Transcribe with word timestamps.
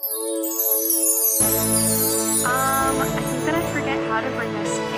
Um, 0.00 0.06
I 2.46 3.08
think 3.16 3.44
that 3.46 3.54
I 3.56 3.72
forget 3.72 3.98
how 4.08 4.20
to 4.20 4.30
bring 4.36 4.52
this 4.52 4.78
in. 4.78 4.97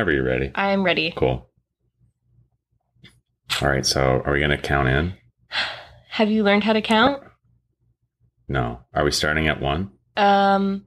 Whenever 0.00 0.12
you're 0.12 0.24
ready. 0.24 0.50
I'm 0.54 0.82
ready. 0.82 1.12
Cool. 1.14 1.46
All 3.60 3.68
right, 3.68 3.84
so 3.84 4.22
are 4.24 4.32
we 4.32 4.38
going 4.38 4.50
to 4.50 4.56
count 4.56 4.88
in? 4.88 5.12
Have 6.08 6.30
you 6.30 6.42
learned 6.42 6.64
how 6.64 6.72
to 6.72 6.80
count? 6.80 7.22
No. 8.48 8.80
Are 8.94 9.04
we 9.04 9.10
starting 9.10 9.46
at 9.48 9.60
one? 9.60 9.90
Um, 10.16 10.86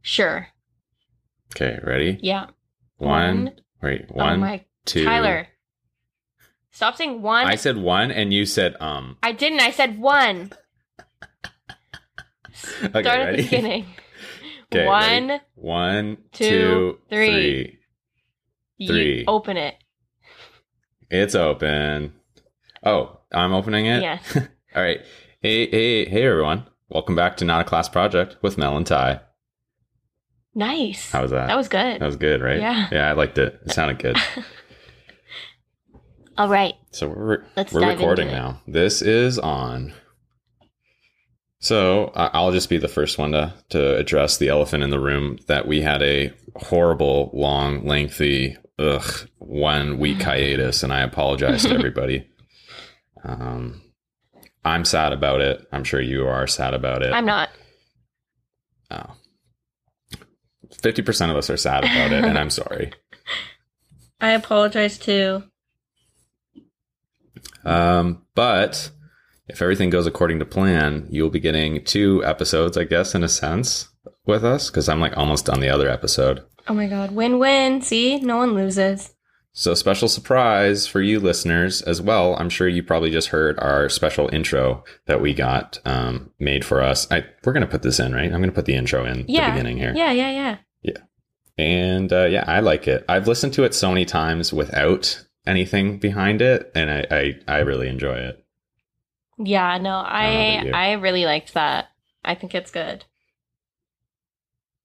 sure. 0.00 0.46
Okay, 1.56 1.80
ready? 1.82 2.20
Yeah. 2.22 2.46
One. 2.98 3.46
One. 3.46 3.52
Wait, 3.82 4.06
oh 4.10 4.14
one, 4.14 4.38
my, 4.38 4.64
two. 4.84 5.04
Tyler. 5.04 5.48
Stop 6.70 6.94
saying 6.94 7.20
one. 7.20 7.46
I 7.46 7.52
I, 7.52 7.54
said 7.56 7.78
one, 7.78 8.12
and 8.12 8.32
you 8.32 8.46
said 8.46 8.76
um. 8.78 9.16
I 9.24 9.32
didn't. 9.32 9.58
I 9.60 9.72
said 9.72 9.98
one. 9.98 10.52
Okay, 12.82 13.02
Start 13.02 13.06
at 13.06 13.24
ready? 13.24 13.36
the 13.36 13.42
beginning. 13.42 13.86
Okay, 14.70 14.84
one. 14.86 15.28
ready? 15.28 15.42
One, 15.54 16.18
two, 16.32 16.48
two, 16.48 16.98
three. 17.08 17.30
three. 17.30 17.77
You 18.78 18.86
Three. 18.86 19.24
open 19.26 19.56
it. 19.56 19.74
It's 21.10 21.34
open. 21.34 22.12
Oh, 22.84 23.18
I'm 23.32 23.52
opening 23.52 23.86
it. 23.86 24.02
Yes. 24.02 24.36
All 24.76 24.82
right. 24.82 25.00
Hey, 25.40 25.68
hey, 25.68 26.04
hey, 26.04 26.22
everyone! 26.22 26.64
Welcome 26.88 27.16
back 27.16 27.36
to 27.38 27.44
Not 27.44 27.62
a 27.62 27.64
Class 27.64 27.88
Project 27.88 28.36
with 28.40 28.56
Mel 28.56 28.76
and 28.76 28.86
Ty. 28.86 29.20
Nice. 30.54 31.10
How 31.10 31.22
was 31.22 31.32
that? 31.32 31.48
That 31.48 31.56
was 31.56 31.66
good. 31.66 32.00
That 32.00 32.06
was 32.06 32.14
good, 32.14 32.40
right? 32.40 32.60
Yeah. 32.60 32.86
Yeah, 32.92 33.08
I 33.08 33.14
liked 33.14 33.36
it. 33.38 33.60
It 33.66 33.72
sounded 33.72 33.98
good. 33.98 34.16
All 36.38 36.48
right. 36.48 36.74
So 36.92 37.08
we're 37.08 37.44
Let's 37.56 37.72
we're 37.72 37.84
recording 37.84 38.28
now. 38.28 38.60
This 38.68 39.02
is 39.02 39.40
on. 39.40 39.92
So 41.58 42.12
I'll 42.14 42.52
just 42.52 42.68
be 42.68 42.78
the 42.78 42.86
first 42.86 43.18
one 43.18 43.32
to 43.32 43.54
to 43.70 43.96
address 43.96 44.36
the 44.36 44.48
elephant 44.48 44.84
in 44.84 44.90
the 44.90 45.00
room 45.00 45.40
that 45.48 45.66
we 45.66 45.80
had 45.80 46.00
a 46.00 46.32
horrible, 46.54 47.30
long, 47.34 47.84
lengthy, 47.84 48.56
ugh, 48.78 49.28
one 49.38 49.98
week 49.98 50.22
hiatus, 50.22 50.82
and 50.82 50.92
I 50.92 51.00
apologize 51.00 51.62
to 51.64 51.74
everybody. 51.74 52.28
Um, 53.24 53.82
I'm 54.64 54.84
sad 54.84 55.12
about 55.12 55.40
it. 55.40 55.66
I'm 55.72 55.82
sure 55.82 56.00
you 56.00 56.28
are 56.28 56.46
sad 56.46 56.72
about 56.72 57.02
it. 57.02 57.12
I'm 57.12 57.26
not. 57.26 57.50
Oh. 58.92 59.16
50% 60.70 61.30
of 61.30 61.36
us 61.36 61.50
are 61.50 61.56
sad 61.56 61.84
about 61.84 62.12
it, 62.12 62.24
and 62.24 62.38
I'm 62.38 62.48
sorry. 62.48 62.92
I 64.20 64.30
apologize 64.30 64.98
too. 64.98 65.42
Um, 67.64 68.24
but 68.34 68.90
if 69.48 69.62
everything 69.62 69.90
goes 69.90 70.06
according 70.06 70.38
to 70.38 70.44
plan, 70.44 71.06
you'll 71.10 71.30
be 71.30 71.40
getting 71.40 71.84
two 71.84 72.24
episodes, 72.24 72.76
I 72.76 72.84
guess, 72.84 73.14
in 73.14 73.24
a 73.24 73.28
sense, 73.28 73.88
with 74.26 74.44
us, 74.44 74.70
because 74.70 74.88
I'm 74.88 75.00
like 75.00 75.16
almost 75.16 75.46
done 75.46 75.60
the 75.60 75.70
other 75.70 75.88
episode. 75.88 76.44
Oh 76.68 76.74
my 76.74 76.86
god. 76.86 77.12
Win 77.12 77.38
win. 77.38 77.80
See? 77.82 78.18
No 78.18 78.36
one 78.36 78.54
loses. 78.54 79.14
So, 79.52 79.74
special 79.74 80.08
surprise 80.08 80.86
for 80.86 81.00
you 81.00 81.18
listeners 81.18 81.82
as 81.82 82.00
well. 82.00 82.36
I'm 82.36 82.48
sure 82.50 82.68
you 82.68 82.82
probably 82.82 83.10
just 83.10 83.28
heard 83.28 83.58
our 83.58 83.88
special 83.88 84.28
intro 84.32 84.84
that 85.06 85.20
we 85.20 85.34
got 85.34 85.80
um, 85.84 86.30
made 86.38 86.64
for 86.64 86.80
us. 86.80 87.10
I, 87.10 87.24
we're 87.44 87.52
going 87.54 87.62
to 87.62 87.70
put 87.70 87.82
this 87.82 87.98
in, 87.98 88.14
right? 88.14 88.26
I'm 88.26 88.38
going 88.40 88.44
to 88.50 88.52
put 88.52 88.66
the 88.66 88.74
intro 88.76 89.04
in 89.04 89.24
Yeah. 89.26 89.46
the 89.46 89.52
beginning 89.52 89.78
here. 89.78 89.92
Yeah, 89.96 90.12
yeah, 90.12 90.30
yeah. 90.30 90.56
Yeah. 90.82 90.98
And 91.56 92.12
uh, 92.12 92.26
yeah, 92.26 92.44
I 92.46 92.60
like 92.60 92.86
it. 92.86 93.04
I've 93.08 93.26
listened 93.26 93.52
to 93.54 93.64
it 93.64 93.74
so 93.74 93.88
many 93.88 94.04
times 94.04 94.52
without 94.52 95.24
anything 95.44 95.98
behind 95.98 96.40
it, 96.40 96.70
and 96.76 96.88
I, 96.90 97.06
I, 97.10 97.34
I 97.48 97.58
really 97.60 97.88
enjoy 97.88 98.14
it. 98.16 98.44
Yeah, 99.38 99.78
no, 99.78 99.96
I 99.96 100.62
you. 100.66 100.72
I 100.72 100.92
really 100.92 101.24
liked 101.24 101.54
that. 101.54 101.86
I 102.24 102.36
think 102.36 102.54
it's 102.54 102.70
good. 102.70 103.04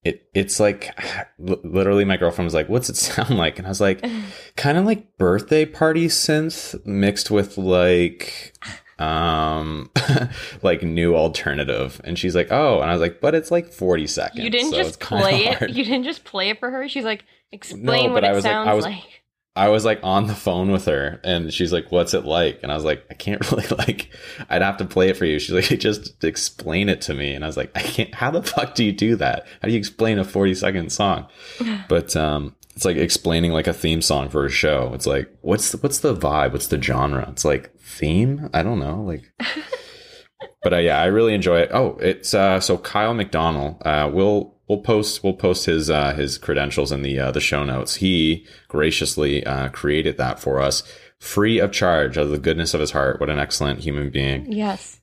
It 0.03 0.27
it's 0.33 0.59
like 0.59 0.89
literally 1.39 2.05
my 2.05 2.17
girlfriend 2.17 2.45
was 2.45 2.53
like 2.53 2.69
what's 2.69 2.89
it 2.89 2.95
sound 2.97 3.37
like 3.37 3.57
and 3.57 3.67
i 3.67 3.69
was 3.69 3.81
like 3.81 4.03
kind 4.55 4.77
of 4.77 4.85
like 4.85 5.17
birthday 5.17 5.65
party 5.65 6.07
synth 6.07 6.85
mixed 6.85 7.31
with 7.31 7.57
like 7.57 8.53
um 8.99 9.89
like 10.61 10.83
new 10.83 11.15
alternative 11.15 11.99
and 12.03 12.17
she's 12.19 12.35
like 12.35 12.51
oh 12.51 12.79
and 12.81 12.89
i 12.89 12.93
was 12.93 13.01
like 13.01 13.19
but 13.21 13.33
it's 13.33 13.49
like 13.51 13.67
40 13.71 14.07
seconds 14.07 14.43
you 14.43 14.49
didn't 14.49 14.71
so 14.71 14.77
just 14.77 14.99
play 14.99 15.45
it. 15.47 15.57
hard." 15.57 15.71
You 15.71 15.83
didn't 15.83 16.03
just 16.03 16.23
play 16.23 16.49
it 16.49 16.59
for 16.59 16.69
her. 16.69 16.87
She's 16.87 17.03
like, 17.03 17.23
explain 17.51 18.07
No, 18.07 18.13
what 18.13 18.23
it 18.23 18.33
was 18.33 18.43
like- 18.45 18.53
I 18.53 18.63
sounds 18.65 18.75
was- 18.75 18.85
like. 18.85 19.22
I 19.55 19.69
was 19.69 19.85
like 19.85 19.99
on 20.03 20.27
the 20.27 20.33
phone 20.35 20.71
with 20.71 20.85
her 20.85 21.19
and 21.23 21.53
she's 21.53 21.71
like 21.71 21.91
what's 21.91 22.13
it 22.13 22.25
like? 22.25 22.59
And 22.63 22.71
i 22.71 22.75
was 22.75 22.83
like 22.83 23.05
i 23.11 23.13
can't 23.13 23.51
really 23.51 23.67
like 23.77 24.09
i'd 24.49 24.61
have 24.61 24.77
to 24.77 24.85
play 24.85 25.09
it 25.09 25.17
for 25.17 25.25
you. 25.25 25.39
She's 25.39 25.51
like 25.51 25.79
just 25.79 26.23
explain 26.23 26.89
it 26.89 27.01
to 27.01 27.13
me. 27.13 27.33
And 27.33 27.43
i 27.43 27.47
was 27.47 27.57
like 27.57 27.71
i 27.75 27.81
can't 27.81 28.13
how 28.15 28.31
the 28.31 28.41
fuck 28.43 28.75
do 28.75 28.83
you 28.83 28.91
do 28.91 29.15
that? 29.17 29.45
How 29.61 29.67
do 29.67 29.71
you 29.71 29.77
explain 29.79 30.19
a 30.19 30.23
40 30.23 30.55
second 30.55 30.91
song? 30.91 31.27
But 31.87 32.15
um 32.15 32.55
it's 32.75 32.85
like 32.85 32.97
explaining 32.97 33.51
like 33.51 33.67
a 33.67 33.73
theme 33.73 34.01
song 34.01 34.29
for 34.29 34.45
a 34.45 34.49
show. 34.49 34.91
It's 34.95 35.05
like 35.05 35.29
what's 35.41 35.71
the, 35.71 35.77
what's 35.77 35.99
the 35.99 36.15
vibe? 36.15 36.53
What's 36.53 36.67
the 36.67 36.81
genre? 36.81 37.27
It's 37.29 37.45
like 37.45 37.77
theme? 37.79 38.49
I 38.53 38.63
don't 38.63 38.79
know 38.79 39.03
like 39.03 39.31
but 40.63 40.73
uh, 40.73 40.77
yeah 40.77 40.99
i 40.99 41.05
really 41.05 41.33
enjoy 41.33 41.59
it. 41.59 41.69
Oh 41.71 41.97
it's 41.99 42.33
uh 42.33 42.59
so 42.59 42.77
kyle 42.77 43.13
mcdonald 43.13 43.81
uh 43.85 44.09
we'll 44.11 44.52
we'll 44.67 44.81
post 44.81 45.23
we'll 45.23 45.33
post 45.33 45.65
his 45.65 45.89
uh 45.89 46.13
his 46.13 46.37
credentials 46.37 46.91
in 46.91 47.01
the 47.01 47.19
uh 47.19 47.31
the 47.31 47.39
show 47.41 47.63
notes 47.63 47.95
he 47.95 48.45
graciously 48.67 49.45
uh 49.45 49.69
created 49.69 50.17
that 50.17 50.39
for 50.39 50.59
us 50.61 50.83
free 51.19 51.59
of 51.59 51.71
charge 51.71 52.17
out 52.17 52.25
of 52.25 52.31
the 52.31 52.37
goodness 52.39 52.73
of 52.73 52.79
his 52.79 52.91
heart 52.91 53.19
what 53.19 53.29
an 53.29 53.39
excellent 53.39 53.79
human 53.79 54.09
being 54.09 54.51
Yes. 54.51 54.99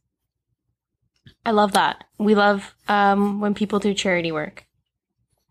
I 1.46 1.52
love 1.52 1.72
that. 1.72 2.04
We 2.18 2.34
love 2.34 2.74
um 2.88 3.40
when 3.40 3.54
people 3.54 3.78
do 3.78 3.94
charity 3.94 4.30
work 4.32 4.66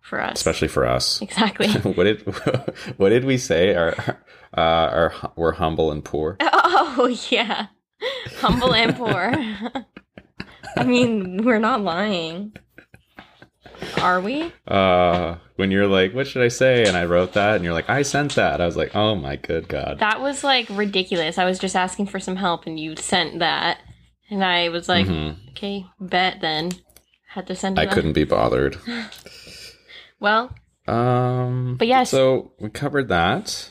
for 0.02 0.22
us. 0.22 0.38
especially 0.38 0.68
for 0.68 0.86
us 0.86 1.22
Exactly. 1.22 1.68
what 1.94 2.04
did 2.04 2.22
what 2.98 3.10
did 3.10 3.26
we 3.26 3.38
say 3.38 3.76
our 3.76 3.96
uh 4.56 4.60
our 4.60 5.14
we're 5.36 5.54
humble 5.54 5.92
and 5.92 6.04
poor 6.04 6.38
oh 6.42 7.16
yeah. 7.30 7.68
Humble 8.38 8.74
and 8.74 8.96
poor. 8.96 9.34
I 10.78 10.84
mean, 10.86 11.44
we're 11.44 11.60
not 11.60 11.82
lying. 11.82 12.54
Are 14.02 14.20
we? 14.22 14.52
uh 14.68 15.36
when 15.56 15.72
you're 15.72 15.88
like 15.88 16.14
what 16.14 16.26
should 16.28 16.42
i 16.42 16.48
say 16.48 16.86
and 16.86 16.96
i 16.96 17.04
wrote 17.06 17.34
that 17.34 17.56
and 17.56 17.64
you're 17.66 17.74
like 17.74 17.90
i 17.90 18.02
sent 18.02 18.36
that 18.36 18.62
i 18.62 18.66
was 18.66 18.78
like 18.78 18.96
oh 18.96 19.14
my 19.16 19.36
good 19.36 19.68
god 19.68 20.00
That 20.00 20.22
was 20.22 20.44
like 20.44 20.68
ridiculous. 20.70 21.38
I 21.38 21.46
was 21.46 21.60
just 21.60 21.76
asking 21.76 22.08
for 22.08 22.20
some 22.20 22.36
help 22.38 22.66
and 22.66 22.80
you 22.80 22.96
sent 22.96 23.40
that. 23.40 23.80
And 24.32 24.44
I 24.44 24.70
was 24.70 24.88
like, 24.88 25.08
Mhm. 25.08 25.36
okay, 25.52 25.86
bet 26.00 26.40
then. 26.40 26.72
Had 27.30 27.48
to 27.48 27.56
send 27.56 27.80
i 27.80 27.86
on. 27.86 27.92
couldn't 27.94 28.14
be 28.14 28.24
bothered 28.26 28.78
Well, 30.20 30.54
um 30.88 31.76
But 31.78 31.88
yes. 31.88 32.10
so 32.12 32.52
we 32.60 32.70
covered 32.70 33.08
that 33.10 33.70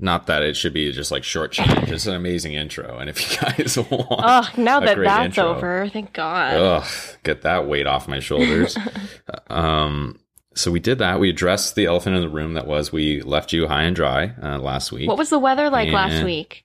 not 0.00 0.26
that 0.26 0.42
it 0.42 0.56
should 0.56 0.72
be 0.72 0.90
just 0.90 1.12
like 1.12 1.22
short 1.22 1.52
change 1.52 1.90
it's 1.92 2.06
an 2.06 2.14
amazing 2.14 2.54
intro 2.54 2.98
and 2.98 3.08
if 3.08 3.30
you 3.30 3.38
guys 3.38 3.76
want 3.90 4.06
oh, 4.10 4.48
now 4.56 4.80
that 4.80 4.98
that's 4.98 5.26
intro. 5.26 5.54
over, 5.54 5.88
thank 5.88 6.12
God. 6.12 6.54
Ugh, 6.54 6.84
get 7.22 7.42
that 7.42 7.66
weight 7.66 7.86
off 7.86 8.08
my 8.08 8.20
shoulders. 8.20 8.76
um, 9.48 10.18
so 10.54 10.70
we 10.70 10.80
did 10.80 10.98
that. 10.98 11.20
We 11.20 11.28
addressed 11.28 11.74
the 11.74 11.86
elephant 11.86 12.16
in 12.16 12.22
the 12.22 12.28
room 12.28 12.54
that 12.54 12.66
was 12.66 12.90
we 12.90 13.20
left 13.22 13.52
you 13.52 13.68
high 13.68 13.82
and 13.82 13.94
dry 13.94 14.32
uh, 14.42 14.58
last 14.58 14.90
week. 14.90 15.08
What 15.08 15.18
was 15.18 15.30
the 15.30 15.38
weather 15.38 15.70
like 15.70 15.92
last 15.92 16.24
week? 16.24 16.64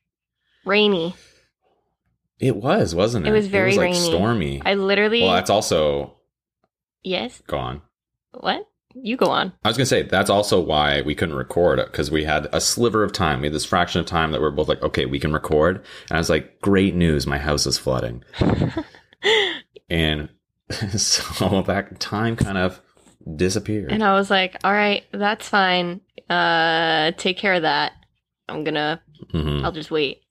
Rainy. 0.66 1.14
it? 2.40 2.56
Was 2.56 2.96
wasn't 2.96 3.26
it? 3.26 3.30
It 3.30 3.34
was 3.34 3.48
very 3.48 3.72
like 3.76 3.94
rainy. 3.94 4.00
stormy. 4.00 4.62
I 4.66 4.76
literally. 4.76 5.24
well, 5.24 5.34
that's 5.34 5.50
also 5.50 6.16
yes. 7.04 7.42
gone. 7.48 7.82
What? 8.32 8.66
You 8.96 9.18
go 9.18 9.28
on. 9.28 9.54
I 9.64 9.68
was 9.70 9.78
gonna 9.78 9.86
say 9.86 10.04
that's 10.04 10.30
also 10.30 10.60
why 10.60 11.02
we 11.02 11.16
couldn't 11.16 11.36
record 11.36 11.80
because 11.86 12.12
we 12.12 12.24
had 12.24 12.48
a 12.54 12.60
sliver 12.62 13.04
of 13.04 13.14
time. 13.14 13.42
We 13.42 13.48
had 13.48 13.54
this 13.54 13.66
fraction 13.66 14.00
of 14.02 14.06
time 14.08 14.32
that 14.32 14.42
we're 14.42 14.52
both 14.52 14.68
like, 14.68 14.82
okay, 14.84 15.06
we 15.06 15.20
can 15.20 15.34
record. 15.34 15.78
And 16.10 16.18
I 16.18 16.20
was 16.20 16.30
like, 16.30 16.60
great 16.62 16.96
news, 16.96 17.26
my 17.28 17.38
house 17.38 17.66
is 17.66 17.78
flooding. 17.78 18.24
and 19.90 20.30
so 20.98 21.62
that 21.64 22.00
time 22.00 22.36
kind 22.36 22.58
of 22.58 22.82
disappeared. 23.36 23.92
And 23.92 24.04
I 24.04 24.14
was 24.14 24.30
like, 24.30 24.58
all 24.64 24.72
right, 24.74 25.04
that's 25.12 25.48
fine. 25.48 26.02
Uh, 26.30 27.12
take 27.18 27.38
care 27.38 27.54
of 27.56 27.64
that. 27.64 27.94
I'm 28.48 28.64
gonna, 28.64 29.02
Mhm. 29.34 29.64
I'll 29.64 29.72
just 29.72 29.92
wait. 29.92 30.22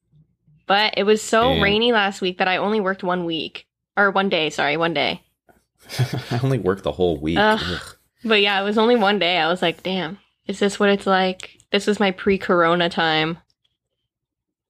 But 0.66 0.94
it 0.96 1.04
was 1.04 1.20
so 1.22 1.52
And- 1.52 1.62
rainy 1.62 1.92
last 1.92 2.20
week 2.20 2.38
that 2.38 2.48
I 2.48 2.56
only 2.58 2.80
worked 2.80 3.02
one 3.02 3.24
week. 3.24 3.66
or 3.96 4.10
one 4.12 4.28
day. 4.30 4.48
Sorry, 4.50 4.76
one 4.78 4.94
day. 4.94 5.20
I 6.30 6.40
only 6.42 6.58
worked 6.58 6.84
the 6.84 6.92
whole 6.92 7.20
week. 7.20 7.36
Ugh. 7.38 7.60
Ugh. 7.62 7.96
But 8.25 8.43
yeah, 8.43 8.61
it 8.61 8.64
was 8.64 8.78
only 8.78 8.96
one 8.96 9.19
day. 9.19 9.38
I 9.38 9.49
was 9.49 9.62
like, 9.62 9.82
damn, 9.82 10.19
is 10.46 10.58
this 10.58 10.78
what 10.78 10.90
it's 10.90 11.06
like? 11.06 11.58
This 11.72 11.87
was 11.87 12.00
my 12.00 12.11
pre-corona 12.11 12.88
time. 12.88 13.38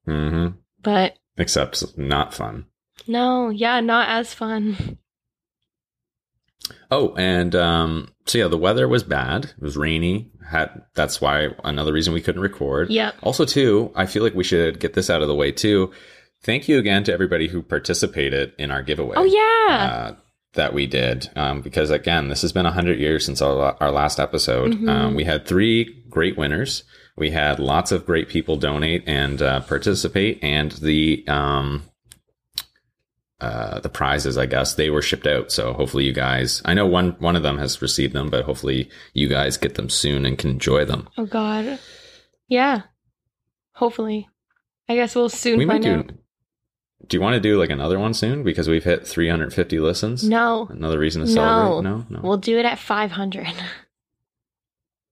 Mm-hmm. 0.07 0.57
But 0.81 1.17
Except 1.37 1.97
not 1.97 2.33
fun. 2.33 2.65
no, 3.07 3.49
yeah, 3.49 3.79
not 3.79 4.09
as 4.09 4.33
fun. 4.33 4.97
Oh, 6.89 7.13
and 7.15 7.55
um, 7.55 8.09
so 8.25 8.37
yeah, 8.37 8.47
the 8.47 8.57
weather 8.57 8.87
was 8.87 9.03
bad. 9.03 9.45
It 9.45 9.61
was 9.61 9.77
rainy. 9.77 10.29
Had 10.49 10.83
that's 10.95 11.19
why 11.21 11.49
another 11.63 11.93
reason 11.93 12.13
we 12.13 12.21
couldn't 12.21 12.41
record. 12.41 12.89
Yeah. 12.89 13.11
Also, 13.23 13.45
too, 13.45 13.91
I 13.95 14.05
feel 14.05 14.23
like 14.23 14.35
we 14.35 14.43
should 14.43 14.79
get 14.79 14.93
this 14.93 15.09
out 15.09 15.21
of 15.21 15.27
the 15.27 15.35
way 15.35 15.51
too. 15.51 15.91
Thank 16.43 16.67
you 16.67 16.77
again 16.79 17.03
to 17.05 17.13
everybody 17.13 17.47
who 17.47 17.61
participated 17.61 18.53
in 18.57 18.71
our 18.71 18.81
giveaway. 18.83 19.15
Oh 19.17 19.23
yeah. 19.23 19.85
uh, 19.85 20.15
that 20.53 20.73
we 20.73 20.85
did 20.87 21.29
um, 21.35 21.61
because 21.61 21.89
again 21.89 22.27
this 22.27 22.41
has 22.41 22.51
been 22.51 22.65
100 22.65 22.99
years 22.99 23.25
since 23.25 23.41
our, 23.41 23.75
our 23.79 23.91
last 23.91 24.19
episode 24.19 24.73
Mhm. 24.73 24.89
um, 24.89 25.15
we 25.15 25.23
had 25.23 25.45
three 25.45 26.03
great 26.09 26.37
winners 26.37 26.83
we 27.17 27.29
had 27.31 27.59
lots 27.59 27.91
of 27.91 28.05
great 28.05 28.27
people 28.29 28.57
donate 28.57 29.03
and 29.07 29.41
uh, 29.41 29.61
participate 29.61 30.39
and 30.43 30.71
the 30.73 31.25
um, 31.27 31.83
uh, 33.39 33.79
the 33.79 33.89
prizes 33.89 34.37
i 34.37 34.45
guess 34.45 34.75
they 34.75 34.89
were 34.89 35.01
shipped 35.01 35.25
out 35.25 35.51
so 35.51 35.73
hopefully 35.73 36.03
you 36.05 36.13
guys 36.13 36.61
i 36.65 36.73
know 36.73 36.85
one 36.85 37.11
one 37.19 37.35
of 37.35 37.41
them 37.43 37.57
has 37.57 37.81
received 37.81 38.13
them 38.13 38.29
but 38.29 38.45
hopefully 38.45 38.89
you 39.13 39.27
guys 39.27 39.57
get 39.57 39.75
them 39.75 39.89
soon 39.89 40.25
and 40.25 40.37
can 40.37 40.49
enjoy 40.51 40.85
them 40.85 41.07
oh 41.17 41.25
god. 41.25 41.79
Yeah. 42.47 42.81
Hopefully. 43.75 44.27
I 44.89 44.95
guess 44.95 45.15
we'll 45.15 45.29
soon 45.29 45.57
we 45.57 45.63
might 45.63 45.81
find 45.81 45.83
do 45.85 45.93
out. 45.93 46.11
Do 47.11 47.17
you 47.17 47.21
want 47.21 47.33
to 47.33 47.41
do 47.41 47.59
like 47.59 47.69
another 47.69 47.99
one 47.99 48.13
soon 48.13 48.41
because 48.41 48.69
we've 48.69 48.85
hit 48.85 49.05
350 49.05 49.79
listens 49.79 50.23
No. 50.23 50.67
another 50.71 50.97
reason 50.97 51.21
to 51.21 51.27
No. 51.27 51.33
celebrate 51.33 51.83
no 51.89 52.05
no 52.09 52.19
We'll 52.23 52.37
do 52.37 52.57
it 52.57 52.63
at 52.65 52.79
500. 52.79 53.47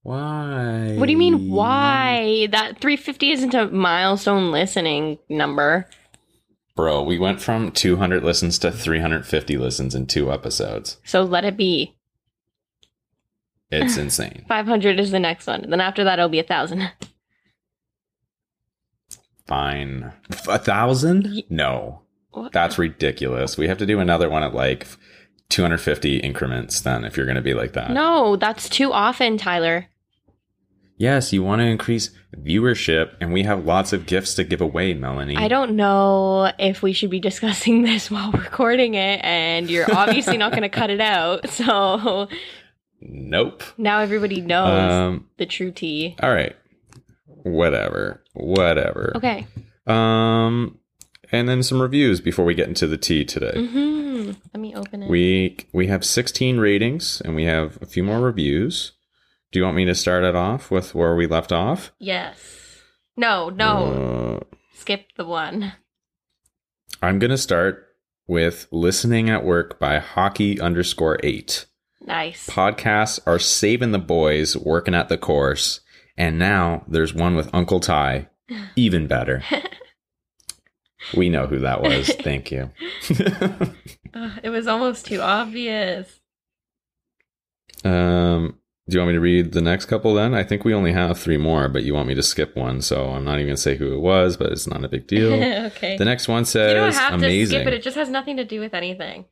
why 0.04 0.96
What 0.98 1.06
do 1.08 1.12
you 1.12 1.18
mean, 1.18 1.50
why? 1.50 2.48
That 2.52 2.80
350 2.80 3.32
isn't 3.32 3.54
a 3.54 3.68
milestone 3.68 4.52
listening 4.52 5.20
number. 5.28 5.88
Bro, 6.76 7.04
we 7.04 7.20
went 7.20 7.42
from 7.42 7.72
200 7.72 8.24
listens 8.24 8.58
to 8.60 8.72
350 8.72 9.58
listens 9.58 9.94
in 9.94 10.08
two 10.08 10.32
episodes. 10.32 10.98
So 11.04 11.24
let 11.24 11.44
it 11.44 11.58
be. 11.58 11.96
It's 13.70 13.98
insane. 13.98 14.46
500 14.48 15.00
is 15.00 15.12
the 15.12 15.20
next 15.20 15.46
one. 15.48 15.70
Then 15.70 15.82
after 15.82 16.06
that, 16.06 16.18
it'll 16.18 16.30
be 16.30 16.40
a 16.40 16.44
1,000. 16.44 16.90
Fine. 19.50 20.14
A 20.48 20.58
thousand? 20.60 21.44
No. 21.50 22.02
What? 22.32 22.54
That's 22.54 22.78
ridiculous. 22.78 23.58
We 23.58 23.68
have 23.68 23.80
to 23.80 23.86
do 23.86 24.00
another 24.00 24.30
one 24.30 24.44
at 24.44 24.54
like 24.54 24.88
250 25.50 26.18
increments 26.20 26.80
then 26.82 27.04
if 27.04 27.18
you're 27.18 27.26
going 27.26 27.36
to 27.36 27.42
be 27.42 27.56
like 27.56 27.74
that. 27.74 27.90
No, 27.92 28.36
that's 28.36 28.70
too 28.70 28.94
often, 28.94 29.38
Tyler. 29.38 29.88
Yes, 30.98 31.32
you 31.34 31.42
want 31.44 31.62
to 31.62 31.66
increase 31.66 32.12
viewership, 32.38 33.14
and 33.22 33.32
we 33.32 33.44
have 33.44 33.66
lots 33.66 33.94
of 33.94 34.06
gifts 34.06 34.36
to 34.36 34.44
give 34.44 34.60
away, 34.60 34.94
Melanie. 34.94 35.38
I 35.38 35.48
don't 35.48 35.76
know 35.78 36.52
if 36.60 36.82
we 36.84 36.92
should 36.92 37.10
be 37.10 37.22
discussing 37.22 37.82
this 37.84 38.12
while 38.12 38.32
recording 38.34 38.96
it, 38.96 39.22
and 39.24 39.70
you're 39.70 39.88
obviously 39.96 40.36
not 40.38 40.52
going 40.52 40.64
to 40.64 40.70
cut 40.70 40.90
it 40.90 41.00
out. 41.02 41.50
So 41.50 42.28
Nope. 43.02 43.64
now 43.78 44.00
everybody 44.02 44.42
knows 44.42 44.92
Um. 44.92 45.28
the 45.38 45.46
true 45.46 45.72
tea. 45.72 46.16
All 46.22 46.32
right. 46.34 46.56
Whatever. 47.44 48.24
Whatever. 48.34 49.14
Okay. 49.16 49.48
Um. 49.88 50.78
And 51.32 51.48
then 51.48 51.62
some 51.62 51.80
reviews 51.80 52.22
before 52.22 52.44
we 52.44 52.56
get 52.56 52.68
into 52.68 52.88
the 52.88 52.98
tea 52.98 53.24
today. 53.24 53.54
hmm 53.68 54.32
Let 54.54 54.60
me 54.60 54.76
open 54.76 55.04
it. 55.04 55.10
We 55.10 55.58
we 55.74 55.86
have 55.88 56.04
16 56.04 56.58
ratings 56.58 57.22
and 57.22 57.36
we 57.36 57.44
have 57.46 57.78
a 57.82 57.86
few 57.86 58.04
more 58.04 58.20
reviews. 58.20 58.94
Do 59.52 59.60
you 59.60 59.66
want 59.66 59.78
me 59.78 59.86
to 59.86 59.94
start 59.96 60.24
it 60.24 60.36
off 60.36 60.72
with 60.72 60.96
where 60.96 61.16
we 61.16 61.28
left 61.28 61.52
off? 61.52 61.92
yes. 62.00 62.56
No, 63.16 63.50
no. 63.50 64.40
Uh, 64.52 64.56
Skip 64.76 65.08
the 65.18 65.26
one. 65.26 65.74
I'm 67.02 67.20
gonna 67.20 67.38
start 67.38 67.86
with 68.28 68.68
listening 68.72 69.30
at 69.30 69.44
work 69.44 69.78
by 69.80 70.00
hockey 70.00 70.60
underscore 70.60 71.20
eight. 71.22 71.66
Nice. 72.02 72.48
Podcasts 72.50 73.20
are 73.28 73.38
saving 73.40 73.92
the 73.92 74.00
boys 74.00 74.56
working 74.58 74.96
at 74.96 75.10
the 75.10 75.18
course, 75.18 75.82
and 76.20 76.38
now 76.38 76.84
there's 76.88 77.14
one 77.14 77.36
with 77.36 77.50
Uncle 77.54 77.80
Ty, 77.80 78.28
even 78.76 79.08
better. 79.08 79.42
we 81.18 81.30
know 81.30 81.48
who 81.48 81.60
that 81.60 81.82
was. 81.82 82.10
Thank 82.20 82.52
you. 82.52 82.70
Ugh, 84.14 84.40
it 84.44 84.50
was 84.50 84.68
almost 84.68 85.06
too 85.06 85.22
obvious. 85.22 86.20
um, 87.86 88.60
do 88.90 88.96
you 88.96 89.00
want 89.00 89.10
me 89.10 89.14
to 89.14 89.22
read 89.22 89.54
the 89.54 89.62
next 89.62 89.86
couple 89.86 90.14
then? 90.14 90.34
I 90.34 90.44
think 90.44 90.66
we 90.66 90.74
only 90.74 90.92
have 90.92 91.18
three 91.18 91.38
more, 91.38 91.70
but 91.70 91.84
you 91.84 91.94
want 91.94 92.08
me 92.08 92.16
to 92.16 92.24
skip 92.24 92.56
one, 92.56 92.82
so 92.82 93.12
I'm 93.12 93.24
not 93.24 93.36
even 93.36 93.48
gonna 93.48 93.58
say 93.58 93.78
who 93.78 93.94
it 93.94 94.00
was, 94.00 94.36
but 94.36 94.52
it's 94.52 94.68
not 94.68 94.84
a 94.84 94.90
big 94.90 95.08
deal. 95.08 95.32
okay. 95.68 95.96
the 95.96 96.06
next 96.06 96.28
one 96.28 96.42
you 96.42 96.46
says 96.46 96.74
don't 96.74 97.02
have 97.02 97.14
amazing. 97.14 97.60
to 97.60 97.64
skip 97.64 97.68
it. 97.68 97.74
It 97.76 97.84
just 97.84 97.96
has 97.96 98.10
nothing 98.10 98.38
to 98.38 98.44
do 98.44 98.60
with 98.60 98.74
anything. 98.74 99.26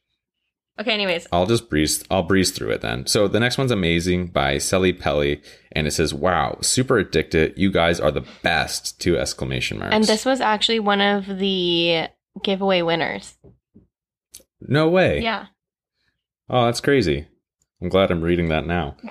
Okay. 0.80 0.92
Anyways, 0.92 1.28
I'll 1.32 1.48
just 1.48 1.70
breeze. 1.70 2.04
I'll 2.12 2.24
breeze 2.24 2.52
through 2.52 2.72
it 2.72 2.82
then. 2.82 3.08
So 3.08 3.28
the 3.28 3.40
next 3.40 3.58
one's 3.58 3.72
amazing 3.72 4.28
by 4.28 4.60
Sally 4.60 4.94
Pelly, 4.94 5.42
and 5.72 5.88
it 5.88 5.92
says, 5.92 6.14
"Wow, 6.14 6.60
super 6.62 6.98
addicted! 6.98 7.54
You 7.58 7.72
guys 7.72 8.00
are 8.00 8.12
the 8.12 8.26
best!" 8.44 9.00
Two 9.02 9.18
exclamation 9.18 9.80
marks. 9.80 9.96
and 9.96 10.04
this 10.04 10.26
was 10.26 10.42
actually 10.42 10.80
one 10.80 11.02
of 11.02 11.26
the 11.26 12.08
giveaway 12.44 12.82
winners. 12.84 13.36
no 14.62 14.88
way. 14.90 15.22
Yeah. 15.22 15.48
Oh, 16.50 16.66
that's 16.66 16.82
crazy. 16.82 17.28
I'm 17.82 17.90
glad 17.90 18.12
I'm 18.12 18.22
reading 18.22 18.50
that 18.50 18.66
now. 18.66 18.96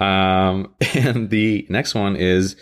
um, 0.00 0.74
and 0.94 1.30
the 1.30 1.66
next 1.68 1.94
one 1.94 2.16
is 2.16 2.56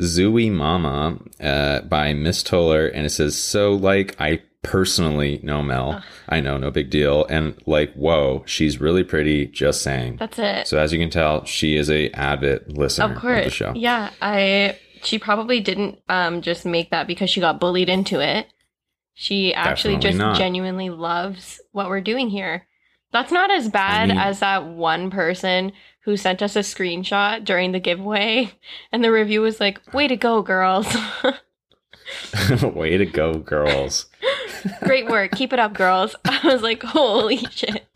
Zooey 0.00 0.50
Mama 0.50 1.18
uh, 1.40 1.80
by 1.82 2.12
Miss 2.14 2.42
Toller, 2.42 2.86
and 2.86 3.06
it 3.06 3.10
says, 3.10 3.40
"So 3.40 3.74
like 3.74 4.16
I 4.20 4.42
personally 4.64 5.38
know 5.42 5.62
Mel. 5.62 5.92
Ugh. 5.92 6.02
I 6.28 6.40
know, 6.40 6.56
no 6.56 6.70
big 6.70 6.90
deal, 6.90 7.24
and 7.26 7.54
like 7.66 7.92
whoa, 7.94 8.42
she's 8.46 8.80
really 8.80 9.04
pretty. 9.04 9.46
Just 9.46 9.82
saying." 9.82 10.16
That's 10.16 10.38
it. 10.38 10.66
So 10.66 10.78
as 10.78 10.92
you 10.92 10.98
can 10.98 11.10
tell, 11.10 11.44
she 11.44 11.76
is 11.76 11.88
a 11.90 12.10
avid 12.12 12.76
listener 12.76 13.04
of 13.04 13.10
of, 13.12 13.14
the 13.16 13.20
course. 13.20 13.52
show. 13.52 13.72
Yeah. 13.76 14.10
I. 14.20 14.78
She 15.02 15.18
probably 15.18 15.60
didn't 15.60 16.00
um 16.08 16.40
just 16.42 16.64
make 16.64 16.90
that 16.90 17.06
because 17.06 17.28
she 17.30 17.40
got 17.40 17.60
bullied 17.60 17.88
into 17.90 18.20
it. 18.20 18.46
She 19.12 19.54
actually 19.54 19.94
Definitely 19.94 20.08
just 20.10 20.18
not. 20.18 20.36
genuinely 20.38 20.90
loves 20.90 21.60
what 21.72 21.88
we're 21.88 22.00
doing 22.00 22.30
here. 22.30 22.66
That's 23.12 23.30
not 23.30 23.50
as 23.52 23.68
bad 23.68 24.08
mean- 24.08 24.18
as 24.18 24.40
that 24.40 24.64
one 24.66 25.10
person 25.10 25.72
who 26.00 26.16
sent 26.16 26.42
us 26.42 26.56
a 26.56 26.60
screenshot 26.60 27.44
during 27.44 27.72
the 27.72 27.80
giveaway 27.80 28.50
and 28.92 29.04
the 29.04 29.12
review 29.12 29.40
was 29.42 29.60
like, 29.60 29.92
"Way 29.92 30.08
to 30.08 30.16
go, 30.16 30.42
girls." 30.42 30.86
Way 32.62 32.96
to 32.98 33.06
go, 33.06 33.34
girls! 33.34 34.06
Great 34.84 35.06
work. 35.06 35.32
Keep 35.32 35.52
it 35.52 35.58
up, 35.58 35.74
girls. 35.74 36.14
I 36.24 36.40
was 36.44 36.62
like, 36.62 36.82
"Holy 36.82 37.38
shit." 37.50 37.86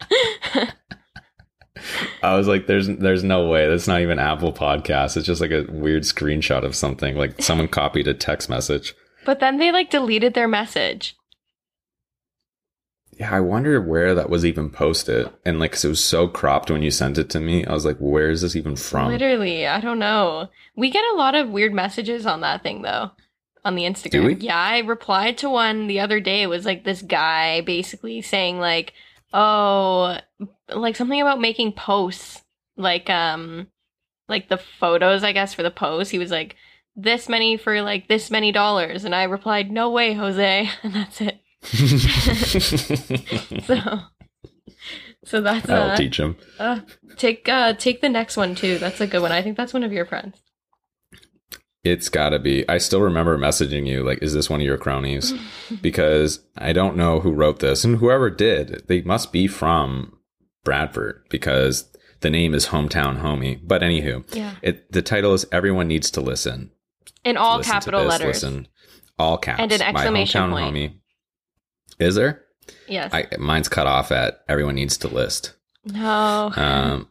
I 2.23 2.35
was 2.37 2.49
like, 2.49 2.67
"There's, 2.67 2.89
there's 2.89 3.23
no 3.25 3.49
way. 3.49 3.69
That's 3.69 3.89
not 3.89 4.01
even 4.01 4.19
Apple 4.19 4.53
Podcast. 4.53 5.17
It's 5.17 5.27
just 5.27 5.41
like 5.41 5.51
a 5.53 5.67
weird 5.71 6.03
screenshot 6.03 6.65
of 6.65 6.75
something. 6.75 7.17
Like 7.17 7.41
someone 7.41 7.69
copied 7.69 8.09
a 8.09 8.15
text 8.15 8.49
message." 8.51 8.95
But 9.25 9.41
then 9.41 9.59
they 9.59 9.71
like 9.73 9.91
deleted 9.91 10.35
their 10.35 10.49
message. 10.49 11.15
Yeah, 13.19 13.35
I 13.35 13.41
wonder 13.41 13.81
where 13.81 14.15
that 14.15 14.31
was 14.31 14.45
even 14.45 14.71
posted. 14.71 15.29
And 15.45 15.59
like, 15.59 15.73
'cause 15.73 15.85
it 15.85 15.89
was 15.89 16.05
so 16.05 16.29
cropped 16.29 16.71
when 16.71 16.83
you 16.83 16.91
sent 16.91 17.19
it 17.19 17.29
to 17.31 17.41
me. 17.41 17.65
I 17.67 17.73
was 17.73 17.85
like, 17.85 17.99
where 17.99 18.31
is 18.31 18.43
this 18.43 18.55
even 18.55 18.77
from? 18.77 19.09
Literally, 19.09 19.67
I 19.67 19.81
don't 19.81 19.99
know. 19.99 20.49
We 20.77 20.89
get 20.91 21.05
a 21.13 21.17
lot 21.17 21.35
of 21.35 21.49
weird 21.51 21.73
messages 21.75 22.27
on 22.27 22.43
that 22.43 22.63
thing 22.63 22.83
though. 22.83 23.11
On 23.65 23.75
the 23.75 23.83
Instagram. 23.85 24.43
Yeah, 24.43 24.57
I 24.57 24.79
replied 24.79 25.39
to 25.39 25.51
one 25.51 25.87
the 25.89 26.01
other 26.01 26.21
day. 26.21 26.43
It 26.43 26.47
was 26.49 26.65
like 26.65 26.85
this 26.85 27.03
guy 27.03 27.61
basically 27.63 28.23
saying 28.23 28.61
like, 28.61 28.93
"Oh, 29.33 30.19
like 30.75 30.97
something 30.97 31.21
about 31.21 31.41
making 31.41 31.73
posts, 31.73 32.43
like 32.77 33.11
um 33.11 33.69
like 34.29 34.49
the 34.49 34.59
photos, 34.59 35.23
I 35.25 35.33
guess 35.33 35.55
for 35.55 35.63
the 35.63 35.71
post." 35.71 36.11
He 36.11 36.19
was 36.19 36.31
like, 36.31 36.57
"This 36.97 37.29
many 37.29 37.57
for 37.57 37.83
like 37.83 38.09
this 38.09 38.31
many 38.31 38.53
dollars." 38.53 39.05
And 39.05 39.15
I 39.15 39.25
replied, 39.25 39.71
"No 39.71 39.91
way, 39.91 40.15
Jose." 40.15 40.71
And 40.83 40.95
that's 40.95 41.21
it. 41.21 41.41
So 43.67 43.81
So 45.25 45.41
that's 45.43 45.69
I'll 45.69 45.91
uh, 45.91 45.97
teach 45.97 46.19
him. 46.19 46.37
uh 46.59 46.81
take 47.17 47.49
uh 47.49 47.75
take 47.75 48.01
the 48.01 48.09
next 48.09 48.37
one 48.37 48.55
too. 48.55 48.79
That's 48.79 49.01
a 49.01 49.07
good 49.07 49.21
one. 49.21 49.33
I 49.33 49.43
think 49.43 49.57
that's 49.57 49.75
one 49.75 49.83
of 49.83 49.93
your 49.93 50.07
friends. 50.07 50.41
It's 51.89 52.09
gotta 52.09 52.39
be. 52.39 52.69
I 52.69 52.79
still 52.79 53.01
remember 53.01 53.39
messaging 53.39 53.87
you, 53.87 54.03
like, 54.05 54.23
is 54.23 54.35
this 54.35 54.51
one 54.51 54.61
of 54.61 54.67
your 54.67 54.79
cronies? 54.79 55.33
because 55.83 56.41
I 56.57 56.73
don't 56.73 56.97
know 56.97 57.21
who 57.21 57.33
wrote 57.33 57.61
this. 57.61 57.85
And 57.85 57.97
whoever 57.97 58.29
did, 58.31 58.85
they 58.89 59.01
must 59.03 59.33
be 59.33 59.47
from 59.47 60.17
Bradford 60.65 61.23
because 61.31 61.89
the 62.21 62.31
name 62.31 62.55
is 62.55 62.67
Hometown 62.67 63.23
Homie. 63.23 63.61
But 63.63 63.83
anywho, 63.83 64.25
Yeah. 64.35 64.55
it 64.63 64.91
the 64.93 65.03
title 65.03 65.33
is 65.35 65.47
Everyone 65.53 65.89
Needs 65.89 66.11
to 66.13 66.21
Listen. 66.21 66.71
In 67.25 67.37
all 67.37 67.59
Listen 67.59 67.71
to 67.71 67.75
capital 67.81 68.01
this, 68.03 68.09
letters. 68.11 68.27
Listen. 68.43 68.69
All 69.19 69.39
caps. 69.39 69.61
And 69.61 69.73
an 69.73 69.83
exclamation 69.83 70.51
point. 70.51 70.75
homie. 70.75 70.93
Is 71.99 72.15
there? 72.15 72.45
Yes. 72.87 73.11
I, 73.13 73.27
mine's 73.39 73.69
cut 73.69 73.87
off 73.87 74.13
at 74.13 74.43
everyone 74.49 74.75
needs 74.77 74.97
to 74.99 75.09
list. 75.09 75.55
no. 75.85 76.53
Um, 76.55 77.09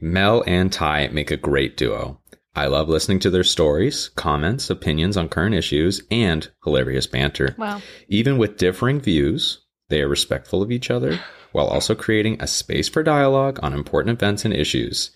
Mel 0.00 0.44
and 0.46 0.72
Ty 0.72 1.08
make 1.08 1.30
a 1.32 1.36
great 1.36 1.76
duo. 1.76 2.20
I 2.54 2.66
love 2.66 2.88
listening 2.88 3.20
to 3.20 3.30
their 3.30 3.44
stories, 3.44 4.08
comments, 4.16 4.68
opinions 4.70 5.16
on 5.16 5.28
current 5.28 5.54
issues, 5.54 6.02
and 6.10 6.50
hilarious 6.64 7.06
banter. 7.06 7.54
wow. 7.58 7.80
Even 8.08 8.36
with 8.38 8.56
differing 8.56 9.00
views, 9.00 9.60
they 9.88 10.00
are 10.02 10.08
respectful 10.08 10.62
of 10.62 10.72
each 10.72 10.90
other 10.90 11.20
while 11.52 11.66
also 11.68 11.94
creating 11.94 12.40
a 12.40 12.46
space 12.46 12.88
for 12.88 13.02
dialogue 13.02 13.58
on 13.62 13.72
important 13.72 14.16
events 14.16 14.44
and 14.44 14.52
issues. 14.54 15.10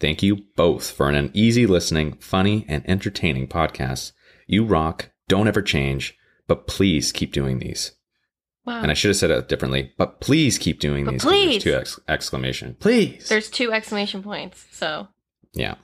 Thank 0.00 0.22
you 0.22 0.44
both 0.56 0.90
for 0.90 1.08
an 1.08 1.30
easy 1.34 1.66
listening, 1.66 2.14
funny, 2.20 2.64
and 2.68 2.88
entertaining 2.88 3.48
podcast. 3.48 4.12
You 4.46 4.64
rock. 4.64 5.10
Don't 5.28 5.48
ever 5.48 5.62
change, 5.62 6.16
but 6.46 6.66
please 6.66 7.12
keep 7.12 7.32
doing 7.32 7.58
these. 7.58 7.92
Wow. 8.64 8.80
And 8.82 8.90
I 8.90 8.94
should 8.94 9.08
have 9.08 9.16
said 9.16 9.30
it 9.30 9.48
differently, 9.48 9.92
but 9.98 10.20
please 10.20 10.58
keep 10.58 10.78
doing 10.80 11.04
But 11.04 11.12
these. 11.12 11.22
'cause 11.22 11.30
there's 11.32 11.46
please. 11.46 11.62
Two 11.62 11.74
ex- 11.74 12.00
exclamation. 12.08 12.76
Please. 12.80 13.28
There's 13.28 13.50
two 13.50 13.72
exclamation 13.72 14.22
points. 14.22 14.64
So 14.72 15.08
Yeah. 15.54 15.76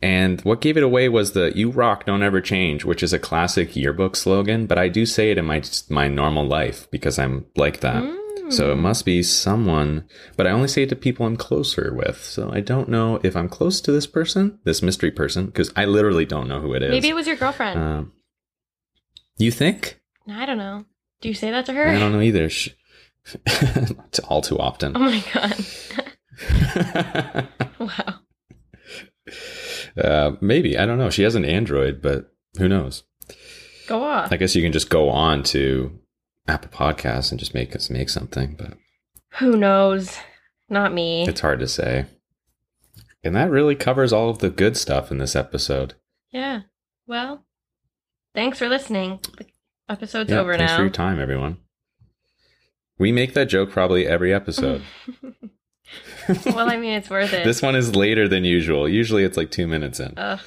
And 0.00 0.40
what 0.42 0.60
gave 0.60 0.76
it 0.76 0.84
away 0.84 1.08
was 1.08 1.32
the 1.32 1.52
"You 1.56 1.70
rock, 1.70 2.06
don't 2.06 2.22
ever 2.22 2.40
change," 2.40 2.84
which 2.84 3.02
is 3.02 3.12
a 3.12 3.18
classic 3.18 3.74
yearbook 3.74 4.14
slogan. 4.14 4.66
But 4.66 4.78
I 4.78 4.88
do 4.88 5.04
say 5.04 5.32
it 5.32 5.38
in 5.38 5.44
my 5.44 5.62
my 5.88 6.08
normal 6.08 6.46
life 6.46 6.88
because 6.90 7.18
I'm 7.18 7.46
like 7.56 7.80
that. 7.80 8.02
Mm. 8.02 8.52
So 8.52 8.72
it 8.72 8.76
must 8.76 9.04
be 9.04 9.22
someone. 9.22 10.04
But 10.36 10.46
I 10.46 10.50
only 10.50 10.68
say 10.68 10.84
it 10.84 10.88
to 10.90 10.96
people 10.96 11.26
I'm 11.26 11.36
closer 11.36 11.92
with. 11.94 12.22
So 12.22 12.50
I 12.52 12.60
don't 12.60 12.88
know 12.88 13.20
if 13.22 13.36
I'm 13.36 13.48
close 13.48 13.80
to 13.82 13.92
this 13.92 14.06
person, 14.06 14.58
this 14.64 14.82
mystery 14.82 15.10
person, 15.10 15.46
because 15.46 15.72
I 15.76 15.84
literally 15.84 16.24
don't 16.24 16.48
know 16.48 16.60
who 16.60 16.74
it 16.74 16.82
is. 16.82 16.90
maybe 16.90 17.08
it 17.08 17.14
was 17.14 17.26
your 17.26 17.36
girlfriend. 17.36 17.78
Um, 17.78 18.12
you 19.36 19.50
think? 19.50 20.00
I 20.28 20.46
don't 20.46 20.58
know. 20.58 20.84
Do 21.20 21.28
you 21.28 21.34
say 21.34 21.50
that 21.50 21.66
to 21.66 21.72
her? 21.72 21.88
I 21.88 21.98
don't 21.98 22.12
know 22.12 22.20
either. 22.20 22.48
Sh- 22.48 22.70
all 24.28 24.42
too 24.42 24.58
often. 24.58 24.96
Oh 24.96 25.00
my 25.00 25.24
god. 25.34 25.54
wow. 27.78 28.14
Uh, 29.96 30.32
maybe 30.40 30.76
I 30.78 30.84
don't 30.86 30.98
know. 30.98 31.10
She 31.10 31.22
has 31.22 31.34
an 31.34 31.44
Android, 31.44 32.02
but 32.02 32.32
who 32.58 32.68
knows? 32.68 33.04
Go 33.86 34.02
off. 34.04 34.30
I 34.32 34.36
guess 34.36 34.54
you 34.54 34.62
can 34.62 34.72
just 34.72 34.90
go 34.90 35.08
on 35.08 35.42
to 35.44 35.98
Apple 36.46 36.70
Podcasts 36.70 37.30
and 37.30 37.38
just 37.40 37.54
make 37.54 37.74
us 37.74 37.88
make 37.90 38.08
something, 38.10 38.54
but 38.58 38.74
Who 39.38 39.56
knows? 39.56 40.18
Not 40.68 40.92
me. 40.92 41.26
it's 41.26 41.40
hard 41.40 41.60
to 41.60 41.68
say. 41.68 42.06
And 43.24 43.34
that 43.34 43.50
really 43.50 43.74
covers 43.74 44.12
all 44.12 44.28
of 44.30 44.38
the 44.38 44.50
good 44.50 44.76
stuff 44.76 45.10
in 45.10 45.18
this 45.18 45.34
episode. 45.34 45.94
Yeah. 46.30 46.62
Well, 47.06 47.44
thanks 48.34 48.58
for 48.58 48.68
listening. 48.68 49.20
The 49.38 49.46
episode's 49.88 50.30
Yeah, 50.30 50.40
over 50.40 50.56
thanks 50.56 50.70
now. 50.72 50.76
for 50.76 50.82
your 50.82 50.90
time, 50.92 51.18
everyone. 51.18 51.56
We 52.98 53.12
make 53.12 53.32
that 53.34 53.46
joke 53.48 53.70
probably 53.70 54.06
every 54.06 54.32
episode. 54.34 54.82
well, 56.46 56.70
I 56.70 56.76
mean, 56.76 56.92
it's 56.92 57.10
worth 57.10 57.32
it. 57.32 57.44
this 57.44 57.62
one 57.62 57.74
is 57.76 57.94
later 57.96 58.28
than 58.28 58.44
usual. 58.44 58.88
Usually 58.88 59.24
it's 59.24 59.36
like 59.36 59.50
two 59.50 59.66
minutes 59.66 60.00
in. 60.00 60.14
Ugh. 60.16 60.40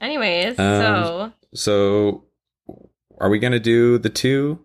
Anyways, 0.00 0.58
Um, 0.58 0.80
so 0.82 1.32
So, 1.54 2.24
are 3.18 3.30
we 3.30 3.38
going 3.38 3.52
to 3.54 3.60
do 3.60 3.98
the 3.98 4.10
two 4.10 4.60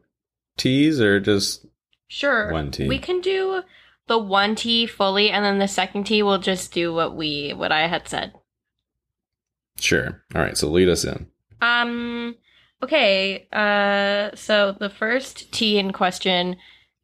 T's 0.57 0.99
or 0.99 1.19
just 1.19 1.65
sure, 2.07 2.51
one 2.51 2.71
T? 2.71 2.87
we 2.87 2.99
can 2.99 3.21
do 3.21 3.61
the 4.07 4.17
one 4.17 4.55
T 4.55 4.85
fully, 4.87 5.29
and 5.29 5.45
then 5.45 5.59
the 5.59 5.67
second 5.69 6.03
T 6.05 6.21
we'll 6.23 6.37
just 6.39 6.73
do 6.73 6.93
what 6.93 7.15
we 7.15 7.53
what 7.53 7.71
I 7.71 7.87
had 7.87 8.07
said. 8.07 8.33
Sure. 9.79 10.21
All 10.35 10.41
right. 10.41 10.57
So 10.57 10.67
lead 10.69 10.89
us 10.89 11.05
in. 11.05 11.27
Um. 11.61 12.35
Okay. 12.83 13.47
Uh. 13.53 14.35
So 14.35 14.75
the 14.77 14.89
first 14.89 15.51
T 15.53 15.77
in 15.79 15.93
question, 15.93 16.57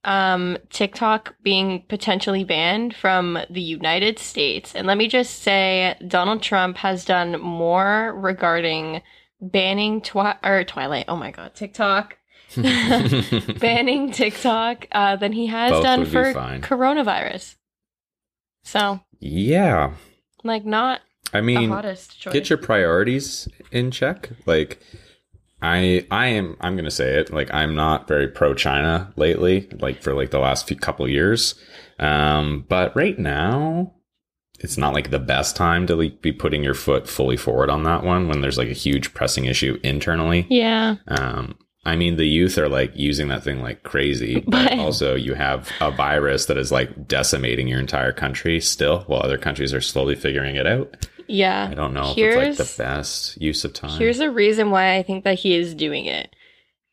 um, 0.08 0.58
TikTok 0.70 1.36
being 1.44 1.84
potentially 1.90 2.46
banned 2.46 2.96
from 2.96 3.38
the 3.50 3.62
United 3.62 4.18
States, 4.18 4.74
and 4.74 4.88
let 4.88 4.98
me 4.98 5.10
just 5.10 5.44
say, 5.44 5.98
Donald 6.08 6.42
Trump 6.42 6.78
has 6.78 7.04
done 7.04 7.42
more 7.42 8.14
regarding 8.16 9.02
banning 9.42 10.02
twi- 10.02 10.38
or 10.44 10.64
Twilight. 10.64 11.06
Oh 11.10 11.18
my 11.18 11.32
God, 11.32 11.54
TikTok. 11.54 12.18
banning 12.56 14.14
TikTok 14.14 14.88
uh, 14.94 15.18
than 15.18 15.34
he 15.34 15.48
has 15.48 15.72
Both 15.72 15.84
done 15.84 16.06
for 16.06 16.34
coronavirus. 16.34 17.56
So, 18.64 19.02
yeah. 19.20 19.94
like, 20.46 20.66
not 20.66 21.02
I 21.34 21.42
mean, 21.42 21.70
the 21.70 21.76
hottest 21.76 22.18
choice. 22.18 22.34
get 22.34 22.50
your 22.50 22.58
priorities 22.58 23.50
in 23.74 23.92
check. 23.92 24.30
Like, 24.46 24.82
I 25.62 26.06
I 26.12 26.28
am 26.28 26.56
I'm 26.62 26.76
gonna 26.76 26.92
say 26.92 27.20
it. 27.20 27.34
Like, 27.34 27.54
I'm 27.54 27.76
not 27.76 28.08
very 28.08 28.28
pro 28.28 28.54
China 28.54 29.12
lately. 29.16 29.68
Like 29.80 30.02
for 30.04 30.14
like 30.14 30.32
the 30.32 30.40
last 30.40 30.68
few 30.68 30.78
couple 30.78 31.08
years. 31.10 31.56
Um, 32.00 32.66
but 32.70 32.96
right 32.96 33.18
now, 33.18 33.94
it's 34.60 34.78
not 34.78 34.94
like 34.94 35.10
the 35.10 35.20
best 35.20 35.56
time 35.56 35.88
to 35.88 35.96
like 35.96 36.22
be 36.22 36.32
putting 36.32 36.64
your 36.64 36.74
foot 36.76 37.08
fully 37.08 37.38
forward 37.38 37.70
on 37.70 37.84
that 37.84 38.04
one 38.04 38.28
when 38.28 38.42
there's 38.42 38.58
like 38.58 38.70
a 38.70 38.74
huge 38.74 39.14
pressing 39.14 39.46
issue 39.46 39.80
internally. 39.84 40.46
yeah. 40.50 40.96
Um, 41.08 41.58
I 41.86 41.96
mean, 41.96 42.18
the 42.18 42.28
youth 42.28 42.58
are 42.58 42.68
like 42.68 42.92
using 42.96 43.30
that 43.30 43.44
thing 43.46 43.62
like 43.62 43.84
crazy, 43.84 44.42
but, 44.48 44.70
But- 44.72 44.80
also 44.80 45.16
you 45.16 45.36
have 45.36 45.72
a 45.80 45.90
virus 45.90 46.46
that 46.48 46.58
is 46.58 46.72
like 46.72 47.08
decimating 47.08 47.68
your 47.68 47.80
entire 47.80 48.12
country 48.12 48.60
still, 48.60 49.02
while 49.08 49.22
other 49.24 49.38
countries 49.38 49.74
are 49.74 49.82
slowly 49.82 50.16
figuring 50.16 50.56
it 50.56 50.68
out. 50.68 51.08
Yeah. 51.28 51.68
I 51.72 51.74
don't 51.74 51.94
know 51.94 52.12
if 52.12 52.16
Here's- 52.16 52.60
it's 52.60 52.60
like 52.60 52.68
the 52.70 52.84
best 52.84 53.42
use 53.42 53.64
of 53.66 53.74
time. 53.74 53.98
Here's 54.00 54.20
a 54.20 54.32
reason 54.32 54.72
why 54.72 54.96
I 54.96 55.04
think 55.04 55.24
that 55.24 55.40
he 55.40 55.54
is 55.56 55.74
doing 55.76 56.06
it. 56.06 56.34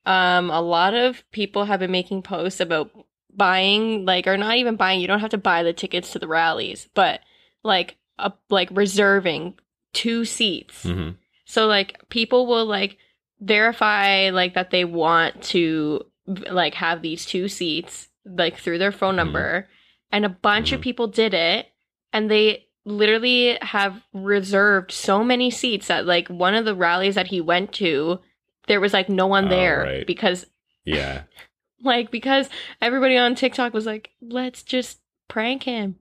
Um, 0.06 0.50
a 0.50 0.60
lot 0.60 0.94
of 0.94 1.22
people 1.30 1.64
have 1.64 1.80
been 1.80 1.90
making 1.90 2.22
posts 2.22 2.60
about 2.60 2.90
buying, 3.34 4.04
like, 4.04 4.26
or 4.26 4.36
not 4.36 4.56
even 4.56 4.76
buying. 4.76 5.00
You 5.00 5.06
don't 5.06 5.20
have 5.20 5.30
to 5.30 5.38
buy 5.38 5.62
the 5.62 5.72
tickets 5.72 6.10
to 6.12 6.18
the 6.18 6.28
rallies, 6.28 6.88
but 6.94 7.20
like, 7.62 7.96
a, 8.18 8.32
like 8.50 8.68
reserving 8.72 9.54
two 9.92 10.24
seats. 10.24 10.82
hmm 10.82 11.10
So 11.46 11.66
like, 11.66 12.08
people 12.10 12.46
will 12.46 12.66
like 12.66 12.98
verify 13.40 14.30
like 14.30 14.54
that 14.54 14.70
they 14.70 14.84
want 14.84 15.42
to 15.42 16.04
like 16.26 16.74
have 16.74 17.02
these 17.02 17.26
two 17.26 17.48
seats 17.48 18.08
like 18.24 18.56
through 18.56 18.78
their 18.78 18.92
phone 18.92 19.14
Mhm. 19.14 19.18
number, 19.18 19.68
and 20.10 20.24
a 20.24 20.28
bunch 20.30 20.72
of 20.72 20.80
Mhm. 20.80 20.84
people 20.84 21.06
did 21.08 21.34
it, 21.34 21.66
and 22.12 22.30
they 22.30 22.63
literally 22.84 23.58
have 23.62 24.02
reserved 24.12 24.92
so 24.92 25.24
many 25.24 25.50
seats 25.50 25.86
that 25.88 26.04
like 26.06 26.28
one 26.28 26.54
of 26.54 26.64
the 26.64 26.74
rallies 26.74 27.14
that 27.14 27.28
he 27.28 27.40
went 27.40 27.72
to 27.72 28.20
there 28.66 28.80
was 28.80 28.92
like 28.92 29.08
no 29.08 29.26
one 29.26 29.48
there 29.48 29.82
right. 29.82 30.06
because 30.06 30.46
Yeah. 30.84 31.22
like 31.82 32.10
because 32.10 32.48
everybody 32.80 33.16
on 33.16 33.34
TikTok 33.34 33.72
was 33.72 33.86
like 33.86 34.10
let's 34.20 34.62
just 34.62 35.00
prank 35.28 35.62
him 35.62 35.96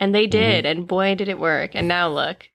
and 0.00 0.14
they 0.14 0.26
did 0.26 0.64
Mm-hmm. 0.64 0.78
and 0.78 0.88
boy 0.88 1.14
did 1.16 1.28
it 1.28 1.38
work 1.38 1.74
and 1.74 1.88
now 1.88 2.08
look 2.08 2.48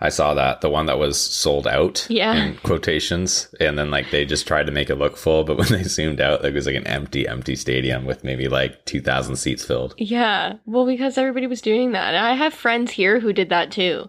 I 0.00 0.10
saw 0.10 0.34
that. 0.34 0.60
The 0.60 0.70
one 0.70 0.86
that 0.86 0.98
was 1.00 1.20
sold 1.20 1.66
out 1.66 2.06
Yeah. 2.08 2.34
in 2.36 2.56
quotations. 2.58 3.52
And 3.58 3.76
then 3.76 3.90
like 3.90 4.10
they 4.12 4.24
just 4.24 4.46
tried 4.46 4.66
to 4.66 4.72
make 4.72 4.90
it 4.90 4.94
look 4.94 5.16
full, 5.16 5.42
but 5.44 5.56
when 5.58 5.68
they 5.72 5.82
zoomed 5.82 6.20
out, 6.20 6.44
it 6.44 6.54
was 6.54 6.66
like 6.66 6.76
an 6.76 6.86
empty, 6.86 7.26
empty 7.26 7.56
stadium 7.56 8.04
with 8.04 8.22
maybe 8.22 8.46
like 8.48 8.84
2,000 8.84 9.34
seats 9.36 9.64
filled. 9.64 9.94
yeah 9.98 10.54
well 10.66 10.86
because 10.86 11.18
everybody 11.18 11.46
was 11.48 11.60
doing 11.60 11.92
that 11.92 12.14
I 12.14 12.34
have 12.34 12.54
friends 12.54 12.92
here 12.92 13.18
who 13.20 13.32
did 13.32 13.48
that 13.48 13.72
too 13.72 14.08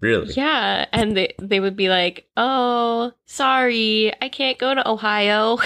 Really? 0.00 0.32
yeah 0.34 0.86
and 0.92 1.16
they 1.16 1.34
they 1.38 1.60
would 1.60 1.76
be 1.76 1.88
like 1.90 2.26
oh 2.36 3.12
sorry 3.26 4.12
I 4.22 4.28
can't 4.30 4.58
go 4.58 4.74
to 4.74 4.88
Ohio 4.88 5.58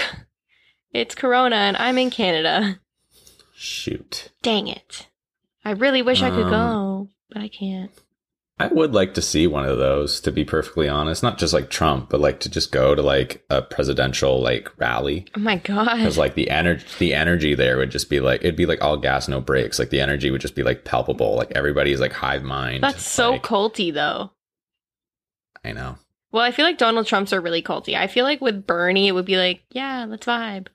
it's 0.91 1.15
corona 1.15 1.55
and 1.55 1.77
I'm 1.77 1.97
in 1.97 2.09
Canada 2.09 2.79
Shoot. 3.57 4.31
Dang 4.41 4.67
it. 4.67 5.07
I 5.63 5.71
really 5.71 6.01
wish 6.01 6.21
I 6.21 6.29
could 6.29 6.43
Um, 6.43 6.49
go, 6.51 7.09
but 7.29 7.41
I 7.41 7.47
can't. 7.47 7.89
I 8.57 8.67
would 8.67 8.93
like 8.93 9.13
to 9.15 9.21
see 9.21 9.47
one 9.47 9.65
of 9.65 9.77
those, 9.77 10.21
to 10.21 10.31
be 10.31 10.45
perfectly 10.45 10.87
honest. 10.87 11.21
Not 11.21 11.37
just 11.37 11.53
like 11.53 11.69
Trump, 11.69 12.09
but 12.09 12.21
like 12.21 12.39
to 12.39 12.49
just 12.49 12.71
go 12.71 12.95
to 12.95 13.01
like 13.01 13.43
a 13.49 13.61
presidential 13.61 14.41
like 14.41 14.71
rally. 14.79 15.25
Oh 15.35 15.41
my 15.41 15.57
god. 15.57 15.97
Because 15.97 16.17
like 16.17 16.35
the 16.35 16.49
energy, 16.49 16.85
the 16.99 17.13
energy 17.13 17.53
there 17.53 17.75
would 17.77 17.91
just 17.91 18.09
be 18.09 18.21
like 18.21 18.41
it'd 18.41 18.55
be 18.55 18.65
like 18.65 18.81
all 18.81 18.95
gas, 18.95 19.27
no 19.27 19.41
brakes. 19.41 19.77
Like 19.77 19.89
the 19.89 19.99
energy 19.99 20.31
would 20.31 20.39
just 20.39 20.55
be 20.55 20.63
like 20.63 20.85
palpable. 20.85 21.35
Like 21.35 21.51
everybody's 21.51 21.99
like 21.99 22.13
hive 22.13 22.43
mind. 22.43 22.81
That's 22.83 23.05
so 23.05 23.31
like, 23.31 23.43
culty 23.43 23.93
though. 23.93 24.31
I 25.65 25.73
know. 25.73 25.97
Well, 26.31 26.43
I 26.43 26.51
feel 26.51 26.65
like 26.65 26.77
Donald 26.77 27.07
Trump's 27.07 27.33
are 27.33 27.41
really 27.41 27.61
culty. 27.61 27.95
I 27.95 28.07
feel 28.07 28.23
like 28.23 28.39
with 28.39 28.65
Bernie 28.65 29.07
it 29.09 29.13
would 29.13 29.25
be 29.25 29.37
like, 29.37 29.63
yeah, 29.71 30.05
let's 30.07 30.25
vibe. 30.25 30.67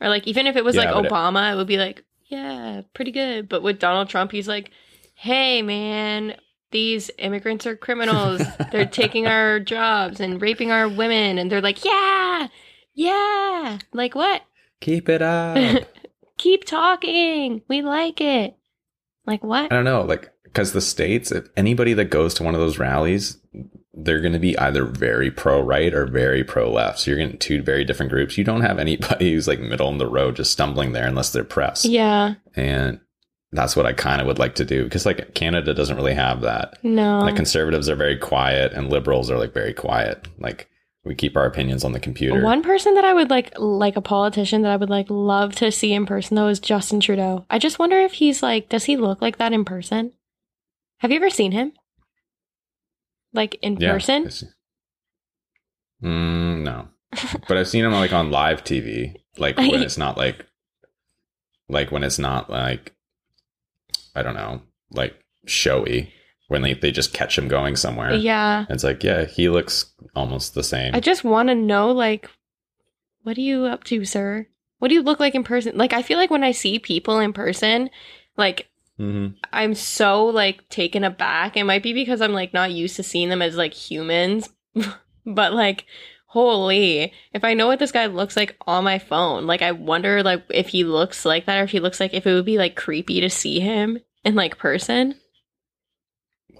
Or 0.00 0.08
like 0.08 0.26
even 0.26 0.46
if 0.46 0.56
it 0.56 0.64
was 0.64 0.74
Yeah, 0.74 0.84
like 0.90 0.94
but 0.94 1.04
it- 1.04 1.10
Obama, 1.12 1.52
it 1.52 1.56
would 1.56 1.66
be 1.66 1.76
like, 1.78 2.02
yeah, 2.28 2.80
pretty 2.94 3.12
good. 3.12 3.46
But 3.48 3.62
with 3.62 3.78
Donald 3.78 4.08
Trump, 4.08 4.32
he's 4.32 4.48
like, 4.48 4.70
hey 5.14 5.60
man, 5.60 6.36
these 6.70 7.10
immigrants 7.18 7.66
are 7.66 7.76
criminals. 7.76 8.42
they're 8.72 8.86
taking 8.86 9.26
our 9.26 9.60
jobs 9.60 10.20
and 10.20 10.40
raping 10.40 10.70
our 10.70 10.88
women 10.88 11.38
and 11.38 11.50
they're 11.50 11.60
like, 11.60 11.84
yeah. 11.84 12.48
Yeah. 12.94 13.78
Like 13.92 14.14
what? 14.14 14.42
Keep 14.80 15.08
it 15.08 15.22
up. 15.22 15.84
Keep 16.38 16.64
talking. 16.64 17.62
We 17.68 17.82
like 17.82 18.20
it. 18.20 18.56
Like 19.26 19.42
what? 19.42 19.72
I 19.72 19.76
don't 19.76 19.84
know, 19.84 20.02
like 20.02 20.30
because 20.44 20.72
the 20.72 20.80
states, 20.80 21.32
if 21.32 21.48
anybody 21.56 21.92
that 21.94 22.06
goes 22.06 22.32
to 22.34 22.42
one 22.42 22.54
of 22.54 22.60
those 22.60 22.78
rallies, 22.78 23.38
they're 23.92 24.20
going 24.20 24.32
to 24.32 24.38
be 24.38 24.56
either 24.58 24.84
very 24.84 25.30
pro 25.30 25.60
right 25.60 25.92
or 25.92 26.06
very 26.06 26.44
pro 26.44 26.70
left. 26.70 27.00
So 27.00 27.10
you're 27.10 27.18
getting 27.18 27.38
two 27.38 27.62
very 27.62 27.84
different 27.84 28.12
groups. 28.12 28.38
You 28.38 28.44
don't 28.44 28.60
have 28.60 28.78
anybody 28.78 29.32
who's 29.34 29.48
like 29.48 29.58
middle 29.58 29.88
in 29.88 29.98
the 29.98 30.08
road 30.08 30.36
just 30.36 30.52
stumbling 30.52 30.92
there 30.92 31.06
unless 31.06 31.30
they're 31.30 31.44
pressed. 31.44 31.86
Yeah. 31.86 32.34
And 32.54 33.00
that's 33.56 33.76
what 33.76 33.86
I 33.86 33.92
kind 33.92 34.20
of 34.20 34.26
would 34.26 34.38
like 34.38 34.54
to 34.56 34.64
do 34.64 34.84
because 34.84 35.06
like 35.06 35.34
Canada 35.34 35.74
doesn't 35.74 35.96
really 35.96 36.14
have 36.14 36.40
that. 36.42 36.78
No. 36.82 37.20
Like 37.20 37.36
conservatives 37.36 37.88
are 37.88 37.96
very 37.96 38.16
quiet 38.16 38.72
and 38.72 38.90
liberals 38.90 39.30
are 39.30 39.38
like 39.38 39.52
very 39.54 39.72
quiet. 39.74 40.26
Like 40.38 40.68
we 41.04 41.14
keep 41.14 41.36
our 41.36 41.46
opinions 41.46 41.84
on 41.84 41.92
the 41.92 42.00
computer. 42.00 42.42
One 42.42 42.62
person 42.62 42.94
that 42.94 43.04
I 43.04 43.14
would 43.14 43.30
like, 43.30 43.52
like 43.58 43.96
a 43.96 44.00
politician 44.00 44.62
that 44.62 44.72
I 44.72 44.76
would 44.76 44.90
like 44.90 45.06
love 45.08 45.54
to 45.56 45.70
see 45.70 45.92
in 45.92 46.04
person 46.06 46.34
though 46.34 46.48
is 46.48 46.58
Justin 46.58 47.00
Trudeau. 47.00 47.46
I 47.48 47.58
just 47.58 47.78
wonder 47.78 47.96
if 47.98 48.14
he's 48.14 48.42
like, 48.42 48.68
does 48.68 48.84
he 48.84 48.96
look 48.96 49.22
like 49.22 49.38
that 49.38 49.52
in 49.52 49.64
person? 49.64 50.12
Have 50.98 51.10
you 51.10 51.16
ever 51.18 51.30
seen 51.30 51.52
him? 51.52 51.72
Like 53.32 53.56
in 53.62 53.76
Yeah, 53.76 53.92
person? 53.92 54.28
Mm, 56.02 56.62
no, 56.62 56.88
but 57.48 57.56
I've 57.56 57.68
seen 57.68 57.84
him 57.84 57.92
like 57.92 58.12
on 58.12 58.30
live 58.30 58.64
TV, 58.64 59.14
like 59.38 59.56
when 59.56 59.82
it's 59.82 59.96
not 59.98 60.16
like, 60.16 60.44
like 61.68 61.90
when 61.92 62.02
it's 62.02 62.18
not 62.18 62.50
like, 62.50 62.94
I 64.16 64.22
don't 64.22 64.34
know, 64.34 64.62
like 64.90 65.14
showy 65.44 66.12
when 66.48 66.62
they 66.62 66.74
they 66.74 66.90
just 66.90 67.12
catch 67.12 67.38
him 67.38 67.48
going 67.48 67.76
somewhere. 67.76 68.14
Yeah. 68.14 68.66
It's 68.68 68.84
like, 68.84 69.04
yeah, 69.04 69.24
he 69.24 69.48
looks 69.48 69.92
almost 70.14 70.54
the 70.54 70.64
same. 70.64 70.94
I 70.94 71.00
just 71.00 71.24
want 71.24 71.48
to 71.48 71.54
know, 71.54 71.90
like, 71.90 72.30
what 73.22 73.36
are 73.36 73.42
you 73.42 73.64
up 73.64 73.84
to, 73.84 74.04
sir? 74.04 74.46
What 74.78 74.88
do 74.88 74.94
you 74.94 75.02
look 75.02 75.20
like 75.20 75.34
in 75.34 75.44
person? 75.44 75.76
Like, 75.76 75.92
I 75.92 76.02
feel 76.02 76.18
like 76.18 76.30
when 76.30 76.44
I 76.44 76.52
see 76.52 76.78
people 76.78 77.18
in 77.18 77.32
person, 77.32 77.90
like, 78.36 78.68
hmm 78.98 79.28
I'm 79.52 79.74
so 79.74 80.24
like 80.26 80.66
taken 80.70 81.04
aback. 81.04 81.56
It 81.56 81.64
might 81.64 81.82
be 81.82 81.92
because 81.92 82.22
I'm 82.22 82.32
like 82.32 82.54
not 82.54 82.72
used 82.72 82.96
to 82.96 83.02
seeing 83.02 83.28
them 83.28 83.42
as 83.42 83.56
like 83.56 83.74
humans, 83.74 84.48
but 85.26 85.52
like, 85.52 85.84
holy, 86.36 87.14
if 87.32 87.44
I 87.44 87.54
know 87.54 87.66
what 87.66 87.78
this 87.78 87.92
guy 87.92 88.06
looks 88.06 88.36
like 88.36 88.56
on 88.66 88.84
my 88.84 88.98
phone, 88.98 89.46
like, 89.46 89.62
I 89.62 89.72
wonder 89.72 90.22
like 90.22 90.44
if 90.50 90.68
he 90.68 90.84
looks 90.84 91.24
like 91.24 91.46
that 91.46 91.58
or 91.58 91.62
if 91.62 91.70
he 91.70 91.80
looks 91.80 91.98
like 91.98 92.12
if 92.12 92.26
it 92.26 92.34
would 92.34 92.44
be 92.44 92.58
like 92.58 92.76
creepy 92.76 93.22
to 93.22 93.30
see 93.30 93.58
him 93.58 93.98
in 94.22 94.34
like 94.34 94.58
person. 94.58 95.14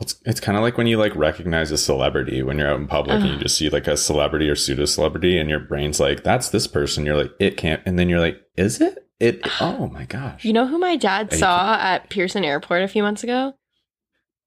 It's, 0.00 0.14
it's 0.24 0.40
kind 0.40 0.56
of 0.56 0.62
like 0.62 0.78
when 0.78 0.86
you 0.86 0.96
like 0.96 1.14
recognize 1.14 1.70
a 1.70 1.76
celebrity 1.76 2.42
when 2.42 2.58
you're 2.58 2.70
out 2.70 2.80
in 2.80 2.86
public 2.86 3.20
and 3.20 3.28
you 3.28 3.38
just 3.38 3.58
see 3.58 3.68
like 3.68 3.86
a 3.86 3.98
celebrity 3.98 4.48
or 4.48 4.54
pseudo 4.54 4.86
celebrity 4.86 5.38
and 5.38 5.50
your 5.50 5.60
brain's 5.60 6.00
like, 6.00 6.22
that's 6.22 6.48
this 6.50 6.66
person. 6.66 7.04
You're 7.04 7.16
like, 7.16 7.32
it 7.38 7.58
can't. 7.58 7.82
And 7.84 7.98
then 7.98 8.08
you're 8.08 8.20
like, 8.20 8.40
is 8.56 8.80
it? 8.80 9.06
It, 9.20 9.40
oh 9.60 9.88
my 9.88 10.06
gosh. 10.06 10.42
You 10.42 10.54
know 10.54 10.66
who 10.66 10.78
my 10.78 10.96
dad 10.96 11.32
you 11.32 11.38
saw 11.38 11.76
at 11.78 12.08
Pearson 12.08 12.44
Airport 12.44 12.82
a 12.82 12.88
few 12.88 13.02
months 13.02 13.22
ago? 13.22 13.54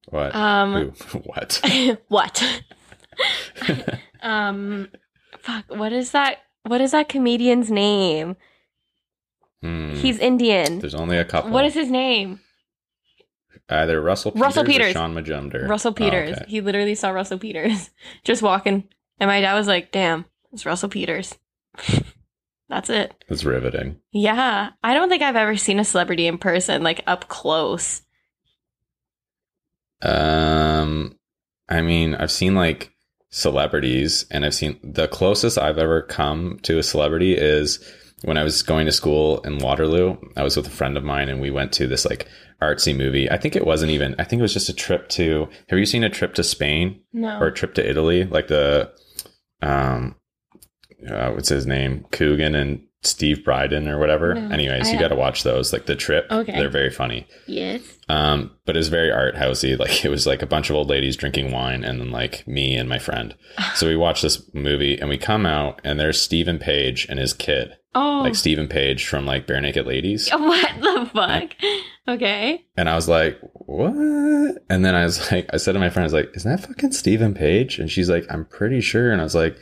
what? 0.10 0.36
Um, 0.36 0.92
Who? 0.92 1.20
what? 1.26 1.62
what? 2.08 2.64
um, 4.22 4.90
fuck. 5.40 5.66
What 5.70 5.94
is 5.94 6.12
that? 6.12 6.40
What 6.64 6.82
is 6.82 6.92
that 6.92 7.10
comedian's 7.10 7.70
name? 7.72 8.36
Hmm. 9.62 9.94
He's 9.96 10.18
Indian. 10.20 10.80
There's 10.80 10.96
only 10.96 11.18
a 11.18 11.26
couple. 11.26 11.52
What 11.52 11.66
is 11.66 11.74
his 11.74 11.90
name? 11.92 12.40
Either 13.70 14.02
Russell 14.02 14.32
Peters, 14.32 14.42
Russell 14.44 14.64
Peters. 14.64 14.90
or 14.90 14.94
Shaun 14.94 15.14
Majumder. 15.14 15.68
Russell 15.70 15.92
Oh, 15.92 15.94
Peters. 15.94 16.38
okay. 16.38 16.46
He 16.48 16.62
literally 16.62 16.96
saw 16.96 17.10
Russell 17.12 17.38
Peters 17.38 17.92
just 18.24 18.42
walking, 18.42 18.86
and 19.20 19.28
my 19.28 19.42
dad 19.42 19.54
was 19.56 19.68
like, 19.68 19.92
"Damn, 19.92 20.26
it's 20.52 20.66
Russell 20.66 20.90
Peters." 20.90 21.36
That's 22.70 22.90
it. 22.90 23.14
It's 23.28 23.44
riveting. 23.44 23.98
Yeah, 24.12 24.70
I 24.84 24.94
don't 24.94 25.10
think 25.10 25.22
I've 25.24 25.36
ever 25.36 25.56
seen 25.58 25.80
a 25.80 25.84
celebrity 25.86 26.28
in 26.28 26.38
person, 26.38 26.84
like 26.84 27.02
up 27.08 27.28
close. 27.28 28.02
Um, 30.02 31.18
I 31.68 31.82
mean, 31.82 32.16
I've 32.16 32.32
seen 32.32 32.56
like 32.56 32.92
celebrities, 33.30 34.26
and 34.32 34.46
I've 34.46 34.56
seen 34.56 34.80
the 34.84 35.08
closest 35.08 35.58
I've 35.58 35.78
ever 35.78 36.02
come 36.02 36.60
to 36.64 36.80
a 36.80 36.84
celebrity 36.84 37.36
is 37.38 37.80
when 38.24 38.38
I 38.38 38.44
was 38.44 38.62
going 38.62 38.86
to 38.86 38.92
school 38.92 39.40
in 39.42 39.60
Waterloo. 39.60 40.18
I 40.36 40.44
was 40.44 40.58
with 40.58 40.68
a 40.68 40.72
friend 40.72 40.98
of 40.98 41.04
mine, 41.04 41.30
and 41.30 41.40
we 41.42 41.52
went 41.52 41.72
to 41.74 41.88
this 41.88 42.06
like 42.06 42.28
artsy 42.62 42.96
movie. 42.96 43.30
I 43.32 43.38
think 43.38 43.56
it 43.56 43.66
wasn't 43.66 43.92
even. 43.92 44.16
I 44.20 44.24
think 44.24 44.40
it 44.40 44.44
was 44.44 44.54
just 44.54 44.70
a 44.70 44.74
trip 44.74 45.10
to. 45.10 45.48
Have 45.70 45.80
you 45.80 45.86
seen 45.86 46.04
a 46.04 46.10
trip 46.10 46.34
to 46.36 46.44
Spain 46.44 47.02
No. 47.14 47.40
or 47.40 47.48
a 47.48 47.54
trip 47.54 47.74
to 47.76 47.88
Italy? 47.90 48.26
Like 48.26 48.48
the, 48.48 48.92
um, 49.62 50.16
uh, 51.10 51.32
what's 51.32 51.50
his 51.50 51.66
name? 51.66 52.06
Coogan 52.12 52.56
and 52.56 52.84
Steve 53.02 53.46
Brydon 53.46 53.88
or 53.88 53.98
whatever. 53.98 54.34
No, 54.34 54.50
Anyways, 54.54 54.90
I 54.90 54.92
you 54.94 55.00
got 55.00 55.08
to 55.08 55.16
watch 55.16 55.44
those. 55.44 55.72
Like 55.72 55.86
the 55.86 55.96
trip. 55.96 56.28
Okay. 56.30 56.52
They're 56.52 56.70
very 56.70 56.90
funny. 56.90 57.28
yes. 57.48 57.82
Um, 58.10 58.52
but 58.66 58.76
it 58.76 58.80
was 58.80 58.90
very 58.90 59.12
art 59.12 59.36
housey. 59.36 59.78
Like 59.80 60.04
it 60.04 60.10
was 60.10 60.26
like 60.28 60.42
a 60.42 60.48
bunch 60.48 60.70
of 60.70 60.76
old 60.76 60.90
ladies 60.90 61.16
drinking 61.16 61.52
wine 61.52 61.84
and 61.84 62.00
then 62.02 62.12
like 62.12 62.46
me 62.48 62.76
and 62.76 62.90
my 62.90 63.00
friend. 63.00 63.36
So 63.76 63.88
we 63.88 63.96
watched 63.96 64.24
this 64.24 64.42
movie 64.54 64.98
and 65.00 65.10
we 65.10 65.18
come 65.18 65.46
out 65.46 65.80
and 65.84 66.00
there's 66.00 66.20
Steven 66.22 66.60
Page 66.60 67.06
and 67.10 67.20
his 67.20 67.34
kid. 67.34 67.78
Oh. 67.96 68.20
Like 68.24 68.36
Steven 68.36 68.68
Page 68.68 69.08
from 69.08 69.26
like 69.26 69.48
Barenaked 69.48 69.86
Ladies. 69.86 70.30
what 70.34 70.70
the 70.82 71.10
fuck? 71.14 71.52
Okay. 72.08 72.66
And 72.76 72.90
I 72.90 72.96
was 72.96 73.08
like, 73.08 73.40
what? 73.54 74.58
And 74.70 74.84
then 74.84 74.96
I 74.96 75.06
was 75.06 75.32
like, 75.32 75.50
I 75.54 75.58
said 75.58 75.72
to 75.74 75.80
my 75.80 75.90
friend, 75.90 76.04
I 76.04 76.08
was 76.08 76.14
like, 76.14 76.32
is 76.36 76.44
that 76.44 76.62
fucking 76.62 76.92
Steven 76.92 77.34
Page? 77.34 77.80
And 77.80 77.90
she's 77.90 78.10
like, 78.10 78.26
I'm 78.30 78.46
pretty 78.46 78.82
sure. 78.82 79.12
And 79.12 79.22
I 79.22 79.24
was 79.24 79.36
like, 79.36 79.58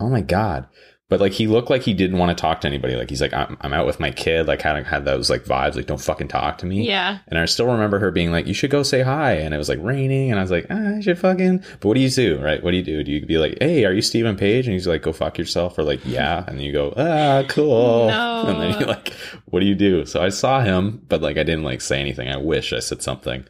oh 0.00 0.08
my 0.08 0.20
God. 0.22 0.66
But 1.10 1.20
like 1.20 1.32
he 1.32 1.46
looked 1.46 1.68
like 1.68 1.82
he 1.82 1.92
didn't 1.92 2.16
want 2.18 2.36
to 2.36 2.40
talk 2.40 2.62
to 2.62 2.66
anybody. 2.66 2.96
Like 2.96 3.10
he's 3.10 3.20
like, 3.20 3.34
I'm, 3.34 3.58
I'm 3.60 3.74
out 3.74 3.84
with 3.86 4.00
my 4.00 4.10
kid. 4.10 4.46
Like 4.48 4.62
had 4.62 4.82
had 4.86 5.04
those 5.04 5.28
like 5.28 5.44
vibes. 5.44 5.76
Like 5.76 5.84
don't 5.84 6.00
fucking 6.00 6.28
talk 6.28 6.56
to 6.58 6.66
me. 6.66 6.86
Yeah. 6.88 7.18
And 7.28 7.38
I 7.38 7.44
still 7.44 7.66
remember 7.66 7.98
her 7.98 8.10
being 8.10 8.32
like, 8.32 8.46
"You 8.46 8.54
should 8.54 8.70
go 8.70 8.82
say 8.82 9.02
hi." 9.02 9.32
And 9.34 9.52
it 9.52 9.58
was 9.58 9.68
like 9.68 9.80
raining, 9.82 10.30
and 10.30 10.40
I 10.40 10.42
was 10.42 10.50
like, 10.50 10.66
ah, 10.70 10.96
"I 10.96 11.00
should 11.00 11.18
fucking." 11.18 11.58
But 11.58 11.84
what 11.84 11.94
do 11.94 12.00
you 12.00 12.08
do, 12.08 12.40
right? 12.42 12.62
What 12.64 12.70
do 12.70 12.78
you 12.78 12.82
do? 12.82 13.04
Do 13.04 13.12
you 13.12 13.26
be 13.26 13.36
like, 13.36 13.58
"Hey, 13.60 13.84
are 13.84 13.92
you 13.92 14.00
Steven 14.00 14.34
Page?" 14.34 14.66
And 14.66 14.72
he's 14.72 14.86
like, 14.86 15.02
"Go 15.02 15.12
fuck 15.12 15.36
yourself," 15.36 15.76
or 15.76 15.82
like, 15.82 16.00
"Yeah," 16.06 16.42
and 16.48 16.58
then 16.58 16.64
you 16.64 16.72
go, 16.72 16.94
"Ah, 16.96 17.44
cool." 17.48 18.08
No. 18.08 18.44
And 18.46 18.60
then 18.60 18.78
you're 18.80 18.88
like, 18.88 19.12
"What 19.44 19.60
do 19.60 19.66
you 19.66 19.74
do?" 19.74 20.06
So 20.06 20.22
I 20.22 20.30
saw 20.30 20.62
him, 20.62 21.02
but 21.08 21.20
like 21.20 21.36
I 21.36 21.42
didn't 21.42 21.64
like 21.64 21.82
say 21.82 22.00
anything. 22.00 22.28
I 22.28 22.38
wish 22.38 22.72
I 22.72 22.78
said 22.80 23.02
something. 23.02 23.44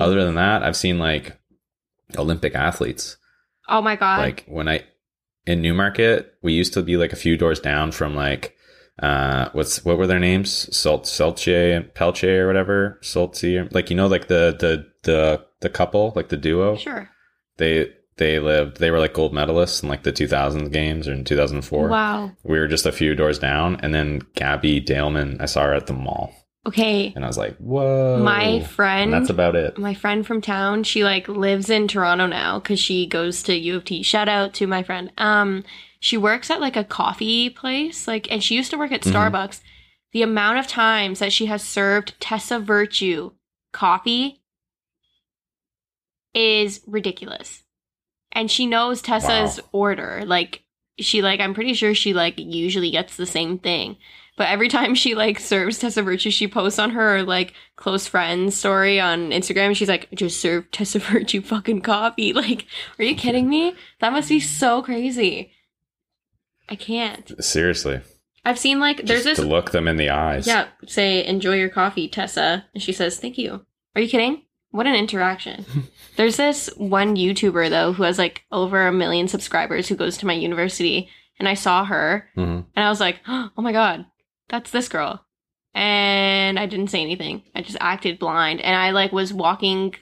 Other 0.00 0.24
than 0.24 0.36
that, 0.36 0.62
I've 0.62 0.76
seen 0.76 0.98
like 0.98 1.38
Olympic 2.16 2.54
athletes. 2.54 3.18
oh 3.68 3.82
my 3.82 3.96
god. 3.96 4.20
Like 4.20 4.44
when 4.48 4.68
I 4.68 4.84
in 5.46 5.60
Newmarket, 5.62 6.34
we 6.42 6.52
used 6.52 6.72
to 6.74 6.82
be 6.82 6.96
like 6.96 7.12
a 7.12 7.16
few 7.16 7.36
doors 7.36 7.60
down 7.60 7.92
from 7.92 8.14
like 8.14 8.56
uh 9.00 9.48
what's 9.52 9.84
what 9.84 9.98
were 9.98 10.06
their 10.06 10.20
names? 10.20 10.74
Salt 10.76 11.04
Selche 11.04 11.76
and 11.76 11.86
Pelche 11.94 12.38
or 12.38 12.46
whatever? 12.46 12.98
Saltze 13.02 13.72
like 13.74 13.90
you 13.90 13.96
know 13.96 14.06
like 14.06 14.28
the 14.28 14.56
the 14.58 14.86
the 15.02 15.44
the 15.60 15.68
couple 15.68 16.12
like 16.16 16.28
the 16.28 16.36
duo? 16.36 16.76
Sure. 16.76 17.10
they 17.56 17.90
they 18.16 18.38
lived 18.38 18.78
they 18.78 18.92
were 18.92 19.00
like 19.00 19.12
gold 19.12 19.32
medalists 19.32 19.82
in 19.82 19.88
like 19.88 20.04
the 20.04 20.12
2000 20.12 20.70
games 20.70 21.08
or 21.08 21.12
in 21.12 21.24
2004 21.24 21.88
Wow. 21.88 22.30
we 22.44 22.58
were 22.60 22.68
just 22.68 22.86
a 22.86 22.92
few 22.92 23.16
doors 23.16 23.40
down 23.40 23.76
and 23.82 23.92
then 23.92 24.20
Gabby 24.36 24.80
Daleman 24.80 25.40
I 25.40 25.46
saw 25.46 25.64
her 25.64 25.74
at 25.74 25.88
the 25.88 25.92
mall 25.94 26.32
Okay. 26.66 27.12
and 27.14 27.24
I 27.24 27.28
was 27.28 27.36
like 27.38 27.56
whoa. 27.58 28.22
My 28.22 28.42
and 28.42 28.66
friend 28.66 29.12
that's 29.12 29.28
about 29.30 29.54
it. 29.54 29.76
my 29.78 29.92
friend 29.94 30.26
from 30.26 30.40
town 30.40 30.82
she 30.84 31.04
like 31.04 31.28
lives 31.28 31.68
in 31.68 31.88
toronto 31.88 32.26
now 32.26 32.58
because 32.58 32.80
she 32.80 33.06
goes 33.06 33.42
to 33.44 33.54
u 33.54 33.76
of 33.76 33.84
t. 33.84 34.02
Shout 34.02 34.28
out 34.28 34.54
to 34.54 34.66
my 34.66 34.82
friend. 34.82 35.12
Um 35.18 35.64
she 36.00 36.16
works 36.16 36.50
at 36.50 36.60
like 36.60 36.76
a 36.76 36.84
coffee 36.84 37.50
place 37.50 38.08
like 38.08 38.30
and 38.32 38.42
she 38.42 38.54
used 38.54 38.70
to 38.70 38.78
work 38.78 38.92
at 38.92 39.02
Mhm. 39.02 39.12
starbucks. 39.12 39.60
The 40.12 40.22
amount 40.22 40.58
of 40.58 40.66
times 40.66 41.18
that 41.18 41.32
she 41.32 41.46
has 41.46 41.62
served 41.62 42.14
tessa 42.20 42.58
virtue 42.58 43.32
coffee 43.72 44.40
is 46.34 46.80
ridiculous. 46.86 47.62
And 48.32 48.50
she 48.50 48.66
knows 48.66 49.00
tessa's 49.02 49.60
Wow. 49.60 49.68
order. 49.72 50.22
Like 50.26 50.62
she 51.00 51.22
like 51.22 51.40
i'm 51.40 51.54
pretty 51.54 51.74
sure 51.74 51.92
she 51.92 52.14
like 52.14 52.34
usually 52.38 52.88
gets 52.92 53.16
the 53.16 53.26
same 53.26 53.58
thing 53.58 53.96
but 54.36 54.48
every 54.48 54.68
time 54.68 54.94
she 54.94 55.14
like 55.14 55.38
serves 55.38 55.78
Tessa 55.78 56.02
Virtue, 56.02 56.30
she 56.30 56.48
posts 56.48 56.78
on 56.78 56.90
her 56.90 57.22
like 57.22 57.54
close 57.76 58.06
friends 58.06 58.56
story 58.56 59.00
on 59.00 59.30
Instagram. 59.30 59.74
She's 59.76 59.88
like, 59.88 60.08
just 60.14 60.40
serve 60.40 60.70
Tessa 60.70 60.98
Virtue 60.98 61.40
fucking 61.40 61.80
coffee. 61.82 62.32
Like, 62.34 62.66
are 62.98 63.04
you 63.04 63.14
kidding 63.14 63.48
me? 63.48 63.74
That 64.00 64.12
must 64.12 64.28
be 64.28 64.40
so 64.40 64.82
crazy. 64.82 65.52
I 66.68 66.76
can't. 66.76 67.32
seriously 67.44 68.00
I've 68.44 68.58
seen 68.58 68.78
like 68.80 68.98
there's 68.98 69.24
just 69.24 69.36
this 69.36 69.38
to 69.38 69.46
look 69.46 69.70
them 69.70 69.88
in 69.88 69.96
the 69.96 70.10
eyes 70.10 70.46
yeah, 70.46 70.66
say 70.86 71.24
enjoy 71.24 71.54
your 71.56 71.68
coffee, 71.70 72.08
Tessa, 72.08 72.64
and 72.74 72.82
she 72.82 72.92
says 72.92 73.18
thank 73.18 73.38
you. 73.38 73.64
Are 73.94 74.00
you 74.02 74.08
kidding? 74.08 74.42
What 74.70 74.86
an 74.86 74.94
interaction. 74.96 75.64
there's 76.16 76.36
this 76.36 76.68
one 76.76 77.16
YouTuber 77.16 77.70
though 77.70 77.92
who 77.92 78.02
has 78.02 78.18
like 78.18 78.42
over 78.50 78.86
a 78.86 78.92
million 78.92 79.28
subscribers 79.28 79.88
who 79.88 79.94
goes 79.96 80.16
to 80.18 80.26
my 80.26 80.32
university, 80.34 81.08
and 81.38 81.48
I 81.48 81.54
saw 81.54 81.84
her 81.84 82.28
Mhm. 82.36 82.66
and 82.74 82.84
I 82.84 82.88
was 82.90 83.00
like, 83.00 83.20
oh 83.28 83.50
my 83.58 83.72
god, 83.72 84.04
that's 84.48 84.70
this 84.70 84.88
girl. 84.88 85.24
And 85.74 86.58
I 86.58 86.66
didn't 86.66 86.90
say 86.90 87.00
anything. 87.00 87.42
I 87.54 87.62
just 87.62 87.78
acted 87.80 88.18
blind. 88.18 88.60
And 88.60 88.76
I 88.76 88.90
like 88.90 89.12
was 89.12 89.32
walking 89.32 89.94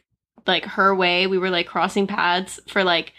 like 0.47 0.65
her 0.65 0.95
way. 0.95 1.27
We 1.27 1.39
were 1.39 1.51
like 1.51 1.67
crossing 1.67 2.07
paths 2.07 2.61
for 2.69 2.85
like 2.85 3.13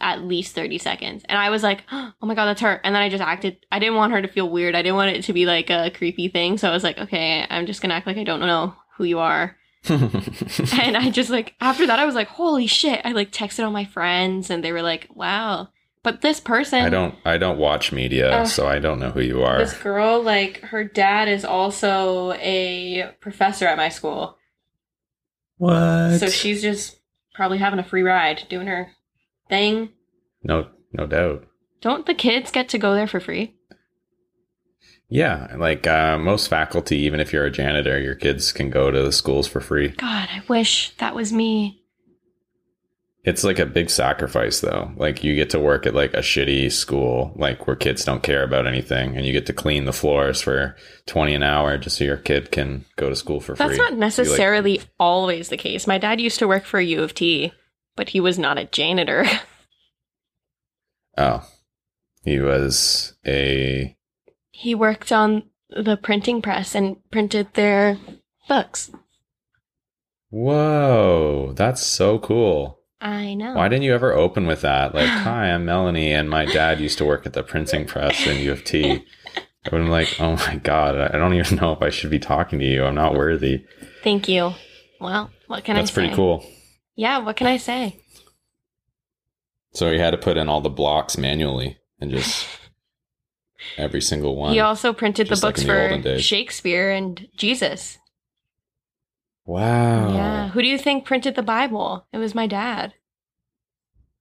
at 0.00 0.22
least 0.22 0.54
30 0.54 0.78
seconds. 0.78 1.24
And 1.28 1.38
I 1.38 1.50
was 1.50 1.62
like, 1.62 1.82
oh 1.92 2.12
my 2.20 2.34
god, 2.34 2.46
that's 2.46 2.60
her. 2.60 2.80
And 2.84 2.94
then 2.94 3.02
I 3.02 3.08
just 3.08 3.22
acted 3.22 3.58
I 3.72 3.78
didn't 3.78 3.96
want 3.96 4.12
her 4.12 4.22
to 4.22 4.28
feel 4.28 4.48
weird. 4.48 4.74
I 4.74 4.82
didn't 4.82 4.96
want 4.96 5.16
it 5.16 5.24
to 5.24 5.32
be 5.32 5.46
like 5.46 5.70
a 5.70 5.90
creepy 5.90 6.28
thing. 6.28 6.58
So 6.58 6.68
I 6.68 6.72
was 6.72 6.84
like, 6.84 6.98
okay, 6.98 7.46
I'm 7.48 7.66
just 7.66 7.80
gonna 7.80 7.94
act 7.94 8.06
like 8.06 8.18
I 8.18 8.24
don't 8.24 8.40
know 8.40 8.74
who 8.96 9.04
you 9.04 9.18
are. 9.18 9.56
and 9.88 10.96
I 10.96 11.10
just 11.10 11.30
like 11.30 11.54
after 11.60 11.86
that 11.86 11.98
I 11.98 12.06
was 12.06 12.14
like, 12.14 12.28
holy 12.28 12.66
shit! 12.66 13.00
I 13.04 13.12
like 13.12 13.30
texted 13.30 13.64
all 13.64 13.70
my 13.70 13.84
friends, 13.84 14.50
and 14.50 14.64
they 14.64 14.72
were 14.72 14.82
like, 14.82 15.06
wow. 15.14 15.68
But 16.06 16.20
this 16.22 16.38
person, 16.38 16.82
I 16.84 16.88
don't 16.88 17.16
I 17.24 17.36
don't 17.36 17.58
watch 17.58 17.90
media, 17.90 18.30
Ugh. 18.30 18.46
so 18.46 18.68
I 18.68 18.78
don't 18.78 19.00
know 19.00 19.10
who 19.10 19.20
you 19.20 19.42
are. 19.42 19.58
this 19.58 19.76
girl, 19.76 20.22
like 20.22 20.60
her 20.60 20.84
dad 20.84 21.26
is 21.28 21.44
also 21.44 22.30
a 22.34 23.10
professor 23.20 23.66
at 23.66 23.76
my 23.76 23.88
school, 23.88 24.38
What? 25.56 26.18
so 26.20 26.28
she's 26.28 26.62
just 26.62 27.00
probably 27.34 27.58
having 27.58 27.80
a 27.80 27.82
free 27.82 28.02
ride, 28.04 28.44
doing 28.48 28.68
her 28.68 28.92
thing. 29.48 29.88
no 30.44 30.68
no 30.92 31.08
doubt. 31.08 31.44
Don't 31.80 32.06
the 32.06 32.14
kids 32.14 32.52
get 32.52 32.68
to 32.68 32.78
go 32.78 32.94
there 32.94 33.08
for 33.08 33.18
free? 33.18 33.56
Yeah, 35.08 35.56
like 35.58 35.88
uh, 35.88 36.18
most 36.18 36.46
faculty, 36.46 36.98
even 36.98 37.18
if 37.18 37.32
you're 37.32 37.46
a 37.46 37.50
janitor, 37.50 37.98
your 38.00 38.14
kids 38.14 38.52
can 38.52 38.70
go 38.70 38.92
to 38.92 39.02
the 39.02 39.10
schools 39.12 39.48
for 39.48 39.60
free. 39.60 39.88
God, 39.88 40.28
I 40.32 40.42
wish 40.46 40.94
that 40.98 41.16
was 41.16 41.32
me. 41.32 41.82
It's 43.26 43.42
like 43.42 43.58
a 43.58 43.66
big 43.66 43.90
sacrifice, 43.90 44.60
though. 44.60 44.92
Like 44.94 45.24
you 45.24 45.34
get 45.34 45.50
to 45.50 45.58
work 45.58 45.84
at 45.84 45.96
like 45.96 46.14
a 46.14 46.20
shitty 46.20 46.70
school, 46.70 47.32
like 47.34 47.66
where 47.66 47.74
kids 47.74 48.04
don't 48.04 48.22
care 48.22 48.44
about 48.44 48.68
anything, 48.68 49.16
and 49.16 49.26
you 49.26 49.32
get 49.32 49.46
to 49.46 49.52
clean 49.52 49.84
the 49.84 49.92
floors 49.92 50.40
for 50.40 50.76
twenty 51.06 51.34
an 51.34 51.42
hour 51.42 51.76
just 51.76 51.98
so 51.98 52.04
your 52.04 52.18
kid 52.18 52.52
can 52.52 52.84
go 52.94 53.08
to 53.08 53.16
school 53.16 53.40
for 53.40 53.56
free. 53.56 53.66
That's 53.66 53.78
not 53.78 53.90
Be 53.90 53.94
like, 53.94 53.98
necessarily 53.98 54.80
always 55.00 55.48
the 55.48 55.56
case. 55.56 55.88
My 55.88 55.98
dad 55.98 56.20
used 56.20 56.38
to 56.38 56.46
work 56.46 56.64
for 56.64 56.80
U 56.80 57.02
of 57.02 57.14
T, 57.14 57.52
but 57.96 58.10
he 58.10 58.20
was 58.20 58.38
not 58.38 58.58
a 58.58 58.64
janitor. 58.66 59.26
oh, 61.18 61.44
he 62.22 62.38
was 62.38 63.14
a 63.26 63.96
he 64.52 64.76
worked 64.76 65.10
on 65.10 65.42
the 65.68 65.96
printing 65.96 66.42
press 66.42 66.76
and 66.76 66.98
printed 67.10 67.54
their 67.54 67.98
books. 68.46 68.92
whoa. 70.30 71.54
That's 71.56 71.82
so 71.82 72.20
cool. 72.20 72.76
I 73.00 73.34
know. 73.34 73.54
Why 73.54 73.68
didn't 73.68 73.84
you 73.84 73.94
ever 73.94 74.12
open 74.12 74.46
with 74.46 74.62
that? 74.62 74.94
Like, 74.94 75.08
hi, 75.08 75.50
I'm 75.50 75.64
Melanie, 75.64 76.12
and 76.12 76.30
my 76.30 76.46
dad 76.46 76.80
used 76.80 76.98
to 76.98 77.04
work 77.04 77.26
at 77.26 77.32
the 77.32 77.42
printing 77.42 77.86
press 77.86 78.26
in 78.26 78.40
U 78.42 78.52
of 78.52 78.64
T. 78.64 79.04
I 79.66 79.68
would 79.70 79.80
have 79.80 79.86
been 79.86 79.88
like, 79.88 80.20
oh 80.20 80.36
my 80.36 80.56
god, 80.56 80.96
I 80.96 81.18
don't 81.18 81.34
even 81.34 81.56
know 81.56 81.72
if 81.72 81.82
I 81.82 81.90
should 81.90 82.10
be 82.10 82.18
talking 82.18 82.58
to 82.60 82.64
you. 82.64 82.84
I'm 82.84 82.94
not 82.94 83.14
worthy. 83.14 83.64
Thank 84.02 84.28
you. 84.28 84.52
Well, 85.00 85.30
what 85.48 85.64
can 85.64 85.74
That's 85.76 85.90
I 85.90 85.94
say? 85.94 86.00
That's 86.00 86.10
pretty 86.10 86.14
cool. 86.14 86.46
Yeah, 86.94 87.18
what 87.18 87.36
can 87.36 87.46
I 87.46 87.56
say? 87.56 88.00
So 89.72 89.92
he 89.92 89.98
had 89.98 90.12
to 90.12 90.18
put 90.18 90.38
in 90.38 90.48
all 90.48 90.62
the 90.62 90.70
blocks 90.70 91.18
manually 91.18 91.78
and 92.00 92.10
just 92.10 92.46
every 93.76 94.00
single 94.00 94.36
one. 94.36 94.52
He 94.52 94.60
also 94.60 94.92
printed 94.92 95.28
the 95.28 95.34
like 95.34 95.42
books 95.42 95.62
the 95.62 96.00
for. 96.02 96.18
Shakespeare 96.20 96.90
and 96.90 97.28
Jesus. 97.36 97.98
Wow. 99.46 100.12
Yeah. 100.12 100.48
Who 100.48 100.62
do 100.62 100.68
you 100.68 100.78
think 100.78 101.04
printed 101.04 101.34
the 101.34 101.42
Bible? 101.42 102.06
It 102.12 102.18
was 102.18 102.34
my 102.34 102.46
dad. 102.46 102.94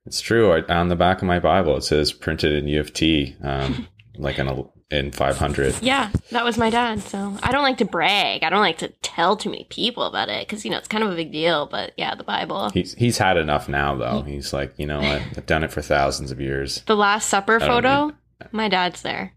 It's 0.06 0.22
true. 0.22 0.52
I, 0.52 0.62
on 0.74 0.90
the 0.90 0.96
back 0.96 1.18
of 1.18 1.24
my 1.24 1.40
Bible, 1.40 1.78
it 1.78 1.84
says 1.84 2.14
printed 2.14 2.54
in 2.54 2.68
U 2.68 2.80
of 2.80 2.94
T, 2.94 3.36
um, 3.42 3.88
like 4.18 4.38
in, 4.38 4.48
a, 4.48 4.64
in 4.92 5.12
500. 5.12 5.82
Yeah, 5.82 6.12
that 6.30 6.46
was 6.46 6.58
my 6.58 6.70
dad. 6.70 7.02
So 7.02 7.38
I 7.42 7.52
don't 7.52 7.64
like 7.64 7.80
to 7.80 7.86
brag. 7.86 8.44
I 8.44 8.50
don't 8.50 8.62
like 8.62 8.78
to 8.80 8.90
tell 9.02 9.36
too 9.36 9.50
many 9.50 9.66
people 9.70 10.04
about 10.04 10.30
it 10.30 10.48
because, 10.48 10.64
you 10.64 10.70
know, 10.70 10.78
it's 10.78 10.88
kind 10.88 11.04
of 11.04 11.12
a 11.12 11.16
big 11.16 11.32
deal. 11.32 11.66
But 11.66 11.94
yeah, 11.98 12.14
the 12.14 12.24
Bible. 12.24 12.70
He's, 12.70 12.94
he's 12.94 13.18
had 13.18 13.38
enough 13.38 13.68
now, 13.68 13.96
though. 13.96 14.22
He's 14.22 14.54
like, 14.54 14.76
you 14.78 14.86
know 14.86 15.02
what? 15.02 15.22
I've 15.38 15.46
done 15.48 15.64
it 15.64 15.72
for 15.72 15.82
thousands 15.82 16.30
of 16.32 16.40
years. 16.40 16.84
The 16.86 16.96
Last 16.96 17.28
Supper 17.28 17.60
photo, 17.60 18.12
my 18.52 18.70
dad's 18.70 19.02
there. 19.02 19.34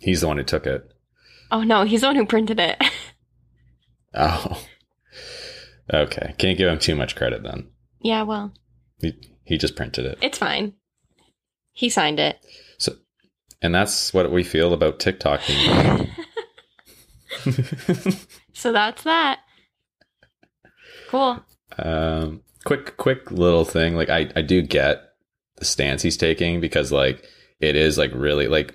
He's 0.00 0.22
the 0.22 0.26
one 0.26 0.38
who 0.38 0.44
took 0.44 0.66
it. 0.66 0.92
Oh, 1.52 1.62
no, 1.62 1.84
he's 1.84 2.00
the 2.00 2.08
one 2.08 2.16
who 2.16 2.26
printed 2.26 2.58
it. 2.58 2.82
Oh. 4.18 4.64
Okay. 5.92 6.34
Can't 6.38 6.58
give 6.58 6.68
him 6.68 6.78
too 6.78 6.94
much 6.96 7.14
credit 7.14 7.42
then. 7.42 7.68
yeah, 8.00 8.22
well, 8.22 8.52
He, 9.00 9.14
he 9.44 9.56
just 9.58 9.76
printed 9.76 10.04
it. 10.06 10.18
it's 10.22 10.38
fine. 10.38 10.72
He 11.72 11.88
signed 11.90 12.18
it. 12.18 12.38
So, 12.78 12.94
and 13.62 13.74
that's 13.74 14.12
what 14.14 14.32
we 14.32 14.42
feel 14.42 14.72
about 14.72 14.98
TikTok 14.98 15.40
So 18.54 18.72
that's 18.72 19.02
that. 19.04 19.40
Cool. 21.08 21.44
um, 21.78 22.40
quick, 22.64 22.96
quick 22.96 23.30
little 23.30 23.64
thing. 23.64 23.94
Like, 23.96 24.08
I, 24.10 24.30
I 24.34 24.42
do 24.42 24.62
get 24.62 25.02
the 25.56 25.64
stance 25.64 26.02
he's 26.02 26.16
taking 26.16 26.60
because, 26.60 26.90
like, 26.90 27.22
it 27.60 27.76
is 27.76 27.96
like 27.98 28.10
really 28.14 28.48
like 28.48 28.74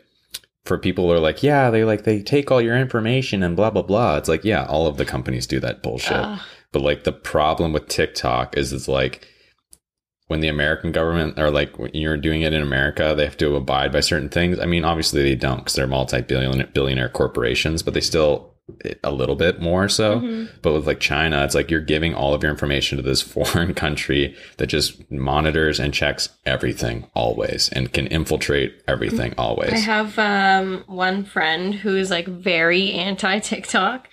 for 0.65 0.77
people 0.77 1.05
who 1.05 1.11
are 1.11 1.19
like, 1.19 1.43
yeah, 1.43 1.69
they 1.69 1.83
like 1.83 2.03
they 2.03 2.21
take 2.21 2.51
all 2.51 2.61
your 2.61 2.77
information 2.77 3.43
and 3.43 3.55
blah 3.55 3.69
blah 3.69 3.81
blah. 3.81 4.17
It's 4.17 4.29
like, 4.29 4.43
yeah, 4.43 4.65
all 4.65 4.87
of 4.87 4.97
the 4.97 5.05
companies 5.05 5.47
do 5.47 5.59
that 5.59 5.81
bullshit. 5.81 6.17
Ugh. 6.17 6.39
But 6.71 6.83
like 6.83 7.03
the 7.03 7.11
problem 7.11 7.73
with 7.73 7.87
TikTok 7.87 8.57
is 8.57 8.71
it's 8.71 8.87
like 8.87 9.27
when 10.27 10.39
the 10.39 10.47
American 10.47 10.93
government 10.93 11.37
or 11.37 11.51
like 11.51 11.77
when 11.77 11.91
you're 11.93 12.15
doing 12.15 12.41
it 12.41 12.53
in 12.53 12.61
America, 12.61 13.13
they 13.15 13.25
have 13.25 13.37
to 13.37 13.55
abide 13.55 13.91
by 13.91 13.99
certain 13.99 14.29
things. 14.29 14.59
I 14.59 14.65
mean, 14.65 14.85
obviously 14.85 15.23
they 15.23 15.35
don't 15.35 15.57
because 15.57 15.73
they're 15.73 15.87
multi-billion 15.87 16.69
billionaire 16.73 17.09
corporations, 17.09 17.83
but 17.83 17.93
they 17.93 18.01
still 18.01 18.50
a 19.03 19.11
little 19.11 19.35
bit 19.35 19.59
more 19.61 19.87
so. 19.89 20.19
Mhm. 20.19 20.49
But 20.61 20.73
with 20.73 20.87
like 20.87 20.99
China, 20.99 21.43
it's 21.43 21.55
like 21.55 21.69
you're 21.71 21.81
giving 21.81 22.13
all 22.13 22.33
of 22.33 22.41
your 22.43 22.51
information 22.51 22.97
to 22.97 23.03
this 23.03 23.21
foreign 23.35 23.73
country 23.73 24.35
that 24.57 24.67
just 24.67 25.09
monitors 25.11 25.79
and 25.79 25.93
checks 25.93 26.29
everything 26.45 27.07
always 27.13 27.69
and 27.69 27.91
can 27.93 28.07
infiltrate 28.07 28.81
everything 28.87 29.33
always. 29.37 29.73
I 29.73 29.77
have 29.77 30.17
um, 30.19 30.83
one 30.87 31.23
friend 31.25 31.73
who's 31.73 32.09
like 32.09 32.27
very 32.27 32.91
anti 32.93 33.39
TikTok. 33.39 34.07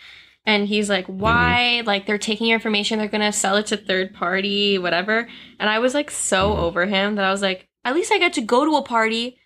And 0.47 0.67
he's 0.67 0.89
like, 0.89 1.05
why? 1.07 1.83
Like, 1.85 2.07
they're 2.07 2.17
taking 2.17 2.47
your 2.47 2.55
information, 2.55 2.99
they're 2.99 3.09
gonna 3.09 3.33
sell 3.33 3.57
it 3.57 3.67
to 3.67 3.77
third 3.77 4.15
party, 4.15 4.79
whatever. 4.79 5.29
And 5.61 5.69
I 5.69 5.79
was 5.79 5.93
like 5.93 6.11
so 6.11 6.51
Mhm. 6.55 6.59
over 6.59 6.87
him 6.87 7.17
that 7.17 7.25
I 7.27 7.31
was 7.31 7.43
like, 7.43 7.69
at 7.85 7.95
least 7.95 8.11
I 8.11 8.19
get 8.19 8.33
to 8.35 8.41
go 8.41 8.65
to 8.65 8.77
a 8.77 8.83
party. 8.83 9.37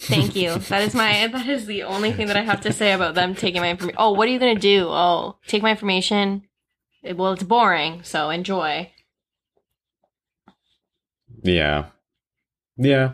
Thank 0.00 0.36
you. 0.36 0.56
that 0.58 0.82
is 0.82 0.94
my 0.94 1.26
that 1.26 1.46
is 1.48 1.66
the 1.66 1.82
only 1.82 2.12
thing 2.12 2.28
that 2.28 2.36
I 2.36 2.42
have 2.42 2.60
to 2.62 2.72
say 2.72 2.92
about 2.92 3.14
them 3.14 3.34
taking 3.34 3.60
my 3.60 3.70
information. 3.70 3.96
Oh, 3.98 4.12
what 4.12 4.28
are 4.28 4.30
you 4.30 4.38
gonna 4.38 4.54
do? 4.54 4.86
Oh, 4.88 5.36
take 5.46 5.62
my 5.62 5.70
information. 5.70 6.44
It- 7.02 7.16
Well, 7.16 7.32
it's 7.32 7.42
boring, 7.42 8.02
so 8.04 8.30
enjoy. 8.30 8.92
Yeah. 11.42 11.86
Yeah. 12.76 13.12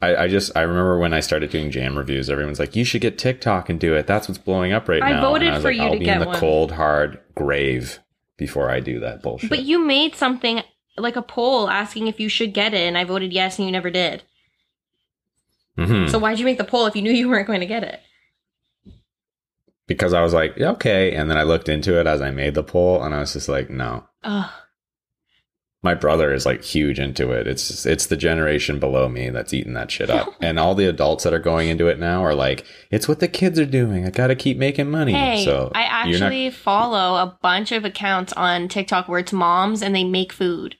I, 0.00 0.16
I 0.24 0.28
just 0.28 0.56
I 0.56 0.62
remember 0.62 0.98
when 0.98 1.14
I 1.14 1.20
started 1.20 1.50
doing 1.50 1.70
jam 1.70 1.96
reviews, 1.96 2.28
everyone's 2.28 2.58
like, 2.58 2.74
"You 2.74 2.84
should 2.84 3.00
get 3.02 3.18
TikTok 3.18 3.68
and 3.68 3.78
do 3.78 3.94
it. 3.94 4.06
That's 4.08 4.28
what's 4.28 4.38
blowing 4.38 4.72
up 4.72 4.88
right 4.88 5.02
I 5.02 5.12
now." 5.12 5.20
voted 5.22 5.48
I 5.48 5.54
was 5.54 5.62
for 5.62 5.68
like, 5.68 5.76
you 5.76 5.82
I'll 5.82 5.92
to 5.92 5.98
be 5.98 6.04
get 6.04 6.14
in 6.14 6.20
the 6.22 6.26
one. 6.26 6.38
cold 6.38 6.72
hard 6.72 7.20
grave 7.36 8.00
before 8.36 8.68
I 8.68 8.80
do 8.80 8.98
that 9.00 9.22
bullshit. 9.22 9.48
But 9.50 9.62
you 9.62 9.78
made 9.78 10.16
something 10.16 10.62
like 10.96 11.14
a 11.16 11.22
poll 11.22 11.70
asking 11.70 12.08
if 12.08 12.18
you 12.18 12.28
should 12.28 12.52
get 12.52 12.74
it, 12.74 12.80
and 12.86 12.98
I 12.98 13.04
voted 13.04 13.32
yes, 13.32 13.58
and 13.58 13.66
you 13.66 13.72
never 13.72 13.90
did. 13.90 14.24
Mhm. 15.78 16.10
So 16.10 16.18
why'd 16.18 16.38
you 16.38 16.44
make 16.44 16.58
the 16.58 16.64
poll 16.64 16.86
if 16.86 16.94
you 16.96 17.02
knew 17.02 17.12
you 17.12 17.28
weren't 17.28 17.46
going 17.46 17.60
to 17.60 17.66
get 17.66 17.82
it? 17.84 18.00
because 19.88 20.14
I 20.14 20.22
was 20.22 20.32
like, 20.32 20.58
okay, 20.58 21.12
and 21.14 21.28
then 21.28 21.36
I 21.36 21.42
looked 21.42 21.68
into 21.68 21.98
it 22.00 22.06
as 22.06 22.22
I 22.22 22.30
made 22.30 22.54
the 22.54 22.62
poll, 22.62 23.02
and 23.02 23.14
I 23.14 23.18
was 23.20 23.32
just 23.34 23.48
like, 23.48 23.68
no. 23.68 24.04
Ugh. 24.22 24.50
My 25.82 25.94
brother 25.94 26.32
is 26.32 26.46
like 26.46 26.62
huge 26.62 27.00
into 27.00 27.32
it. 27.32 27.48
It's 27.48 27.84
it's 27.84 28.06
the 28.06 28.16
generation 28.16 28.78
below 28.78 29.08
me 29.08 29.30
that's 29.30 29.52
eating 29.52 29.74
that 29.74 29.90
shit 29.90 30.08
up, 30.10 30.32
and 30.40 30.58
all 30.58 30.76
the 30.76 30.86
adults 30.86 31.24
that 31.24 31.34
are 31.34 31.40
going 31.40 31.68
into 31.68 31.88
it 31.88 31.98
now 31.98 32.24
are 32.24 32.36
like, 32.36 32.64
it's 32.92 33.08
what 33.08 33.18
the 33.18 33.26
kids 33.26 33.58
are 33.58 33.66
doing. 33.66 34.06
I 34.06 34.10
got 34.10 34.28
to 34.28 34.36
keep 34.36 34.56
making 34.56 34.90
money. 34.90 35.12
Hey, 35.12 35.44
so 35.44 35.72
I 35.74 36.06
you're 36.08 36.20
not- 36.20 36.26
actually 36.26 36.50
follow 36.50 37.16
a 37.20 37.36
bunch 37.42 37.72
of 37.72 37.84
accounts 37.84 38.32
on 38.34 38.68
TikTok 38.68 39.08
where 39.08 39.18
it's 39.18 39.32
moms 39.32 39.82
and 39.82 39.94
they 39.94 40.04
make 40.04 40.32
food. 40.32 40.76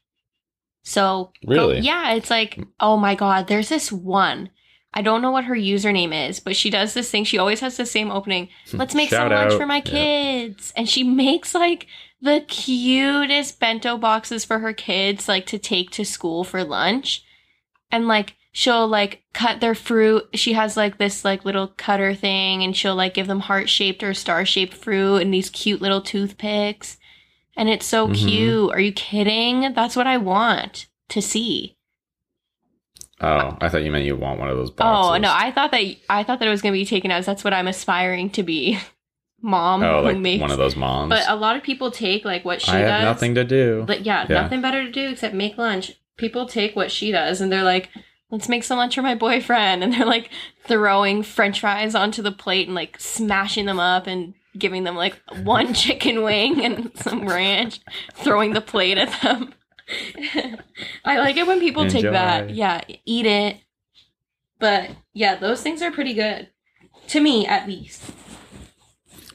So 0.84 1.32
go- 1.44 1.52
Really? 1.52 1.80
yeah, 1.80 2.12
it's 2.14 2.30
like, 2.30 2.60
oh 2.78 2.96
my 2.96 3.16
god, 3.16 3.48
there's 3.48 3.68
this 3.68 3.90
one. 3.90 4.50
I 4.94 5.00
don't 5.02 5.22
know 5.22 5.30
what 5.30 5.44
her 5.44 5.54
username 5.54 6.28
is, 6.28 6.38
but 6.40 6.54
she 6.56 6.68
does 6.70 6.92
this 6.94 7.10
thing. 7.10 7.24
She 7.24 7.38
always 7.38 7.60
has 7.60 7.76
the 7.76 7.86
same 7.86 8.10
opening. 8.10 8.48
Let's 8.72 8.94
make 8.94 9.10
some 9.10 9.30
lunch 9.30 9.52
out. 9.52 9.58
for 9.58 9.66
my 9.66 9.76
Yeah. 9.76 9.82
kids. 9.82 10.72
And 10.76 10.88
she 10.88 11.02
makes 11.02 11.54
like 11.54 11.86
the 12.20 12.44
cutest 12.46 13.58
bento 13.58 13.96
boxes 13.96 14.44
for 14.44 14.58
her 14.60 14.72
kids, 14.72 15.28
like 15.28 15.46
to 15.46 15.58
take 15.58 15.90
to 15.92 16.04
school 16.04 16.44
for 16.44 16.62
lunch. 16.64 17.24
And 17.90 18.06
like 18.06 18.36
she'll 18.52 18.86
like 18.86 19.22
cut 19.32 19.60
their 19.60 19.74
fruit. 19.74 20.28
She 20.34 20.52
has 20.52 20.76
like 20.76 20.98
this 20.98 21.24
like 21.24 21.44
little 21.44 21.68
cutter 21.68 22.14
thing 22.14 22.62
and 22.62 22.76
she'll 22.76 22.94
like 22.94 23.14
give 23.14 23.26
them 23.26 23.40
heart 23.40 23.68
shaped 23.70 24.02
or 24.02 24.12
star 24.14 24.44
shaped 24.44 24.74
fruit 24.74 25.16
and 25.22 25.32
these 25.32 25.48
cute 25.50 25.80
little 25.80 26.02
toothpicks. 26.02 26.98
And 27.56 27.68
it's 27.68 27.86
so 27.86 28.08
Mhm. 28.08 28.14
cute. 28.16 28.72
Are 28.72 28.80
you 28.80 28.92
kidding? 28.92 29.72
That's 29.74 29.96
what 29.96 30.06
I 30.06 30.16
want 30.18 30.86
to 31.10 31.20
see. 31.22 31.76
Oh, 33.22 33.56
I 33.60 33.68
thought 33.68 33.82
you 33.84 33.92
meant 33.92 34.04
you 34.04 34.16
want 34.16 34.40
one 34.40 34.48
of 34.48 34.56
those 34.56 34.70
boxes. 34.70 35.14
Oh 35.14 35.18
no, 35.18 35.32
I 35.32 35.50
thought 35.52 35.70
that 35.70 35.82
I 36.10 36.22
thought 36.24 36.38
that 36.40 36.48
it 36.48 36.50
was 36.50 36.60
going 36.62 36.72
to 36.74 36.78
be 36.78 36.84
taken 36.84 37.10
as 37.10 37.24
that's 37.26 37.44
what 37.44 37.54
I'm 37.54 37.68
aspiring 37.68 38.30
to 38.30 38.42
be, 38.42 38.78
mom 39.42 39.82
oh, 39.82 40.00
who 40.00 40.08
like 40.08 40.18
makes. 40.18 40.40
one 40.40 40.50
of 40.50 40.58
those 40.58 40.76
moms. 40.76 41.08
but 41.10 41.24
a 41.28 41.36
lot 41.36 41.56
of 41.56 41.62
people 41.62 41.90
take 41.90 42.24
like 42.24 42.44
what 42.44 42.60
she 42.62 42.72
I 42.72 42.80
does. 42.82 42.90
have 42.90 43.02
nothing 43.04 43.34
to 43.36 43.44
do. 43.44 43.84
But 43.86 44.04
yeah, 44.04 44.26
Yeah. 44.28 44.42
nothing 44.42 44.60
better 44.60 44.84
to 44.84 44.90
do 44.90 45.08
except 45.08 45.34
make 45.34 45.56
lunch. 45.58 45.92
People 46.16 46.46
take 46.46 46.76
what 46.76 46.90
she 46.90 47.10
does 47.12 47.40
and 47.40 47.50
they're 47.52 47.62
like, 47.62 47.88
"Let's 48.30 48.48
make 48.48 48.64
some 48.64 48.78
lunch 48.78 48.94
for 48.94 49.02
my 49.02 49.14
boyfriend," 49.14 49.82
and 49.82 49.92
they're 49.92 50.04
like 50.06 50.30
throwing 50.66 51.22
French 51.22 51.60
fries 51.60 51.94
onto 51.94 52.22
the 52.22 52.32
plate 52.32 52.66
and 52.68 52.74
like 52.74 53.00
smashing 53.00 53.66
them 53.66 53.80
up 53.80 54.06
and 54.06 54.34
giving 54.58 54.84
them 54.84 54.94
like 54.96 55.20
one 55.42 55.72
chicken 55.82 56.22
wing 56.22 56.62
and 56.64 56.92
some 56.96 57.26
ranch, 57.26 57.80
throwing 58.14 58.52
the 58.52 58.60
plate 58.60 58.98
at 58.98 59.22
them. 59.22 59.54
I 61.04 61.18
like 61.18 61.36
it 61.36 61.46
when 61.46 61.60
people 61.60 61.88
take 61.88 62.04
that. 62.04 62.50
Yeah, 62.50 62.80
eat 63.04 63.26
it. 63.26 63.58
But 64.58 64.90
yeah, 65.12 65.36
those 65.36 65.62
things 65.62 65.82
are 65.82 65.90
pretty 65.90 66.14
good. 66.14 66.48
To 67.08 67.20
me, 67.20 67.46
at 67.46 67.66
least. 67.66 68.12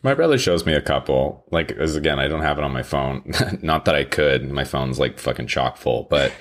My 0.04 0.14
brother 0.14 0.38
shows 0.38 0.66
me 0.66 0.74
a 0.74 0.82
couple. 0.82 1.46
Like, 1.52 1.72
as 1.72 1.96
again, 1.96 2.20
I 2.20 2.28
don't 2.28 2.42
have 2.42 2.58
it 2.58 2.64
on 2.64 2.72
my 2.72 2.84
phone. 2.84 3.30
Not 3.62 3.86
that 3.86 3.96
I 3.96 4.04
could. 4.04 4.50
My 4.50 4.64
phone's 4.64 5.00
like 5.00 5.20
fucking 5.20 5.48
chock 5.48 5.78
full. 5.78 6.08
But 6.10 6.32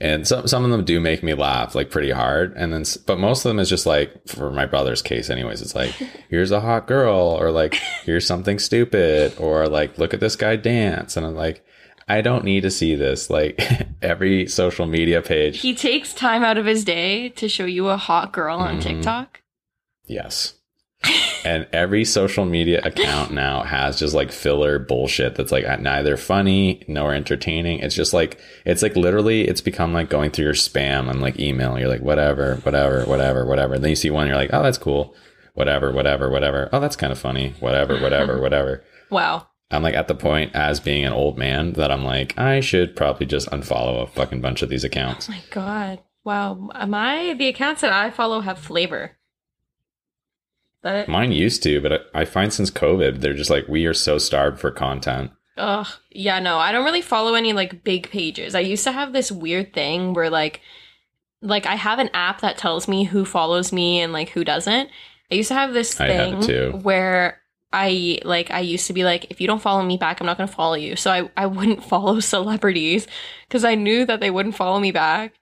and 0.00 0.26
some 0.26 0.46
some 0.48 0.64
of 0.64 0.70
them 0.70 0.84
do 0.84 1.00
make 1.00 1.22
me 1.22 1.34
laugh 1.34 1.74
like 1.74 1.90
pretty 1.90 2.10
hard. 2.10 2.54
And 2.56 2.72
then, 2.72 2.84
but 3.06 3.18
most 3.18 3.44
of 3.44 3.50
them 3.50 3.58
is 3.58 3.68
just 3.68 3.86
like 3.86 4.26
for 4.26 4.50
my 4.50 4.66
brother's 4.66 5.02
case, 5.02 5.30
anyways. 5.30 5.62
It's 5.62 5.74
like 5.74 5.90
here's 6.28 6.50
a 6.50 6.60
hot 6.60 6.86
girl, 6.86 7.36
or 7.38 7.50
like 7.50 7.74
here's 8.04 8.26
something 8.26 8.58
stupid, 8.58 9.34
or 9.38 9.68
like 9.68 9.98
look 9.98 10.12
at 10.12 10.20
this 10.20 10.36
guy 10.36 10.56
dance. 10.56 11.16
And 11.16 11.24
I'm 11.24 11.36
like, 11.36 11.64
I 12.08 12.20
don't 12.20 12.44
need 12.44 12.62
to 12.62 12.70
see 12.70 12.94
this. 12.94 13.30
Like 13.30 13.60
every 14.02 14.46
social 14.46 14.86
media 14.86 15.22
page. 15.22 15.60
He 15.60 15.74
takes 15.74 16.12
time 16.12 16.42
out 16.44 16.58
of 16.58 16.66
his 16.66 16.84
day 16.84 17.30
to 17.30 17.48
show 17.48 17.64
you 17.64 17.88
a 17.88 17.96
hot 17.96 18.32
girl 18.32 18.58
on 18.58 18.78
Mhm. 18.78 18.82
TikTok. 18.82 19.40
Yes. 20.06 20.54
and 21.44 21.66
every 21.72 22.02
social 22.04 22.46
media 22.46 22.80
account 22.82 23.30
now 23.30 23.62
has 23.62 23.98
just 23.98 24.14
like 24.14 24.32
filler 24.32 24.78
bullshit 24.78 25.34
that's 25.34 25.52
like 25.52 25.64
neither 25.80 26.16
funny 26.16 26.82
nor 26.88 27.12
entertaining. 27.14 27.80
It's 27.80 27.94
just 27.94 28.14
like 28.14 28.40
it's 28.64 28.82
like 28.82 28.96
literally 28.96 29.46
it's 29.46 29.60
become 29.60 29.92
like 29.92 30.08
going 30.08 30.30
through 30.30 30.46
your 30.46 30.54
spam 30.54 31.10
and 31.10 31.20
like 31.20 31.38
email. 31.38 31.78
You're 31.78 31.88
like 31.90 32.00
whatever, 32.00 32.56
whatever, 32.62 33.04
whatever, 33.04 33.44
whatever. 33.44 33.74
And 33.74 33.84
then 33.84 33.90
you 33.90 33.96
see 33.96 34.08
one, 34.10 34.26
you're 34.26 34.36
like, 34.36 34.50
oh, 34.54 34.62
that's 34.62 34.78
cool. 34.78 35.14
Whatever, 35.52 35.92
whatever, 35.92 36.30
whatever. 36.30 36.70
Oh, 36.72 36.80
that's 36.80 36.96
kind 36.96 37.12
of 37.12 37.18
funny. 37.18 37.54
Whatever, 37.60 38.00
whatever, 38.00 38.40
whatever. 38.42 38.82
Wow. 39.10 39.46
I'm 39.74 39.82
like 39.82 39.94
at 39.94 40.08
the 40.08 40.14
point 40.14 40.54
as 40.54 40.80
being 40.80 41.04
an 41.04 41.12
old 41.12 41.36
man 41.36 41.72
that 41.74 41.90
I'm 41.90 42.04
like, 42.04 42.38
I 42.38 42.60
should 42.60 42.96
probably 42.96 43.26
just 43.26 43.48
unfollow 43.50 44.02
a 44.02 44.06
fucking 44.06 44.40
bunch 44.40 44.62
of 44.62 44.68
these 44.68 44.84
accounts. 44.84 45.28
Oh 45.28 45.32
my 45.32 45.42
god. 45.50 46.00
Wow. 46.24 46.70
Am 46.74 46.94
I 46.94 47.34
the 47.34 47.48
accounts 47.48 47.82
that 47.82 47.92
I 47.92 48.10
follow 48.10 48.40
have 48.40 48.58
flavor? 48.58 49.16
That? 50.82 51.08
Mine 51.08 51.32
used 51.32 51.62
to, 51.62 51.80
but 51.80 51.92
I 52.14 52.22
I 52.22 52.24
find 52.24 52.52
since 52.52 52.70
COVID, 52.70 53.20
they're 53.20 53.34
just 53.34 53.50
like, 53.50 53.66
we 53.68 53.86
are 53.86 53.94
so 53.94 54.18
starved 54.18 54.60
for 54.60 54.70
content. 54.70 55.32
Ugh. 55.56 55.86
Yeah, 56.10 56.40
no, 56.40 56.58
I 56.58 56.72
don't 56.72 56.84
really 56.84 57.00
follow 57.00 57.34
any 57.34 57.52
like 57.52 57.84
big 57.84 58.10
pages. 58.10 58.54
I 58.54 58.60
used 58.60 58.84
to 58.84 58.92
have 58.92 59.12
this 59.12 59.30
weird 59.32 59.72
thing 59.72 60.12
where 60.14 60.30
like 60.30 60.60
like 61.40 61.66
I 61.66 61.74
have 61.74 61.98
an 61.98 62.10
app 62.14 62.40
that 62.40 62.58
tells 62.58 62.88
me 62.88 63.04
who 63.04 63.24
follows 63.24 63.72
me 63.72 64.00
and 64.00 64.12
like 64.12 64.30
who 64.30 64.44
doesn't. 64.44 64.88
I 65.30 65.34
used 65.34 65.48
to 65.48 65.54
have 65.54 65.72
this 65.72 65.94
thing 65.94 66.42
too. 66.42 66.78
where 66.82 67.40
I 67.74 68.20
like 68.24 68.50
I 68.50 68.60
used 68.60 68.86
to 68.86 68.92
be 68.92 69.02
like 69.04 69.26
if 69.30 69.40
you 69.40 69.46
don't 69.46 69.60
follow 69.60 69.82
me 69.82 69.96
back, 69.96 70.20
I'm 70.20 70.26
not 70.26 70.36
going 70.38 70.48
to 70.48 70.54
follow 70.54 70.74
you. 70.76 70.94
So 70.96 71.10
I 71.10 71.30
I 71.36 71.46
wouldn't 71.46 71.82
follow 71.92 72.20
celebrities 72.20 73.06
cuz 73.50 73.64
I 73.64 73.74
knew 73.74 74.06
that 74.06 74.20
they 74.20 74.30
wouldn't 74.30 74.54
follow 74.56 74.78
me 74.80 74.92
back. 74.92 75.34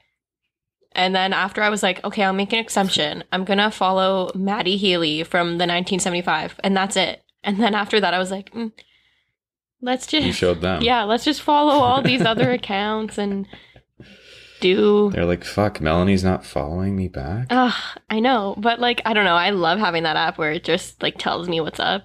And 0.94 1.14
then 1.14 1.32
after 1.32 1.62
I 1.62 1.68
was 1.70 1.82
like, 1.82 2.04
okay, 2.04 2.22
I'll 2.24 2.32
make 2.32 2.52
an 2.52 2.58
exception. 2.58 3.24
I'm 3.32 3.44
going 3.44 3.58
to 3.58 3.70
follow 3.70 4.30
Matty 4.34 4.76
Healy 4.76 5.22
from 5.24 5.52
the 5.58 5.64
1975 5.64 6.60
and 6.64 6.76
that's 6.76 6.96
it. 6.96 7.22
And 7.44 7.58
then 7.58 7.74
after 7.74 7.98
that 8.00 8.12
I 8.14 8.18
was 8.18 8.30
like, 8.30 8.50
mm, 8.52 8.72
let's 9.80 10.06
just 10.06 10.26
You 10.26 10.32
showed 10.32 10.60
them. 10.60 10.82
yeah, 10.82 11.04
let's 11.04 11.24
just 11.24 11.42
follow 11.42 11.80
all 11.82 12.02
these 12.02 12.22
other 12.22 12.50
accounts 12.60 13.16
and 13.18 13.46
do. 14.60 15.10
They're 15.10 15.24
like, 15.24 15.44
fuck, 15.44 15.80
Melanie's 15.80 16.22
not 16.24 16.44
following 16.44 16.94
me 16.94 17.08
back. 17.08 17.46
Ugh, 17.50 17.98
I 18.10 18.20
know, 18.20 18.54
but 18.58 18.78
like, 18.78 19.00
I 19.04 19.12
don't 19.12 19.24
know. 19.24 19.34
I 19.34 19.50
love 19.50 19.78
having 19.78 20.04
that 20.04 20.16
app 20.16 20.38
where 20.38 20.52
it 20.52 20.62
just 20.64 21.02
like 21.02 21.18
tells 21.18 21.48
me 21.48 21.60
what's 21.60 21.80
up. 21.80 22.04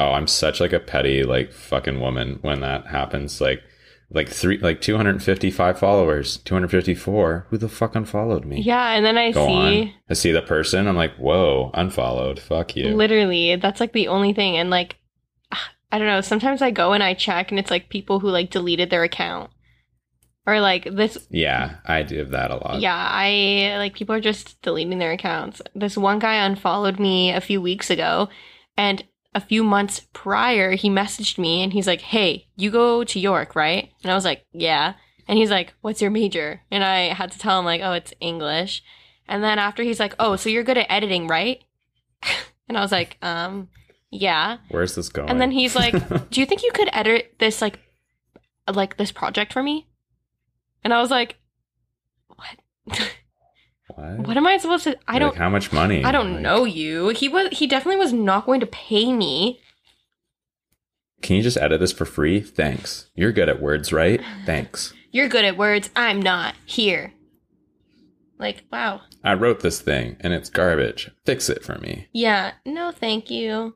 Oh, 0.00 0.12
I'm 0.12 0.26
such 0.26 0.60
like 0.60 0.72
a 0.72 0.80
petty, 0.80 1.24
like 1.24 1.52
fucking 1.52 2.00
woman 2.00 2.38
when 2.42 2.60
that 2.60 2.86
happens. 2.86 3.40
Like, 3.40 3.62
like 4.10 4.28
three, 4.28 4.58
like 4.58 4.80
255 4.80 5.78
followers, 5.78 6.38
254. 6.38 7.46
Who 7.50 7.58
the 7.58 7.68
fuck 7.68 7.94
unfollowed 7.94 8.44
me? 8.44 8.62
Yeah, 8.62 8.92
and 8.92 9.04
then 9.04 9.18
I 9.18 9.32
Go 9.32 9.46
see 9.46 9.82
on. 9.82 9.94
I 10.08 10.14
see 10.14 10.32
the 10.32 10.42
person. 10.42 10.86
I'm 10.86 10.96
like, 10.96 11.16
whoa, 11.16 11.70
unfollowed. 11.74 12.38
Fuck 12.38 12.76
you. 12.76 12.94
literally 12.94 13.56
that's 13.56 13.80
like 13.80 13.92
the 13.92 14.08
only 14.08 14.32
thing. 14.32 14.56
And 14.56 14.70
like, 14.70 14.96
I 15.92 15.98
don't 15.98 16.06
know. 16.06 16.20
Sometimes 16.20 16.62
I 16.62 16.70
go 16.70 16.92
and 16.92 17.02
I 17.02 17.14
check, 17.14 17.50
and 17.50 17.58
it's 17.58 17.70
like 17.70 17.88
people 17.88 18.20
who 18.20 18.28
like 18.28 18.50
deleted 18.50 18.90
their 18.90 19.02
account, 19.04 19.50
or 20.46 20.60
like 20.60 20.84
this 20.84 21.18
yeah, 21.30 21.76
I 21.84 22.02
do 22.02 22.24
that 22.24 22.50
a 22.50 22.56
lot. 22.56 22.80
Yeah, 22.80 22.96
I 22.96 23.74
like 23.78 23.94
people 23.94 24.14
are 24.14 24.20
just 24.20 24.62
deleting 24.62 24.98
their 24.98 25.12
accounts. 25.12 25.60
This 25.74 25.98
one 25.98 26.18
guy 26.18 26.36
unfollowed 26.46 26.98
me 26.98 27.32
a 27.32 27.40
few 27.42 27.60
weeks 27.60 27.90
ago, 27.90 28.28
and 28.76 29.04
a 29.38 29.46
few 29.46 29.64
months 29.64 30.06
prior, 30.12 30.72
he 30.72 30.90
messaged 30.90 31.38
me 31.38 31.62
and 31.62 31.72
he's 31.72 31.86
like, 31.86 32.00
Hey, 32.00 32.48
you 32.56 32.70
go 32.70 33.04
to 33.04 33.20
York, 33.20 33.54
right? 33.54 33.90
And 34.02 34.12
I 34.12 34.14
was 34.14 34.24
like, 34.24 34.44
Yeah. 34.52 34.94
And 35.26 35.38
he's 35.38 35.50
like, 35.50 35.74
What's 35.80 36.02
your 36.02 36.10
major? 36.10 36.60
And 36.70 36.84
I 36.84 37.14
had 37.14 37.30
to 37.32 37.38
tell 37.38 37.58
him, 37.58 37.64
like, 37.64 37.80
Oh, 37.82 37.92
it's 37.92 38.12
English. 38.20 38.82
And 39.26 39.42
then 39.42 39.58
after 39.58 39.82
he's 39.82 40.00
like, 40.00 40.14
Oh, 40.18 40.36
so 40.36 40.48
you're 40.48 40.64
good 40.64 40.78
at 40.78 40.90
editing, 40.90 41.26
right? 41.26 41.62
and 42.68 42.76
I 42.76 42.80
was 42.80 42.92
like, 42.92 43.16
Um, 43.22 43.68
yeah. 44.10 44.58
Where's 44.70 44.94
this 44.94 45.08
going? 45.08 45.28
And 45.30 45.40
then 45.40 45.50
he's 45.50 45.76
like, 45.76 45.92
"Do 46.30 46.40
you 46.40 46.46
think 46.46 46.62
you 46.62 46.72
could 46.72 46.88
edit 46.92 47.34
this 47.38 47.60
like 47.60 47.78
like 48.72 48.96
this 48.96 49.12
project 49.12 49.52
for 49.52 49.62
me?" 49.62 49.86
And 50.82 50.94
I 50.94 51.00
was 51.00 51.10
like, 51.10 51.36
"What? 52.28 52.98
what? 53.98 54.26
what 54.28 54.36
am 54.36 54.46
I 54.46 54.56
supposed 54.58 54.84
to 54.84 54.98
I 55.06 55.14
Like, 55.14 55.20
don't 55.20 55.36
how 55.36 55.48
much 55.48 55.72
money? 55.72 56.04
I 56.04 56.12
don't 56.12 56.34
Like, 56.34 56.42
know 56.42 56.64
you. 56.64 57.08
He 57.10 57.28
was 57.28 57.48
he 57.52 57.66
definitely 57.66 57.98
was 57.98 58.12
not 58.12 58.46
going 58.46 58.60
to 58.60 58.66
pay 58.66 59.12
me. 59.12 59.60
Can 61.22 61.36
you 61.36 61.42
just 61.42 61.56
edit 61.56 61.80
this 61.80 61.92
for 61.92 62.04
free? 62.04 62.40
Thanks. 62.40 63.10
You're 63.14 63.32
good 63.32 63.48
at 63.48 63.60
words, 63.60 63.92
right? 63.92 64.20
Thanks. 64.46 64.94
You're 65.10 65.28
good 65.28 65.44
at 65.44 65.56
words. 65.56 65.90
I'm 65.96 66.20
not. 66.20 66.54
Here." 66.64 67.12
Like, 68.38 68.62
wow. 68.70 69.00
I 69.24 69.34
wrote 69.34 69.60
this 69.60 69.80
thing 69.80 70.16
and 70.20 70.32
it's 70.32 70.48
garbage. 70.48 71.10
Fix 71.26 71.48
it 71.50 71.64
for 71.64 71.76
me. 71.78 72.06
Yeah, 72.12 72.52
no 72.64 72.92
thank 72.92 73.30
you. 73.32 73.74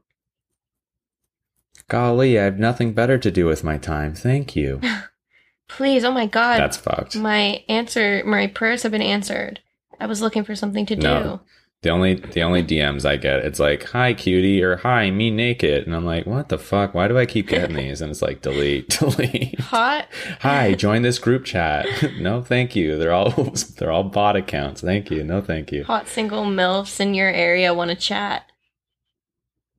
Golly, 1.89 2.39
I 2.39 2.45
have 2.45 2.59
nothing 2.61 2.93
better 2.93 3.19
to 3.19 3.31
do 3.31 3.47
with 3.47 3.65
my 3.65 3.77
time. 3.77 4.15
Thank 4.15 4.55
you. 4.55 4.81
Please. 5.69 6.05
Oh 6.05 6.13
my 6.13 6.27
god. 6.27 6.59
That's 6.61 6.77
fucked. 6.77 7.17
my 7.17 7.65
answer 7.69 8.23
my 8.25 8.47
prayers 8.47 8.83
have 8.85 8.93
been 8.93 9.03
answered. 9.03 9.61
I 10.03 10.07
was 10.07 10.21
looking 10.21 10.43
for 10.43 10.57
something 10.57 10.85
to 10.87 10.97
do. 10.97 11.03
No. 11.03 11.41
The 11.83 11.91
only 11.91 12.15
the 12.15 12.43
only 12.43 12.65
DMs 12.65 13.05
I 13.05 13.17
get, 13.17 13.45
it's 13.45 13.61
like, 13.61 13.85
"Hi, 13.91 14.15
cutie," 14.15 14.61
or 14.61 14.79
"Hi, 14.79 15.13
me 15.13 15.31
naked," 15.31 15.87
and 15.87 15.95
I'm 15.95 16.05
like, 16.05 16.27
"What 16.27 16.49
the 16.49 16.59
fuck? 16.59 16.93
Why 16.93 17.07
do 17.07 17.17
I 17.17 17.25
keep 17.25 17.47
getting 17.47 17.77
these?" 17.77 18.01
And 18.01 18.11
it's 18.11 18.23
like, 18.23 18.43
delete, 18.43 18.89
delete. 18.99 19.61
Hot 19.61 20.09
Hi, 20.41 20.75
join 20.75 21.03
this 21.03 21.21
group 21.21 21.45
chat. 21.45 21.87
no, 22.21 22.43
thank 22.43 22.75
you. 22.75 22.99
They're 22.99 23.13
all 23.13 23.31
they're 23.79 23.93
all 23.93 24.03
bot 24.03 24.35
accounts. 24.35 24.81
Thank 24.81 25.11
you. 25.11 25.23
No, 25.23 25.41
thank 25.41 25.71
you. 25.71 25.85
hot 25.85 26.09
single 26.09 26.45
milfs 26.45 26.99
in 26.99 27.15
your 27.15 27.29
area 27.29 27.73
want 27.73 27.91
to 27.91 27.97
chat. 27.97 28.51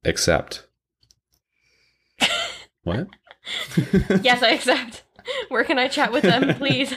Accept. 0.05 0.67
What? 2.83 3.07
yes, 4.21 4.41
I 4.41 4.51
accept. 4.51 5.03
Where 5.49 5.63
can 5.63 5.79
I 5.79 5.87
chat 5.89 6.11
with 6.11 6.23
them, 6.23 6.55
please? 6.55 6.93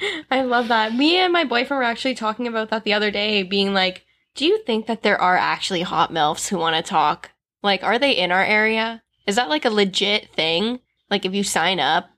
I 0.30 0.42
love 0.42 0.68
that. 0.68 0.94
Me 0.94 1.16
and 1.16 1.32
my 1.32 1.44
boyfriend 1.44 1.78
were 1.78 1.84
actually 1.84 2.14
talking 2.14 2.46
about 2.46 2.70
that 2.70 2.84
the 2.84 2.92
other 2.92 3.10
day, 3.10 3.42
being 3.42 3.74
like, 3.74 4.04
do 4.34 4.46
you 4.46 4.62
think 4.64 4.86
that 4.86 5.02
there 5.02 5.20
are 5.20 5.36
actually 5.36 5.82
hot 5.82 6.12
MILFs 6.12 6.48
who 6.48 6.58
want 6.58 6.76
to 6.76 6.82
talk? 6.82 7.30
Like, 7.62 7.82
are 7.82 7.98
they 7.98 8.12
in 8.12 8.30
our 8.30 8.44
area? 8.44 9.02
Is 9.26 9.36
that 9.36 9.48
like 9.48 9.64
a 9.64 9.70
legit 9.70 10.32
thing? 10.34 10.80
Like, 11.10 11.24
if 11.24 11.34
you 11.34 11.42
sign 11.42 11.80
up, 11.80 12.08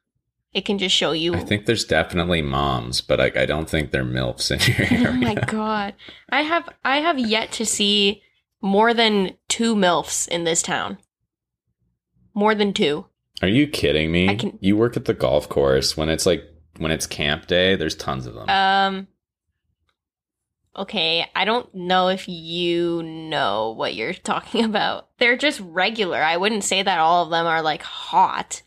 it 0.52 0.64
can 0.64 0.78
just 0.78 0.94
show 0.94 1.12
you. 1.12 1.34
I 1.34 1.40
think 1.40 1.66
there's 1.66 1.84
definitely 1.84 2.42
moms, 2.42 3.00
but 3.00 3.18
like 3.20 3.36
I 3.36 3.46
don't 3.46 3.70
think 3.70 3.90
they're 3.92 4.04
milfs 4.04 4.50
in 4.50 4.58
your 4.74 4.90
area. 5.00 5.08
oh 5.10 5.12
my 5.12 5.34
god. 5.34 5.94
I 6.28 6.42
have 6.42 6.68
I 6.84 6.98
have 6.98 7.18
yet 7.20 7.52
to 7.52 7.64
see 7.64 8.22
more 8.60 8.92
than 8.92 9.36
two 9.48 9.76
MILFs 9.76 10.26
in 10.28 10.42
this 10.44 10.60
town. 10.60 10.98
More 12.34 12.54
than 12.54 12.72
two. 12.72 13.06
Are 13.42 13.48
you 13.48 13.66
kidding 13.68 14.10
me? 14.12 14.28
I 14.28 14.34
can- 14.34 14.58
You 14.60 14.76
work 14.76 14.96
at 14.96 15.04
the 15.04 15.14
golf 15.14 15.48
course 15.48 15.96
when 15.96 16.08
it's 16.08 16.26
like 16.26 16.44
when 16.80 16.90
it's 16.90 17.06
camp 17.06 17.46
day. 17.46 17.76
There's 17.76 17.94
tons 17.94 18.26
of 18.26 18.34
them. 18.34 18.48
Um. 18.48 19.06
Okay, 20.76 21.26
I 21.34 21.44
don't 21.44 21.72
know 21.74 22.08
if 22.08 22.28
you 22.28 23.02
know 23.02 23.70
what 23.76 23.94
you're 23.94 24.14
talking 24.32 24.64
about. 24.64 25.08
They're 25.18 25.36
just 25.36 25.60
regular. 25.60 26.22
I 26.22 26.36
wouldn't 26.36 26.64
say 26.64 26.82
that 26.82 26.98
all 26.98 27.24
of 27.24 27.30
them 27.30 27.46
are 27.46 27.62
like 27.62 27.82
hot. 27.82 28.62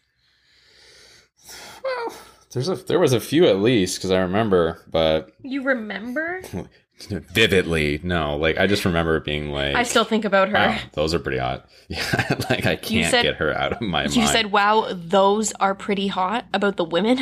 well, 1.83 2.13
there's 2.51 2.69
a 2.69 2.75
there 2.75 2.99
was 2.99 3.13
a 3.13 3.19
few 3.19 3.47
at 3.47 3.59
least 3.59 3.97
because 3.97 4.11
I 4.11 4.19
remember, 4.19 4.81
but 4.91 5.31
You 5.41 5.63
remember? 5.63 6.41
vividly, 7.09 7.99
no. 8.03 8.35
Like 8.37 8.57
I 8.57 8.67
just 8.67 8.85
remember 8.85 9.15
it 9.17 9.25
being 9.25 9.49
like, 9.49 9.75
I 9.75 9.83
still 9.83 10.03
think 10.05 10.25
about 10.25 10.49
her. 10.49 10.53
wow, 10.55 10.77
those 10.93 11.13
are 11.13 11.19
pretty 11.19 11.39
hot. 11.39 11.67
Yeah, 11.89 12.35
like 12.49 12.65
I 12.65 12.75
can't 12.75 13.11
said- 13.11 13.23
get 13.23 13.35
her 13.35 13.53
out 13.55 13.73
of 13.73 13.81
my 13.81 14.03
you 14.03 14.09
mind. 14.09 14.15
You 14.15 14.27
said, 14.27 14.51
"Wow, 14.51 14.87
those 14.93 15.51
are 15.59 15.75
pretty 15.75 16.07
hot." 16.07 16.45
About 16.53 16.75
the 16.77 16.85
women. 16.85 17.19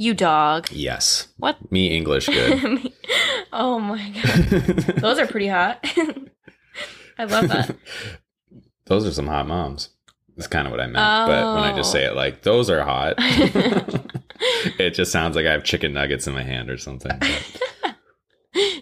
You 0.00 0.14
dog. 0.14 0.68
yes, 0.72 1.28
What? 1.36 1.70
me 1.70 1.94
English 1.96 2.26
good. 2.36 2.92
oh 3.52 3.78
my 3.78 4.08
god, 4.10 4.42
those 4.98 5.18
are 5.18 5.26
pretty 5.26 5.48
hot. 5.48 5.84
I 7.18 7.24
love 7.24 7.48
that. 7.48 7.76
those 8.86 9.06
are 9.06 9.12
some 9.12 9.26
hot 9.26 9.46
moms. 9.46 9.90
That's 10.36 10.46
kind 10.48 10.66
of 10.66 10.70
what 10.70 10.80
I 10.80 10.84
meant. 10.86 10.94
But 10.94 11.54
when 11.54 11.64
I 11.64 11.76
just 11.76 11.90
Oh. 11.90 11.92
say 11.92 12.04
it 12.04 12.14
like 12.16 12.42
those 12.42 12.70
are 12.70 12.82
hot, 12.82 13.14
it 14.78 14.94
just 14.94 15.12
sounds 15.12 15.36
like 15.36 15.44
I 15.46 15.52
have 15.52 15.64
chicken 15.64 15.92
nuggets 15.92 16.26
in 16.26 16.32
my 16.32 16.42
hand 16.42 16.70
or 16.70 16.78
something. 16.78 17.12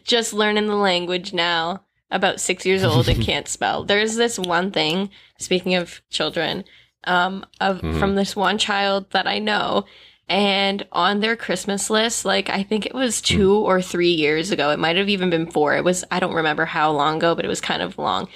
Just 0.04 0.32
learning 0.32 0.66
the 0.66 0.76
language 0.76 1.32
now. 1.32 1.82
About 2.10 2.40
six 2.40 2.64
years 2.64 2.84
old 2.84 3.06
and 3.08 3.22
can't 3.22 3.46
spell. 3.46 3.84
There's 3.84 4.16
this 4.16 4.38
one 4.38 4.70
thing. 4.70 5.10
Speaking 5.38 5.74
of 5.74 6.00
children, 6.08 6.64
um, 7.04 7.44
of 7.60 7.80
Mhm. 7.82 7.98
from 7.98 8.14
this 8.14 8.34
one 8.34 8.56
child 8.56 9.10
that 9.10 9.26
I 9.26 9.38
know, 9.40 9.84
and 10.28 10.86
on 10.92 11.20
their 11.20 11.36
Christmas 11.36 11.90
list, 11.90 12.24
like 12.24 12.50
I 12.50 12.62
think 12.62 12.86
it 12.86 12.94
was 12.94 13.20
hmm. 13.20 13.24
two 13.24 13.54
or 13.54 13.80
three 13.80 14.10
years 14.10 14.50
ago. 14.50 14.70
It 14.70 14.78
might 14.78 14.96
have 14.96 15.08
even 15.08 15.30
been 15.30 15.50
four. 15.50 15.76
It 15.76 15.84
was 15.84 16.04
I 16.10 16.20
don't 16.20 16.34
remember 16.34 16.64
how 16.64 16.92
long 16.92 17.16
ago, 17.16 17.34
but 17.34 17.44
it 17.44 17.48
was 17.48 17.60
kind 17.60 17.82
of 17.82 17.98
long. 17.98 18.28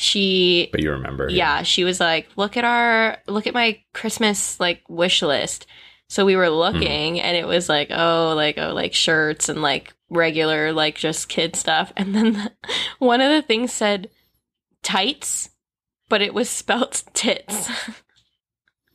She 0.00 0.70
But 0.72 0.80
you 0.80 0.92
remember. 0.92 1.28
yeah 1.28 1.62
she 1.62 1.84
was 1.84 2.00
like 2.00 2.26
look 2.36 2.56
at 2.56 2.64
our 2.64 3.18
look 3.26 3.46
at 3.46 3.52
my 3.52 3.82
christmas 3.92 4.58
like 4.58 4.80
wish 4.88 5.20
list 5.20 5.66
so 6.08 6.24
we 6.24 6.36
were 6.36 6.46
hmm. 6.46 6.54
looking 6.54 7.20
and 7.20 7.36
it 7.36 7.46
was 7.46 7.68
like 7.68 7.88
oh 7.90 8.32
like 8.34 8.56
oh 8.56 8.72
like 8.72 8.94
shirts 8.94 9.50
and 9.50 9.60
like 9.60 9.92
regular 10.08 10.72
like 10.72 10.94
just 10.94 11.28
kid 11.28 11.54
stuff 11.54 11.92
and 11.98 12.14
then 12.14 12.32
the, 12.32 12.52
one 12.98 13.20
of 13.20 13.30
the 13.30 13.42
things 13.42 13.74
said 13.74 14.08
tights 14.82 15.50
but 16.08 16.22
it 16.22 16.32
was 16.32 16.48
spelt 16.48 17.04
tits 17.12 17.68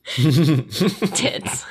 tits 0.06 1.64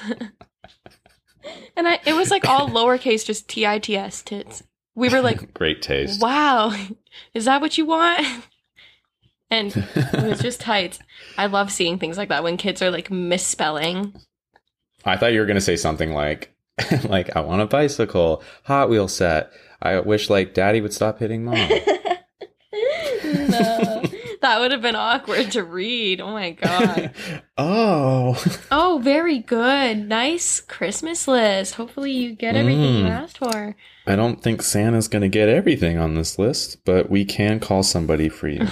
and 1.78 1.88
i 1.88 2.00
it 2.06 2.14
was 2.14 2.32
like 2.32 2.48
all 2.48 2.70
lowercase 2.70 3.26
just 3.26 3.48
t-i-t-s 3.48 4.22
tits 4.22 4.64
we 4.96 5.10
were 5.10 5.22
like 5.22 5.54
Great 5.54 5.82
taste. 5.82 6.22
wow 6.22 6.74
is 7.34 7.46
that 7.46 7.62
what 7.62 7.78
you 7.78 7.86
want 7.86 8.26
and 9.52 9.76
it 9.96 10.24
was 10.24 10.40
just 10.42 10.60
tights. 10.62 11.00
I 11.38 11.46
love 11.46 11.72
seeing 11.72 12.00
things 12.00 12.18
like 12.18 12.30
that 12.30 12.44
when 12.44 12.58
kids 12.58 12.82
are 12.82 12.92
like 12.92 13.12
misspelling. 13.12 14.14
I 15.06 15.18
thought 15.18 15.34
you 15.34 15.40
were 15.40 15.46
gonna 15.46 15.62
say 15.62 15.76
something 15.76 16.14
like, 16.14 16.54
like 17.04 17.36
I 17.36 17.42
want 17.42 17.62
a 17.62 17.68
bicycle, 17.68 18.44
Hot 18.64 18.90
Wheel 18.90 19.08
set. 19.08 19.52
I 19.82 20.00
wish 20.00 20.30
like 20.30 20.54
Daddy 20.54 20.82
would 20.82 20.94
stop 20.94 21.20
hitting 21.20 21.46
mom. 21.46 21.70
no, 23.24 23.95
that 24.46 24.60
would 24.60 24.72
have 24.72 24.82
been 24.82 24.96
awkward 24.96 25.52
to 25.52 25.64
read. 25.64 26.22
Oh 26.22 26.32
my 26.32 26.52
god. 26.52 27.12
oh, 27.58 28.42
Oh, 28.72 29.00
very 29.04 29.40
good. 29.40 30.08
Nice 30.08 30.62
Christmas 30.62 31.28
list. 31.28 31.76
Hopefully 31.76 32.12
you 32.12 32.34
get 32.36 32.56
everything 32.56 32.96
you 32.96 33.04
Mm. 33.06 33.10
asked 33.10 33.38
for. 33.40 33.76
I 34.08 34.16
don't 34.16 34.42
think 34.42 34.62
Santa's 34.62 35.08
gonna 35.08 35.30
get 35.30 35.50
everything 35.50 35.98
on 35.98 36.14
this 36.16 36.38
list, 36.38 36.86
but 36.86 37.10
we 37.10 37.26
can 37.26 37.60
call 37.60 37.82
somebody 37.84 38.30
for 38.30 38.48
you. 38.48 38.68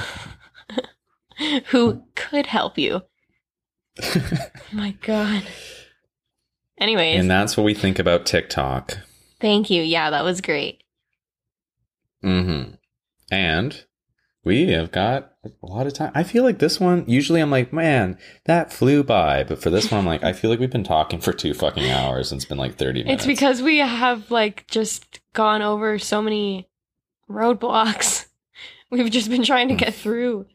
Who 1.72 2.04
could 2.16 2.46
help 2.48 2.78
you? 2.78 3.02
Oh 4.16 4.76
my 4.76 4.92
god. 5.02 5.44
Anyways, 6.80 7.20
and 7.20 7.30
that's 7.30 7.56
what 7.56 7.64
we 7.64 7.74
think 7.76 8.00
about 8.00 8.26
TikTok. 8.26 8.98
thank 9.40 9.70
you. 9.70 9.82
Yeah, 9.84 10.10
that 10.10 10.24
was 10.24 10.42
great. 10.42 10.84
Mm-hmm. 12.24 12.74
And 13.32 13.86
we 14.44 14.68
have 14.72 14.92
got 14.92 15.32
a 15.46 15.52
lot 15.66 15.88
of 15.88 15.94
time. 15.94 16.12
I 16.14 16.24
feel 16.24 16.44
like 16.44 16.60
this 16.60 16.80
one, 16.80 17.06
usually 17.08 17.40
I'm 17.42 17.50
like, 17.52 17.72
man, 17.72 18.18
that 18.46 18.74
flew 18.74 19.04
by. 19.04 19.44
But 19.44 19.62
for 19.62 19.70
this 19.70 19.90
one, 19.92 20.00
I'm 20.00 20.06
like, 20.06 20.24
I 20.24 20.34
feel 20.34 20.50
like 20.50 20.60
we've 20.60 20.70
been 20.70 20.84
talking 20.84 21.20
for 21.20 21.32
two 21.32 21.54
fucking 21.54 21.90
hours 21.90 22.32
and 22.32 22.40
it's 22.40 22.46
been 22.48 22.58
like 22.58 22.76
30 22.76 23.04
minutes. 23.04 23.24
It's 23.24 23.28
because 23.28 23.62
we 23.62 23.78
have 23.78 24.30
like 24.32 24.68
just 24.68 25.22
gone 25.34 25.62
over 25.62 25.98
so 25.98 26.22
many 26.22 26.68
roadblocks. 27.30 28.26
We've 28.92 29.10
just 29.10 29.30
been 29.30 29.44
trying 29.44 29.70
to 29.70 29.74
get 29.76 29.96
through. 29.96 30.46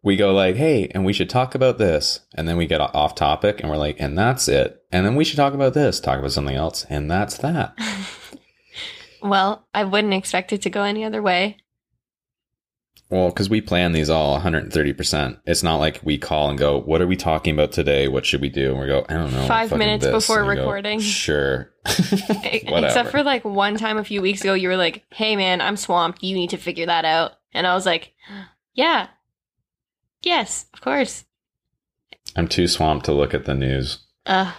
we 0.00 0.14
go 0.14 0.32
like, 0.32 0.54
hey, 0.54 0.86
and 0.94 1.04
we 1.04 1.12
should 1.12 1.28
talk 1.28 1.56
about 1.56 1.76
this. 1.76 2.20
And 2.36 2.46
then 2.46 2.56
we 2.56 2.68
get 2.68 2.80
off 2.80 3.16
topic 3.16 3.58
and 3.60 3.68
we're 3.68 3.76
like, 3.78 3.96
and 3.98 4.16
that's 4.16 4.46
it. 4.46 4.80
And 4.92 5.04
then 5.04 5.16
we 5.16 5.24
should 5.24 5.38
talk 5.38 5.52
about 5.52 5.74
this, 5.74 5.98
talk 5.98 6.20
about 6.20 6.30
something 6.30 6.54
else. 6.54 6.86
And 6.88 7.10
that's 7.10 7.38
that. 7.38 7.76
Well, 9.22 9.68
I 9.72 9.84
wouldn't 9.84 10.14
expect 10.14 10.52
it 10.52 10.62
to 10.62 10.70
go 10.70 10.82
any 10.82 11.04
other 11.04 11.22
way. 11.22 11.58
Well, 13.12 13.28
because 13.28 13.50
we 13.50 13.60
plan 13.60 13.92
these 13.92 14.08
all 14.08 14.40
130%. 14.40 15.40
It's 15.44 15.62
not 15.62 15.76
like 15.76 16.00
we 16.02 16.16
call 16.16 16.48
and 16.48 16.58
go, 16.58 16.80
what 16.80 17.02
are 17.02 17.06
we 17.06 17.14
talking 17.14 17.52
about 17.52 17.70
today? 17.70 18.08
What 18.08 18.24
should 18.24 18.40
we 18.40 18.48
do? 18.48 18.70
And 18.70 18.80
we 18.80 18.86
go, 18.86 19.04
I 19.06 19.12
don't 19.12 19.34
know. 19.34 19.46
Five 19.46 19.70
minutes 19.76 20.06
this." 20.06 20.14
before 20.14 20.46
we 20.46 20.54
go, 20.54 20.62
recording. 20.62 20.98
sure. 20.98 21.74
Except 21.84 23.10
for 23.10 23.22
like 23.22 23.44
one 23.44 23.76
time 23.76 23.98
a 23.98 24.04
few 24.04 24.22
weeks 24.22 24.40
ago, 24.40 24.54
you 24.54 24.66
were 24.66 24.78
like, 24.78 25.04
hey 25.10 25.36
man, 25.36 25.60
I'm 25.60 25.76
swamped. 25.76 26.22
You 26.22 26.34
need 26.34 26.48
to 26.50 26.56
figure 26.56 26.86
that 26.86 27.04
out. 27.04 27.32
And 27.52 27.66
I 27.66 27.74
was 27.74 27.84
like, 27.84 28.14
yeah. 28.72 29.08
Yes, 30.22 30.64
of 30.72 30.80
course. 30.80 31.26
I'm 32.34 32.48
too 32.48 32.66
swamped 32.66 33.04
to 33.04 33.12
look 33.12 33.34
at 33.34 33.44
the 33.44 33.52
news. 33.52 33.98
Uh, 34.24 34.52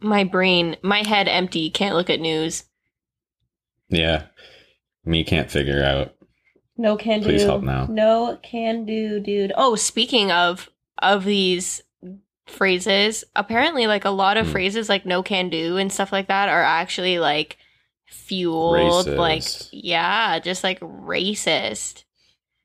my 0.00 0.24
brain, 0.24 0.76
my 0.82 1.06
head 1.06 1.28
empty, 1.28 1.70
can't 1.70 1.94
look 1.94 2.10
at 2.10 2.18
news. 2.18 2.64
Yeah. 3.90 4.24
Me 5.04 5.22
can't 5.22 5.52
figure 5.52 5.84
out. 5.84 6.16
No 6.76 6.96
can 6.96 7.20
do. 7.20 7.26
Please 7.26 7.42
help 7.42 7.62
now. 7.62 7.86
No 7.86 8.38
can 8.42 8.84
do, 8.84 9.20
dude. 9.20 9.52
Oh, 9.56 9.76
speaking 9.76 10.30
of 10.32 10.70
of 11.00 11.24
these 11.24 11.82
phrases, 12.46 13.24
apparently 13.36 13.86
like 13.86 14.04
a 14.04 14.10
lot 14.10 14.36
of 14.36 14.46
Hmm. 14.46 14.52
phrases 14.52 14.88
like 14.88 15.06
no 15.06 15.22
can 15.22 15.48
do 15.48 15.76
and 15.76 15.92
stuff 15.92 16.12
like 16.12 16.28
that 16.28 16.48
are 16.48 16.62
actually 16.62 17.18
like 17.18 17.56
fueled 18.06 19.06
like 19.06 19.44
yeah, 19.70 20.38
just 20.38 20.62
like 20.64 20.80
racist. 20.80 22.04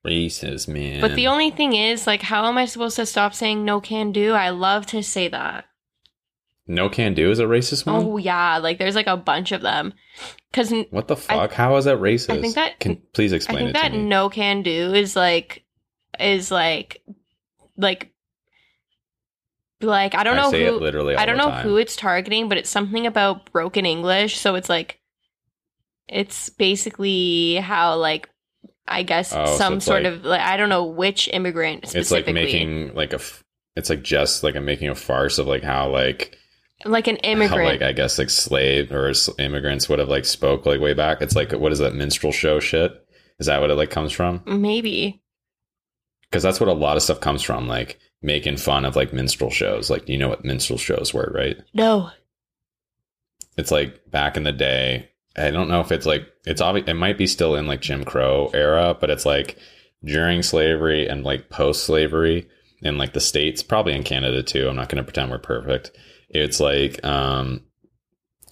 Racist, 0.06 0.68
man. 0.68 1.02
But 1.02 1.16
the 1.16 1.28
only 1.28 1.52
thing 1.52 1.74
is 1.74 2.08
like 2.08 2.22
how 2.22 2.46
am 2.46 2.58
I 2.58 2.66
supposed 2.66 2.96
to 2.98 3.06
stop 3.06 3.34
saying 3.34 3.64
no 3.66 3.82
can 3.82 4.12
do? 4.12 4.34
I 4.34 4.50
love 4.50 4.86
to 4.88 5.04
say 5.04 5.28
that. 5.28 5.66
No 6.68 6.90
can 6.90 7.14
do 7.14 7.32
is 7.32 7.40
a 7.40 7.46
racist 7.46 7.86
one? 7.86 7.96
Oh 8.06 8.18
yeah, 8.18 8.58
like 8.58 8.78
there's 8.80 8.96
like 8.96 9.08
a 9.08 9.18
bunch 9.18 9.52
of 9.52 9.62
them. 9.62 9.94
Cuz 10.54 10.74
What 10.92 11.08
the 11.08 11.16
fuck? 11.16 11.54
How 11.54 11.76
is 11.78 11.86
that 11.86 11.98
racist? 12.00 12.38
I 12.38 12.42
think 12.42 12.56
that- 12.56 12.80
Can 12.80 13.02
please 13.14 13.34
I 13.34 13.38
explain 13.38 13.58
think 13.60 13.70
it 13.70 13.74
that 13.74 13.90
to 13.92 13.98
me? 13.98 14.04
no 14.06 14.30
can 14.30 14.62
do 14.64 14.94
is 14.94 15.16
like 15.16 15.64
is 16.20 16.52
like 16.52 17.02
like 17.78 18.12
like 19.82 20.16
I 20.16 20.24
don't 20.24 20.38
I 20.40 20.44
know 20.44 20.52
say 20.52 20.66
who 20.66 20.76
it 20.78 20.82
literally 20.82 21.16
all 21.16 21.22
I 21.22 21.26
don't 21.26 21.38
know 21.38 21.50
time. 21.50 21.64
who 21.68 21.78
it's 21.78 21.96
targeting, 21.96 22.50
but 22.50 22.58
it's 22.58 22.70
something 22.70 23.06
about 23.06 23.52
broken 23.52 23.86
English. 23.86 24.38
So 24.40 24.56
it's 24.56 24.70
like 24.70 25.00
it's 26.08 26.50
basically 26.50 27.56
how 27.56 27.96
like 27.98 28.30
I 28.88 29.04
guess 29.04 29.34
Oh, 29.36 29.58
some 29.58 29.76
it's 29.76 29.86
sort 29.86 30.04
like- 30.04 30.14
of 30.14 30.26
like 30.26 30.42
I 30.42 30.58
don't 30.58 30.70
know 30.70 30.86
which 30.86 31.30
immigrant 31.32 31.94
It's 31.96 32.10
like 32.12 32.26
making 32.28 32.94
like 32.96 33.12
a 33.14 33.18
f- 33.18 33.44
it's 33.76 33.90
like 33.92 34.02
just 34.02 34.44
like 34.44 34.56
a 34.56 34.62
making 34.62 34.90
a 34.90 34.96
farce 34.96 35.38
of 35.38 35.46
like 35.46 35.62
how 35.64 35.90
like 35.90 36.36
like 36.86 37.08
an 37.08 37.18
how 37.24 37.32
immigrant. 37.32 37.70
like 37.70 37.82
I 37.82 37.92
guess 37.92 38.20
like 38.20 38.30
slave 38.30 38.92
or 38.92 39.14
immigrants 39.40 39.90
would 39.90 40.00
have 40.00 40.10
like 40.10 40.26
spoke 40.26 40.66
like 40.66 40.80
way 40.80 40.94
back. 40.94 41.22
It's 41.22 41.36
like 41.36 41.52
what 41.52 41.72
is 41.72 41.80
that 41.80 41.96
minstrel 41.96 42.32
show 42.32 42.60
shit? 42.60 42.92
Is 43.40 43.48
that 43.48 43.62
what 43.62 43.70
it 43.70 43.76
like 43.76 43.90
comes 43.90 44.12
from? 44.12 44.44
Maybe. 44.46 45.22
Because 46.24 46.44
that's 46.44 46.60
what 46.60 46.70
a 46.70 46.74
lot 46.74 46.98
of 46.98 47.04
stuff 47.04 47.22
comes 47.22 47.42
from, 47.42 47.68
like 47.68 48.00
making 48.22 48.58
fun 48.58 48.84
of 48.84 48.96
like 48.96 49.14
minstrel 49.14 49.50
shows. 49.50 49.90
Like 49.90 50.08
you 50.10 50.18
know 50.18 50.30
what 50.30 50.46
minstrel 50.46 50.78
shows 50.78 51.14
were, 51.14 51.32
right? 51.34 51.58
No. 51.74 52.12
It's 53.58 53.72
like 53.72 54.12
back 54.12 54.38
in 54.38 54.44
the 54.44 54.52
day. 54.52 55.10
I 55.36 55.52
don't 55.52 55.70
know 55.70 55.82
if 55.82 55.92
it's 55.92 56.06
like 56.06 56.28
it's 56.46 56.62
obvious. 56.62 56.88
It 56.88 56.94
might 56.96 57.18
be 57.18 57.28
still 57.28 57.56
in 57.56 57.68
like 57.68 57.82
Jim 57.82 58.04
Crow 58.04 58.50
era, 58.54 58.96
but 59.00 59.10
it's 59.10 59.26
like 59.26 59.58
during 60.04 60.44
slavery 60.44 61.08
and 61.08 61.24
like 61.24 61.50
post 61.50 61.86
slavery 61.86 62.48
in 62.82 62.98
like 62.98 63.14
the 63.14 63.20
states, 63.20 63.64
probably 63.64 63.94
in 63.94 64.04
Canada 64.04 64.44
too. 64.44 64.68
I'm 64.68 64.76
not 64.76 64.90
going 64.90 64.98
to 64.98 65.04
pretend 65.04 65.32
we're 65.32 65.40
perfect. 65.40 65.92
It's 66.30 66.60
like 66.60 67.04
um, 67.06 67.64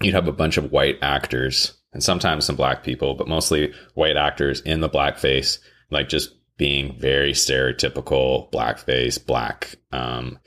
you'd 0.02 0.14
have 0.14 0.28
a 0.28 0.32
bunch 0.34 0.58
of 0.58 0.72
white 0.72 0.98
actors 1.02 1.74
and 1.94 2.04
sometimes 2.04 2.46
some 2.46 2.56
black 2.56 2.84
people, 2.84 3.14
but 3.16 3.28
mostly 3.28 3.74
white 3.94 4.18
actors 4.18 4.62
in 4.62 4.82
the 4.82 4.90
blackface, 4.90 5.60
like 5.92 6.10
just 6.10 6.30
being 6.58 6.98
very 7.00 7.34
stereotypical 7.34 8.52
blackface, 8.52 9.24
black, 9.24 9.76
um, 9.92 10.40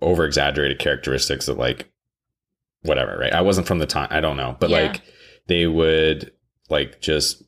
over 0.00 0.24
exaggerated 0.24 0.78
characteristics 0.78 1.48
of 1.48 1.58
like 1.58 1.90
whatever, 2.82 3.16
right? 3.18 3.32
I 3.32 3.42
wasn't 3.42 3.66
from 3.66 3.78
the 3.78 3.86
time, 3.86 4.08
I 4.10 4.20
don't 4.20 4.36
know, 4.36 4.56
but 4.58 4.70
Yeah. 4.70 4.82
like 4.82 5.02
they 5.46 5.66
would 5.66 6.32
like 6.68 7.00
just 7.00 7.42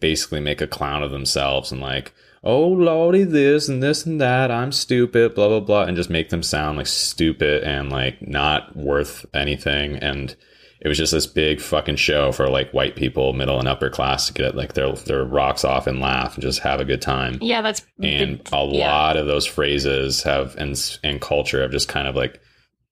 basically 0.00 0.40
make 0.40 0.60
a 0.60 0.66
clown 0.66 1.02
of 1.02 1.10
themselves 1.10 1.72
and 1.72 1.80
like, 1.80 2.12
oh 2.46 2.68
lordy, 2.68 3.24
this 3.24 3.68
and 3.68 3.82
this 3.82 4.06
and 4.06 4.20
that, 4.20 4.50
I'm 4.50 4.72
stupid, 4.72 5.34
blah 5.34 5.48
blah 5.48 5.60
blah, 5.60 5.82
and 5.84 5.96
just 5.96 6.10
make 6.10 6.30
them 6.30 6.42
sound 6.42 6.78
like 6.78 6.86
stupid 6.86 7.64
and 7.64 7.90
like 7.90 8.26
not 8.26 8.74
worth 8.76 9.26
anything. 9.34 9.96
And 9.96 10.34
it 10.80 10.88
was 10.88 10.98
just 10.98 11.12
this 11.12 11.26
big 11.26 11.60
fucking 11.60 11.96
show 11.96 12.32
for 12.32 12.48
like 12.48 12.70
white 12.72 12.94
people, 12.96 13.32
middle 13.32 13.58
and 13.58 13.66
upper 13.66 13.90
class, 13.90 14.28
to 14.28 14.32
get 14.32 14.54
like 14.54 14.74
their 14.74 14.92
their 14.92 15.24
rocks 15.24 15.64
off 15.64 15.86
and 15.86 16.00
laugh 16.00 16.34
and 16.34 16.42
just 16.42 16.60
have 16.60 16.80
a 16.80 16.84
good 16.84 17.02
time 17.02 17.38
Yeah, 17.40 17.62
that's 17.62 17.84
and 18.00 18.38
the- 18.44 18.56
a 18.56 18.66
yeah. 18.72 18.92
lot 18.92 19.16
of 19.16 19.26
those 19.26 19.46
phrases 19.46 20.22
have 20.22 20.54
and 20.56 20.78
and 21.02 21.20
culture 21.20 21.62
have 21.62 21.72
just 21.72 21.88
kind 21.88 22.06
of 22.06 22.14
like 22.14 22.40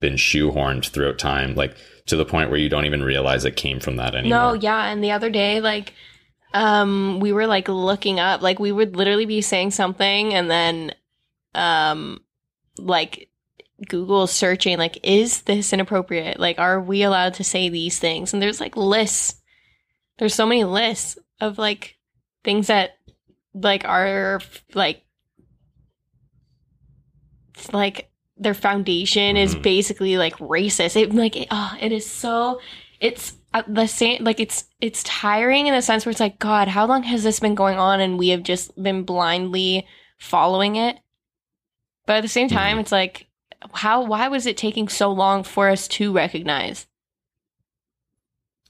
been 0.01 0.15
shoehorned 0.15 0.89
throughout 0.89 1.19
time 1.19 1.55
like 1.55 1.77
to 2.07 2.17
the 2.17 2.25
point 2.27 2.51
where 2.51 2.59
you 2.59 2.69
don't 2.69 2.85
even 2.85 3.03
realize 3.03 3.45
it 3.47 3.57
came 3.57 3.81
from 3.81 3.97
that 3.97 4.15
anymore 4.15 4.39
No, 4.39 4.53
yeah, 4.55 4.87
and 4.91 5.03
the 5.03 5.11
other 5.13 5.31
day, 5.31 5.61
like, 5.61 5.95
um 6.55 7.21
we 7.21 7.33
were 7.33 7.47
like 7.47 7.69
looking 7.69 8.19
up 8.21 8.41
like 8.41 8.59
we 8.59 8.73
would 8.73 8.97
literally 8.97 9.27
be 9.27 9.41
saying 9.43 9.71
something 9.71 10.33
and 10.33 10.51
then 10.51 10.95
um 11.55 12.21
like 12.79 13.29
google 13.89 14.27
searching 14.27 14.79
like 14.79 14.99
is 15.03 15.43
this 15.43 15.73
inappropriate? 15.73 16.39
Like 16.39 16.59
are 16.59 16.81
we 16.81 17.03
allowed 17.03 17.35
to 17.35 17.45
say 17.45 17.69
these 17.69 17.99
things? 17.99 18.33
And 18.33 18.41
there's 18.41 18.61
like 18.61 18.77
lists. 18.77 19.43
There's 20.19 20.35
so 20.35 20.47
many 20.47 20.65
lists 20.65 21.19
of 21.41 21.59
like 21.59 21.99
things 22.45 22.69
that 22.69 22.99
like 23.53 23.85
are 23.85 24.41
like 24.75 25.03
like 27.73 28.11
their 28.37 28.55
foundation 28.55 29.37
is 29.37 29.55
Mhm. 29.55 29.63
basically 29.63 30.17
like 30.17 30.37
racist. 30.39 30.97
It 30.97 31.13
like 31.15 31.37
it, 31.37 31.49
oh, 31.51 31.77
it 31.81 31.93
is 31.93 32.09
so 32.09 32.61
it's 33.01 33.33
uh, 33.55 33.63
the 33.67 33.87
same 33.87 34.23
like 34.23 34.41
it's 34.41 34.65
it's 34.81 35.03
tiring 35.05 35.67
in 35.67 35.75
the 35.75 35.81
sense 35.81 36.05
where 36.05 36.11
it's 36.11 36.21
like 36.21 36.39
god 36.39 36.69
how 36.69 36.85
long 36.87 37.03
has 37.05 37.23
this 37.23 37.41
been 37.41 37.55
going 37.55 37.79
on 37.79 38.01
and 38.01 38.19
we 38.19 38.29
have 38.29 38.43
just 38.43 38.71
been 38.83 39.03
blindly 39.05 39.87
following 40.19 40.77
it 40.77 40.99
but 42.07 42.17
at 42.17 42.23
the 42.23 42.29
same 42.29 42.49
time 42.49 42.77
Mhm. 42.77 42.81
it's 42.81 42.93
like 42.93 43.27
how 43.73 44.05
why 44.05 44.29
was 44.29 44.45
it 44.45 44.57
taking 44.59 44.89
so 44.89 45.11
long 45.11 45.43
for 45.45 45.71
us 45.71 45.89
to 45.89 46.13
recognize 46.13 46.87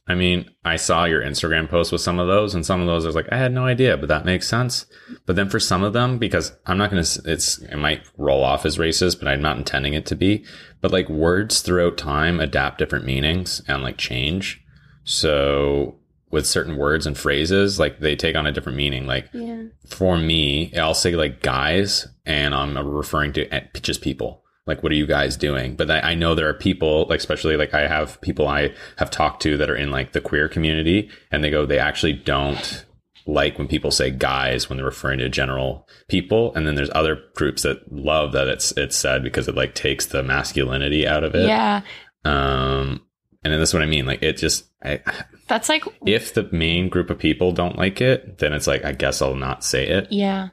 I 0.06 0.14
mean, 0.14 0.50
I 0.66 0.76
saw 0.76 1.04
your 1.06 1.22
Instagram 1.22 1.66
post 1.70 1.90
with 1.90 2.02
some 2.02 2.18
of 2.18 2.26
those, 2.26 2.54
and 2.54 2.66
some 2.66 2.78
of 2.82 2.86
those 2.86 3.06
I 3.06 3.08
was 3.08 3.16
like, 3.16 3.32
I 3.32 3.38
had 3.38 3.54
no 3.54 3.64
idea, 3.64 3.96
but 3.96 4.10
that 4.10 4.26
makes 4.26 4.46
sense. 4.46 4.84
But 5.24 5.34
then 5.34 5.48
for 5.48 5.58
some 5.58 5.82
of 5.82 5.94
them, 5.94 6.18
because 6.18 6.52
I'm 6.66 6.76
not 6.76 6.90
going 6.90 7.02
to, 7.02 7.22
it's, 7.24 7.56
it 7.62 7.76
might 7.76 8.02
roll 8.18 8.44
off 8.44 8.66
as 8.66 8.76
racist, 8.76 9.18
but 9.18 9.28
I'm 9.28 9.40
not 9.40 9.56
intending 9.56 9.94
it 9.94 10.04
to 10.06 10.14
be. 10.14 10.44
But 10.82 10.92
like 10.92 11.08
words 11.08 11.62
throughout 11.62 11.96
time 11.96 12.38
adapt 12.38 12.76
different 12.76 13.06
meanings 13.06 13.62
and 13.66 13.82
like 13.82 13.96
change. 13.96 14.62
So 15.04 15.96
with 16.30 16.46
certain 16.46 16.76
words 16.76 17.06
and 17.06 17.16
phrases, 17.16 17.78
like 17.78 18.00
they 18.00 18.16
take 18.16 18.34
on 18.34 18.46
a 18.46 18.52
different 18.52 18.76
meaning. 18.76 19.06
Like 19.06 19.28
yeah 19.32 19.64
for 19.86 20.18
me, 20.18 20.74
I'll 20.76 20.94
say 20.94 21.14
like 21.14 21.42
guys, 21.42 22.08
and 22.26 22.54
I'm 22.54 22.76
referring 22.76 23.32
to 23.34 23.46
eh, 23.54 23.66
just 23.80 24.02
people. 24.02 24.42
Like, 24.66 24.82
what 24.82 24.92
are 24.92 24.96
you 24.96 25.06
guys 25.06 25.36
doing? 25.36 25.76
But 25.76 25.90
I, 25.90 26.00
I 26.00 26.14
know 26.14 26.34
there 26.34 26.48
are 26.48 26.54
people, 26.54 27.04
like, 27.10 27.18
especially 27.18 27.58
like 27.58 27.74
I 27.74 27.86
have 27.86 28.18
people 28.22 28.48
I 28.48 28.72
have 28.96 29.10
talked 29.10 29.42
to 29.42 29.58
that 29.58 29.68
are 29.68 29.76
in 29.76 29.90
like 29.90 30.12
the 30.12 30.22
queer 30.22 30.48
community, 30.48 31.10
and 31.30 31.44
they 31.44 31.50
go, 31.50 31.66
they 31.66 31.78
actually 31.78 32.14
don't 32.14 32.86
like 33.26 33.58
when 33.58 33.68
people 33.68 33.90
say 33.90 34.10
guys 34.10 34.68
when 34.68 34.76
they're 34.76 34.86
referring 34.86 35.18
to 35.18 35.28
general 35.28 35.86
people. 36.08 36.54
And 36.54 36.66
then 36.66 36.74
there's 36.74 36.90
other 36.94 37.22
groups 37.34 37.62
that 37.62 37.92
love 37.92 38.32
that 38.32 38.48
it's 38.48 38.72
it's 38.72 38.96
said 38.96 39.22
because 39.22 39.48
it 39.48 39.54
like 39.54 39.74
takes 39.74 40.06
the 40.06 40.22
masculinity 40.22 41.06
out 41.06 41.24
of 41.24 41.34
it. 41.34 41.46
yeah 41.46 41.82
Um, 42.24 43.02
and 43.44 43.52
that's 43.52 43.72
what 43.72 43.82
I 43.82 43.86
mean. 43.86 44.06
Like, 44.06 44.22
it 44.22 44.36
just, 44.38 44.64
I, 44.82 45.00
that's 45.46 45.68
like 45.68 45.84
if 46.06 46.34
the 46.34 46.48
main 46.52 46.88
group 46.88 47.10
of 47.10 47.18
people 47.18 47.52
don't 47.52 47.76
like 47.76 48.00
it, 48.00 48.38
then 48.38 48.52
it's 48.52 48.66
like 48.66 48.84
I 48.84 48.92
guess 48.92 49.20
I'll 49.20 49.36
not 49.36 49.64
say 49.64 49.86
it. 49.86 50.08
yeah 50.10 50.48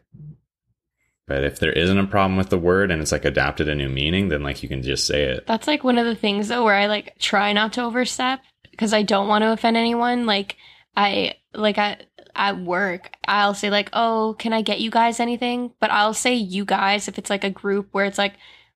But 1.27 1.43
if 1.43 1.59
there 1.59 1.71
isn't 1.71 1.97
a 1.97 2.07
problem 2.07 2.37
with 2.37 2.49
the 2.49 2.57
word 2.57 2.91
and 2.91 3.01
it's 3.01 3.11
like 3.11 3.25
adapted 3.25 3.69
a 3.69 3.75
new 3.75 3.89
meaning, 3.89 4.27
then 4.27 4.43
like 4.43 4.61
you 4.63 4.69
can 4.69 4.83
just 4.83 5.07
say 5.07 5.23
it. 5.23 5.47
That's 5.47 5.67
like 5.67 5.83
one 5.83 5.97
of 5.97 6.05
the 6.05 6.15
things 6.15 6.49
though 6.49 6.63
where 6.63 6.75
I 6.75 6.87
like 6.87 7.17
try 7.19 7.53
not 7.53 7.73
to 7.73 7.83
overstep 7.83 8.41
because 8.69 8.93
I 8.93 9.03
don't 9.03 9.27
want 9.27 9.43
to 9.43 9.51
offend 9.51 9.77
anyone. 9.77 10.25
Like 10.25 10.57
I 10.95 11.35
like 11.53 11.77
I 11.77 11.97
at 12.35 12.59
work, 12.59 13.11
I'll 13.27 13.53
say 13.53 13.69
like, 13.69 13.89
"Oh, 13.93 14.35
can 14.39 14.53
I 14.53 14.61
get 14.61 14.79
you 14.79 14.89
guys 14.89 15.19
anything?" 15.19 15.73
But 15.79 15.91
I'll 15.91 16.13
say 16.13 16.33
you 16.35 16.65
guys 16.65 17.07
if 17.07 17.17
it's 17.17 17.29
like 17.29 17.43
a 17.43 17.49
group 17.49 17.89
where 17.91 18.05
it's 18.05 18.17
like 18.17 18.33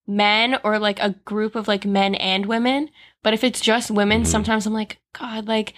men 0.08 0.58
or 0.64 0.78
like 0.80 1.00
a 1.00 1.12
group 1.26 1.56
of 1.56 1.68
like 1.68 1.86
men 1.86 2.16
and 2.16 2.46
women. 2.46 2.90
But 3.26 3.34
if 3.34 3.44
it's 3.44 3.60
just 3.60 3.90
women, 3.90 4.22
Mhm. 4.22 4.28
sometimes 4.28 4.68
I'm 4.68 4.74
like, 4.74 5.00
"God, 5.20 5.48
like 5.48 5.74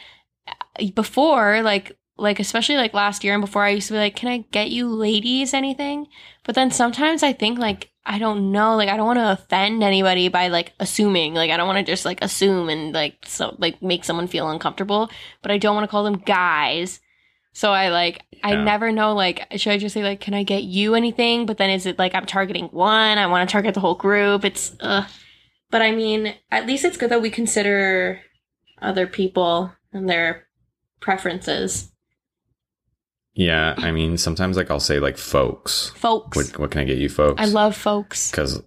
before 0.94 1.62
like 1.62 1.94
like 2.20 2.40
especially 2.40 2.76
like 2.76 2.96
last 2.96 3.24
year 3.24 3.34
and 3.36 3.42
before 3.42 3.64
I 3.64 3.70
used 3.70 3.88
to 3.88 3.94
be 3.94 4.00
like, 4.00 4.16
"Can 4.16 4.28
I 4.28 4.44
get 4.52 4.70
you 4.72 4.90
ladies 4.90 5.54
anything?" 5.54 6.08
But 6.44 6.56
then 6.56 6.72
sometimes 6.72 7.24
I 7.24 7.32
think 7.32 7.58
like 7.60 7.92
I 8.06 8.18
don't 8.20 8.52
know, 8.52 8.76
like 8.76 8.90
I 8.90 8.98
don't 8.98 9.06
want 9.06 9.20
to 9.20 9.32
offend 9.32 9.82
anybody 9.84 10.28
by 10.28 10.48
like 10.50 10.74
assuming, 10.80 11.36
like 11.36 11.52
I 11.52 11.58
don't 11.58 11.68
want 11.68 11.78
to 11.86 11.90
just 11.92 12.06
like 12.06 12.22
assume 12.24 12.70
and 12.70 12.94
like 12.94 13.18
so 13.26 13.56
like 13.60 13.82
make 13.82 14.04
someone 14.04 14.28
feel 14.28 14.50
uncomfortable, 14.50 15.10
but 15.42 15.52
I 15.52 15.58
don't 15.58 15.76
want 15.76 15.84
to 15.86 15.92
call 15.92 16.04
them 16.04 16.18
guys. 16.26 17.00
So 17.54 17.72
I 17.72 17.90
like 17.90 18.24
I 18.44 18.56
never 18.56 18.92
know 18.92 19.14
like 19.14 19.48
should 19.58 19.72
I 19.74 19.78
just 19.78 19.94
say 19.94 20.04
like 20.04 20.20
can 20.20 20.34
I 20.34 20.44
get 20.44 20.64
you 20.64 20.96
anything? 20.96 21.46
But 21.46 21.58
then 21.60 21.70
is 21.70 21.86
it 21.86 21.98
like 22.00 22.14
I'm 22.16 22.26
targeting 22.26 22.66
one? 22.66 23.18
I 23.18 23.28
want 23.28 23.48
to 23.48 23.52
target 23.52 23.74
the 23.74 23.80
whole 23.80 23.96
group. 23.96 24.44
It's 24.44 24.76
uh 24.82 25.06
but 25.70 25.82
I 25.82 25.92
mean, 25.92 26.34
at 26.52 26.66
least 26.66 26.86
it's 26.86 26.98
good 26.98 27.10
that 27.10 27.22
we 27.22 27.30
consider 27.30 28.22
other 28.82 29.08
people 29.08 29.72
and 29.92 30.10
their 30.10 30.48
preferences. 31.00 31.92
Yeah, 33.34 33.76
I 33.78 33.92
mean, 33.92 34.18
sometimes 34.18 34.58
like 34.58 34.72
I'll 34.72 34.80
say 34.80 35.00
like 35.00 35.18
folks. 35.18 35.90
Folks. 35.96 36.36
What, 36.36 36.58
what 36.60 36.72
can 36.72 36.82
I 36.82 36.86
get 36.86 36.98
you, 36.98 37.10
folks? 37.10 37.42
I 37.42 37.46
love 37.46 37.76
folks. 37.76 38.32
because 38.32 38.62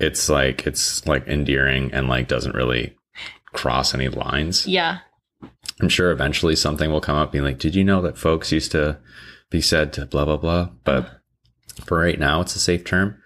it's 0.00 0.28
like 0.28 0.66
it's 0.66 1.06
like 1.06 1.28
endearing 1.28 1.92
and 1.92 2.08
like 2.08 2.26
doesn't 2.26 2.54
really 2.56 2.96
cross 3.52 3.94
any 3.94 4.08
lines. 4.08 4.66
Yeah. 4.66 4.98
I'm 5.80 5.88
sure 5.88 6.10
eventually 6.10 6.56
something 6.56 6.90
will 6.90 7.00
come 7.00 7.16
up 7.16 7.32
being 7.32 7.44
like, 7.44 7.58
"Did 7.58 7.74
you 7.74 7.84
know 7.84 8.00
that 8.02 8.18
folks 8.18 8.50
used 8.52 8.72
to 8.72 8.98
be 9.50 9.60
said 9.60 9.92
to 9.94 10.06
blah 10.06 10.24
blah 10.24 10.36
blah?" 10.36 10.70
But 10.84 11.20
for 11.84 11.98
right 11.98 12.18
now, 12.18 12.40
it's 12.40 12.56
a 12.56 12.60
safe 12.60 12.84
term. 12.84 13.20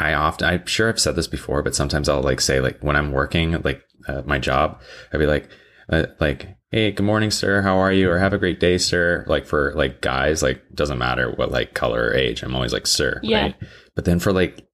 I 0.00 0.14
often, 0.14 0.48
I'm 0.48 0.66
sure 0.66 0.88
I've 0.88 0.98
said 0.98 1.14
this 1.14 1.26
before, 1.26 1.62
but 1.62 1.74
sometimes 1.74 2.08
I'll 2.08 2.22
like 2.22 2.40
say 2.40 2.60
like 2.60 2.80
when 2.80 2.96
I'm 2.96 3.12
working 3.12 3.60
like 3.62 3.82
uh, 4.08 4.22
my 4.24 4.38
job, 4.38 4.80
I'd 5.12 5.18
be 5.18 5.26
like, 5.26 5.48
uh, 5.90 6.06
like, 6.20 6.56
"Hey, 6.70 6.90
good 6.90 7.04
morning, 7.04 7.30
sir. 7.30 7.60
How 7.62 7.76
are 7.76 7.92
you?" 7.92 8.10
or 8.10 8.18
"Have 8.18 8.32
a 8.32 8.38
great 8.38 8.60
day, 8.60 8.78
sir." 8.78 9.24
Like 9.28 9.46
for 9.46 9.72
like 9.74 10.00
guys, 10.00 10.42
like 10.42 10.62
doesn't 10.74 10.98
matter 10.98 11.30
what 11.32 11.50
like 11.50 11.74
color 11.74 12.04
or 12.04 12.14
age, 12.14 12.42
I'm 12.42 12.54
always 12.54 12.72
like, 12.72 12.86
"Sir." 12.86 13.20
Yeah. 13.22 13.42
Right? 13.42 13.54
But 13.94 14.06
then 14.06 14.18
for 14.20 14.32
like 14.32 14.66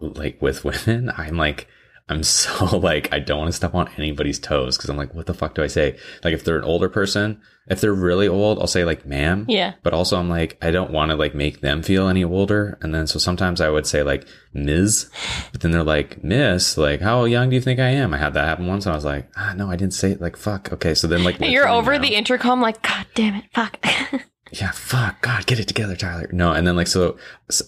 like 0.00 0.40
with 0.42 0.64
women, 0.64 1.10
I'm 1.16 1.36
like. 1.36 1.66
I'm 2.08 2.22
so 2.22 2.76
like 2.78 3.12
I 3.12 3.18
don't 3.18 3.38
want 3.38 3.48
to 3.48 3.56
step 3.56 3.74
on 3.74 3.88
anybody's 3.96 4.38
toes 4.38 4.76
because 4.76 4.90
I'm 4.90 4.96
like, 4.96 5.14
what 5.14 5.26
the 5.26 5.34
fuck 5.34 5.54
do 5.54 5.62
I 5.62 5.68
say? 5.68 5.96
Like 6.22 6.34
if 6.34 6.44
they're 6.44 6.58
an 6.58 6.64
older 6.64 6.88
person, 6.90 7.40
if 7.66 7.80
they're 7.80 7.94
really 7.94 8.28
old, 8.28 8.58
I'll 8.58 8.66
say 8.66 8.84
like 8.84 9.06
ma'am. 9.06 9.46
Yeah. 9.48 9.72
But 9.82 9.94
also 9.94 10.18
I'm 10.18 10.28
like, 10.28 10.58
I 10.60 10.70
don't 10.70 10.90
want 10.90 11.10
to 11.12 11.16
like 11.16 11.34
make 11.34 11.60
them 11.62 11.82
feel 11.82 12.08
any 12.08 12.22
older. 12.22 12.76
And 12.82 12.94
then 12.94 13.06
so 13.06 13.18
sometimes 13.18 13.60
I 13.62 13.70
would 13.70 13.86
say 13.86 14.02
like 14.02 14.26
Ms. 14.52 15.08
But 15.52 15.62
then 15.62 15.70
they're 15.70 15.82
like, 15.82 16.22
Miss, 16.22 16.76
like, 16.76 17.00
how 17.00 17.24
young 17.24 17.48
do 17.48 17.56
you 17.56 17.62
think 17.62 17.80
I 17.80 17.88
am? 17.88 18.12
I 18.12 18.18
had 18.18 18.34
that 18.34 18.44
happen 18.48 18.66
once 18.66 18.84
and 18.84 18.92
I 18.92 18.96
was 18.96 19.04
like, 19.06 19.30
ah 19.36 19.54
no, 19.56 19.70
I 19.70 19.76
didn't 19.76 19.94
say 19.94 20.10
it 20.12 20.20
like 20.20 20.36
fuck. 20.36 20.72
Okay, 20.74 20.94
so 20.94 21.06
then 21.06 21.24
like 21.24 21.38
You're 21.40 21.68
over 21.68 21.94
now- 21.94 22.02
the 22.02 22.14
intercom 22.14 22.60
like 22.60 22.82
god 22.82 23.06
damn 23.14 23.34
it. 23.36 23.44
Fuck. 23.54 23.78
yeah, 24.52 24.70
fuck, 24.72 25.20
God, 25.22 25.46
get 25.46 25.58
it 25.58 25.66
together, 25.66 25.96
Tyler. 25.96 26.28
No, 26.32 26.52
and 26.52 26.66
then 26.66 26.76
like 26.76 26.86
so, 26.86 27.16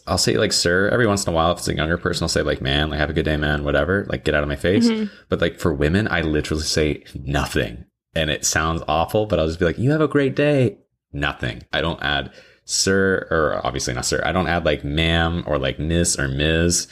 I'll 0.07 0.19
say 0.19 0.37
like 0.37 0.53
sir 0.53 0.89
every 0.91 1.07
once 1.07 1.27
in 1.27 1.33
a 1.33 1.35
while. 1.37 1.53
If 1.53 1.59
it's 1.59 1.69
a 1.69 1.75
younger 1.75 1.97
person, 1.99 2.25
I'll 2.25 2.29
say 2.29 2.43
like 2.43 2.61
man, 2.61 2.91
like 2.91 2.99
have 3.01 3.11
a 3.11 3.15
good 3.15 3.25
day, 3.25 3.37
man, 3.37 3.65
whatever. 3.65 4.07
Like 4.09 4.25
get 4.25 4.35
out 4.35 4.43
of 4.43 4.49
my 4.49 4.57
face. 4.57 4.89
Mhm. 4.89 5.11
But 5.29 5.41
like 5.41 5.59
for 5.59 5.73
women, 5.73 6.07
I 6.09 6.21
literally 6.21 6.63
say 6.63 7.03
nothing, 7.15 7.85
and 8.15 8.31
it 8.31 8.45
sounds 8.45 8.83
awful. 8.87 9.27
But 9.27 9.39
I'll 9.39 9.47
just 9.47 9.59
be 9.59 9.65
like, 9.65 9.79
you 9.79 9.91
have 9.91 10.01
a 10.01 10.09
great 10.09 10.37
day. 10.37 10.79
Nothing. 11.13 11.63
I 11.73 11.81
don't 11.81 12.03
add 12.03 12.33
sir 12.65 13.27
or 13.31 13.65
obviously 13.65 13.95
not 13.95 14.05
sir. 14.05 14.21
I 14.25 14.33
don't 14.33 14.49
add 14.49 14.65
like 14.65 14.85
ma'am 14.85 15.45
or 15.47 15.59
like 15.59 15.79
miss 15.79 16.19
or 16.19 16.29
ms. 16.29 16.89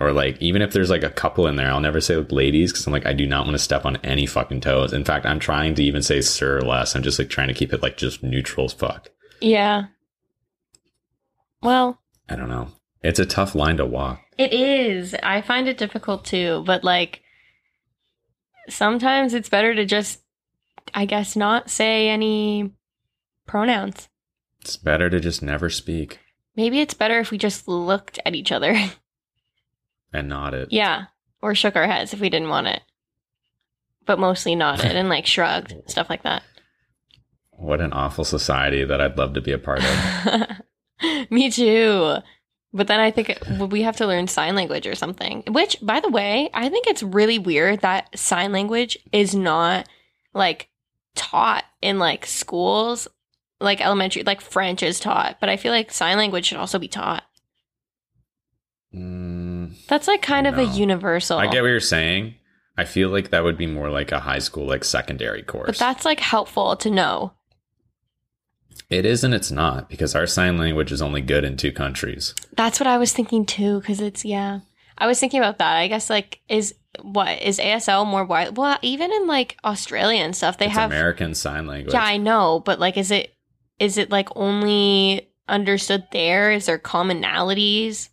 Or 0.00 0.12
like 0.12 0.40
even 0.42 0.62
if 0.62 0.72
there's 0.72 0.90
like 0.90 1.04
a 1.04 1.10
couple 1.10 1.46
in 1.46 1.56
there, 1.56 1.68
I'll 1.70 1.80
never 1.80 2.00
say 2.00 2.16
like 2.16 2.32
ladies 2.32 2.72
because 2.72 2.86
I'm 2.86 2.92
like 2.92 3.06
I 3.06 3.12
do 3.12 3.26
not 3.26 3.44
want 3.46 3.54
to 3.54 3.62
step 3.62 3.86
on 3.86 3.96
any 3.98 4.26
fucking 4.26 4.60
toes. 4.60 4.92
In 4.92 5.04
fact, 5.04 5.24
I'm 5.26 5.38
trying 5.38 5.74
to 5.76 5.84
even 5.84 6.02
say 6.02 6.20
sir 6.20 6.60
less. 6.60 6.94
I'm 6.96 7.02
just 7.02 7.18
like 7.18 7.28
trying 7.30 7.48
to 7.48 7.54
keep 7.54 7.72
it 7.72 7.82
like 7.82 7.96
just 7.96 8.22
neutral 8.22 8.66
as 8.66 8.72
fuck. 8.72 9.10
Yeah. 9.42 9.84
Well, 11.62 12.00
I 12.28 12.36
don't 12.36 12.48
know. 12.48 12.68
It's 13.02 13.18
a 13.18 13.26
tough 13.26 13.54
line 13.54 13.76
to 13.78 13.86
walk. 13.86 14.20
it 14.38 14.52
is. 14.52 15.14
I 15.22 15.40
find 15.42 15.68
it 15.68 15.78
difficult 15.78 16.24
too, 16.24 16.62
but 16.66 16.84
like 16.84 17.22
sometimes 18.68 19.34
it's 19.34 19.48
better 19.48 19.74
to 19.74 19.84
just 19.84 20.20
I 20.94 21.04
guess 21.04 21.36
not 21.36 21.70
say 21.70 22.08
any 22.08 22.72
pronouns. 23.46 24.08
It's 24.60 24.76
better 24.76 25.10
to 25.10 25.18
just 25.20 25.42
never 25.42 25.68
speak 25.70 26.20
Maybe 26.54 26.80
it's 26.80 26.94
better 26.94 27.18
if 27.18 27.30
we 27.30 27.38
just 27.38 27.66
looked 27.66 28.18
at 28.26 28.34
each 28.34 28.52
other. 28.52 28.76
and 30.12 30.28
nodded. 30.28 30.68
yeah. 30.70 31.06
Or 31.40 31.54
shook 31.54 31.76
our 31.76 31.86
heads 31.86 32.12
if 32.12 32.20
we 32.20 32.28
didn't 32.30 32.50
want 32.50 32.66
it. 32.68 32.82
But 34.04 34.18
mostly 34.18 34.54
nodded 34.54 34.92
and 34.94 35.08
like 35.08 35.26
shrugged, 35.26 35.74
stuff 35.86 36.10
like 36.10 36.22
that. 36.24 36.42
What 37.62 37.80
an 37.80 37.92
awful 37.92 38.24
society 38.24 38.84
that 38.84 39.00
I'd 39.00 39.16
love 39.16 39.34
to 39.34 39.40
be 39.40 39.52
a 39.52 39.58
part 39.58 39.82
of. 39.84 41.30
Me 41.30 41.50
too. 41.50 42.16
But 42.74 42.86
then 42.86 43.00
I 43.00 43.10
think 43.10 43.38
we 43.70 43.82
have 43.82 43.96
to 43.98 44.06
learn 44.06 44.26
sign 44.28 44.54
language 44.54 44.86
or 44.86 44.94
something. 44.94 45.42
Which, 45.48 45.76
by 45.82 46.00
the 46.00 46.08
way, 46.08 46.48
I 46.54 46.68
think 46.68 46.86
it's 46.86 47.02
really 47.02 47.38
weird 47.38 47.80
that 47.80 48.18
sign 48.18 48.50
language 48.52 48.98
is 49.12 49.34
not 49.34 49.88
like 50.34 50.70
taught 51.14 51.64
in 51.82 51.98
like 51.98 52.24
schools, 52.26 53.08
like 53.60 53.80
elementary, 53.80 54.22
like 54.22 54.40
French 54.40 54.82
is 54.82 54.98
taught. 54.98 55.38
But 55.38 55.48
I 55.50 55.56
feel 55.56 55.70
like 55.72 55.92
sign 55.92 56.16
language 56.18 56.46
should 56.46 56.58
also 56.58 56.78
be 56.78 56.88
taught. 56.88 57.24
Mm, 58.94 59.86
That's 59.86 60.08
like 60.08 60.22
kind 60.22 60.46
of 60.46 60.58
a 60.58 60.64
universal. 60.64 61.38
I 61.38 61.46
get 61.46 61.62
what 61.62 61.68
you're 61.68 61.80
saying. 61.80 62.34
I 62.76 62.84
feel 62.84 63.10
like 63.10 63.30
that 63.30 63.44
would 63.44 63.58
be 63.58 63.66
more 63.66 63.90
like 63.90 64.12
a 64.12 64.20
high 64.20 64.38
school, 64.38 64.66
like 64.66 64.84
secondary 64.84 65.42
course. 65.42 65.66
but 65.66 65.78
that's 65.78 66.04
like 66.04 66.20
helpful 66.20 66.74
to 66.76 66.90
know. 66.90 67.32
It 68.90 69.06
is 69.06 69.24
and 69.24 69.34
it's 69.34 69.50
not 69.50 69.88
because 69.88 70.14
our 70.14 70.26
sign 70.26 70.58
language 70.58 70.92
is 70.92 71.02
only 71.02 71.20
good 71.20 71.44
in 71.44 71.56
two 71.56 71.72
countries. 71.72 72.34
That's 72.56 72.78
what 72.78 72.86
I 72.86 72.98
was 72.98 73.12
thinking 73.12 73.46
too, 73.46 73.80
because 73.80 74.00
it's 74.00 74.24
yeah. 74.24 74.60
I 74.98 75.06
was 75.06 75.18
thinking 75.18 75.40
about 75.40 75.58
that. 75.58 75.76
I 75.76 75.88
guess 75.88 76.10
like 76.10 76.40
is 76.48 76.74
what 77.00 77.40
is 77.40 77.58
ASL 77.58 78.06
more 78.06 78.24
wide? 78.24 78.56
Well, 78.56 78.78
even 78.82 79.12
in 79.12 79.26
like 79.26 79.56
Australia 79.64 80.20
and 80.22 80.36
stuff, 80.36 80.58
they 80.58 80.66
it's 80.66 80.74
have. 80.74 80.90
American 80.90 81.34
Sign 81.34 81.66
Language. 81.66 81.94
Yeah, 81.94 82.04
I 82.04 82.18
know, 82.18 82.60
but 82.64 82.78
like, 82.78 82.96
is 82.96 83.10
it 83.10 83.34
is 83.78 83.98
it 83.98 84.10
like 84.10 84.28
only 84.36 85.28
understood 85.48 86.06
there? 86.12 86.52
Is 86.52 86.66
there 86.66 86.78
commonalities? 86.78 88.08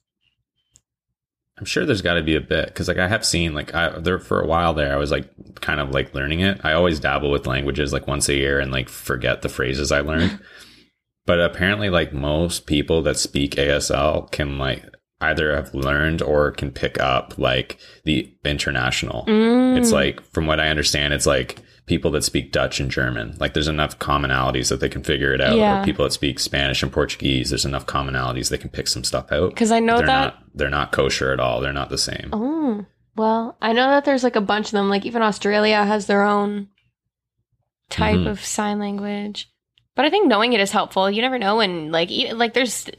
I'm 1.59 1.65
sure 1.65 1.85
there's 1.85 2.01
got 2.01 2.13
to 2.13 2.23
be 2.23 2.35
a 2.35 2.41
bit 2.41 2.67
because 2.67 2.87
like 2.87 2.97
I 2.97 3.07
have 3.07 3.25
seen 3.25 3.53
like 3.53 3.75
I 3.75 3.99
there 3.99 4.17
for 4.17 4.41
a 4.41 4.47
while 4.47 4.73
there 4.73 4.93
I 4.93 4.97
was 4.97 5.11
like 5.11 5.29
kind 5.59 5.81
of 5.81 5.91
like 5.91 6.15
learning 6.15 6.39
it. 6.39 6.61
I 6.63 6.71
always 6.71 7.01
dabble 7.01 7.31
with 7.31 7.47
languages 7.47 7.91
like 7.91 8.07
once 8.07 8.29
a 8.29 8.35
year 8.35 8.59
and 8.59 8.71
like 8.71 8.87
forget 8.87 9.41
the 9.41 9.49
phrases 9.49 9.91
I 9.91 9.99
learned. 9.99 10.39
but 11.25 11.41
apparently 11.41 11.89
like 11.89 12.13
most 12.13 12.65
people 12.65 13.01
that 13.03 13.17
speak 13.17 13.55
ASL 13.55 14.31
can 14.31 14.57
like 14.57 14.85
either 15.21 15.53
have 15.53 15.73
learned 15.73 16.21
or 16.21 16.51
can 16.51 16.71
pick 16.71 16.97
up 16.99 17.37
like 17.37 17.77
the 18.05 18.33
international. 18.45 19.25
Mm. 19.25 19.77
It's 19.77 19.91
like 19.91 20.21
from 20.31 20.47
what 20.47 20.61
I 20.61 20.69
understand 20.69 21.13
it's 21.13 21.25
like 21.25 21.59
people 21.89 22.11
that 22.11 22.23
speak 22.23 22.53
Dutch 22.53 22.79
and 22.79 22.89
German. 22.89 23.35
Like 23.39 23.53
there's 23.53 23.67
enough 23.67 23.99
commonalities 23.99 24.69
that 24.69 24.79
they 24.79 24.87
can 24.87 25.03
figure 25.03 25.33
it 25.33 25.41
out. 25.41 25.57
Yeah. 25.57 25.81
Or 25.81 25.83
people 25.85 26.05
that 26.05 26.13
speak 26.13 26.39
Spanish 26.39 26.81
and 26.81 26.93
Portuguese, 26.93 27.49
there's 27.49 27.65
enough 27.65 27.85
commonalities 27.85 28.49
they 28.49 28.57
can 28.57 28.69
pick 28.69 28.87
some 28.87 29.03
stuff 29.03 29.31
out 29.31 29.49
because 29.49 29.71
I 29.73 29.79
know 29.81 29.97
they're 29.97 30.05
that. 30.07 30.21
not 30.35 30.43
they're 30.53 30.69
not 30.69 30.91
kosher 30.93 31.33
at 31.33 31.39
all. 31.41 31.59
They're 31.59 31.73
not 31.73 31.89
the 31.89 31.97
same. 31.97 32.29
Oh 32.31 32.85
well, 33.17 33.57
I 33.61 33.73
know 33.73 33.89
that 33.89 34.05
there's 34.05 34.23
like 34.23 34.37
a 34.37 34.41
bunch 34.41 34.67
of 34.67 34.71
them. 34.71 34.87
Like 34.89 35.05
even 35.05 35.21
Australia 35.21 35.83
has 35.83 36.05
their 36.05 36.23
own 36.23 36.69
type 37.89 38.15
Mhm. 38.17 38.27
of 38.29 38.39
sign 38.45 38.79
language. 38.79 39.49
But 39.95 40.05
I 40.05 40.09
think 40.09 40.27
knowing 40.27 40.53
it 40.53 40.61
is 40.61 40.71
helpful. 40.71 41.09
You 41.11 41.21
never 41.21 41.37
know, 41.39 41.59
and 41.59 41.91
like 41.91 42.09
like 42.33 42.53
there's 42.53 42.89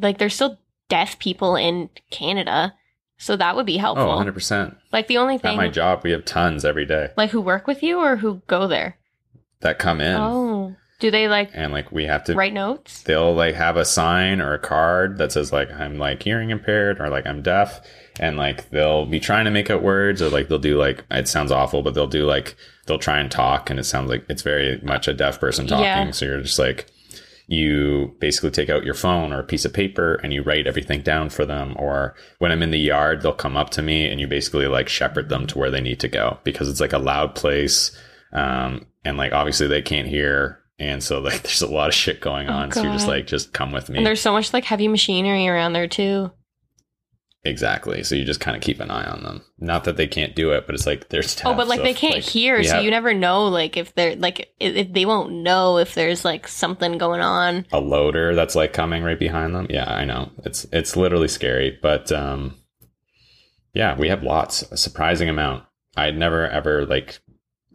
like 0.00 0.18
there's 0.18 0.34
still 0.34 0.58
deaf 0.88 1.18
people 1.18 1.56
in 1.56 1.90
Canada, 2.10 2.72
so 3.18 3.36
that 3.36 3.56
would 3.56 3.66
be 3.66 3.76
oh, 3.76 3.80
helpful. 3.80 4.04
Oh, 4.06 4.08
100 4.08 4.32
percent. 4.32 4.76
Like 4.92 5.06
the 5.08 5.18
only 5.18 5.38
thing. 5.38 5.52
At 5.52 5.56
my 5.56 5.68
job, 5.68 6.02
we 6.04 6.10
have 6.12 6.24
tons 6.24 6.64
every 6.64 6.86
day 6.86 7.10
like 7.16 7.30
who 7.30 7.40
work 7.40 7.66
with 7.66 7.82
you 7.82 7.98
or 7.98 8.16
who 8.16 8.42
go 8.46 8.66
there. 8.66 8.96
that 9.60 9.78
come 9.78 10.00
in, 10.00 10.16
Oh, 10.16 10.76
do 10.98 11.10
they 11.10 11.28
like 11.28 11.50
and 11.54 11.72
like 11.72 11.92
we 11.92 12.04
have 12.04 12.24
to. 12.24 12.34
write 12.34 12.52
notes? 12.54 13.02
They'll 13.02 13.34
like 13.34 13.54
have 13.54 13.76
a 13.76 13.84
sign 13.84 14.40
or 14.40 14.54
a 14.54 14.58
card 14.58 15.18
that 15.18 15.32
says 15.32 15.52
like 15.52 15.70
I'm 15.70 15.98
like 15.98 16.22
hearing 16.22 16.50
impaired 16.50 17.00
or 17.00 17.08
like 17.08 17.26
I'm 17.26 17.42
deaf, 17.42 17.80
and 18.18 18.36
like 18.36 18.70
they'll 18.70 19.06
be 19.06 19.20
trying 19.20 19.44
to 19.44 19.50
make 19.50 19.70
out 19.70 19.82
words 19.82 20.22
or 20.22 20.28
like 20.30 20.48
they'll 20.48 20.58
do 20.58 20.78
like 20.78 21.04
it 21.10 21.28
sounds 21.28 21.52
awful, 21.52 21.82
but 21.82 21.94
they'll 21.94 22.06
do 22.06 22.24
like 22.24 22.56
they'll 22.86 22.98
try 22.98 23.18
and 23.18 23.30
talk, 23.30 23.68
and 23.70 23.78
it 23.80 23.84
sounds 23.84 24.08
like 24.10 24.24
it's 24.28 24.42
very 24.42 24.80
much 24.82 25.06
a 25.08 25.12
deaf 25.14 25.38
person 25.40 25.66
talking. 25.66 25.84
Yeah. 25.84 26.10
So 26.12 26.24
you're 26.26 26.40
just 26.40 26.58
like 26.58 26.86
you 27.48 28.14
basically 28.18 28.50
take 28.50 28.68
out 28.68 28.84
your 28.84 28.94
phone 28.94 29.32
or 29.32 29.38
a 29.40 29.44
piece 29.44 29.64
of 29.64 29.72
paper 29.72 30.14
and 30.22 30.32
you 30.32 30.42
write 30.42 30.66
everything 30.66 31.00
down 31.02 31.30
for 31.30 31.46
them 31.46 31.74
or 31.78 32.14
when 32.38 32.50
i'm 32.50 32.62
in 32.62 32.72
the 32.72 32.78
yard 32.78 33.22
they'll 33.22 33.32
come 33.32 33.56
up 33.56 33.70
to 33.70 33.82
me 33.82 34.04
and 34.10 34.20
you 34.20 34.26
basically 34.26 34.66
like 34.66 34.88
shepherd 34.88 35.28
them 35.28 35.46
to 35.46 35.56
where 35.56 35.70
they 35.70 35.80
need 35.80 36.00
to 36.00 36.08
go 36.08 36.38
because 36.42 36.68
it's 36.68 36.80
like 36.80 36.92
a 36.92 36.98
loud 36.98 37.34
place 37.36 37.96
um, 38.32 38.84
and 39.04 39.16
like 39.16 39.32
obviously 39.32 39.66
they 39.68 39.80
can't 39.82 40.08
hear 40.08 40.58
and 40.78 41.02
so 41.02 41.20
like 41.20 41.42
there's 41.44 41.62
a 41.62 41.68
lot 41.72 41.88
of 41.88 41.94
shit 41.94 42.20
going 42.20 42.48
Oh, 42.48 42.52
on. 42.52 42.72
So 42.72 42.82
you're 42.82 42.92
just 42.92 43.06
like 43.08 43.26
just 43.26 43.52
come 43.52 43.72
with 43.72 43.88
me. 43.88 43.96
And 43.98 44.06
there's 44.06 44.20
so 44.20 44.32
much 44.32 44.52
like 44.52 44.64
heavy 44.64 44.88
machinery 44.88 45.48
around 45.48 45.72
there 45.72 45.88
too. 45.88 46.30
Exactly 47.46 48.02
so 48.02 48.14
you 48.14 48.24
just 48.24 48.40
kind 48.40 48.56
of 48.56 48.62
keep 48.62 48.80
an 48.80 48.90
eye 48.90 49.06
on 49.06 49.22
them 49.22 49.42
not 49.58 49.84
that 49.84 49.96
they 49.96 50.06
can't 50.06 50.34
do 50.34 50.50
it 50.50 50.66
but 50.66 50.74
it's 50.74 50.86
like 50.86 51.08
there's 51.08 51.36
Oh, 51.44 51.54
but 51.54 51.68
like 51.68 51.82
they 51.82 51.94
can't 51.94 52.16
like, 52.16 52.24
hear, 52.24 52.62
so 52.62 52.74
have 52.74 52.84
you 52.84 52.90
never 52.90 53.14
know. 53.14 53.46
Like 53.46 53.76
if 53.76 53.94
they're 53.94 54.16
like 54.16 54.52
if 54.58 54.92
they 54.92 55.06
won't 55.06 55.32
know 55.32 55.78
if 55.78 55.94
there's 55.94 56.24
like 56.24 56.48
something 56.48 56.98
going 56.98 57.20
on. 57.20 57.66
a 57.72 57.80
loader 57.80 58.34
that's 58.34 58.54
like 58.54 58.72
coming 58.72 59.02
right 59.02 59.18
behind 59.18 59.54
them. 59.54 59.66
Yeah, 59.70 59.90
I 59.90 60.04
know. 60.04 60.30
It's 60.44 60.66
it's 60.72 60.96
literally 60.96 61.28
scary, 61.28 61.78
but 61.80 62.10
um 62.12 62.56
yeah, 63.74 63.96
we 63.96 64.08
have 64.08 64.22
lots, 64.22 64.62
a 64.72 64.76
surprising 64.76 65.28
amount. 65.28 65.64
I'd 65.96 66.16
never 66.16 66.48
ever 66.48 66.86
like 66.86 67.18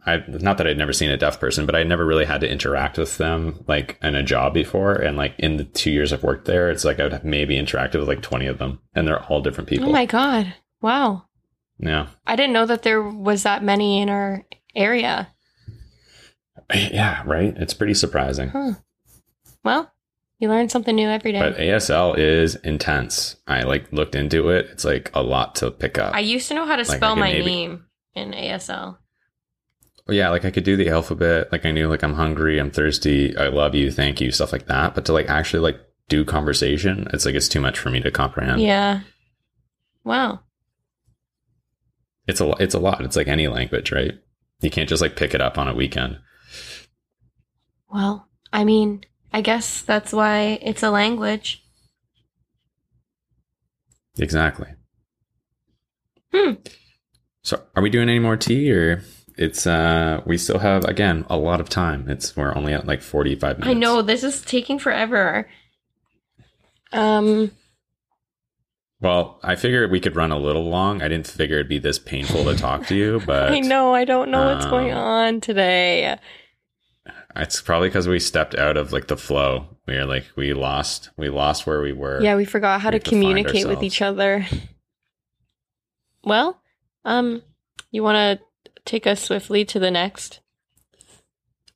I 0.04 0.22
not 0.26 0.58
that 0.58 0.66
I'd 0.66 0.78
never 0.78 0.92
seen 0.92 1.10
a 1.10 1.16
deaf 1.16 1.38
person, 1.38 1.64
but 1.66 1.76
I 1.76 1.84
never 1.84 2.04
really 2.04 2.24
had 2.24 2.40
to 2.40 2.50
interact 2.50 2.98
with 2.98 3.18
them 3.18 3.64
like 3.68 3.98
in 4.02 4.14
a 4.16 4.22
job 4.22 4.52
before. 4.52 4.94
And 4.94 5.16
like 5.16 5.34
in 5.38 5.56
the 5.58 5.64
two 5.64 5.90
years 5.92 6.12
I've 6.12 6.24
worked 6.24 6.46
there, 6.46 6.70
it's 6.70 6.84
like 6.84 6.98
I'd 6.98 7.12
have 7.12 7.24
maybe 7.24 7.56
interacted 7.56 7.98
with 8.00 8.08
like 8.08 8.22
twenty 8.22 8.46
of 8.46 8.58
them, 8.58 8.80
and 8.94 9.06
they're 9.06 9.22
all 9.24 9.40
different 9.40 9.68
people. 9.70 9.88
Oh 9.88 9.92
my 9.92 10.06
god! 10.06 10.54
Wow, 10.80 11.26
yeah, 11.78 12.08
I 12.26 12.34
didn't 12.36 12.52
know 12.52 12.66
that 12.66 12.82
there 12.82 13.00
was 13.02 13.44
that 13.44 13.62
many 13.62 14.00
in 14.00 14.08
our 14.08 14.44
area. 14.74 15.28
yeah, 16.74 17.22
right. 17.26 17.54
It's 17.56 17.74
pretty 17.74 17.94
surprising. 17.94 18.48
Huh. 18.48 18.72
Well, 19.64 19.92
you 20.38 20.48
learn 20.48 20.68
something 20.68 20.96
new 20.96 21.08
every 21.08 21.32
day. 21.32 21.40
But 21.40 21.58
ASL 21.58 22.18
is 22.18 22.56
intense. 22.56 23.36
I 23.46 23.62
like 23.62 23.92
looked 23.92 24.14
into 24.14 24.48
it. 24.48 24.66
It's 24.72 24.84
like 24.84 25.10
a 25.14 25.22
lot 25.22 25.54
to 25.56 25.70
pick 25.70 25.98
up. 25.98 26.14
I 26.14 26.20
used 26.20 26.48
to 26.48 26.54
know 26.54 26.66
how 26.66 26.76
to 26.76 26.82
Like, 26.88 26.96
spell 26.96 27.14
my 27.16 27.32
maybe- 27.32 27.44
name 27.46 27.84
in 28.14 28.32
ASL. 28.32 28.98
Yeah, 30.08 30.30
like 30.30 30.44
I 30.44 30.50
could 30.50 30.64
do 30.64 30.76
the 30.76 30.88
alphabet. 30.88 31.52
Like 31.52 31.64
I 31.64 31.70
knew 31.70 31.88
like 31.88 32.02
I'm 32.02 32.14
hungry, 32.14 32.58
I'm 32.58 32.70
thirsty, 32.70 33.36
I 33.36 33.48
love 33.48 33.74
you, 33.74 33.90
thank 33.90 34.20
you, 34.20 34.32
stuff 34.32 34.52
like 34.52 34.66
that. 34.66 34.94
But 34.94 35.04
to 35.06 35.12
like 35.12 35.28
actually 35.28 35.60
like 35.60 35.80
do 36.08 36.24
conversation, 36.24 37.08
it's 37.12 37.24
like 37.24 37.34
it's 37.34 37.48
too 37.48 37.60
much 37.60 37.78
for 37.78 37.90
me 37.90 38.00
to 38.00 38.10
comprehend. 38.10 38.60
Yeah. 38.60 39.00
Wow. 40.04 40.40
It's 42.26 42.40
a 42.40 42.50
it's 42.60 42.74
a 42.74 42.80
lot. 42.80 43.02
It's 43.02 43.16
like 43.16 43.28
any 43.28 43.48
language, 43.48 43.92
right? 43.92 44.18
You 44.60 44.70
can't 44.70 44.88
just 44.88 45.02
like 45.02 45.16
pick 45.16 45.34
it 45.34 45.40
up 45.40 45.58
on 45.58 45.68
a 45.68 45.74
weekend. 45.74 46.18
Well, 47.92 48.28
I 48.52 48.64
mean, 48.64 49.04
I 49.32 49.40
guess 49.40 49.82
that's 49.82 50.12
why 50.12 50.58
it's 50.62 50.82
a 50.82 50.90
language. 50.90 51.62
Exactly. 54.18 54.68
Hmm. 56.32 56.52
So, 57.42 57.62
are 57.74 57.82
we 57.82 57.90
doing 57.90 58.08
any 58.08 58.18
more 58.18 58.36
tea 58.36 58.70
or 58.72 59.02
it's 59.36 59.66
uh 59.66 60.20
we 60.26 60.38
still 60.38 60.58
have 60.58 60.84
again 60.84 61.24
a 61.28 61.36
lot 61.36 61.60
of 61.60 61.68
time. 61.68 62.08
It's 62.08 62.36
we're 62.36 62.54
only 62.54 62.72
at 62.72 62.86
like 62.86 63.02
45 63.02 63.58
minutes. 63.58 63.70
I 63.70 63.78
know 63.78 64.02
this 64.02 64.24
is 64.24 64.42
taking 64.42 64.78
forever. 64.78 65.48
Um. 66.92 67.52
Well, 69.00 69.40
I 69.42 69.56
figured 69.56 69.90
we 69.90 69.98
could 69.98 70.14
run 70.14 70.30
a 70.30 70.38
little 70.38 70.68
long. 70.68 71.02
I 71.02 71.08
didn't 71.08 71.26
figure 71.26 71.56
it'd 71.56 71.68
be 71.68 71.80
this 71.80 71.98
painful 71.98 72.44
to 72.44 72.54
talk 72.56 72.86
to 72.86 72.94
you, 72.94 73.20
but 73.26 73.50
I 73.50 73.60
know. 73.60 73.94
I 73.94 74.04
don't 74.04 74.30
know 74.30 74.54
what's 74.54 74.66
going 74.66 74.92
um, 74.92 74.98
on 74.98 75.40
today. 75.40 76.18
It's 77.34 77.60
probably 77.60 77.88
because 77.88 78.06
we 78.06 78.20
stepped 78.20 78.54
out 78.54 78.76
of 78.76 78.92
like 78.92 79.08
the 79.08 79.16
flow. 79.16 79.66
We 79.86 79.96
are 79.96 80.06
like 80.06 80.26
we 80.36 80.52
lost 80.52 81.10
we 81.16 81.28
lost 81.30 81.66
where 81.66 81.80
we 81.80 81.92
were. 81.92 82.22
Yeah, 82.22 82.36
we 82.36 82.44
forgot 82.44 82.80
how 82.80 82.90
we 82.90 82.98
to 82.98 83.04
to 83.04 83.10
communicate 83.10 83.66
with 83.66 83.82
each 83.82 84.02
other. 84.02 84.46
Well, 86.24 86.60
um, 87.04 87.42
you 87.90 88.02
want 88.02 88.16
to 88.38 88.44
take 88.84 89.06
us 89.06 89.20
swiftly 89.22 89.64
to 89.66 89.78
the 89.78 89.90
next? 89.90 90.40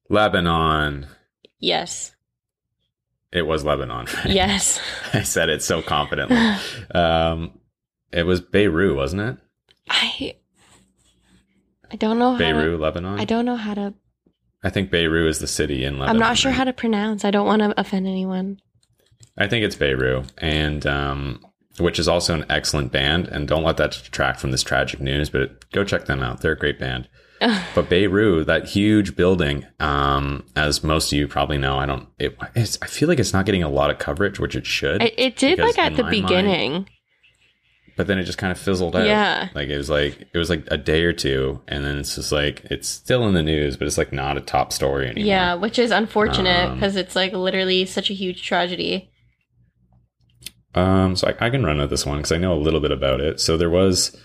Lebanon. 0.08 1.06
Yes. 1.58 2.14
It 3.32 3.42
was 3.42 3.64
Lebanon. 3.64 4.06
Yes. 4.26 4.80
I 5.12 5.22
said 5.22 5.48
it 5.48 5.62
so 5.62 5.82
confidently. 5.82 6.36
um, 6.94 7.58
it 8.12 8.24
was 8.24 8.40
Beirut, 8.40 8.96
wasn't 8.96 9.22
it? 9.22 9.36
I. 9.88 10.34
I 11.90 11.96
don't 11.96 12.18
know 12.18 12.32
how. 12.32 12.38
Beirut, 12.38 12.78
To, 12.78 12.82
Lebanon. 12.82 13.20
I 13.20 13.24
don't 13.24 13.44
know 13.44 13.56
how 13.56 13.74
to. 13.74 13.94
I 14.62 14.70
think 14.70 14.90
Beirut 14.90 15.28
is 15.28 15.38
the 15.38 15.46
city 15.46 15.84
in 15.84 15.98
Lebanon. 15.98 16.10
I'm 16.16 16.20
not 16.20 16.36
sure 16.38 16.50
right? 16.50 16.56
how 16.56 16.64
to 16.64 16.72
pronounce. 16.72 17.24
I 17.24 17.30
don't 17.30 17.46
want 17.46 17.62
to 17.62 17.78
offend 17.78 18.06
anyone. 18.06 18.58
I 19.38 19.46
think 19.48 19.64
it's 19.64 19.76
Beirut, 19.76 20.32
and 20.38 20.84
um, 20.86 21.44
which 21.78 21.98
is 21.98 22.08
also 22.08 22.34
an 22.34 22.44
excellent 22.50 22.92
band. 22.92 23.28
And 23.28 23.46
don't 23.48 23.64
let 23.64 23.76
that 23.78 23.92
detract 23.92 24.40
from 24.40 24.50
this 24.50 24.62
tragic 24.62 25.00
news, 25.00 25.30
but 25.30 25.70
go 25.72 25.84
check 25.84 26.06
them 26.06 26.22
out. 26.22 26.40
They're 26.40 26.52
a 26.52 26.58
great 26.58 26.78
band. 26.78 27.08
but 27.74 27.90
Beirut, 27.90 28.46
that 28.46 28.66
huge 28.66 29.14
building, 29.14 29.66
um, 29.78 30.42
as 30.56 30.82
most 30.82 31.12
of 31.12 31.18
you 31.18 31.28
probably 31.28 31.58
know, 31.58 31.76
I 31.78 31.84
don't. 31.84 32.08
It, 32.18 32.34
it's, 32.54 32.78
I 32.80 32.86
feel 32.86 33.08
like 33.08 33.18
it's 33.18 33.34
not 33.34 33.44
getting 33.44 33.62
a 33.62 33.68
lot 33.68 33.90
of 33.90 33.98
coverage, 33.98 34.40
which 34.40 34.56
it 34.56 34.64
should. 34.64 35.02
It, 35.02 35.14
it 35.18 35.36
did 35.36 35.58
like 35.58 35.78
at 35.78 35.96
the 35.96 36.02
my 36.04 36.10
mind- 36.12 36.22
beginning. 36.26 36.88
but 37.94 38.06
then 38.06 38.18
it 38.18 38.24
just 38.24 38.38
kind 38.38 38.50
of 38.52 38.58
fizzled 38.58 38.96
out. 38.96 39.06
Yeah. 39.06 39.50
like 39.54 39.68
it 39.68 39.76
was 39.76 39.90
like 39.90 40.26
it 40.32 40.38
was 40.38 40.48
like 40.48 40.66
a 40.70 40.78
day 40.78 41.02
or 41.04 41.12
two, 41.12 41.60
and 41.68 41.84
then 41.84 41.98
it's 41.98 42.14
just 42.14 42.32
like 42.32 42.64
it's 42.70 42.88
still 42.88 43.28
in 43.28 43.34
the 43.34 43.42
news, 43.42 43.76
but 43.76 43.86
it's 43.86 43.98
like 43.98 44.14
not 44.14 44.38
a 44.38 44.40
top 44.40 44.72
story 44.72 45.06
anymore. 45.08 45.26
Yeah, 45.28 45.54
which 45.56 45.78
is 45.78 45.90
unfortunate 45.90 46.70
Um, 46.70 46.74
because 46.76 46.96
it's 46.96 47.14
like 47.14 47.34
literally 47.34 47.84
such 47.84 48.08
a 48.08 48.14
huge 48.14 48.42
tragedy. 48.46 49.10
Um, 50.76 51.16
so 51.16 51.28
I, 51.28 51.46
I 51.46 51.50
can 51.50 51.64
run 51.64 51.78
with 51.78 51.90
this 51.90 52.06
one 52.06 52.18
because 52.18 52.32
I 52.32 52.38
know 52.38 52.52
a 52.52 52.60
little 52.60 52.80
bit 52.80 52.92
about 52.92 53.20
it. 53.20 53.40
So 53.40 53.56
there 53.56 53.70
was 53.70 54.16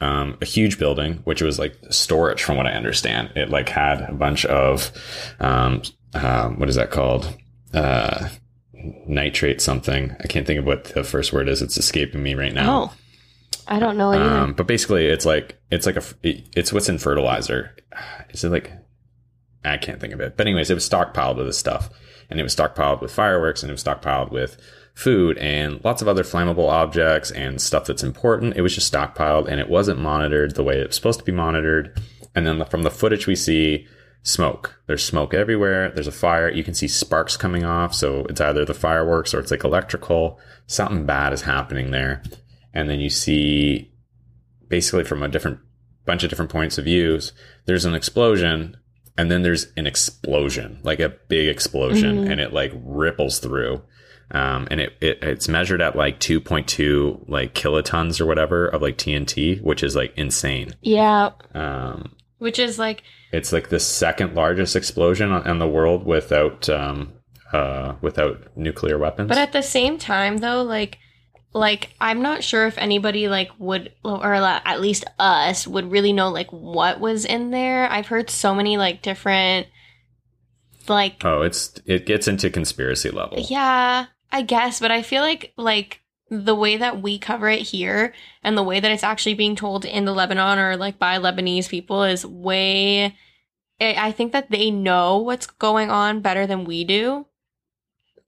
um, 0.00 0.36
a 0.40 0.44
huge 0.44 0.78
building, 0.78 1.14
which 1.24 1.40
was 1.40 1.58
like 1.58 1.76
storage, 1.90 2.42
from 2.42 2.56
what 2.56 2.66
I 2.66 2.72
understand. 2.72 3.30
It 3.36 3.48
like 3.48 3.68
had 3.68 4.02
a 4.02 4.12
bunch 4.12 4.44
of 4.44 4.90
um, 5.40 5.82
um, 6.14 6.58
what 6.58 6.68
is 6.68 6.74
that 6.74 6.90
called? 6.90 7.32
Uh, 7.72 8.28
nitrate 9.06 9.60
something. 9.60 10.14
I 10.20 10.26
can't 10.26 10.46
think 10.46 10.58
of 10.58 10.66
what 10.66 10.84
the 10.84 11.04
first 11.04 11.32
word 11.32 11.48
is. 11.48 11.62
It's 11.62 11.76
escaping 11.76 12.22
me 12.22 12.34
right 12.34 12.52
now. 12.52 12.82
Oh, 12.82 12.92
I 13.66 13.78
don't 13.78 13.96
know 13.96 14.12
either. 14.12 14.24
Um, 14.24 14.54
but 14.54 14.66
basically, 14.66 15.06
it's 15.06 15.26
like 15.26 15.60
it's 15.70 15.86
like 15.86 15.96
a 15.96 16.02
it's 16.24 16.72
what's 16.72 16.88
in 16.88 16.98
fertilizer. 16.98 17.76
Is 18.30 18.44
it 18.44 18.50
like 18.50 18.72
I 19.64 19.76
can't 19.76 20.00
think 20.00 20.12
of 20.12 20.20
it. 20.20 20.36
But 20.36 20.46
anyways, 20.46 20.70
it 20.70 20.74
was 20.74 20.88
stockpiled 20.88 21.36
with 21.36 21.46
this 21.46 21.58
stuff, 21.58 21.90
and 22.30 22.40
it 22.40 22.42
was 22.42 22.54
stockpiled 22.54 23.00
with 23.00 23.12
fireworks, 23.12 23.62
and 23.62 23.70
it 23.70 23.74
was 23.74 23.84
stockpiled 23.84 24.30
with 24.30 24.56
food 24.98 25.38
and 25.38 25.80
lots 25.84 26.02
of 26.02 26.08
other 26.08 26.24
flammable 26.24 26.68
objects 26.68 27.30
and 27.30 27.62
stuff 27.62 27.84
that's 27.84 28.02
important. 28.02 28.56
It 28.56 28.62
was 28.62 28.74
just 28.74 28.92
stockpiled, 28.92 29.46
and 29.46 29.60
it 29.60 29.70
wasn't 29.70 30.00
monitored 30.00 30.56
the 30.56 30.64
way 30.64 30.80
it 30.80 30.88
was 30.88 30.96
supposed 30.96 31.20
to 31.20 31.24
be 31.24 31.30
monitored. 31.30 31.96
And 32.34 32.44
then 32.44 32.64
from 32.64 32.82
the 32.82 32.90
footage 32.90 33.28
we 33.28 33.36
see, 33.36 33.86
smoke. 34.24 34.82
There's 34.86 35.04
smoke 35.04 35.34
everywhere. 35.34 35.92
There's 35.92 36.08
a 36.08 36.12
fire. 36.12 36.50
You 36.50 36.64
can 36.64 36.74
see 36.74 36.88
sparks 36.88 37.36
coming 37.36 37.64
off. 37.64 37.94
So 37.94 38.26
it's 38.28 38.40
either 38.40 38.64
the 38.64 38.74
fireworks 38.74 39.32
or 39.32 39.38
it's 39.38 39.52
like 39.52 39.62
electrical. 39.62 40.40
Something 40.66 41.06
bad 41.06 41.32
is 41.32 41.42
happening 41.42 41.92
there. 41.92 42.24
And 42.74 42.90
then 42.90 42.98
you 42.98 43.08
see 43.08 43.92
basically 44.66 45.04
from 45.04 45.22
a 45.22 45.28
different 45.28 45.60
bunch 46.06 46.24
of 46.24 46.30
different 46.30 46.50
points 46.50 46.76
of 46.76 46.86
views, 46.86 47.32
there's 47.66 47.84
an 47.84 47.94
explosion 47.94 48.76
and 49.16 49.30
then 49.30 49.42
there's 49.42 49.68
an 49.76 49.86
explosion, 49.86 50.80
like 50.82 50.98
a 50.98 51.08
big 51.28 51.48
explosion, 51.48 52.22
mm-hmm. 52.22 52.30
and 52.32 52.40
it 52.40 52.52
like 52.52 52.72
ripples 52.74 53.38
through. 53.38 53.82
Um, 54.30 54.68
and 54.70 54.80
it, 54.80 54.96
it 55.00 55.18
it's 55.22 55.48
measured 55.48 55.80
at 55.80 55.96
like 55.96 56.20
2.2 56.20 57.28
like 57.28 57.54
kilotons 57.54 58.20
or 58.20 58.26
whatever 58.26 58.66
of 58.66 58.82
like 58.82 58.98
TNT, 58.98 59.60
which 59.62 59.82
is 59.82 59.96
like 59.96 60.12
insane. 60.16 60.74
Yeah. 60.82 61.30
Um, 61.54 62.14
Which 62.38 62.58
is 62.58 62.78
like, 62.78 63.02
it's 63.32 63.52
like 63.52 63.68
the 63.70 63.80
second 63.80 64.34
largest 64.34 64.76
explosion 64.76 65.32
in 65.32 65.58
the 65.58 65.68
world 65.68 66.04
without 66.04 66.68
um, 66.68 67.14
uh, 67.52 67.94
without 68.02 68.56
nuclear 68.56 68.98
weapons. 68.98 69.28
but 69.28 69.38
at 69.38 69.52
the 69.52 69.62
same 69.62 69.98
time 69.98 70.38
though, 70.38 70.62
like, 70.62 70.98
like 71.54 71.94
I'm 71.98 72.20
not 72.20 72.44
sure 72.44 72.66
if 72.66 72.76
anybody 72.76 73.28
like 73.28 73.50
would 73.58 73.92
or 74.04 74.34
at 74.34 74.80
least 74.80 75.04
us 75.18 75.66
would 75.66 75.90
really 75.90 76.12
know 76.12 76.28
like 76.28 76.50
what 76.50 77.00
was 77.00 77.24
in 77.24 77.50
there. 77.50 77.90
I've 77.90 78.06
heard 78.08 78.28
so 78.28 78.54
many 78.54 78.76
like 78.76 79.00
different 79.00 79.68
like 80.88 81.24
oh, 81.24 81.42
it's 81.42 81.74
it 81.86 82.06
gets 82.06 82.28
into 82.28 82.50
conspiracy 82.50 83.10
level. 83.10 83.38
Yeah, 83.48 84.06
I 84.30 84.42
guess, 84.42 84.80
but 84.80 84.90
I 84.90 85.02
feel 85.02 85.22
like 85.22 85.52
like 85.56 86.00
the 86.30 86.54
way 86.54 86.76
that 86.76 87.00
we 87.00 87.18
cover 87.18 87.48
it 87.48 87.62
here 87.62 88.12
and 88.42 88.56
the 88.56 88.62
way 88.62 88.80
that 88.80 88.90
it's 88.90 89.02
actually 89.02 89.34
being 89.34 89.56
told 89.56 89.84
in 89.86 90.04
the 90.04 90.12
Lebanon 90.12 90.58
or 90.58 90.76
like 90.76 90.98
by 90.98 91.16
Lebanese 91.18 91.68
people 91.68 92.02
is 92.04 92.26
way 92.26 93.16
I 93.80 94.12
think 94.12 94.32
that 94.32 94.50
they 94.50 94.70
know 94.70 95.18
what's 95.18 95.46
going 95.46 95.88
on 95.90 96.20
better 96.20 96.46
than 96.46 96.64
we 96.64 96.84
do. 96.84 97.26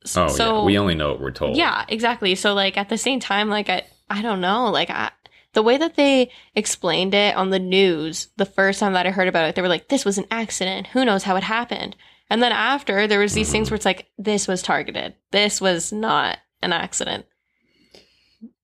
S- 0.04 0.16
Oh 0.16 0.28
so 0.28 0.58
yeah, 0.60 0.64
we 0.64 0.78
only 0.78 0.94
know 0.94 1.10
what 1.10 1.20
we're 1.20 1.30
told. 1.32 1.56
yeah, 1.56 1.84
exactly. 1.88 2.34
So 2.34 2.54
like 2.54 2.76
at 2.78 2.88
the 2.88 2.96
same 2.98 3.20
time, 3.20 3.48
like 3.50 3.68
I 3.68 3.82
I 4.08 4.22
don't 4.22 4.40
know, 4.40 4.70
like 4.70 4.90
I 4.90 5.10
the 5.52 5.62
way 5.62 5.76
that 5.76 5.96
they 5.96 6.30
explained 6.54 7.12
it 7.12 7.34
on 7.36 7.50
the 7.50 7.58
news 7.58 8.28
the 8.36 8.46
first 8.46 8.78
time 8.80 8.92
that 8.94 9.06
I 9.06 9.10
heard 9.10 9.28
about 9.28 9.48
it, 9.48 9.56
they 9.56 9.62
were 9.62 9.68
like, 9.68 9.88
"This 9.88 10.04
was 10.04 10.16
an 10.16 10.26
accident. 10.30 10.86
Who 10.88 11.04
knows 11.04 11.24
how 11.24 11.36
it 11.36 11.42
happened?" 11.42 11.96
And 12.30 12.42
then 12.42 12.52
after, 12.52 13.06
there 13.06 13.18
was 13.18 13.34
these 13.34 13.50
things 13.50 13.70
where 13.70 13.76
it's 13.76 13.84
like, 13.84 14.06
"This 14.16 14.48
was 14.48 14.62
targeted. 14.62 15.14
This 15.32 15.60
was 15.60 15.92
not 15.92 16.38
an 16.62 16.72
accident." 16.72 17.26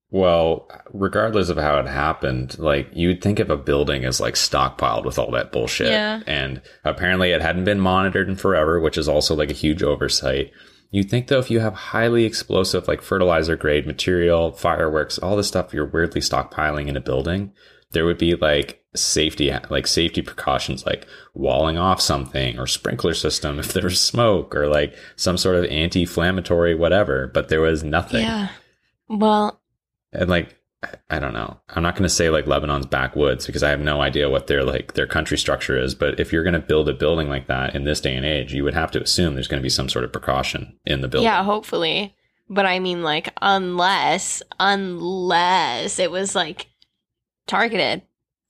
Well, 0.09 0.69
regardless 0.93 1.49
of 1.49 1.57
how 1.57 1.79
it 1.79 1.87
happened, 1.87 2.57
like 2.57 2.89
you'd 2.93 3.21
think 3.21 3.39
of 3.39 3.49
a 3.49 3.57
building 3.57 4.05
as 4.05 4.21
like 4.21 4.35
stockpiled 4.35 5.03
with 5.03 5.19
all 5.19 5.31
that 5.31 5.51
bullshit. 5.51 5.89
Yeah. 5.89 6.21
And 6.25 6.61
apparently 6.85 7.31
it 7.31 7.41
hadn't 7.41 7.65
been 7.65 7.81
monitored 7.81 8.29
in 8.29 8.37
forever, 8.37 8.79
which 8.79 8.97
is 8.97 9.09
also 9.09 9.35
like 9.35 9.51
a 9.51 9.53
huge 9.53 9.83
oversight. 9.83 10.51
You'd 10.91 11.09
think 11.09 11.27
though, 11.27 11.39
if 11.39 11.51
you 11.51 11.59
have 11.59 11.73
highly 11.73 12.23
explosive, 12.23 12.87
like 12.87 13.01
fertilizer 13.01 13.57
grade 13.57 13.85
material, 13.85 14.53
fireworks, 14.53 15.17
all 15.17 15.35
this 15.35 15.49
stuff 15.49 15.73
you're 15.73 15.85
weirdly 15.85 16.21
stockpiling 16.21 16.87
in 16.87 16.95
a 16.95 17.01
building, 17.01 17.51
there 17.97 18.05
would 18.05 18.19
be 18.19 18.35
like 18.35 18.83
safety, 18.95 19.51
like 19.71 19.87
safety 19.87 20.21
precautions, 20.21 20.85
like 20.85 21.07
walling 21.33 21.79
off 21.79 21.99
something 21.99 22.59
or 22.59 22.67
sprinkler 22.67 23.15
system 23.15 23.57
if 23.57 23.73
there 23.73 23.85
was 23.85 23.99
smoke 23.99 24.55
or 24.55 24.67
like 24.67 24.95
some 25.15 25.35
sort 25.35 25.55
of 25.55 25.65
anti-inflammatory 25.65 26.75
whatever. 26.75 27.25
But 27.33 27.49
there 27.49 27.59
was 27.61 27.83
nothing. 27.83 28.21
Yeah. 28.21 28.49
Well, 29.09 29.59
And 30.13 30.29
like, 30.29 30.53
I 31.09 31.17
don't 31.17 31.33
know. 31.33 31.59
I'm 31.69 31.81
not 31.81 31.95
going 31.95 32.03
to 32.03 32.09
say 32.09 32.29
like 32.29 32.45
Lebanon's 32.45 32.85
backwoods 32.85 33.47
because 33.47 33.63
I 33.63 33.71
have 33.71 33.79
no 33.79 33.99
idea 33.99 34.29
what 34.29 34.45
their 34.45 34.63
like 34.63 34.93
their 34.93 35.07
country 35.07 35.39
structure 35.39 35.75
is. 35.75 35.95
But 35.95 36.19
if 36.19 36.31
you're 36.31 36.43
going 36.43 36.53
to 36.53 36.59
build 36.59 36.87
a 36.87 36.93
building 36.93 37.29
like 37.29 37.47
that 37.47 37.73
in 37.75 37.83
this 37.83 37.99
day 37.99 38.15
and 38.15 38.23
age, 38.23 38.53
you 38.53 38.63
would 38.63 38.75
have 38.75 38.91
to 38.91 39.01
assume 39.01 39.33
there's 39.33 39.47
going 39.47 39.59
to 39.59 39.65
be 39.65 39.69
some 39.69 39.89
sort 39.89 40.05
of 40.05 40.11
precaution 40.11 40.77
in 40.85 41.01
the 41.01 41.07
building. 41.07 41.25
yeah, 41.25 41.43
hopefully. 41.43 42.13
But 42.47 42.67
I 42.67 42.77
mean 42.77 43.01
like 43.01 43.33
unless 43.41 44.43
unless 44.59 45.97
it 45.99 46.11
was 46.11 46.35
like 46.35 46.67
targeted. 47.47 48.01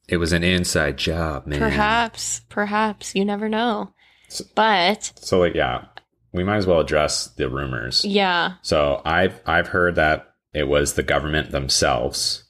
It 0.09 0.17
was 0.17 0.31
an 0.33 0.43
inside 0.43 0.97
job, 0.97 1.45
man. 1.47 1.59
Perhaps, 1.59 2.41
perhaps, 2.49 3.13
you 3.15 3.25
never 3.25 3.47
know. 3.49 3.93
So- 4.29 4.45
But 4.55 5.11
So 5.15 5.39
like, 5.39 5.53
yeah, 5.53 5.85
we 6.33 6.43
might 6.43 6.57
as 6.57 6.67
well 6.67 6.79
address 6.79 7.27
the 7.27 7.49
rumors. 7.49 8.03
yeah, 8.05 8.53
So 8.61 9.01
I've 9.05 9.41
I've 9.45 9.67
heard 9.69 9.95
that 9.95 10.27
it 10.53 10.67
was 10.67 10.93
the 10.93 11.03
government 11.03 11.51
themselves 11.51 12.43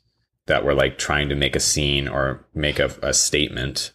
that 0.46 0.64
were 0.64 0.74
like 0.74 0.98
trying 0.98 1.30
to 1.30 1.36
make 1.36 1.56
a 1.56 1.60
scene 1.60 2.08
or 2.08 2.46
make 2.54 2.80
a, 2.80 2.90
a 3.04 3.14
statement, 3.14 3.92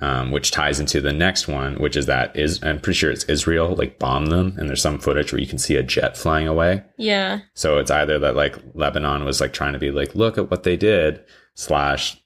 um, 0.00 0.30
which 0.30 0.50
ties 0.50 0.80
into 0.80 1.00
the 1.00 1.12
next 1.12 1.46
one, 1.46 1.74
which 1.74 1.94
is 1.96 2.06
that 2.06 2.34
is 2.36 2.62
I'm 2.62 2.80
pretty 2.80 2.96
sure 2.98 3.10
it's 3.10 3.24
Israel 3.24 3.74
like 3.76 3.98
bombed 3.98 4.28
them, 4.32 4.54
and 4.58 4.68
there's 4.68 4.80
some 4.82 4.98
footage 4.98 5.32
where 5.32 5.40
you 5.40 5.46
can 5.46 5.58
see 5.58 5.76
a 5.76 5.82
jet 5.82 6.16
flying 6.16 6.48
away. 6.48 6.82
yeah. 6.96 7.40
So 7.54 7.78
it's 7.78 7.90
either 7.90 8.18
that 8.20 8.34
like 8.36 8.56
Lebanon 8.74 9.24
was 9.24 9.40
like 9.40 9.52
trying 9.52 9.74
to 9.74 9.78
be 9.78 9.90
like, 9.90 10.14
look 10.14 10.38
at 10.38 10.50
what 10.50 10.62
they 10.62 10.76
did, 10.76 11.22
slash 11.60 12.16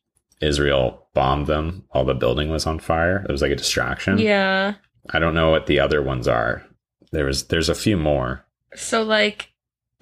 Israel 0.41 1.09
bombed 1.15 1.47
them 1.47 1.85
while 1.91 2.05
the 2.05 2.15
building 2.15 2.51
was 2.51 2.67
on 2.67 2.79
fire. 2.79 3.25
It 3.29 3.33
was 3.33 3.43
like 3.43 3.51
a 3.53 3.57
distraction. 3.57 4.19
Yeah. 4.19 4.75
I 5.11 5.19
don't 5.19 5.35
know 5.35 5.51
what 5.51 5.67
the 5.67 5.81
other 5.81 6.03
ones 6.03 6.29
are. 6.29 6.65
There 7.13 7.25
was 7.25 7.45
there's 7.49 7.69
a 7.69 7.75
few 7.75 7.97
more. 7.97 8.45
So 8.75 9.03
like 9.03 9.51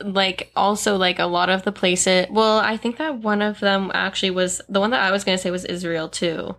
like 0.00 0.50
also 0.56 0.96
like 0.96 1.18
a 1.18 1.26
lot 1.26 1.48
of 1.48 1.62
the 1.62 1.72
places 1.72 2.26
well, 2.30 2.58
I 2.58 2.76
think 2.76 2.96
that 2.98 3.18
one 3.18 3.40
of 3.42 3.60
them 3.60 3.90
actually 3.94 4.30
was 4.30 4.60
the 4.68 4.80
one 4.80 4.90
that 4.90 5.02
I 5.02 5.10
was 5.12 5.24
going 5.24 5.36
to 5.38 5.42
say 5.42 5.50
was 5.50 5.64
Israel 5.64 6.08
too. 6.08 6.56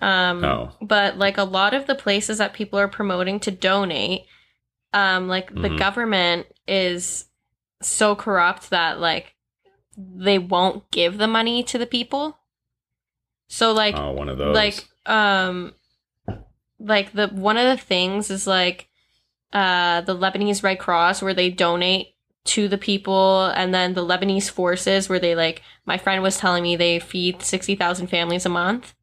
Um 0.00 0.44
Oh. 0.44 0.72
but 0.80 1.18
like 1.18 1.38
a 1.38 1.44
lot 1.44 1.74
of 1.74 1.86
the 1.86 1.94
places 1.94 2.38
that 2.38 2.54
people 2.54 2.78
are 2.78 2.88
promoting 2.88 3.38
to 3.40 3.50
donate 3.50 4.22
um 4.92 5.28
like 5.28 5.48
the 5.54 5.68
Mhm. 5.68 5.78
government 5.78 6.46
is 6.66 7.26
so 7.82 8.16
corrupt 8.16 8.70
that 8.70 8.98
like 8.98 9.34
they 9.96 10.38
won't 10.38 10.90
give 10.90 11.18
the 11.18 11.26
money 11.26 11.62
to 11.64 11.78
the 11.78 11.86
people. 11.86 12.38
So 13.48 13.72
like 13.72 13.96
oh, 13.96 14.12
one 14.12 14.28
of 14.28 14.38
those. 14.38 14.54
like 14.54 14.88
um 15.06 15.74
like 16.78 17.12
the 17.12 17.28
one 17.28 17.56
of 17.56 17.64
the 17.76 17.82
things 17.82 18.30
is 18.30 18.46
like 18.46 18.88
uh 19.52 20.00
the 20.02 20.16
Lebanese 20.16 20.62
Red 20.62 20.78
Cross 20.78 21.22
where 21.22 21.34
they 21.34 21.50
donate 21.50 22.14
to 22.44 22.68
the 22.68 22.78
people 22.78 23.46
and 23.46 23.74
then 23.74 23.92
the 23.94 24.04
Lebanese 24.06 24.50
forces 24.50 25.08
where 25.08 25.18
they 25.18 25.34
like 25.34 25.62
my 25.84 25.98
friend 25.98 26.22
was 26.22 26.38
telling 26.38 26.62
me 26.62 26.76
they 26.76 26.98
feed 26.98 27.42
60,000 27.42 28.06
families 28.06 28.46
a 28.46 28.48
month. 28.48 28.94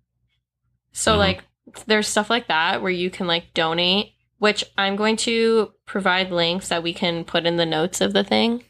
So 0.91 1.13
Mhm. 1.15 1.17
like 1.19 1.43
there's 1.85 2.07
stuff 2.07 2.29
like 2.29 2.47
that 2.47 2.81
where 2.81 2.91
you 2.91 3.09
can 3.09 3.27
like 3.27 3.53
donate 3.53 4.13
which 4.39 4.63
I'm 4.77 4.95
going 4.95 5.17
to 5.17 5.73
provide 5.87 6.31
links 6.31 6.69
that 6.69 6.83
we 6.83 6.93
can 6.93 7.25
put 7.25 7.45
in 7.47 7.57
the 7.57 7.65
notes 7.65 8.01
of 8.01 8.13
the 8.13 8.23
thing 8.23 8.63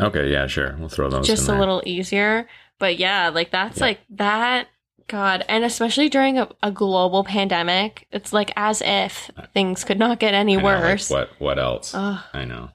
Okay, 0.00 0.30
yeah, 0.30 0.46
sure. 0.46 0.74
We'll 0.78 0.88
throw 0.88 1.10
those 1.10 1.26
just 1.26 1.44
a 1.44 1.52
there. 1.52 1.58
little 1.60 1.82
easier. 1.84 2.48
But 2.78 2.98
yeah, 2.98 3.28
like 3.28 3.50
that's 3.50 3.78
Yeah. 3.78 3.84
like 3.84 4.00
that. 4.10 4.68
God, 5.08 5.44
and 5.48 5.64
especially 5.64 6.08
during 6.08 6.38
a, 6.38 6.48
a 6.62 6.70
global 6.70 7.22
pandemic, 7.24 8.06
it's 8.12 8.32
like 8.32 8.50
as 8.56 8.80
if 8.84 9.30
things 9.52 9.84
could 9.84 9.98
not 9.98 10.18
get 10.20 10.32
any 10.32 10.56
know, 10.56 10.62
like, 10.62 10.82
worse. 10.82 11.10
what 11.10 11.30
what 11.38 11.58
else? 11.58 11.92
Ugh. 11.94 12.18
I 12.32 12.44
know. 12.44 12.70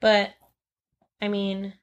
but 0.00 0.30
I 1.20 1.28
mean, 1.28 1.74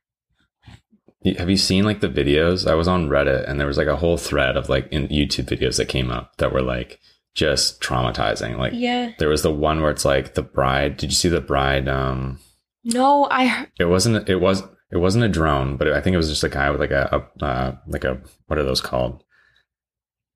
Have 1.38 1.50
you 1.50 1.58
seen 1.58 1.84
like 1.84 2.00
the 2.00 2.10
videos? 2.10 2.66
I 2.70 2.74
was 2.76 2.88
on 2.88 3.10
Reddit 3.10 3.48
and 3.48 3.60
there 3.60 3.68
was 3.68 3.78
like 3.78 3.88
a 3.88 3.98
whole 3.98 4.18
thread 4.18 4.58
of 4.58 4.68
like 4.70 4.88
in 4.92 5.08
YouTube 5.10 5.46
videos 5.46 5.78
that 5.78 5.90
came 5.90 6.10
up 6.10 6.38
that 6.38 6.52
were 6.52 6.62
like 6.64 7.00
just 7.36 7.80
traumatizing. 7.82 8.58
Like 8.58 8.74
yeah. 8.76 9.12
there 9.20 9.30
was 9.30 9.44
the 9.44 9.54
one 9.54 9.82
where 9.82 9.92
it's 9.92 10.06
like 10.06 10.34
the 10.34 10.42
bride. 10.42 10.98
Did 10.98 11.12
you 11.12 11.16
see 11.16 11.30
the 11.30 11.42
bride? 11.42 11.88
Um, 11.88 12.40
No, 12.84 13.28
I 13.30 13.46
heard. 13.48 13.72
it 13.80 13.86
wasn't. 13.86 14.28
It 14.28 14.38
was. 14.38 14.64
It 14.92 14.98
wasn't 14.98 15.26
a 15.26 15.30
drone, 15.30 15.78
but 15.78 15.88
I 15.94 16.02
think 16.02 16.14
it 16.14 16.18
was 16.18 16.30
just 16.30 16.44
a 16.44 16.50
guy 16.50 16.70
with 16.72 16.80
like 16.80 16.92
a, 16.92 17.28
a 17.42 17.46
uh, 17.46 17.76
like 17.88 18.04
a 18.04 18.22
what 18.48 18.58
are 18.60 18.64
those 18.64 18.82
called? 18.82 19.24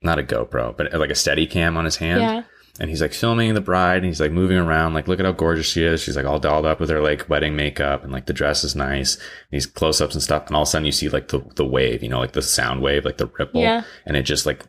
Not 0.02 0.20
a 0.20 0.24
GoPro, 0.24 0.76
but 0.76 0.94
like 0.94 1.10
a 1.10 1.16
steady 1.16 1.48
cam 1.48 1.78
on 1.78 1.86
his 1.86 1.96
hand. 1.98 2.22
Yeah. 2.22 2.44
and 2.80 2.90
he's 2.90 3.02
like 3.02 3.14
filming 3.14 3.54
the 3.54 3.62
bride 3.62 3.98
and 3.98 4.06
he's 4.06 4.20
like 4.20 4.32
moving 4.32 4.58
around 4.58 4.94
like 4.96 5.08
look 5.08 5.20
at 5.20 5.26
how 5.26 5.32
gorgeous 5.32 5.68
she 5.68 5.84
is 5.84 6.02
she's 6.02 6.16
like 6.16 6.26
all 6.26 6.40
dolled 6.40 6.66
up 6.66 6.80
with 6.80 6.90
her 6.90 7.00
like 7.02 7.30
wedding 7.30 7.56
makeup 7.56 8.04
and 8.04 8.12
like 8.12 8.26
the 8.26 8.34
dress 8.34 8.64
is 8.64 8.76
nice 8.76 9.14
And 9.16 9.24
these 9.52 9.68
close-ups 9.68 10.16
and 10.16 10.24
stuff 10.24 10.48
and 10.48 10.56
all 10.56 10.64
of 10.64 10.68
a 10.68 10.72
sudden 10.72 10.86
you 10.88 10.92
see 10.92 11.08
like 11.08 11.28
the, 11.28 11.40
the 11.56 11.66
wave 11.66 12.02
you 12.02 12.10
know 12.10 12.18
like 12.20 12.32
the 12.34 12.42
sound 12.42 12.82
wave 12.82 13.06
like 13.06 13.18
the 13.18 13.32
ripple 13.38 13.62
Yeah. 13.62 13.84
and 14.08 14.18
it 14.18 14.24
just 14.24 14.48
like 14.48 14.66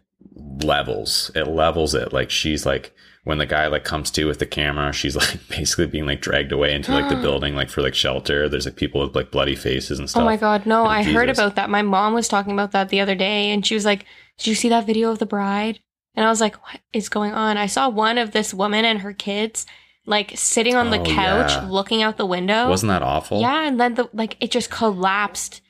levels 0.63 1.31
it 1.35 1.45
levels 1.49 1.95
it 1.95 2.13
like 2.13 2.31
she's 2.31 2.67
like 2.67 2.93
when 3.25 3.39
the 3.39 3.47
guy 3.47 3.67
like 3.67 3.85
comes 3.85 4.11
to 4.13 4.27
with 4.27 4.39
the 4.39 4.47
camera 4.47 4.93
she's 4.93 5.17
like 5.23 5.39
basically 5.49 5.87
being 5.87 6.07
like 6.07 6.21
dragged 6.21 6.53
away 6.53 6.73
into 6.75 6.93
like 6.93 7.09
the 7.09 7.17
building 7.27 7.55
like 7.55 7.69
for 7.71 7.83
like 7.83 7.95
shelter 7.95 8.49
there's 8.49 8.67
like 8.67 8.77
people 8.77 9.01
with 9.01 9.17
like 9.17 9.31
bloody 9.31 9.57
faces 9.57 9.99
and 9.99 10.09
stuff 10.09 10.23
Oh 10.23 10.25
my 10.25 10.37
god, 10.37 10.67
no! 10.67 10.85
I 10.87 11.03
heard 11.03 11.29
about 11.31 11.57
that. 11.57 11.69
My 11.71 11.83
mom 11.83 12.15
was 12.15 12.29
talking 12.29 12.53
about 12.53 12.73
that 12.73 12.89
the 12.91 13.01
other 13.01 13.15
day, 13.15 13.51
and 13.51 13.65
she 13.67 13.75
was 13.75 13.85
like, 13.85 14.05
"Did 14.39 14.47
you 14.49 14.55
see 14.55 14.69
that 14.69 14.87
video 14.87 15.11
of 15.11 15.19
the 15.19 15.27
bride?" 15.27 15.81
And 16.15 16.25
I 16.25 16.29
was 16.29 16.41
like, 16.41 16.55
what 16.65 16.81
is 16.93 17.09
going 17.09 17.33
on? 17.33 17.57
I 17.57 17.67
saw 17.67 17.89
one 17.89 18.19
of 18.19 18.31
this 18.31 18.55
woman 18.55 18.85
and 18.85 19.01
her 19.01 19.13
kids 19.13 19.67
like 20.07 20.31
sitting 20.37 20.77
on 20.77 20.91
the 20.91 21.01
Oh, 21.01 21.05
couch 21.05 21.51
yeah. 21.53 21.67
looking 21.69 22.03
out 22.03 22.19
the 22.19 22.27
window. 22.27 22.69
Wasn't 22.69 22.89
that 22.91 23.03
awful? 23.03 23.41
Yeah, 23.41 23.67
and 23.67 23.81
then 23.81 23.95
the 23.95 24.09
like 24.13 24.37
it 24.41 24.51
just 24.53 24.71
collapsed. 24.71 25.61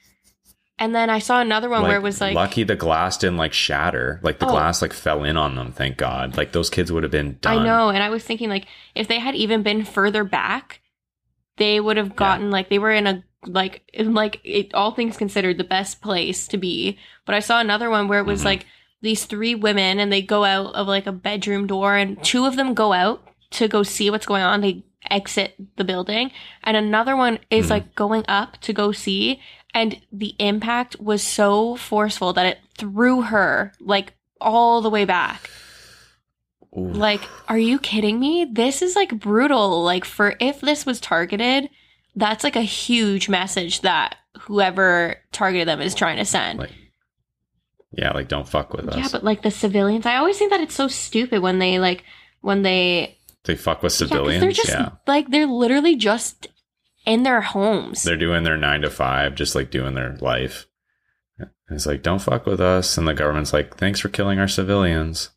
And 0.78 0.92
then 0.94 1.08
I 1.08 1.20
saw 1.20 1.40
another 1.40 1.68
one 1.68 1.82
where 1.82 1.96
it 1.96 2.02
was 2.02 2.20
like 2.20 2.34
lucky 2.34 2.64
the 2.64 2.74
glass 2.74 3.16
didn't 3.16 3.36
like 3.36 3.52
shatter. 3.52 4.18
Like 4.22 4.40
the 4.40 4.46
Oh. 4.46 4.50
glass 4.50 4.82
like 4.82 4.92
fell 4.92 5.22
in 5.22 5.36
on 5.36 5.54
them. 5.54 5.70
Thank 5.70 5.96
God. 5.96 6.36
Like 6.36 6.50
those 6.52 6.68
kids 6.68 6.90
would 6.90 7.04
have 7.04 7.12
been 7.12 7.38
done. 7.40 7.58
I 7.60 7.64
know, 7.64 7.90
and 7.90 8.02
I 8.02 8.10
was 8.10 8.24
thinking 8.24 8.48
like 8.48 8.66
if 8.94 9.06
they 9.06 9.20
had 9.20 9.36
even 9.36 9.62
been 9.62 9.84
further 9.84 10.24
back, 10.24 10.80
they 11.58 11.78
would 11.78 11.96
have 11.96 12.16
gotten 12.16 12.50
like 12.50 12.68
they 12.70 12.80
were 12.80 12.90
in 12.90 13.06
a 13.06 13.22
like 13.46 13.82
in 13.92 14.14
like 14.14 14.40
it, 14.42 14.74
all 14.74 14.90
things 14.90 15.16
considered 15.16 15.58
the 15.58 15.64
best 15.64 16.00
place 16.02 16.48
to 16.48 16.56
be. 16.56 16.98
But 17.24 17.36
I 17.36 17.40
saw 17.40 17.60
another 17.60 17.88
one 17.88 18.08
where 18.08 18.18
it 18.18 18.26
was 18.26 18.40
Mhm. 18.42 18.46
like 18.46 18.66
these 19.00 19.26
three 19.26 19.54
women 19.54 20.00
and 20.00 20.12
they 20.12 20.22
go 20.22 20.44
out 20.44 20.74
of 20.74 20.88
like 20.88 21.06
a 21.06 21.12
bedroom 21.12 21.66
door 21.68 21.94
and 21.94 22.20
two 22.24 22.46
of 22.46 22.56
them 22.56 22.74
go 22.74 22.92
out 22.92 23.22
to 23.50 23.68
go 23.68 23.82
see 23.84 24.10
what's 24.10 24.26
going 24.26 24.42
on. 24.42 24.60
They 24.62 24.82
exit 25.10 25.54
the 25.76 25.84
building 25.84 26.30
and 26.64 26.76
another 26.76 27.14
one 27.14 27.38
is 27.50 27.66
Mhm. 27.66 27.70
like 27.70 27.94
going 27.94 28.24
up 28.26 28.58
to 28.62 28.72
go 28.72 28.90
see 28.90 29.40
and 29.74 30.00
the 30.12 30.34
impact 30.38 30.98
was 31.00 31.22
so 31.22 31.76
forceful 31.76 32.32
that 32.32 32.46
it 32.46 32.58
threw 32.78 33.22
her 33.22 33.72
like 33.80 34.14
all 34.40 34.80
the 34.80 34.90
way 34.90 35.04
back. 35.04 35.50
Ooh. 36.76 36.92
Like, 36.92 37.22
are 37.48 37.58
you 37.58 37.78
kidding 37.78 38.18
me? 38.18 38.46
This 38.50 38.82
is 38.82 38.96
like 38.96 39.18
brutal. 39.18 39.82
Like, 39.82 40.04
for 40.04 40.34
if 40.40 40.60
this 40.60 40.86
was 40.86 41.00
targeted, 41.00 41.68
that's 42.16 42.44
like 42.44 42.56
a 42.56 42.62
huge 42.62 43.28
message 43.28 43.82
that 43.82 44.16
whoever 44.40 45.16
targeted 45.32 45.68
them 45.68 45.80
is 45.80 45.94
trying 45.94 46.16
to 46.18 46.24
send. 46.24 46.58
like 46.58 46.72
yeah, 47.96 48.12
like 48.12 48.28
don't 48.28 48.48
fuck 48.48 48.72
with 48.72 48.88
us. 48.88 48.96
yeah, 48.96 49.08
but 49.10 49.22
like 49.22 49.42
the 49.42 49.50
civilians, 49.50 50.06
I 50.06 50.16
always 50.16 50.36
think 50.36 50.50
that 50.50 50.60
it's 50.60 50.74
so 50.74 50.88
stupid 50.88 51.42
when 51.42 51.58
they 51.58 51.78
like, 51.78 52.02
when 52.40 52.62
they, 52.62 53.18
they 53.44 53.56
fuck 53.56 53.82
with 53.82 53.92
yeah, 53.92 54.06
civilians. 54.06 54.40
they're 54.40 54.50
just 54.50 54.68
yeah. 54.68 54.90
like, 55.06 55.30
they're 55.30 55.46
literally 55.46 55.94
just 55.94 56.48
in 57.04 57.22
their 57.22 57.40
homes. 57.40 58.02
They're 58.02 58.16
doing 58.16 58.44
their 58.44 58.56
nine 58.56 58.82
to 58.82 58.90
five, 58.90 59.34
just 59.34 59.54
like 59.54 59.70
doing 59.70 59.94
their 59.94 60.16
life. 60.16 60.66
And 61.38 61.50
it's 61.70 61.86
like, 61.86 62.02
don't 62.02 62.22
fuck 62.22 62.46
with 62.46 62.60
us. 62.60 62.98
And 62.98 63.08
the 63.08 63.14
government's 63.14 63.52
like, 63.52 63.76
thanks 63.76 64.00
for 64.00 64.08
killing 64.08 64.38
our 64.38 64.48
civilians. 64.48 65.30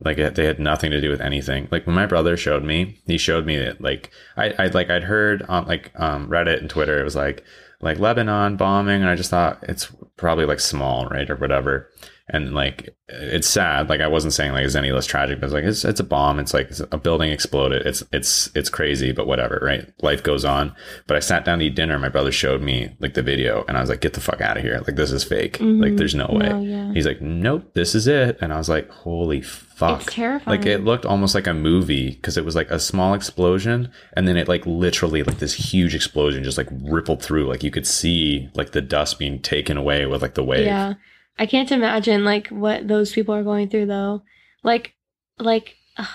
Like 0.00 0.16
they 0.16 0.44
had 0.44 0.58
nothing 0.58 0.90
to 0.90 1.00
do 1.00 1.08
with 1.08 1.20
anything. 1.20 1.68
Like 1.70 1.86
when 1.86 1.96
my 1.96 2.06
brother 2.06 2.36
showed 2.36 2.62
me, 2.64 3.00
he 3.06 3.16
showed 3.16 3.46
me 3.46 3.56
that 3.56 3.80
like 3.80 4.10
I, 4.36 4.54
I 4.58 4.66
like 4.66 4.90
I'd 4.90 5.04
heard 5.04 5.42
on 5.48 5.66
like 5.66 5.90
um 5.96 6.28
Reddit 6.28 6.60
and 6.60 6.68
Twitter, 6.68 7.00
it 7.00 7.04
was 7.04 7.16
like 7.16 7.44
like 7.80 7.98
Lebanon 7.98 8.56
bombing, 8.56 9.02
and 9.02 9.10
I 9.10 9.14
just 9.14 9.30
thought 9.30 9.62
it's 9.62 9.90
probably 10.16 10.44
like 10.44 10.60
small, 10.60 11.06
right, 11.06 11.28
or 11.28 11.36
whatever. 11.36 11.90
And 12.28 12.54
like 12.54 12.88
it's 13.06 13.46
sad. 13.46 13.88
Like 13.88 14.00
I 14.00 14.08
wasn't 14.08 14.32
saying 14.32 14.50
like 14.50 14.64
it's 14.64 14.74
any 14.74 14.90
less 14.90 15.06
tragic, 15.06 15.38
but 15.38 15.46
it's 15.46 15.54
like 15.54 15.62
it's 15.62 15.84
it's 15.84 16.00
a 16.00 16.04
bomb. 16.04 16.40
It's 16.40 16.52
like 16.52 16.72
a 16.90 16.98
building 16.98 17.30
exploded. 17.30 17.86
It's 17.86 18.02
it's 18.12 18.50
it's 18.56 18.68
crazy, 18.68 19.12
but 19.12 19.28
whatever, 19.28 19.60
right? 19.62 19.86
Life 20.02 20.24
goes 20.24 20.44
on. 20.44 20.74
But 21.06 21.16
I 21.16 21.20
sat 21.20 21.44
down 21.44 21.60
to 21.60 21.66
eat 21.66 21.76
dinner. 21.76 22.00
My 22.00 22.08
brother 22.08 22.32
showed 22.32 22.62
me 22.62 22.96
like 22.98 23.14
the 23.14 23.22
video, 23.22 23.64
and 23.68 23.76
I 23.76 23.80
was 23.80 23.88
like, 23.90 24.00
"Get 24.00 24.14
the 24.14 24.20
fuck 24.20 24.40
out 24.40 24.56
of 24.56 24.64
here! 24.64 24.82
Like 24.84 24.96
this 24.96 25.12
is 25.12 25.22
fake. 25.22 25.60
Like 25.60 25.92
Mhm. 25.92 25.98
there's 25.98 26.16
no 26.16 26.26
way." 26.28 26.48
No, 26.48 26.60
yeah. 26.62 26.92
He's 26.94 27.06
like, 27.06 27.20
"Nope, 27.22 27.74
this 27.74 27.94
is 27.94 28.08
it." 28.08 28.38
And 28.40 28.52
I 28.52 28.58
was 28.58 28.68
like, 28.68 28.90
"Holy 28.90 29.40
fuck!" 29.40 30.02
It's 30.02 30.12
terrifying. 30.12 30.58
Like 30.58 30.66
it 30.66 30.82
looked 30.82 31.06
almost 31.06 31.36
like 31.36 31.46
a 31.46 31.54
movie 31.54 32.10
because 32.10 32.36
it 32.36 32.44
was 32.44 32.56
like 32.56 32.72
a 32.72 32.80
small 32.80 33.14
explosion 33.14 33.88
and 34.14 34.26
then 34.26 34.36
it 34.36 34.48
like 34.48 34.66
literally 34.66 35.22
like 35.22 35.38
this 35.38 35.54
huge 35.54 35.94
explosion 35.94 36.42
just 36.42 36.58
like 36.58 36.68
rippled 36.82 37.22
through. 37.22 37.46
Like 37.46 37.62
you 37.62 37.70
could 37.70 37.86
see 37.86 38.48
like 38.56 38.72
the 38.72 38.82
dust 38.82 39.20
being 39.20 39.38
taken 39.40 39.76
away 39.76 40.06
with 40.06 40.22
like 40.22 40.34
the 40.34 40.42
wave. 40.42 40.66
Yeah. 40.66 40.94
I 41.38 41.46
can't 41.46 41.70
imagine 41.70 42.24
like 42.24 42.48
what 42.48 42.88
those 42.88 43.12
people 43.12 43.34
are 43.34 43.42
going 43.44 43.68
through 43.68 43.86
though. 43.86 44.22
Like, 44.62 44.94
like, 45.38 45.76
ugh. 45.96 46.06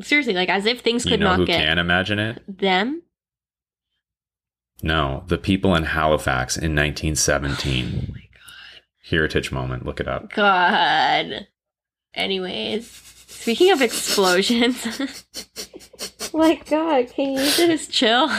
seriously, 0.00 0.34
like 0.34 0.48
as 0.48 0.64
if 0.66 0.80
things 0.80 1.04
You 1.04 1.12
could 1.12 1.20
know 1.20 1.26
not 1.30 1.38
who 1.40 1.46
get 1.46 1.60
can 1.60 1.78
imagine 1.78 2.18
it? 2.18 2.42
them. 2.46 3.02
No, 4.82 5.24
the 5.26 5.36
people 5.38 5.74
in 5.74 5.84
Halifax 5.84 6.56
in 6.56 6.74
1917. 6.74 7.86
Oh 8.08 8.12
my 8.12 8.20
god. 8.32 8.82
Heritage 9.10 9.52
moment. 9.52 9.84
Look 9.84 10.00
it 10.00 10.08
up. 10.08 10.32
God. 10.32 11.48
Anyways, 12.14 12.90
speaking 12.90 13.70
of 13.72 13.82
explosions, 13.82 14.84
like 16.32 16.68
God, 16.70 17.08
can 17.10 17.32
you 17.32 17.44
just 17.44 17.90
chill? 17.92 18.28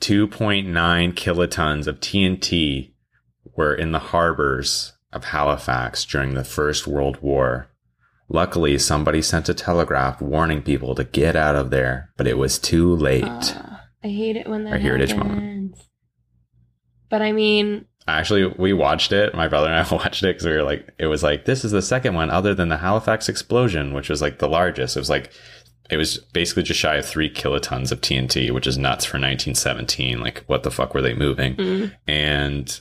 2.9 0.00 0.66
kilotons 1.14 1.86
of 1.86 2.00
TNT 2.00 2.92
were 3.56 3.74
in 3.74 3.92
the 3.92 3.98
harbors 3.98 4.92
of 5.12 5.24
Halifax 5.24 6.04
during 6.04 6.34
the 6.34 6.44
First 6.44 6.86
World 6.86 7.18
War. 7.22 7.68
Luckily, 8.28 8.76
somebody 8.78 9.22
sent 9.22 9.48
a 9.48 9.54
telegraph 9.54 10.20
warning 10.20 10.62
people 10.62 10.94
to 10.96 11.04
get 11.04 11.36
out 11.36 11.54
of 11.56 11.70
there, 11.70 12.10
but 12.16 12.26
it 12.26 12.38
was 12.38 12.58
too 12.58 12.94
late. 12.96 13.24
Uh, 13.24 13.76
I 14.02 14.08
hate 14.08 14.36
it 14.36 14.48
when 14.48 14.64
that 14.64 14.72
Our 14.72 14.78
heritage 14.78 15.12
happens. 15.12 15.32
moment. 15.32 15.76
But 17.08 17.22
I 17.22 17.32
mean, 17.32 17.86
Actually, 18.08 18.46
we 18.56 18.72
watched 18.72 19.10
it. 19.10 19.34
My 19.34 19.48
brother 19.48 19.66
and 19.68 19.84
I 19.84 19.94
watched 19.94 20.22
it 20.22 20.34
because 20.36 20.46
we 20.46 20.52
were 20.52 20.62
like, 20.62 20.88
it 20.98 21.06
was 21.06 21.22
like, 21.24 21.44
this 21.44 21.64
is 21.64 21.72
the 21.72 21.82
second 21.82 22.14
one 22.14 22.30
other 22.30 22.54
than 22.54 22.68
the 22.68 22.76
Halifax 22.76 23.28
explosion, 23.28 23.94
which 23.94 24.08
was 24.08 24.22
like 24.22 24.38
the 24.38 24.48
largest. 24.48 24.96
It 24.96 25.00
was 25.00 25.10
like, 25.10 25.32
it 25.90 25.96
was 25.96 26.18
basically 26.32 26.62
just 26.62 26.78
shy 26.78 26.96
of 26.96 27.06
three 27.06 27.28
kilotons 27.28 27.90
of 27.90 28.00
TNT, 28.00 28.52
which 28.52 28.66
is 28.68 28.78
nuts 28.78 29.04
for 29.04 29.16
1917. 29.18 30.20
Like, 30.20 30.44
what 30.46 30.62
the 30.62 30.70
fuck 30.70 30.94
were 30.94 31.02
they 31.02 31.14
moving? 31.14 31.56
mm, 31.56 31.92
and 32.06 32.80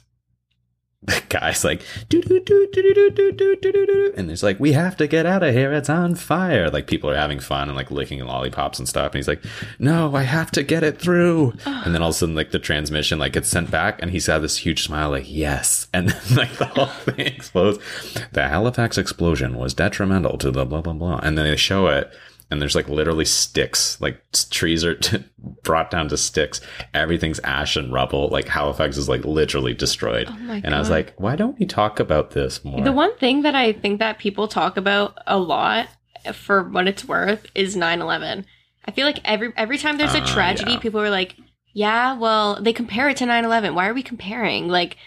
the 1.05 1.21
guy's 1.29 1.63
like 1.63 1.81
do 2.09 2.21
do 2.21 2.39
do 2.39 2.69
do 2.73 2.93
do 2.93 3.11
do 3.11 3.31
do 3.31 3.55
do 3.55 3.71
do 3.71 3.85
do 3.85 4.13
and 4.17 4.31
it's 4.31 4.43
like 4.43 4.59
we 4.59 4.71
have 4.71 4.97
to 4.97 5.07
get 5.07 5.25
out 5.25 5.43
of 5.43 5.53
here 5.53 5.71
it's 5.73 5.89
on 5.89 6.15
fire 6.15 6.69
like 6.69 6.87
people 6.87 7.09
are 7.09 7.15
having 7.15 7.39
fun 7.39 7.67
and 7.67 7.75
like 7.75 7.91
licking 7.91 8.23
lollipops 8.25 8.79
and 8.79 8.87
stuff 8.87 9.07
and 9.07 9.15
he's 9.15 9.27
like 9.27 9.43
no 9.79 10.15
i 10.15 10.23
have 10.23 10.49
to 10.51 10.63
get 10.63 10.83
it 10.83 10.99
through 10.99 11.53
and 11.65 11.93
then 11.93 12.01
all 12.01 12.09
of 12.09 12.15
a 12.15 12.17
sudden 12.17 12.35
like 12.35 12.51
the 12.51 12.59
transmission 12.59 13.19
like 13.19 13.33
gets 13.33 13.49
sent 13.49 13.69
back 13.69 14.01
and 14.01 14.11
he's 14.11 14.25
had 14.25 14.41
this 14.41 14.57
huge 14.57 14.83
smile 14.83 15.11
like 15.11 15.25
yes 15.27 15.87
and 15.93 16.09
then 16.09 16.37
like 16.37 16.51
the 16.57 16.65
whole 16.65 16.85
thing 16.85 17.19
explodes 17.19 17.77
the 18.31 18.47
halifax 18.47 18.97
explosion 18.97 19.55
was 19.57 19.73
detrimental 19.73 20.37
to 20.37 20.51
the 20.51 20.65
blah 20.65 20.81
blah 20.81 20.93
blah 20.93 21.19
and 21.21 21.37
then 21.37 21.45
they 21.45 21.55
show 21.55 21.87
it 21.87 22.11
and 22.55 22.61
there's 22.61 22.75
like 22.75 22.87
literally 22.89 23.25
sticks 23.25 23.99
like 23.99 24.19
trees 24.49 24.83
are 24.85 24.97
brought 25.63 25.91
down 25.91 26.07
to 26.07 26.15
sticks 26.17 26.61
everything's 26.93 27.39
ash 27.41 27.75
and 27.75 27.91
rubble 27.91 28.29
like 28.29 28.47
halifax 28.47 28.95
is 28.97 29.09
like 29.09 29.25
literally 29.25 29.73
destroyed 29.73 30.27
oh 30.29 30.61
and 30.63 30.73
i 30.73 30.79
was 30.79 30.89
like 30.89 31.13
why 31.17 31.35
don't 31.35 31.59
we 31.59 31.65
talk 31.65 31.99
about 31.99 32.31
this 32.31 32.63
more 32.63 32.81
The 32.81 32.91
one 32.91 33.15
thing 33.17 33.41
that 33.41 33.55
I 33.55 33.73
think 33.73 33.99
that 33.99 34.17
people 34.17 34.47
talk 34.47 34.77
about 34.77 35.17
a 35.27 35.37
lot 35.37 35.87
for 36.33 36.63
what 36.63 36.87
it's 36.87 37.05
worth 37.05 37.45
is 37.53 37.75
9/11. 37.75 38.45
I 38.85 38.91
feel 38.91 39.05
like 39.05 39.19
every 39.25 39.51
every 39.57 39.77
time 39.77 39.97
there's 39.97 40.15
a 40.15 40.21
Ah, 40.21 40.25
tragedy, 40.33 40.71
yeah. 40.71 40.79
people 40.79 41.01
are 41.01 41.09
like, 41.09 41.35
"Yeah, 41.73 42.17
well, 42.17 42.59
they 42.61 42.73
compare 42.73 43.09
it 43.09 43.17
to 43.17 43.25
9/11. 43.25 43.73
Why 43.75 43.87
are 43.87 43.93
we 43.93 44.01
comparing? 44.03 44.67
Like 44.67 44.97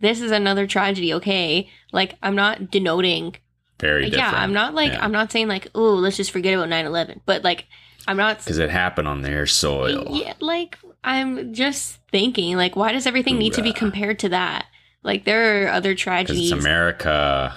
this 0.00 0.20
is 0.20 0.30
another 0.30 0.66
tragedy, 0.66 1.12
okay? 1.14 1.68
Like 1.92 2.16
I'm 2.22 2.34
not 2.34 2.70
denoting 2.70 3.36
very 3.82 4.06
uh, 4.06 4.16
Yeah, 4.16 4.30
I'm 4.34 4.54
not 4.54 4.72
like 4.74 4.92
Yeah. 4.92 5.04
I'm 5.04 5.12
not 5.12 5.30
saying 5.30 5.48
like, 5.48 5.68
"Oh, 5.74 5.92
let's 5.94 6.16
just 6.16 6.30
forget 6.30 6.54
about 6.54 6.68
9/11." 6.70 7.20
But 7.26 7.44
like 7.44 7.66
I'm 8.08 8.16
not 8.16 8.38
because 8.38 8.58
it 8.58 8.70
happened 8.70 9.06
on 9.08 9.20
their 9.22 9.46
soil 9.46 10.06
yeah, 10.10 10.32
like 10.40 10.78
I'm 11.04 11.52
just 11.52 11.98
thinking 12.10 12.56
like 12.56 12.74
why 12.76 12.92
does 12.92 13.06
everything 13.06 13.38
need 13.38 13.52
to 13.54 13.62
be 13.62 13.72
compared 13.74 14.18
to 14.20 14.30
that? 14.30 14.66
Like 15.02 15.24
there 15.24 15.66
are 15.66 15.68
other 15.68 15.94
tragedies. 15.94 16.52
it's 16.52 16.60
america 16.64 17.54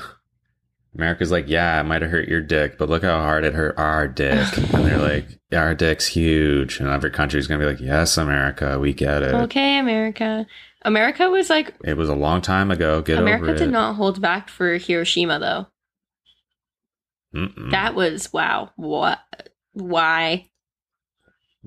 america's 0.95 1.31
like 1.31 1.45
yeah 1.47 1.79
it 1.79 1.83
might 1.83 2.01
have 2.01 2.09
hurt 2.09 2.27
your 2.27 2.41
dick 2.41 2.77
but 2.77 2.89
look 2.89 3.03
how 3.03 3.19
hard 3.19 3.43
it 3.43 3.53
hurt 3.53 3.77
our 3.77 4.07
dick 4.07 4.57
and 4.73 4.85
they're 4.85 4.97
like 4.97 5.27
yeah, 5.51 5.61
our 5.61 5.75
dick's 5.75 6.07
huge 6.07 6.79
and 6.79 6.89
every 6.89 7.11
country's 7.11 7.47
gonna 7.47 7.59
be 7.59 7.65
like 7.69 7.79
yes 7.81 8.17
america 8.17 8.79
we 8.79 8.93
get 8.93 9.21
it 9.23 9.33
Okay, 9.33 9.77
America. 9.77 10.45
America 10.83 11.29
was 11.29 11.49
like 11.49 11.73
it 11.83 11.97
was 11.97 12.09
a 12.09 12.15
long 12.15 12.41
time 12.41 12.71
ago 12.71 13.01
get 13.01 13.19
America 13.19 13.55
did 13.55 13.71
not 13.71 13.95
hold 13.95 14.21
back 14.21 14.49
for 14.49 14.77
Hiroshima 14.77 15.39
though. 15.39 15.67
Mm-mm. 17.35 17.71
That 17.71 17.95
was 17.95 18.31
wow. 18.31 18.71
What? 18.75 19.19
Why? 19.73 20.49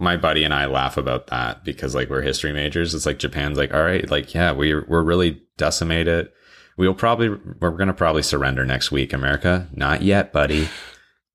my 0.00 0.16
buddy 0.16 0.44
and 0.44 0.54
I 0.54 0.66
laugh 0.66 0.96
about 0.96 1.26
that 1.26 1.64
because 1.64 1.92
like 1.92 2.08
we're 2.08 2.22
history 2.22 2.52
majors. 2.52 2.94
It's 2.94 3.04
like 3.04 3.18
Japan's 3.18 3.58
like, 3.58 3.74
all 3.74 3.82
right, 3.82 4.08
like 4.08 4.32
yeah, 4.32 4.52
we're 4.52 4.84
we're 4.88 5.02
really 5.02 5.42
decimated. 5.56 6.30
We'll 6.76 6.94
probably 6.94 7.30
we're 7.30 7.72
gonna 7.72 7.92
probably 7.92 8.22
surrender 8.22 8.64
next 8.64 8.92
week, 8.92 9.12
America. 9.12 9.68
Not 9.74 10.02
yet, 10.02 10.32
buddy. 10.32 10.68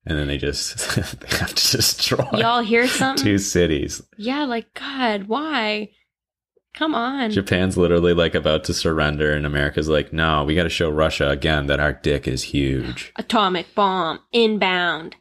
And 0.06 0.18
then 0.18 0.28
they 0.28 0.38
just 0.38 0.76
they 1.20 1.36
have 1.36 1.54
to 1.54 1.76
destroy 1.76 2.26
Y'all 2.32 2.62
hear 2.62 2.88
something? 2.88 3.22
two 3.22 3.38
cities. 3.38 4.02
Yeah, 4.16 4.44
like 4.44 4.72
God, 4.72 5.24
why? 5.24 5.90
Come 6.74 6.94
on. 6.94 7.30
Japan's 7.30 7.76
literally 7.76 8.12
like 8.12 8.34
about 8.34 8.64
to 8.64 8.74
surrender, 8.74 9.32
and 9.32 9.46
America's 9.46 9.88
like, 9.88 10.12
no, 10.12 10.44
we 10.44 10.56
got 10.56 10.64
to 10.64 10.68
show 10.68 10.90
Russia 10.90 11.30
again 11.30 11.66
that 11.66 11.80
our 11.80 11.92
dick 11.92 12.26
is 12.26 12.42
huge. 12.42 13.12
Atomic 13.16 13.74
bomb 13.74 14.18
inbound. 14.32 15.16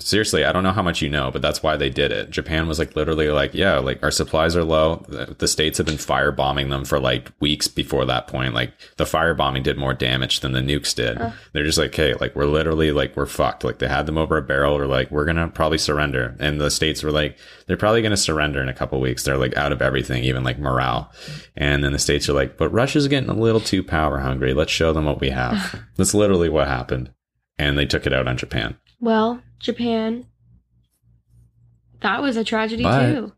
Seriously, 0.00 0.44
I 0.44 0.52
don't 0.52 0.62
know 0.62 0.72
how 0.72 0.82
much 0.82 1.02
you 1.02 1.08
know, 1.08 1.30
but 1.30 1.42
that's 1.42 1.62
why 1.62 1.76
they 1.76 1.90
did 1.90 2.12
it. 2.12 2.30
Japan 2.30 2.66
was 2.66 2.78
like 2.78 2.96
literally 2.96 3.28
like, 3.28 3.54
yeah, 3.54 3.78
like 3.78 4.02
our 4.02 4.10
supplies 4.10 4.56
are 4.56 4.64
low. 4.64 5.04
The, 5.08 5.36
the 5.38 5.48
states 5.48 5.78
have 5.78 5.86
been 5.86 5.96
firebombing 5.96 6.70
them 6.70 6.84
for 6.84 6.98
like 6.98 7.30
weeks 7.40 7.68
before 7.68 8.04
that 8.06 8.26
point. 8.26 8.54
Like 8.54 8.72
the 8.96 9.04
firebombing 9.04 9.62
did 9.62 9.78
more 9.78 9.94
damage 9.94 10.40
than 10.40 10.52
the 10.52 10.60
nukes 10.60 10.94
did. 10.94 11.18
They're 11.52 11.64
just 11.64 11.78
like, 11.78 11.94
hey, 11.94 12.14
like 12.14 12.34
we're 12.34 12.46
literally 12.46 12.92
like 12.92 13.16
we're 13.16 13.26
fucked. 13.26 13.64
Like 13.64 13.78
they 13.78 13.88
had 13.88 14.06
them 14.06 14.18
over 14.18 14.36
a 14.36 14.42
barrel. 14.42 14.76
Or 14.76 14.86
like 14.86 15.10
we're 15.10 15.24
gonna 15.24 15.48
probably 15.48 15.78
surrender. 15.78 16.36
And 16.40 16.60
the 16.60 16.70
states 16.70 17.02
were 17.02 17.10
like, 17.12 17.38
they're 17.66 17.76
probably 17.76 18.02
gonna 18.02 18.16
surrender 18.16 18.60
in 18.62 18.68
a 18.68 18.74
couple 18.74 19.00
weeks. 19.00 19.24
They're 19.24 19.38
like 19.38 19.56
out 19.56 19.72
of 19.72 19.82
everything, 19.82 20.24
even 20.24 20.44
like 20.44 20.58
morale. 20.58 21.12
And 21.56 21.84
then 21.84 21.92
the 21.92 21.98
states 21.98 22.28
are 22.28 22.32
like, 22.32 22.56
but 22.56 22.70
Russia's 22.70 23.08
getting 23.08 23.30
a 23.30 23.34
little 23.34 23.60
too 23.60 23.82
power 23.82 24.18
hungry. 24.18 24.54
Let's 24.54 24.72
show 24.72 24.92
them 24.92 25.04
what 25.04 25.20
we 25.20 25.30
have. 25.30 25.80
That's 25.96 26.14
literally 26.14 26.48
what 26.48 26.68
happened. 26.68 27.12
And 27.58 27.76
they 27.76 27.86
took 27.86 28.06
it 28.06 28.12
out 28.12 28.26
on 28.26 28.38
Japan. 28.38 28.78
Well, 29.00 29.42
Japan. 29.60 30.26
That 32.00 32.22
was 32.22 32.36
a 32.36 32.44
tragedy 32.44 32.82
But- 32.82 33.06
too. 33.12 33.32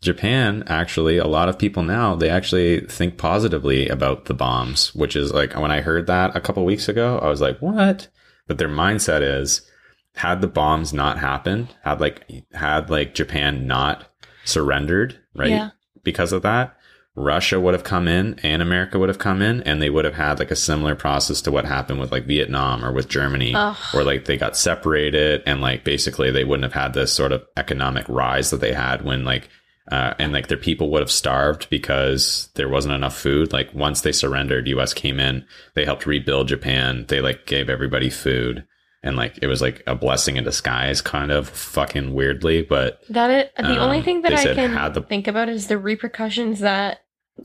Japan, 0.00 0.62
actually, 0.68 1.18
a 1.18 1.26
lot 1.26 1.48
of 1.48 1.58
people 1.58 1.82
now, 1.82 2.14
they 2.14 2.30
actually 2.30 2.80
think 2.82 3.18
positively 3.18 3.88
about 3.88 4.26
the 4.26 4.34
bombs, 4.34 4.94
which 4.94 5.16
is 5.16 5.32
like 5.32 5.56
when 5.56 5.72
I 5.72 5.80
heard 5.80 6.06
that 6.06 6.36
a 6.36 6.40
couple 6.40 6.64
weeks 6.64 6.88
ago, 6.88 7.18
I 7.18 7.28
was 7.28 7.40
like, 7.40 7.58
what? 7.58 8.06
But 8.46 8.58
their 8.58 8.68
mindset 8.68 9.22
is 9.22 9.68
had 10.14 10.40
the 10.40 10.46
bombs 10.46 10.92
not 10.92 11.18
happened, 11.18 11.74
had 11.82 12.00
like, 12.00 12.22
had 12.52 12.90
like 12.90 13.14
Japan 13.14 13.66
not 13.66 14.06
surrendered, 14.44 15.18
right? 15.34 15.50
Yeah. 15.50 15.70
Because 16.04 16.32
of 16.32 16.42
that, 16.42 16.76
Russia 17.18 17.58
would 17.60 17.74
have 17.74 17.84
come 17.84 18.06
in 18.08 18.38
and 18.42 18.62
America 18.62 18.98
would 18.98 19.08
have 19.08 19.18
come 19.18 19.42
in 19.42 19.62
and 19.64 19.82
they 19.82 19.90
would 19.90 20.04
have 20.04 20.14
had 20.14 20.38
like 20.38 20.50
a 20.50 20.56
similar 20.56 20.94
process 20.94 21.40
to 21.42 21.50
what 21.50 21.64
happened 21.64 21.98
with 22.00 22.12
like 22.12 22.24
Vietnam 22.26 22.84
or 22.84 22.92
with 22.92 23.08
Germany 23.08 23.52
Ugh. 23.54 23.76
where 23.92 24.04
like 24.04 24.24
they 24.26 24.36
got 24.36 24.56
separated 24.56 25.42
and 25.46 25.60
like 25.60 25.84
basically 25.84 26.30
they 26.30 26.44
wouldn't 26.44 26.64
have 26.72 26.80
had 26.82 26.94
this 26.94 27.12
sort 27.12 27.32
of 27.32 27.44
economic 27.56 28.08
rise 28.08 28.50
that 28.50 28.60
they 28.60 28.72
had 28.72 29.02
when 29.02 29.24
like 29.24 29.48
uh, 29.90 30.12
and 30.18 30.32
like 30.34 30.48
their 30.48 30.58
people 30.58 30.90
would 30.90 31.00
have 31.00 31.10
starved 31.10 31.68
because 31.70 32.50
there 32.56 32.68
wasn't 32.68 32.92
enough 32.94 33.16
food. 33.16 33.54
Like 33.54 33.72
once 33.72 34.02
they 34.02 34.12
surrendered, 34.12 34.68
U.S. 34.68 34.92
came 34.92 35.18
in, 35.18 35.46
they 35.74 35.86
helped 35.86 36.04
rebuild 36.04 36.48
Japan. 36.48 37.06
They 37.08 37.22
like 37.22 37.46
gave 37.46 37.70
everybody 37.70 38.10
food, 38.10 38.66
and 39.02 39.16
like 39.16 39.38
it 39.40 39.46
was 39.46 39.62
like 39.62 39.82
a 39.86 39.94
blessing 39.94 40.36
in 40.36 40.44
disguise, 40.44 41.00
kind 41.00 41.30
of 41.32 41.48
fucking 41.48 42.12
weirdly. 42.12 42.60
But 42.60 43.00
That 43.08 43.30
it, 43.30 43.52
the 43.56 43.78
only 43.78 43.98
Um, 44.00 44.04
thing 44.04 44.20
that 44.22 44.34
I 44.34 44.54
can 44.54 44.92
the- 44.92 45.00
think 45.00 45.26
about 45.26 45.48
is 45.48 45.68
the 45.68 45.78
repercussions 45.78 46.60
that 46.60 47.00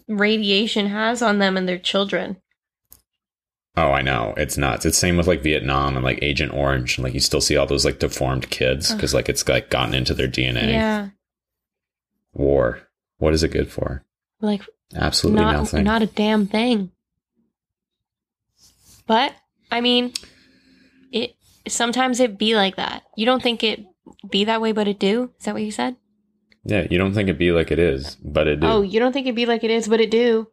radiation 0.07 0.87
has 0.87 1.21
on 1.21 1.39
them 1.39 1.57
and 1.57 1.67
their 1.67 1.77
children. 1.79 2.37
oh, 3.75 3.91
I 3.91 4.01
know 4.01 4.33
it's 4.37 4.57
nuts. 4.57 4.85
It's 4.85 4.97
same 4.97 5.17
with 5.17 5.27
like 5.27 5.41
Vietnam 5.41 5.95
and 5.95 6.03
like 6.05 6.19
Agent 6.21 6.53
Orange. 6.53 6.97
And 6.97 7.03
like 7.03 7.13
you 7.13 7.19
still 7.19 7.41
see 7.41 7.57
all 7.57 7.65
those 7.65 7.85
like 7.85 7.99
deformed 7.99 8.49
kids 8.49 8.93
because 8.93 9.13
like 9.13 9.29
it's 9.29 9.47
like 9.47 9.69
gotten 9.69 9.95
into 9.95 10.13
their 10.13 10.27
DNA. 10.27 10.73
Yeah, 10.73 11.09
War. 12.33 12.81
What 13.17 13.33
is 13.33 13.43
it 13.43 13.51
good 13.51 13.71
for? 13.71 14.03
like 14.41 14.61
Absolutely 14.95 15.41
not 15.41 15.53
nothing. 15.53 15.83
not 15.83 16.01
a 16.01 16.07
damn 16.07 16.45
thing. 16.45 16.91
But 19.07 19.33
I 19.71 19.81
mean, 19.81 20.13
it 21.11 21.35
sometimes 21.67 22.19
it 22.19 22.37
be 22.37 22.55
like 22.55 22.75
that. 22.75 23.03
You 23.15 23.25
don't 23.25 23.41
think 23.41 23.63
it 23.63 23.83
be 24.29 24.45
that 24.45 24.61
way, 24.61 24.71
but 24.71 24.87
it 24.87 24.99
do. 24.99 25.31
Is 25.39 25.45
that 25.45 25.53
what 25.53 25.63
you 25.63 25.71
said? 25.71 25.95
Yeah, 26.65 26.87
you 26.89 26.97
don't 26.97 27.13
think 27.13 27.27
it'd 27.27 27.37
be 27.37 27.51
like 27.51 27.71
it 27.71 27.79
is, 27.79 28.15
but 28.23 28.47
it 28.47 28.59
do. 28.59 28.67
Oh, 28.67 28.81
you 28.81 28.99
don't 28.99 29.13
think 29.13 29.27
it 29.27 29.35
be 29.35 29.45
like 29.45 29.63
it 29.63 29.71
is, 29.71 29.87
but 29.87 29.99
it 29.99 30.11
do. 30.11 30.47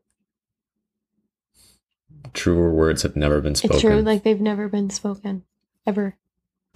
Truer 2.32 2.72
words 2.72 3.02
have 3.02 3.16
never 3.16 3.40
been 3.40 3.54
spoken. 3.54 3.76
It's 3.76 3.82
true. 3.82 4.00
Like 4.00 4.22
they've 4.22 4.40
never 4.40 4.68
been 4.68 4.90
spoken 4.90 5.44
ever. 5.86 6.16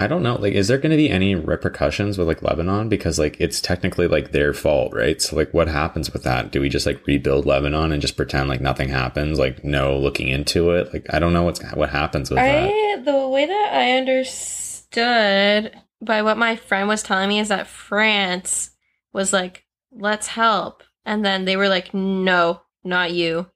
I 0.00 0.08
don't 0.08 0.24
know. 0.24 0.34
Like, 0.34 0.54
is 0.54 0.66
there 0.66 0.78
going 0.78 0.90
to 0.90 0.96
be 0.96 1.08
any 1.08 1.36
repercussions 1.36 2.18
with 2.18 2.26
like 2.26 2.42
Lebanon? 2.42 2.88
Because 2.88 3.18
like 3.18 3.36
it's 3.40 3.60
technically 3.60 4.08
like 4.08 4.32
their 4.32 4.52
fault, 4.52 4.92
right? 4.92 5.22
So 5.22 5.36
like, 5.36 5.54
what 5.54 5.68
happens 5.68 6.12
with 6.12 6.24
that? 6.24 6.50
Do 6.50 6.60
we 6.60 6.68
just 6.68 6.86
like 6.86 7.06
rebuild 7.06 7.46
Lebanon 7.46 7.92
and 7.92 8.02
just 8.02 8.16
pretend 8.16 8.48
like 8.48 8.60
nothing 8.60 8.88
happens? 8.88 9.38
Like, 9.38 9.62
no 9.62 9.96
looking 9.96 10.28
into 10.28 10.70
it. 10.70 10.92
Like, 10.92 11.06
I 11.14 11.20
don't 11.20 11.32
know 11.32 11.44
what's 11.44 11.62
what 11.74 11.90
happens 11.90 12.28
with 12.28 12.38
that. 12.38 13.04
The 13.04 13.28
way 13.28 13.46
that 13.46 13.70
I 13.72 13.92
understood 13.98 15.80
by 16.00 16.22
what 16.22 16.38
my 16.38 16.56
friend 16.56 16.88
was 16.88 17.04
telling 17.04 17.28
me 17.28 17.38
is 17.38 17.48
that 17.48 17.68
France 17.68 18.70
was 19.14 19.32
like, 19.32 19.64
"Let's 19.90 20.26
help," 20.26 20.82
and 21.06 21.24
then 21.24 21.46
they 21.46 21.56
were 21.56 21.68
like, 21.68 21.94
"No, 21.94 22.60
not 22.84 23.12
you." 23.12 23.46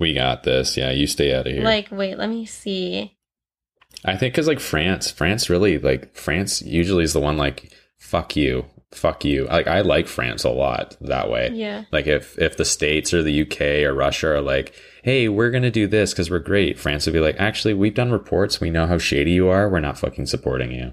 We 0.00 0.14
got 0.14 0.42
this. 0.42 0.76
Yeah, 0.76 0.90
you 0.90 1.06
stay 1.06 1.32
out 1.32 1.46
of 1.46 1.52
here. 1.52 1.62
Like, 1.62 1.88
wait, 1.92 2.18
let 2.18 2.28
me 2.28 2.44
see. 2.44 3.16
I 4.04 4.16
think 4.16 4.34
because 4.34 4.48
like 4.48 4.58
France, 4.58 5.10
France 5.10 5.48
really 5.48 5.78
like 5.78 6.16
France 6.16 6.60
usually 6.62 7.04
is 7.04 7.12
the 7.12 7.20
one 7.20 7.36
like 7.36 7.72
fuck 7.98 8.34
you, 8.34 8.64
fuck 8.90 9.24
you. 9.24 9.44
Like 9.46 9.68
I 9.68 9.82
like 9.82 10.08
France 10.08 10.42
a 10.42 10.50
lot 10.50 10.96
that 11.02 11.30
way. 11.30 11.50
Yeah, 11.52 11.84
Like 11.92 12.06
if 12.06 12.36
if 12.38 12.56
the 12.56 12.64
states 12.64 13.14
or 13.14 13.22
the 13.22 13.42
UK 13.42 13.84
or 13.84 13.94
Russia 13.94 14.28
are 14.28 14.40
like, 14.40 14.74
"Hey, 15.04 15.28
we're 15.28 15.50
going 15.50 15.62
to 15.62 15.70
do 15.70 15.86
this 15.86 16.14
cuz 16.14 16.30
we're 16.30 16.40
great." 16.40 16.78
France 16.78 17.06
would 17.06 17.12
be 17.12 17.20
like, 17.20 17.36
"Actually, 17.38 17.74
we've 17.74 17.94
done 17.94 18.10
reports. 18.10 18.60
We 18.60 18.70
know 18.70 18.86
how 18.86 18.98
shady 18.98 19.32
you 19.32 19.48
are. 19.48 19.68
We're 19.68 19.80
not 19.80 19.98
fucking 19.98 20.26
supporting 20.26 20.72
you." 20.72 20.92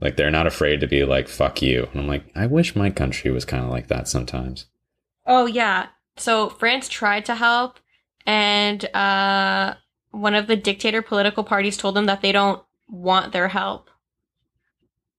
Like 0.00 0.16
they're 0.16 0.30
not 0.30 0.46
afraid 0.46 0.80
to 0.80 0.86
be 0.86 1.04
like, 1.04 1.28
"Fuck 1.28 1.60
you." 1.62 1.88
And 1.92 2.00
I'm 2.00 2.06
like, 2.08 2.24
"I 2.34 2.46
wish 2.46 2.74
my 2.74 2.90
country 2.90 3.30
was 3.30 3.44
kind 3.44 3.62
of 3.64 3.70
like 3.70 3.88
that 3.88 4.08
sometimes." 4.08 4.66
Oh 5.26 5.46
yeah. 5.46 5.88
So 6.16 6.48
France 6.48 6.88
tried 6.88 7.24
to 7.26 7.34
help 7.34 7.78
and 8.26 8.84
uh 8.94 9.74
one 10.10 10.34
of 10.34 10.46
the 10.46 10.56
dictator 10.56 11.02
political 11.02 11.44
parties 11.44 11.76
told 11.76 11.94
them 11.96 12.06
that 12.06 12.20
they 12.22 12.32
don't 12.32 12.62
want 12.88 13.32
their 13.32 13.48
help 13.48 13.88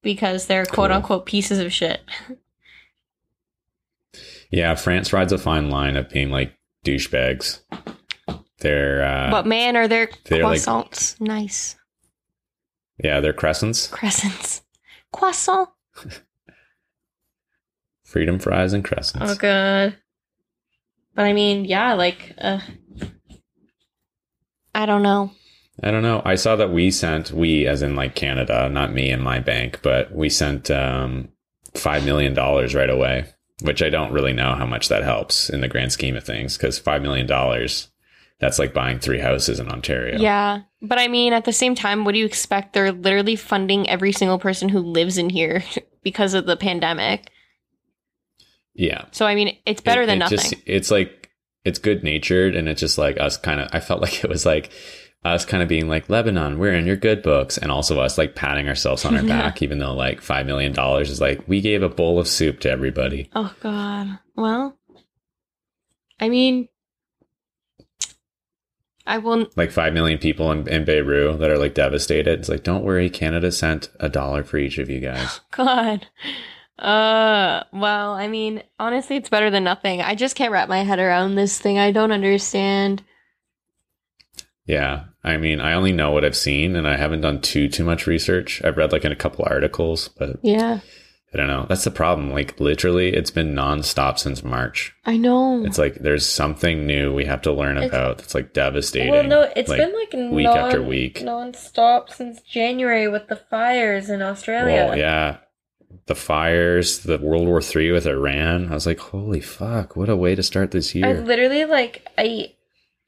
because 0.01 0.47
they're 0.47 0.65
Cool. 0.65 0.73
quote 0.75 0.91
unquote 0.91 1.25
pieces 1.25 1.59
of 1.59 1.71
shit. 1.71 2.01
Yeah, 4.51 4.75
France 4.75 5.13
rides 5.13 5.32
a 5.32 5.38
fine 5.38 5.69
line 5.69 5.95
of 5.95 6.09
being 6.09 6.29
like 6.29 6.53
douchebags. 6.86 7.61
They're 8.59 9.01
uh 9.03 9.32
but 9.32 9.47
man, 9.47 9.77
are 9.77 9.88
their 9.88 10.09
they're 10.25 10.43
like- 10.43 10.59
croissants 10.59 11.19
nice. 11.21 11.77
yeah, 13.01 13.21
they're 13.21 13.32
crescents, 13.34 13.88
Crescents. 13.88 14.61
Croissant. 15.12 15.70
freedom 18.03 18.39
fries 18.39 18.74
and 18.74 18.84
crescents. 18.84 19.32
Oh 19.32 19.36
god. 19.36 19.97
But 21.16 21.26
I 21.26 21.34
mean, 21.34 21.66
yeah, 21.66 21.93
like 21.93 22.34
uh 22.38 22.59
I 24.74 24.86
don't 24.86 25.03
know. 25.03 25.32
I 25.84 25.91
don't 25.91 26.03
know. 26.03 26.22
I 26.24 26.36
saw 26.36 26.55
that 26.55 26.72
we 26.72 26.91
sent 26.91 27.32
we 27.32 27.68
as 27.68 27.82
in 27.82 27.95
like 27.95 28.16
Canada, 28.16 28.70
not 28.70 28.93
me 28.93 29.12
and 29.12 29.22
my 29.22 29.39
bank, 29.39 29.80
but 29.82 30.14
we 30.14 30.30
sent 30.30 30.72
um 30.72 31.30
5 31.76 32.05
million 32.05 32.34
dollars 32.34 32.76
right 32.76 32.89
away, 32.89 33.26
which 33.62 33.82
I 33.82 33.89
don't 33.89 34.12
really 34.14 34.34
know 34.34 34.55
how 34.55 34.66
much 34.66 34.89
that 34.89 35.03
helps 35.03 35.49
in 35.49 35.62
the 35.62 35.68
grand 35.68 35.91
scheme 35.91 36.16
of 36.16 36.24
things 36.24 36.57
cuz 36.57 36.80
5 36.80 37.01
million 37.01 37.28
dollars 37.28 37.90
that's 38.41 38.59
like 38.59 38.73
buying 38.73 38.99
three 38.99 39.19
houses 39.19 39.59
in 39.59 39.69
Ontario. 39.69 40.19
Yeah. 40.19 40.61
But 40.81 40.97
I 40.99 41.07
mean, 41.07 41.31
at 41.31 41.45
the 41.45 41.53
same 41.53 41.75
time, 41.75 42.03
what 42.03 42.13
do 42.13 42.19
you 42.19 42.25
expect? 42.25 42.73
They're 42.73 42.91
literally 42.91 43.35
funding 43.37 43.87
every 43.87 44.11
single 44.11 44.39
person 44.39 44.67
who 44.67 44.79
lives 44.79 45.17
in 45.17 45.29
here 45.29 45.63
because 46.03 46.33
of 46.33 46.45
the 46.47 46.57
pandemic. 46.57 47.29
Yeah. 48.73 49.05
So 49.11 49.25
I 49.25 49.35
mean, 49.35 49.57
it's 49.65 49.81
better 49.81 50.01
It- 50.03 50.07
than 50.07 50.17
it 50.17 50.19
nothing. 50.19 50.37
just- 50.37 50.55
it's 50.65 50.91
like 50.91 51.29
it's 51.63 51.77
good 51.79 52.03
natured 52.03 52.55
and 52.55 52.67
it's 52.67 52.79
just 52.81 52.97
like 52.97 53.19
us 53.19 53.37
kind 53.37 53.59
of 53.61 53.69
I 53.71 53.79
felt 53.79 54.01
like 54.01 54.23
it 54.23 54.29
was 54.29 54.45
like 54.45 54.71
us 55.23 55.45
kind 55.45 55.61
of 55.61 55.69
being 55.69 55.87
like 55.87 56.09
Lebanon, 56.09 56.57
we're 56.57 56.73
in 56.73 56.87
your 56.87 56.95
good 56.95 57.21
books, 57.21 57.55
and 57.59 57.71
also 57.71 57.99
us 57.99 58.17
like 58.17 58.33
patting 58.33 58.67
ourselves 58.67 59.05
on 59.05 59.15
our 59.15 59.21
Yeah. 59.25 59.39
back, 59.39 59.61
even 59.61 59.77
though 59.77 59.93
like 59.93 60.19
five 60.19 60.47
million 60.47 60.73
dollars 60.73 61.11
is 61.11 61.21
like 61.21 61.47
we 61.47 61.61
gave 61.61 61.83
a 61.83 61.89
bowl 61.89 62.17
of 62.17 62.27
soup 62.27 62.59
to 62.61 62.71
everybody. 62.71 63.29
oh 63.35 63.53
god. 63.61 64.17
Well, 64.35 64.79
I 66.19 66.29
mean, 66.29 66.69
I 69.05 69.17
will. 69.17 69.47
Like 69.55 69.71
five 69.71 69.93
million 69.93 70.19
people 70.19 70.51
in, 70.51 70.67
in 70.67 70.85
Beirut 70.85 71.39
that 71.39 71.49
are 71.49 71.57
like 71.57 71.73
devastated. 71.73 72.39
It's 72.39 72.49
like, 72.49 72.63
don't 72.63 72.83
worry, 72.83 73.09
Canada 73.09 73.51
sent 73.51 73.89
a 73.99 74.09
dollar 74.09 74.43
for 74.43 74.57
each 74.57 74.77
of 74.77 74.89
you 74.89 74.99
guys. 74.99 75.41
God. 75.51 76.07
Uh, 76.77 77.63
well, 77.73 78.13
I 78.13 78.27
mean, 78.27 78.63
honestly, 78.79 79.15
it's 79.15 79.29
better 79.29 79.49
than 79.49 79.63
nothing. 79.63 80.01
I 80.01 80.15
just 80.15 80.35
can't 80.35 80.51
wrap 80.51 80.69
my 80.69 80.83
head 80.83 80.99
around 80.99 81.35
this 81.35 81.59
thing. 81.59 81.77
I 81.77 81.91
don't 81.91 82.11
understand. 82.11 83.03
Yeah. 84.65 85.05
I 85.23 85.37
mean, 85.37 85.59
I 85.59 85.73
only 85.73 85.91
know 85.91 86.11
what 86.11 86.25
I've 86.25 86.37
seen 86.37 86.75
and 86.75 86.87
I 86.87 86.97
haven't 86.97 87.21
done 87.21 87.41
too 87.41 87.67
too 87.69 87.83
much 87.83 88.07
research. 88.07 88.61
I've 88.63 88.77
read 88.77 88.91
like 88.91 89.05
in 89.05 89.11
a 89.11 89.15
couple 89.15 89.45
articles, 89.47 90.07
but 90.07 90.37
Yeah, 90.41 90.79
I 91.34 91.38
don't 91.38 91.47
know. 91.47 91.65
That's 91.69 91.86
the 91.86 91.91
problem. 91.91 92.32
Like 92.32 92.59
literally 92.59 93.13
it's 93.13 93.32
been 93.32 93.55
nonstop 93.55 94.19
since 94.19 94.43
March. 94.43 94.93
I 95.05 95.15
know. 95.15 95.63
It's 95.65 95.77
like 95.77 95.95
there's 95.95 96.25
something 96.25 96.86
new 96.86 97.13
we 97.13 97.23
have 97.25 97.41
to 97.43 97.53
learn 97.53 97.77
It's- 97.77 97.89
about. 97.89 98.19
It's 98.19 98.36
like 98.36 98.53
devastating. 98.53 99.11
Well, 99.11 99.23
no, 99.23 99.49
it's 99.55 99.69
like, 99.69 99.79
been 99.79 99.93
like 99.93 100.11
week 100.34 100.43
non, 100.45 100.57
after 100.57 100.82
week. 100.84 101.21
non-stop 101.23 102.09
since 102.09 102.41
January 102.41 103.07
with 103.07 103.27
the 103.29 103.38
fires 103.38 104.09
in 104.09 104.21
Australia. 104.21 104.88
Well, 104.89 104.97
yeah. 104.97 105.38
The 106.07 106.15
fires, 106.15 106.99
the 106.99 107.17
World 107.17 107.47
War 107.47 107.61
Three 107.61 107.91
with 107.91 108.05
Iran. 108.05 108.69
I 108.69 108.73
was 108.73 108.86
like, 108.86 108.99
holy 108.99 109.39
fuck, 109.41 109.95
what 109.95 110.09
a 110.09 110.15
way 110.17 110.36
to 110.36 110.43
start 110.43 110.71
this 110.71 110.93
I 110.95 110.99
year. 110.99 111.21
literally 111.21 111.63
like 111.63 112.05
I 112.17 112.53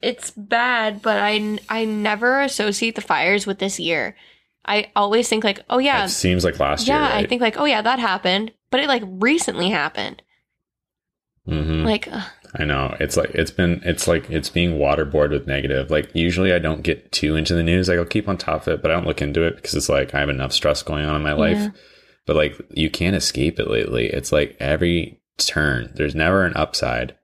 it's 0.00 0.30
bad, 0.30 1.02
but 1.02 1.18
I 1.18 1.58
I 1.68 1.84
never 1.84 2.40
associate 2.40 2.94
the 2.94 3.00
fires 3.02 3.46
with 3.46 3.58
this 3.58 3.78
year. 3.78 4.16
I 4.66 4.90
always 4.96 5.28
think 5.28 5.44
like, 5.44 5.60
oh 5.70 5.78
yeah, 5.78 6.04
It 6.04 6.08
seems 6.10 6.44
like 6.44 6.58
last 6.58 6.86
yeah, 6.86 6.94
year. 6.94 7.02
Right? 7.16 7.24
I 7.24 7.28
think 7.28 7.42
like, 7.42 7.56
oh 7.58 7.64
yeah, 7.64 7.82
that 7.82 7.98
happened, 7.98 8.52
but 8.70 8.80
it 8.80 8.88
like 8.88 9.02
recently 9.06 9.70
happened. 9.70 10.22
hmm 11.46 11.84
Like, 11.84 12.08
ugh, 12.10 12.24
I 12.56 12.64
know. 12.64 12.96
It's 13.00 13.16
like 13.16 13.30
it's 13.30 13.50
been 13.50 13.82
it's 13.84 14.06
like 14.06 14.30
it's 14.30 14.48
being 14.48 14.78
waterboarded 14.78 15.30
with 15.30 15.46
negative. 15.46 15.90
Like 15.90 16.14
usually 16.14 16.52
I 16.52 16.58
don't 16.58 16.82
get 16.82 17.10
too 17.12 17.36
into 17.36 17.54
the 17.54 17.62
news. 17.62 17.88
Like 17.88 17.98
I'll 17.98 18.04
keep 18.04 18.28
on 18.28 18.38
top 18.38 18.62
of 18.62 18.68
it, 18.74 18.82
but 18.82 18.90
I 18.90 18.94
don't 18.94 19.06
look 19.06 19.20
into 19.22 19.42
it 19.42 19.56
because 19.56 19.74
it's 19.74 19.88
like 19.88 20.14
I 20.14 20.20
have 20.20 20.28
enough 20.28 20.52
stress 20.52 20.82
going 20.82 21.04
on 21.04 21.16
in 21.16 21.22
my 21.22 21.32
life. 21.32 21.56
Yeah. 21.56 21.68
But 22.26 22.36
like 22.36 22.60
you 22.70 22.90
can't 22.90 23.16
escape 23.16 23.58
it 23.58 23.68
lately. 23.68 24.06
It's 24.06 24.32
like 24.32 24.56
every 24.60 25.20
turn, 25.36 25.92
there's 25.96 26.14
never 26.14 26.44
an 26.44 26.56
upside. 26.56 27.16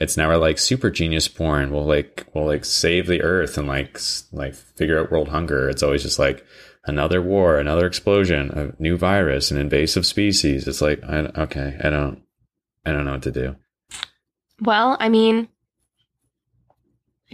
It's 0.00 0.16
never 0.16 0.38
like 0.38 0.58
super 0.58 0.90
genius 0.90 1.26
porn 1.26 1.72
will 1.72 1.84
like 1.84 2.24
we'll 2.32 2.46
like 2.46 2.64
save 2.64 3.08
the 3.08 3.20
earth 3.22 3.58
and 3.58 3.66
like 3.66 4.00
like 4.32 4.54
figure 4.54 4.98
out 4.98 5.10
world 5.10 5.28
hunger. 5.28 5.68
It's 5.68 5.82
always 5.82 6.02
just 6.02 6.20
like 6.20 6.46
another 6.86 7.20
war, 7.20 7.58
another 7.58 7.84
explosion, 7.86 8.50
a 8.50 8.80
new 8.82 8.96
virus, 8.96 9.50
an 9.50 9.58
invasive 9.58 10.06
species. 10.06 10.68
It's 10.68 10.80
like 10.80 11.02
I, 11.02 11.30
okay, 11.42 11.76
I 11.82 11.90
don't 11.90 12.22
I 12.86 12.92
don't 12.92 13.04
know 13.04 13.12
what 13.12 13.22
to 13.22 13.32
do. 13.32 13.56
well, 14.60 14.96
I 15.00 15.08
mean, 15.08 15.48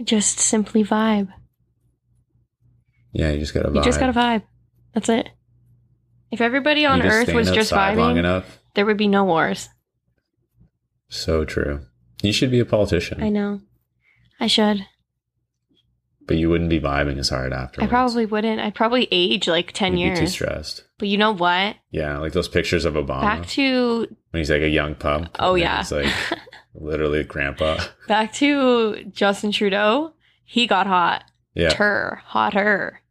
just 0.03 0.39
simply 0.39 0.83
vibe. 0.83 1.31
Yeah, 3.13 3.29
you 3.29 3.39
just 3.39 3.53
gotta 3.53 3.71
You 3.71 3.83
just 3.83 3.99
gotta 3.99 4.11
vibe. 4.11 4.41
That's 4.93 5.09
it. 5.09 5.29
If 6.31 6.41
everybody 6.41 6.85
on 6.85 7.01
Earth 7.03 7.31
was 7.31 7.51
just 7.51 7.71
vibing, 7.71 8.17
enough. 8.17 8.59
there 8.73 8.85
would 8.85 8.97
be 8.97 9.07
no 9.07 9.23
wars. 9.23 9.69
So 11.09 11.45
true. 11.45 11.85
You 12.25 12.33
should 12.33 12.51
be 12.51 12.59
a 12.59 12.65
politician, 12.65 13.21
I 13.23 13.29
know. 13.29 13.61
I 14.39 14.47
should. 14.47 14.85
but 16.27 16.37
you 16.37 16.49
wouldn't 16.49 16.69
be 16.69 16.79
vibing 16.79 17.17
as 17.19 17.29
hard 17.29 17.53
after. 17.53 17.81
I 17.81 17.87
probably 17.87 18.25
wouldn't. 18.25 18.59
I'd 18.59 18.75
probably 18.75 19.07
age 19.11 19.47
like 19.47 19.71
10 19.71 19.95
You'd 19.97 20.15
Be 20.15 20.19
too 20.21 20.27
stressed. 20.27 20.83
But 20.97 21.07
you 21.07 21.17
know 21.17 21.31
what? 21.33 21.75
Yeah, 21.91 22.17
like 22.17 22.33
those 22.33 22.47
pictures 22.47 22.83
of 22.85 22.95
Obama 22.95 23.21
Back 23.21 23.45
to 23.49 24.07
when 24.31 24.39
he's 24.39 24.49
like 24.49 24.61
a 24.61 24.69
young 24.69 24.95
pup. 24.95 25.29
Oh, 25.39 25.55
yeah. 25.55 25.77
he's 25.79 25.91
like 25.91 26.11
literally 26.73 27.19
a 27.19 27.23
grandpa. 27.23 27.77
back 28.07 28.33
to 28.35 29.03
Justin 29.11 29.51
Trudeau. 29.51 30.13
He 30.43 30.67
got 30.67 30.87
hot. 30.87 31.23
Yeah, 31.53 31.69
Ter, 31.69 32.21
hotter. 32.25 33.01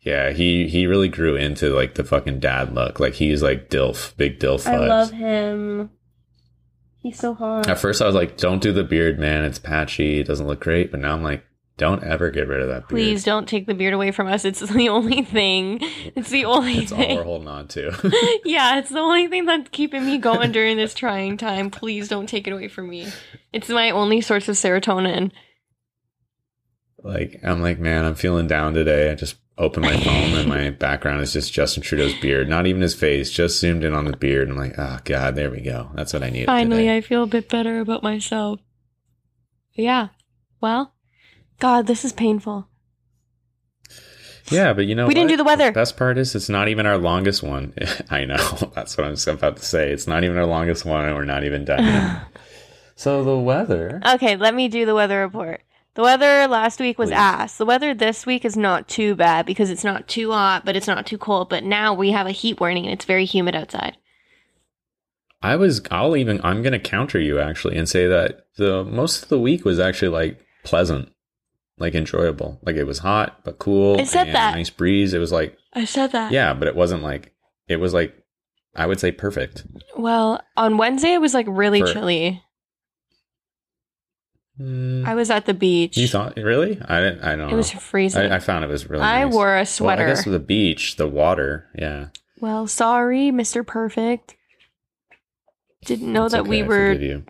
yeah. 0.00 0.30
He 0.30 0.68
he 0.68 0.86
really 0.86 1.08
grew 1.08 1.34
into 1.34 1.74
like 1.74 1.94
the 1.96 2.04
fucking 2.04 2.38
dad 2.38 2.72
look. 2.74 3.00
Like 3.00 3.14
he's 3.14 3.42
like 3.42 3.70
dilf, 3.70 4.16
big 4.16 4.38
dilf. 4.38 4.64
vibes. 4.64 4.68
I 4.68 4.86
love 4.86 5.10
him. 5.10 5.90
He's 7.08 7.18
so 7.18 7.32
hot. 7.32 7.66
At 7.70 7.78
first, 7.78 8.02
I 8.02 8.06
was 8.06 8.14
like, 8.14 8.36
"Don't 8.36 8.60
do 8.60 8.70
the 8.70 8.84
beard, 8.84 9.18
man. 9.18 9.42
It's 9.42 9.58
patchy. 9.58 10.20
It 10.20 10.26
doesn't 10.26 10.46
look 10.46 10.60
great." 10.60 10.90
But 10.90 11.00
now 11.00 11.14
I'm 11.14 11.22
like, 11.22 11.42
"Don't 11.78 12.04
ever 12.04 12.30
get 12.30 12.48
rid 12.48 12.60
of 12.60 12.68
that 12.68 12.80
beard. 12.86 12.88
Please 12.90 13.24
don't 13.24 13.48
take 13.48 13.64
the 13.64 13.72
beard 13.72 13.94
away 13.94 14.10
from 14.10 14.26
us. 14.26 14.44
It's 14.44 14.60
the 14.68 14.90
only 14.90 15.22
thing. 15.22 15.78
It's 16.14 16.28
the 16.28 16.44
only 16.44 16.84
thing. 16.84 17.12
All 17.12 17.16
we're 17.16 17.24
holding 17.24 17.48
on 17.48 17.66
to." 17.68 17.92
yeah, 18.44 18.78
it's 18.78 18.90
the 18.90 18.98
only 18.98 19.26
thing 19.26 19.46
that's 19.46 19.70
keeping 19.70 20.04
me 20.04 20.18
going 20.18 20.52
during 20.52 20.76
this 20.76 20.92
trying 20.92 21.38
time. 21.38 21.70
Please 21.70 22.08
don't 22.08 22.28
take 22.28 22.46
it 22.46 22.52
away 22.52 22.68
from 22.68 22.90
me. 22.90 23.08
It's 23.54 23.70
my 23.70 23.88
only 23.88 24.20
source 24.20 24.46
of 24.50 24.56
serotonin. 24.56 25.32
like 27.02 27.40
I'm 27.42 27.62
like, 27.62 27.78
man, 27.78 28.04
I'm 28.04 28.16
feeling 28.16 28.48
down 28.48 28.74
today. 28.74 29.10
I 29.10 29.14
just 29.14 29.36
open 29.58 29.82
my 29.82 29.96
phone 30.00 30.34
and 30.34 30.48
my 30.48 30.70
background 30.86 31.20
is 31.20 31.32
just 31.32 31.52
Justin 31.52 31.82
Trudeau's 31.82 32.14
beard, 32.20 32.48
not 32.48 32.66
even 32.66 32.80
his 32.80 32.94
face, 32.94 33.30
just 33.30 33.58
zoomed 33.60 33.84
in 33.84 33.92
on 33.92 34.04
the 34.04 34.16
beard. 34.16 34.48
I'm 34.48 34.56
like, 34.56 34.78
oh 34.78 34.98
god, 35.04 35.34
there 35.34 35.50
we 35.50 35.60
go. 35.60 35.90
That's 35.94 36.12
what 36.12 36.22
I 36.22 36.30
needed. 36.30 36.46
Finally, 36.46 36.82
today. 36.84 36.96
I 36.96 37.00
feel 37.00 37.24
a 37.24 37.26
bit 37.26 37.48
better 37.48 37.80
about 37.80 38.02
myself. 38.02 38.60
Yeah. 39.74 40.08
Well, 40.60 40.94
God, 41.58 41.86
this 41.86 42.04
is 42.04 42.12
painful. 42.12 42.68
yeah, 44.50 44.72
but 44.72 44.86
you 44.86 44.94
know, 44.94 45.06
We 45.06 45.14
didn't 45.14 45.28
do 45.30 45.36
the 45.36 45.44
weather. 45.44 45.72
best 45.72 45.96
part 45.96 46.18
is 46.18 46.34
it's 46.34 46.48
not 46.48 46.68
even 46.68 46.86
our 46.86 46.98
longest 46.98 47.42
one. 47.42 47.74
I 48.10 48.24
know. 48.24 48.36
That's 48.74 48.96
what 48.96 49.06
I'm 49.06 49.34
about 49.34 49.56
to 49.58 49.64
say. 49.64 49.92
It's 49.92 50.06
not 50.06 50.24
even 50.24 50.36
our 50.38 50.46
longest 50.46 50.84
one, 50.84 51.04
and 51.04 51.14
we're 51.14 51.24
not 51.24 51.44
even 51.44 51.64
done. 51.64 51.84
yet. 51.84 52.22
so 52.96 53.22
the 53.24 53.38
weather. 53.38 54.00
Okay, 54.14 54.36
let 54.36 54.54
me 54.54 54.68
do 54.68 54.86
the 54.86 54.94
weather 54.94 55.20
report. 55.20 55.62
The 55.98 56.04
weather 56.04 56.46
last 56.46 56.78
week 56.78 56.96
was 56.96 57.08
Please. 57.10 57.16
ass. 57.16 57.58
The 57.58 57.66
weather 57.66 57.92
this 57.92 58.24
week 58.24 58.44
is 58.44 58.56
not 58.56 58.86
too 58.86 59.16
bad 59.16 59.46
because 59.46 59.68
it's 59.68 59.82
not 59.82 60.06
too 60.06 60.30
hot, 60.30 60.64
but 60.64 60.76
it's 60.76 60.86
not 60.86 61.06
too 61.06 61.18
cold. 61.18 61.48
But 61.48 61.64
now 61.64 61.92
we 61.92 62.12
have 62.12 62.28
a 62.28 62.30
heat 62.30 62.60
warning 62.60 62.84
and 62.84 62.92
it's 62.92 63.04
very 63.04 63.24
humid 63.24 63.56
outside. 63.56 63.96
I 65.42 65.56
was. 65.56 65.82
I'll 65.90 66.16
even. 66.16 66.40
I'm 66.44 66.62
gonna 66.62 66.78
counter 66.78 67.18
you 67.18 67.40
actually 67.40 67.76
and 67.76 67.88
say 67.88 68.06
that 68.06 68.46
the 68.56 68.84
most 68.84 69.24
of 69.24 69.28
the 69.28 69.40
week 69.40 69.64
was 69.64 69.80
actually 69.80 70.10
like 70.10 70.38
pleasant, 70.62 71.10
like 71.78 71.96
enjoyable. 71.96 72.60
Like 72.62 72.76
it 72.76 72.84
was 72.84 73.00
hot 73.00 73.40
but 73.42 73.58
cool. 73.58 73.98
I 73.98 74.04
said 74.04 74.28
and 74.28 74.36
that. 74.36 74.54
Nice 74.54 74.70
breeze. 74.70 75.14
It 75.14 75.18
was 75.18 75.32
like 75.32 75.56
I 75.74 75.84
said 75.84 76.12
that. 76.12 76.30
yeah, 76.30 76.54
but 76.54 76.68
it 76.68 76.76
wasn't 76.76 77.02
like 77.02 77.34
it 77.66 77.80
was 77.80 77.92
like 77.92 78.14
I 78.76 78.86
would 78.86 79.00
say 79.00 79.10
perfect. 79.10 79.66
Well, 79.96 80.42
on 80.56 80.76
Wednesday 80.76 81.14
it 81.14 81.20
was 81.20 81.34
like 81.34 81.46
really 81.48 81.80
For- 81.80 81.92
chilly. 81.92 82.44
Mm, 84.60 85.06
I 85.06 85.14
was 85.14 85.30
at 85.30 85.46
the 85.46 85.54
beach. 85.54 85.96
you 85.96 86.08
thought 86.08 86.36
really? 86.36 86.80
I 86.84 87.00
didn't. 87.00 87.22
I 87.22 87.36
don't 87.36 87.48
know. 87.48 87.54
it 87.54 87.56
was 87.56 87.70
freezing. 87.70 88.32
I, 88.32 88.36
I 88.36 88.38
found 88.40 88.64
it 88.64 88.68
was 88.68 88.88
really. 88.90 89.04
I 89.04 89.24
nice. 89.24 89.32
wore 89.32 89.56
a 89.56 89.64
sweater. 89.66 90.02
Well, 90.02 90.10
I 90.10 90.14
guess 90.14 90.24
the 90.24 90.38
beach, 90.38 90.96
the 90.96 91.06
water. 91.06 91.68
Yeah. 91.76 92.08
well, 92.40 92.66
sorry, 92.66 93.30
Mr. 93.30 93.64
Perfect. 93.64 94.34
Didn't 95.84 96.12
know 96.12 96.24
It's 96.24 96.32
that 96.32 96.40
okay, 96.40 96.50
we 96.50 96.62
were 96.64 97.22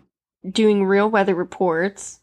doing 0.49 0.85
real 0.85 1.09
weather 1.09 1.35
reports. 1.35 2.19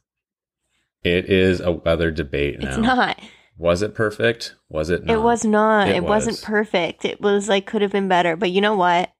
It 1.04 1.26
is 1.30 1.61
a 1.61 1.70
weather 1.70 2.11
debate 2.11 2.59
now. 2.59 2.68
It's 2.68 2.78
not. 2.78 3.20
Was 3.59 3.80
it 3.82 3.94
perfect? 3.94 4.57
Was 4.68 4.90
it? 4.90 5.04
Not? 5.04 5.14
It 5.14 5.22
was 5.22 5.44
not. 5.44 5.88
It 5.88 5.96
It, 5.96 6.04
wasn't 6.04 6.42
perfect. 6.42 7.04
It 7.04 7.20
was 7.20 7.48
like 7.48 7.64
could 7.64 7.80
have 7.82 7.92
been 7.92 8.09
better. 8.09 8.34
But 8.36 8.50
you 8.50 8.61
know 8.61 8.74
what? 8.76 9.12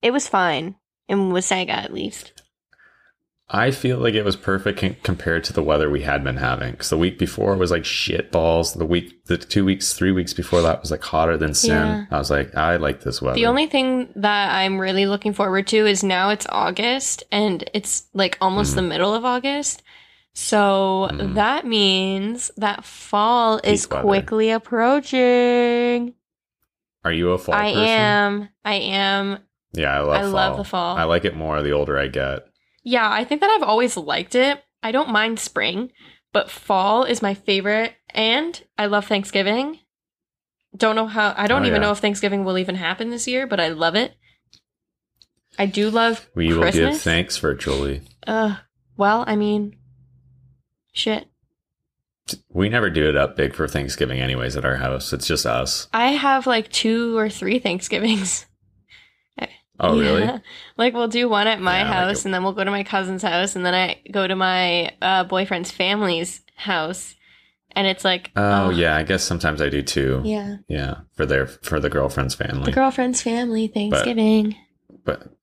It 0.00 0.12
was 0.12 0.28
fine. 0.28 0.76
In 1.08 1.32
Wasaga 1.32 1.70
at 1.70 1.92
least. 1.92 2.41
I 3.54 3.70
feel 3.70 3.98
like 3.98 4.14
it 4.14 4.24
was 4.24 4.34
perfect 4.34 5.02
compared 5.02 5.44
to 5.44 5.52
the 5.52 5.62
weather 5.62 5.90
we 5.90 6.00
had 6.00 6.24
been 6.24 6.38
having. 6.38 6.70
Because 6.70 6.88
the 6.88 6.96
week 6.96 7.18
before 7.18 7.54
was 7.56 7.70
like 7.70 7.84
shit 7.84 8.32
balls. 8.32 8.72
The 8.72 8.86
week, 8.86 9.26
the 9.26 9.36
two 9.36 9.64
weeks, 9.66 9.92
three 9.92 10.10
weeks 10.10 10.32
before 10.32 10.62
that 10.62 10.80
was 10.80 10.90
like 10.90 11.02
hotter 11.02 11.36
than 11.36 11.52
sin. 11.52 11.70
Yeah. 11.72 12.04
I 12.10 12.16
was 12.18 12.30
like, 12.30 12.54
I 12.56 12.76
like 12.76 13.02
this 13.02 13.20
weather. 13.20 13.34
The 13.34 13.44
only 13.46 13.66
thing 13.66 14.08
that 14.16 14.54
I'm 14.54 14.80
really 14.80 15.04
looking 15.04 15.34
forward 15.34 15.66
to 15.66 15.86
is 15.86 16.02
now 16.02 16.30
it's 16.30 16.46
August 16.48 17.24
and 17.30 17.68
it's 17.74 18.04
like 18.14 18.38
almost 18.40 18.72
Mhm. 18.72 18.76
the 18.76 18.82
middle 18.82 19.12
of 19.14 19.26
August. 19.26 19.82
So 20.32 21.10
Mhm. 21.12 21.34
that 21.34 21.66
means 21.66 22.50
that 22.56 22.86
fall 22.86 23.60
is 23.62 23.86
weather. 23.90 24.02
quickly 24.02 24.50
approaching. 24.50 26.14
Are 27.04 27.12
you 27.12 27.32
a 27.32 27.38
fall 27.38 27.54
I 27.54 27.72
person? 27.72 27.84
am. 27.88 28.48
I 28.64 28.74
am. 28.76 29.38
Yeah, 29.74 29.94
I 29.94 30.00
love. 30.00 30.14
I 30.16 30.20
fall. 30.22 30.30
love 30.32 30.56
the 30.56 30.64
fall. 30.64 30.96
I 30.96 31.04
like 31.04 31.24
it 31.26 31.36
more 31.36 31.62
the 31.62 31.72
older 31.72 31.98
I 31.98 32.06
get. 32.06 32.46
Yeah, 32.82 33.08
I 33.10 33.24
think 33.24 33.40
that 33.40 33.50
I've 33.50 33.62
always 33.68 33.96
liked 33.96 34.34
it. 34.34 34.62
I 34.82 34.90
don't 34.92 35.10
mind 35.10 35.38
spring, 35.38 35.92
but 36.32 36.50
fall 36.50 37.04
is 37.04 37.22
my 37.22 37.34
favorite. 37.34 37.94
And 38.10 38.60
I 38.76 38.86
love 38.86 39.06
Thanksgiving. 39.06 39.78
Don't 40.76 40.96
know 40.96 41.06
how, 41.06 41.34
I 41.36 41.46
don't 41.46 41.62
Oh, 41.62 41.66
even 41.66 41.80
yeah. 41.82 41.88
know 41.88 41.92
if 41.92 41.98
Thanksgiving 41.98 42.44
will 42.44 42.58
even 42.58 42.74
happen 42.74 43.10
this 43.10 43.28
year, 43.28 43.46
but 43.46 43.60
I 43.60 43.68
love 43.68 43.94
it. 43.94 44.14
I 45.58 45.66
do 45.66 45.90
love 45.90 46.26
We 46.34 46.52
will 46.52 46.70
give 46.72 46.98
thanks 47.00 47.36
virtually. 47.36 48.00
Uh, 48.26 48.56
well, 48.96 49.24
I 49.26 49.36
mean, 49.36 49.76
shit. 50.92 51.26
We 52.48 52.68
never 52.70 52.88
do 52.88 53.08
it 53.08 53.16
up 53.16 53.36
big 53.36 53.54
for 53.54 53.68
Thanksgiving, 53.68 54.18
anyways, 54.20 54.56
at 54.56 54.64
our 54.64 54.76
house. 54.76 55.12
It's 55.12 55.26
just 55.26 55.44
us. 55.44 55.88
I 55.92 56.12
have 56.12 56.46
like 56.46 56.70
two 56.70 57.16
or 57.18 57.28
three 57.28 57.58
Thanksgivings. 57.58 58.46
Oh, 59.82 59.98
really? 59.98 60.28
Like 60.78 60.94
we'll 60.94 61.08
do 61.08 61.28
one 61.28 61.46
at 61.46 61.60
my 61.60 61.78
Yeah, 61.80 61.84
I 61.84 61.88
like 61.88 61.94
house, 62.08 62.24
and 62.24 62.32
then 62.32 62.42
we'll 62.44 62.52
go 62.54 62.64
to 62.64 62.70
my 62.70 62.84
cousin's 62.84 63.22
house, 63.22 63.56
and 63.56 63.66
then 63.66 63.74
I 63.74 64.00
go 64.10 64.26
to 64.26 64.34
my 64.36 64.92
uh, 65.02 65.24
boyfriend's 65.24 65.70
family's 65.70 66.40
house, 66.54 67.14
and 67.72 67.86
it's 67.86 68.04
like, 68.04 68.30
Oh, 68.36 68.66
oh, 68.66 68.70
yeah. 68.70 68.96
I 68.96 69.02
guess 69.02 69.22
sometimes 69.24 69.60
I 69.60 69.68
do 69.68 69.82
too. 69.82 70.22
yeah, 70.24 70.56
Yeah, 70.68 71.00
for 71.14 71.26
their 71.26 71.46
for 71.46 71.80
the 71.80 71.90
girlfriend's 71.90 72.34
family. 72.34 72.64
the 72.64 72.72
girlfriend's 72.72 73.20
family 73.22 73.66
Thanksgiving. 73.68 74.56
but 75.04 75.34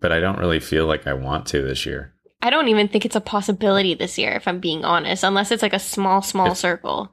but 0.00 0.10
I 0.10 0.18
don't 0.20 0.38
really 0.38 0.58
feel 0.60 0.86
like 0.86 1.06
I 1.06 1.12
want 1.12 1.46
to 1.48 1.62
this 1.62 1.86
year. 1.86 2.12
I 2.44 2.50
don't 2.50 2.66
even 2.68 2.88
think 2.88 3.04
it's 3.04 3.14
a 3.14 3.20
possibility 3.20 3.94
this 3.94 4.18
year, 4.18 4.32
if 4.32 4.48
I'm 4.48 4.58
being 4.58 4.84
honest, 4.84 5.22
unless 5.22 5.52
it's 5.52 5.62
like 5.62 5.72
a 5.74 5.78
small, 5.78 6.22
small 6.22 6.52
If- 6.52 6.56
circle. 6.58 7.12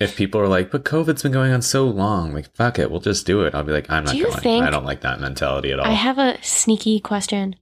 If 0.00 0.16
people 0.16 0.40
are 0.40 0.48
like, 0.48 0.70
but 0.70 0.84
COVID's 0.84 1.22
been 1.22 1.30
going 1.32 1.52
on 1.52 1.60
so 1.62 1.84
long, 1.86 2.32
like 2.32 2.52
fuck 2.56 2.78
it, 2.78 2.90
we'll 2.90 3.00
just 3.00 3.26
do 3.26 3.42
it. 3.42 3.54
I'll 3.54 3.62
be 3.62 3.72
like, 3.72 3.90
I'm 3.90 4.04
not 4.04 4.14
Do 4.14 4.24
going. 4.24 4.62
I 4.62 4.70
don't 4.70 4.86
like 4.86 5.02
that 5.02 5.20
mentality 5.20 5.70
at 5.72 5.78
all. 5.78 5.86
I 5.86 5.90
have 5.92 6.18
a 6.18 6.42
sneaky 6.42 7.00
question. 7.00 7.54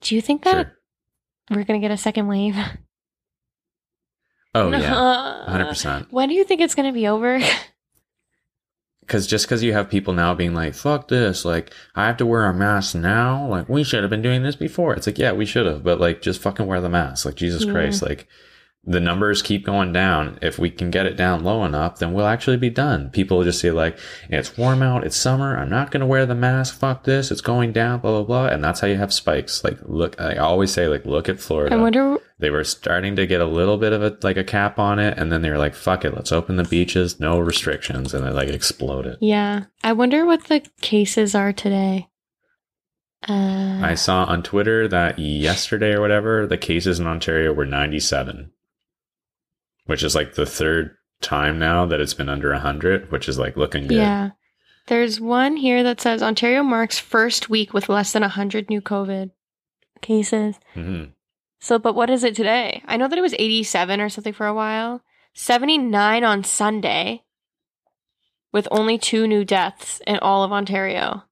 Do 0.00 0.14
you 0.14 0.20
think 0.20 0.44
that 0.44 0.54
Sure. 1.48 1.58
we're 1.58 1.64
gonna 1.64 1.80
get 1.80 1.90
a 1.90 1.96
second 1.96 2.28
wave? 2.28 2.56
Oh 4.54 4.70
yeah, 4.78 4.96
uh, 4.96 5.50
hundred 5.50 5.66
percent. 5.68 6.12
When 6.12 6.28
do 6.28 6.34
you 6.36 6.44
think 6.44 6.60
it's 6.60 6.74
gonna 6.74 6.92
be 6.92 7.06
over? 7.08 7.40
Because 9.00 9.26
just 9.26 9.44
because 9.44 9.62
you 9.62 9.74
have 9.74 9.90
people 9.90 10.14
now 10.14 10.32
being 10.32 10.54
like, 10.54 10.72
fuck 10.74 11.08
this, 11.08 11.44
like 11.44 11.74
I 11.94 12.06
have 12.06 12.16
to 12.16 12.24
wear 12.24 12.46
a 12.46 12.54
mask 12.54 12.94
now, 12.94 13.46
like 13.46 13.68
we 13.68 13.84
should 13.84 14.02
have 14.02 14.08
been 14.08 14.22
doing 14.22 14.42
this 14.42 14.56
before. 14.56 14.94
It's 14.94 15.06
like, 15.06 15.18
yeah, 15.18 15.32
we 15.32 15.44
should 15.44 15.66
have, 15.66 15.82
but 15.84 16.00
like 16.00 16.22
just 16.22 16.40
fucking 16.40 16.64
wear 16.66 16.80
the 16.80 16.88
mask, 16.88 17.26
like 17.26 17.34
Jesus 17.34 17.64
Yeah. 17.66 17.72
Christ, 17.72 18.00
like 18.00 18.26
the 18.86 19.00
numbers 19.00 19.42
keep 19.42 19.64
going 19.64 19.92
down. 19.92 20.38
If 20.42 20.58
we 20.58 20.70
can 20.70 20.90
get 20.90 21.06
it 21.06 21.16
down 21.16 21.42
low 21.42 21.64
enough, 21.64 21.98
then 21.98 22.12
we'll 22.12 22.26
actually 22.26 22.56
be 22.56 22.70
done. 22.70 23.10
People 23.10 23.38
will 23.38 23.44
just 23.44 23.60
say 23.60 23.70
like, 23.70 23.98
it's 24.28 24.58
warm 24.58 24.82
out, 24.82 25.04
it's 25.04 25.16
summer, 25.16 25.56
I'm 25.56 25.70
not 25.70 25.90
going 25.90 26.00
to 26.00 26.06
wear 26.06 26.26
the 26.26 26.34
mask, 26.34 26.78
fuck 26.78 27.04
this, 27.04 27.30
it's 27.30 27.40
going 27.40 27.72
down, 27.72 28.00
blah, 28.00 28.10
blah, 28.10 28.22
blah. 28.24 28.46
And 28.46 28.62
that's 28.62 28.80
how 28.80 28.86
you 28.86 28.96
have 28.96 29.12
spikes. 29.12 29.64
Like, 29.64 29.78
look, 29.82 30.20
I 30.20 30.36
always 30.36 30.72
say 30.72 30.88
like, 30.88 31.06
look 31.06 31.28
at 31.28 31.40
Florida. 31.40 31.74
I 31.74 31.78
wonder. 31.78 32.18
they 32.38 32.50
were 32.50 32.64
starting 32.64 33.16
to 33.16 33.26
get 33.26 33.40
a 33.40 33.46
little 33.46 33.78
bit 33.78 33.92
of 33.92 34.02
a, 34.02 34.16
like 34.22 34.36
a 34.36 34.44
cap 34.44 34.78
on 34.78 34.98
it. 34.98 35.16
And 35.18 35.32
then 35.32 35.42
they 35.42 35.50
were 35.50 35.58
like, 35.58 35.74
fuck 35.74 36.04
it, 36.04 36.14
let's 36.14 36.32
open 36.32 36.56
the 36.56 36.64
beaches, 36.64 37.18
no 37.18 37.38
restrictions. 37.38 38.12
And 38.12 38.26
it 38.26 38.34
like 38.34 38.48
exploded. 38.48 39.18
Yeah, 39.20 39.64
I 39.82 39.92
wonder 39.92 40.26
what 40.26 40.44
the 40.44 40.60
cases 40.80 41.34
are 41.34 41.52
today. 41.52 42.08
Uh, 43.26 43.80
I 43.82 43.94
saw 43.94 44.24
on 44.24 44.42
Twitter 44.42 44.86
that 44.88 45.18
yesterday 45.18 45.92
or 45.94 46.02
whatever, 46.02 46.46
the 46.46 46.58
cases 46.58 47.00
in 47.00 47.06
Ontario 47.06 47.54
were 47.54 47.64
97, 47.64 48.50
which 49.86 50.02
is 50.02 50.14
like 50.14 50.34
the 50.34 50.46
third 50.46 50.96
time 51.20 51.58
now 51.58 51.86
that 51.86 52.00
it's 52.00 52.14
been 52.14 52.28
under 52.28 52.50
100, 52.52 53.10
which 53.10 53.28
is 53.28 53.38
like 53.38 53.56
looking 53.56 53.86
good. 53.86 53.96
yeah, 53.98 54.30
there's 54.86 55.20
one 55.20 55.56
here 55.56 55.82
that 55.82 56.00
says 56.00 56.22
Ontario 56.22 56.62
marks 56.62 56.98
first 56.98 57.48
week 57.48 57.72
with 57.72 57.88
less 57.88 58.12
than 58.12 58.22
hundred 58.22 58.68
new 58.68 58.80
COVID 58.82 59.30
cases. 60.02 60.56
hmm 60.74 61.04
So, 61.60 61.78
but 61.78 61.94
what 61.94 62.10
is 62.10 62.24
it 62.24 62.34
today? 62.34 62.82
I 62.86 62.96
know 62.98 63.08
that 63.08 63.18
it 63.18 63.22
was 63.22 63.34
87 63.38 64.00
or 64.00 64.08
something 64.10 64.34
for 64.34 64.46
a 64.46 64.54
while. 64.54 65.02
79 65.34 66.22
on 66.24 66.44
Sunday, 66.44 67.22
with 68.52 68.68
only 68.70 68.98
two 68.98 69.26
new 69.26 69.44
deaths 69.44 70.00
in 70.06 70.18
all 70.18 70.44
of 70.44 70.52
Ontario. 70.52 71.24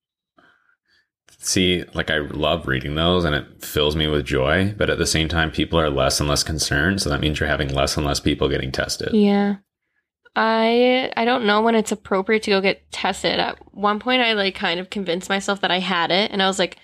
See, 1.45 1.83
like 1.93 2.09
I 2.09 2.19
love 2.19 2.69
reading 2.69 2.95
those 2.95 3.25
and 3.25 3.35
it 3.35 3.65
fills 3.65 3.97
me 3.97 4.07
with 4.07 4.25
joy, 4.25 4.75
but 4.79 4.89
at 4.89 4.99
the 4.99 5.07
same 5.07 5.29
time, 5.29 5.51
people 5.51 5.79
are 5.79 5.91
less 5.91 6.21
and 6.21 6.29
less 6.29 6.45
concerned. 6.45 7.03
So 7.03 7.11
that 7.11 7.21
means 7.21 7.41
you're 7.41 7.49
having 7.49 7.75
less 7.75 7.97
and 7.97 8.07
less 8.07 8.21
people 8.21 8.49
getting 8.49 8.71
tested. 8.71 9.11
Yeah. 9.13 9.57
I 10.35 11.13
I 11.17 11.25
don't 11.25 11.45
know 11.45 11.61
when 11.61 11.75
it's 11.75 11.93
appropriate 11.93 12.43
to 12.45 12.51
go 12.53 12.61
get 12.61 12.91
tested. 12.91 13.39
At 13.39 13.59
one 13.75 13.99
point 14.01 14.23
I 14.23 14.33
like 14.33 14.55
kind 14.55 14.81
of 14.81 14.89
convinced 14.89 15.29
myself 15.29 15.61
that 15.61 15.71
I 15.71 15.79
had 15.81 16.11
it 16.11 16.31
and 16.31 16.43
I 16.43 16.47
was 16.47 16.59
like 16.59 16.79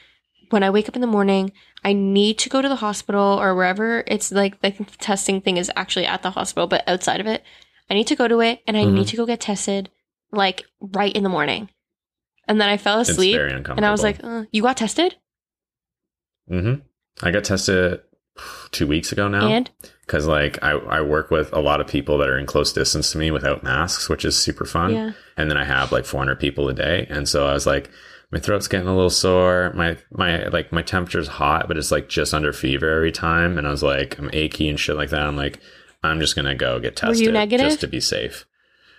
when 0.50 0.62
I 0.62 0.70
wake 0.70 0.88
up 0.88 0.94
in 0.96 1.02
the 1.02 1.06
morning, 1.06 1.52
I 1.84 1.92
need 1.92 2.38
to 2.40 2.48
go 2.48 2.60
to 2.60 2.68
the 2.68 2.76
hospital 2.76 3.38
or 3.40 3.54
wherever 3.54 4.02
it's 4.06 4.32
like 4.32 4.58
I 4.62 4.70
think 4.70 4.90
the 4.90 4.98
testing 4.98 5.40
thing 5.40 5.56
is 5.56 5.70
actually 5.76 6.06
at 6.06 6.22
the 6.22 6.30
hospital, 6.32 6.66
but 6.66 6.86
outside 6.88 7.20
of 7.20 7.26
it, 7.26 7.42
I 7.88 7.94
need 7.94 8.06
to 8.08 8.16
go 8.16 8.28
to 8.28 8.40
it 8.40 8.60
and 8.66 8.76
I 8.76 8.84
Mhm. 8.84 8.92
need 8.92 9.08
to 9.08 9.16
go 9.16 9.24
get 9.24 9.40
tested 9.40 9.88
like 10.32 10.64
right 10.80 11.12
in 11.14 11.22
the 11.22 11.28
morning. 11.30 11.70
And 12.48 12.60
then 12.60 12.68
I 12.68 12.76
fell 12.78 13.00
asleep 13.00 13.38
and 13.38 13.84
I 13.84 13.90
was 13.90 14.02
like, 14.02 14.24
uh, 14.24 14.44
"You 14.50 14.62
got 14.62 14.76
tested?" 14.78 15.16
hmm 16.48 16.74
I 17.22 17.30
got 17.30 17.44
tested 17.44 18.00
two 18.70 18.86
weeks 18.86 19.12
ago 19.12 19.28
now. 19.28 19.48
And 19.48 19.70
because 20.08 20.26
like 20.26 20.58
I, 20.62 20.70
I 20.70 21.00
work 21.02 21.30
with 21.30 21.52
a 21.52 21.60
lot 21.60 21.80
of 21.80 21.86
people 21.86 22.16
that 22.18 22.28
are 22.28 22.38
in 22.38 22.46
close 22.46 22.72
distance 22.72 23.12
to 23.12 23.18
me 23.18 23.30
without 23.30 23.62
masks 23.62 24.08
which 24.08 24.24
is 24.24 24.36
super 24.36 24.64
fun 24.64 24.92
yeah. 24.94 25.12
and 25.36 25.50
then 25.50 25.58
i 25.58 25.64
have 25.64 25.92
like 25.92 26.06
400 26.06 26.40
people 26.40 26.66
a 26.68 26.74
day 26.74 27.06
and 27.10 27.28
so 27.28 27.46
i 27.46 27.52
was 27.52 27.66
like 27.66 27.90
my 28.32 28.38
throat's 28.38 28.68
getting 28.68 28.88
a 28.88 28.94
little 28.94 29.10
sore 29.10 29.70
my 29.74 29.98
my 30.10 30.48
like 30.48 30.72
my 30.72 30.80
temperature's 30.80 31.28
hot 31.28 31.68
but 31.68 31.76
it's 31.76 31.90
like 31.92 32.08
just 32.08 32.32
under 32.32 32.54
fever 32.54 32.88
every 32.88 33.12
time 33.12 33.58
and 33.58 33.66
i 33.66 33.70
was 33.70 33.82
like 33.82 34.18
i'm 34.18 34.30
achy 34.32 34.68
and 34.70 34.80
shit 34.80 34.96
like 34.96 35.10
that 35.10 35.26
i'm 35.26 35.36
like 35.36 35.60
i'm 36.02 36.20
just 36.20 36.34
gonna 36.34 36.54
go 36.54 36.80
get 36.80 37.00
Were 37.02 37.08
you 37.08 37.14
tested 37.14 37.34
negative? 37.34 37.66
just 37.66 37.80
to 37.80 37.86
be 37.86 38.00
safe 38.00 38.46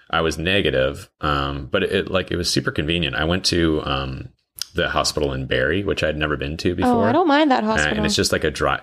i 0.09 0.21
was 0.21 0.37
negative 0.37 1.09
um 1.21 1.67
but 1.71 1.83
it 1.83 2.09
like 2.09 2.31
it 2.31 2.35
was 2.37 2.51
super 2.51 2.71
convenient 2.71 3.15
i 3.15 3.23
went 3.23 3.43
to 3.45 3.81
um 3.85 4.29
the 4.75 4.89
hospital 4.89 5.33
in 5.33 5.47
Barrie, 5.47 5.83
which 5.83 6.03
I'd 6.03 6.15
never 6.15 6.37
been 6.37 6.55
to 6.57 6.75
before. 6.75 6.91
Oh, 7.05 7.09
I 7.09 7.11
don't 7.11 7.27
mind 7.27 7.49
that 7.49 7.63
Uh, 7.63 7.67
hospital. 7.67 7.97
and 7.97 8.05
it's 8.05 8.15
just 8.15 8.31
like 8.31 8.43
a 8.43 8.51
dry. 8.51 8.79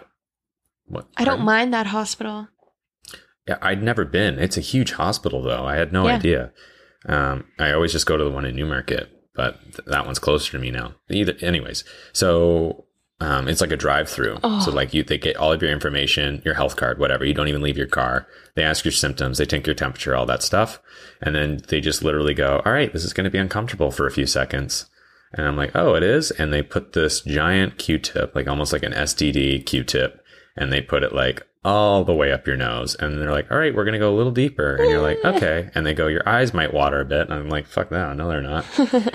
What? 0.86 1.06
I 1.16 1.22
don't 1.22 1.34
pardon? 1.36 1.46
mind 1.46 1.74
that 1.74 1.86
hospital. 1.86 2.48
Yeah, 3.46 3.58
I'd 3.62 3.84
never 3.84 4.04
been. 4.04 4.36
It's 4.40 4.56
a 4.56 4.60
huge 4.60 4.92
hospital, 4.92 5.42
though. 5.42 5.64
I 5.64 5.76
had 5.76 5.92
no 5.92 6.08
Yeah. 6.08 6.16
idea. 6.16 6.52
Um, 7.08 7.44
I 7.60 7.70
always 7.70 7.92
just 7.92 8.04
go 8.04 8.16
to 8.16 8.24
the 8.24 8.30
one 8.32 8.44
in 8.44 8.56
Newmarket, 8.56 9.08
but 9.36 9.62
th- 9.62 9.86
that 9.86 10.06
one's 10.06 10.18
closer 10.18 10.50
to 10.52 10.58
me 10.58 10.72
now. 10.72 10.94
Either, 11.08 11.34
anyways, 11.40 11.84
so 12.12 12.85
um, 13.20 13.48
it's 13.48 13.60
like 13.60 13.72
a 13.72 13.76
drive-through. 13.76 14.38
Oh. 14.44 14.60
So 14.60 14.70
like 14.70 14.92
you, 14.92 15.02
they 15.02 15.16
get 15.16 15.36
all 15.36 15.52
of 15.52 15.62
your 15.62 15.70
information, 15.70 16.42
your 16.44 16.54
health 16.54 16.76
card, 16.76 16.98
whatever. 16.98 17.24
You 17.24 17.32
don't 17.32 17.48
even 17.48 17.62
leave 17.62 17.78
your 17.78 17.86
car. 17.86 18.26
They 18.54 18.62
ask 18.62 18.84
your 18.84 18.92
symptoms, 18.92 19.38
they 19.38 19.46
take 19.46 19.66
your 19.66 19.74
temperature, 19.74 20.14
all 20.14 20.26
that 20.26 20.42
stuff, 20.42 20.80
and 21.22 21.34
then 21.34 21.60
they 21.68 21.80
just 21.80 22.02
literally 22.02 22.34
go, 22.34 22.60
"All 22.64 22.72
right, 22.72 22.92
this 22.92 23.04
is 23.04 23.14
going 23.14 23.24
to 23.24 23.30
be 23.30 23.38
uncomfortable 23.38 23.90
for 23.90 24.06
a 24.06 24.12
few 24.12 24.26
seconds." 24.26 24.86
And 25.32 25.46
I'm 25.46 25.56
like, 25.56 25.74
"Oh, 25.74 25.94
it 25.94 26.02
is." 26.02 26.30
And 26.30 26.52
they 26.52 26.62
put 26.62 26.92
this 26.92 27.22
giant 27.22 27.78
Q-tip, 27.78 28.34
like 28.34 28.48
almost 28.48 28.72
like 28.72 28.82
an 28.82 28.92
STD 28.92 29.64
Q-tip, 29.64 30.22
and 30.56 30.70
they 30.70 30.82
put 30.82 31.02
it 31.02 31.14
like 31.14 31.46
all 31.66 32.04
the 32.04 32.14
way 32.14 32.30
up 32.30 32.46
your 32.46 32.56
nose. 32.56 32.94
And 32.94 33.20
they're 33.20 33.32
like, 33.32 33.50
all 33.50 33.58
right, 33.58 33.74
we're 33.74 33.84
going 33.84 33.94
to 33.94 33.98
go 33.98 34.14
a 34.14 34.16
little 34.16 34.30
deeper. 34.30 34.76
And 34.76 34.88
you're 34.88 35.02
like, 35.02 35.18
okay. 35.24 35.68
And 35.74 35.84
they 35.84 35.94
go, 35.94 36.06
your 36.06 36.26
eyes 36.26 36.54
might 36.54 36.72
water 36.72 37.00
a 37.00 37.04
bit. 37.04 37.22
And 37.28 37.34
I'm 37.34 37.48
like, 37.48 37.66
fuck 37.66 37.88
that. 37.90 38.16
No, 38.16 38.28
they're 38.28 38.40
not. 38.40 38.64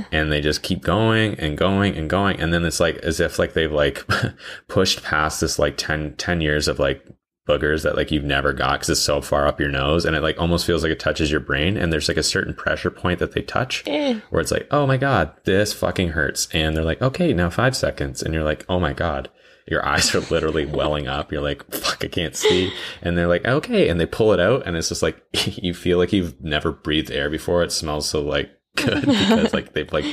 and 0.12 0.30
they 0.32 0.42
just 0.42 0.62
keep 0.62 0.82
going 0.82 1.36
and 1.40 1.58
going 1.58 1.96
and 1.96 2.10
going. 2.10 2.42
And 2.42 2.54
then 2.54 2.66
it's 2.66 2.82
like, 2.82 2.98
as 2.98 3.22
if 3.22 3.40
like 3.40 3.54
they've 3.54 3.72
like 3.72 4.06
pushed 4.68 5.02
past 5.02 5.40
this 5.40 5.58
like 5.58 5.78
10, 5.78 6.16
10 6.18 6.42
years 6.42 6.68
of 6.68 6.78
like 6.78 7.06
boogers 7.48 7.84
that 7.84 7.96
like 7.96 8.12
you've 8.12 8.24
never 8.26 8.52
got 8.54 8.74
because 8.74 8.90
it's 8.90 9.00
so 9.00 9.22
far 9.22 9.48
up 9.48 9.58
your 9.60 9.70
nose. 9.70 10.04
And 10.04 10.14
it 10.14 10.22
like 10.22 10.38
almost 10.38 10.66
feels 10.66 10.84
like 10.84 10.92
it 10.92 11.00
touches 11.00 11.32
your 11.32 11.40
brain. 11.40 11.78
And 11.78 11.94
there's 11.94 12.10
like 12.10 12.18
a 12.18 12.22
certain 12.24 12.54
pressure 12.54 12.92
point 12.92 13.20
that 13.20 13.32
they 13.32 13.44
touch 13.44 13.84
Eh. 13.88 14.20
where 14.30 14.42
it's 14.42 14.52
like, 14.52 14.68
oh 14.72 14.86
my 14.86 14.98
God, 14.98 15.32
this 15.46 15.72
fucking 15.72 16.10
hurts. 16.10 16.50
And 16.52 16.76
they're 16.76 16.84
like, 16.84 17.02
okay, 17.02 17.32
now 17.32 17.50
five 17.50 17.78
seconds. 17.78 18.22
And 18.22 18.34
you're 18.34 18.44
like, 18.44 18.66
oh 18.68 18.80
my 18.80 18.92
God, 18.92 19.30
your 19.72 19.84
eyes 19.86 20.14
are 20.14 20.20
literally 20.20 20.66
welling 20.66 21.08
up. 21.08 21.32
You're 21.32 21.42
like, 21.42 21.64
fuck, 21.72 22.04
I 22.04 22.10
can't 22.10 22.36
see. 22.36 22.74
And 23.02 23.18
they're 23.18 23.30
like, 23.30 23.46
okay. 23.46 23.88
And 23.88 24.00
they 24.00 24.06
pull 24.06 24.34
it 24.34 24.40
out. 24.40 24.68
And 24.68 24.76
it's 24.76 24.90
just 24.90 25.02
like, 25.02 25.24
you 25.34 25.74
feel 25.74 25.98
like 25.98 26.12
you've 26.12 26.40
never 26.44 26.72
breathed 26.74 27.10
air 27.10 27.30
before. 27.30 27.64
It 27.64 27.72
smells 27.72 28.08
so 28.08 28.22
like 28.22 28.52
good 28.76 29.02
because 29.02 29.54
like 29.54 29.74
they've 29.74 29.92
like 29.92 30.06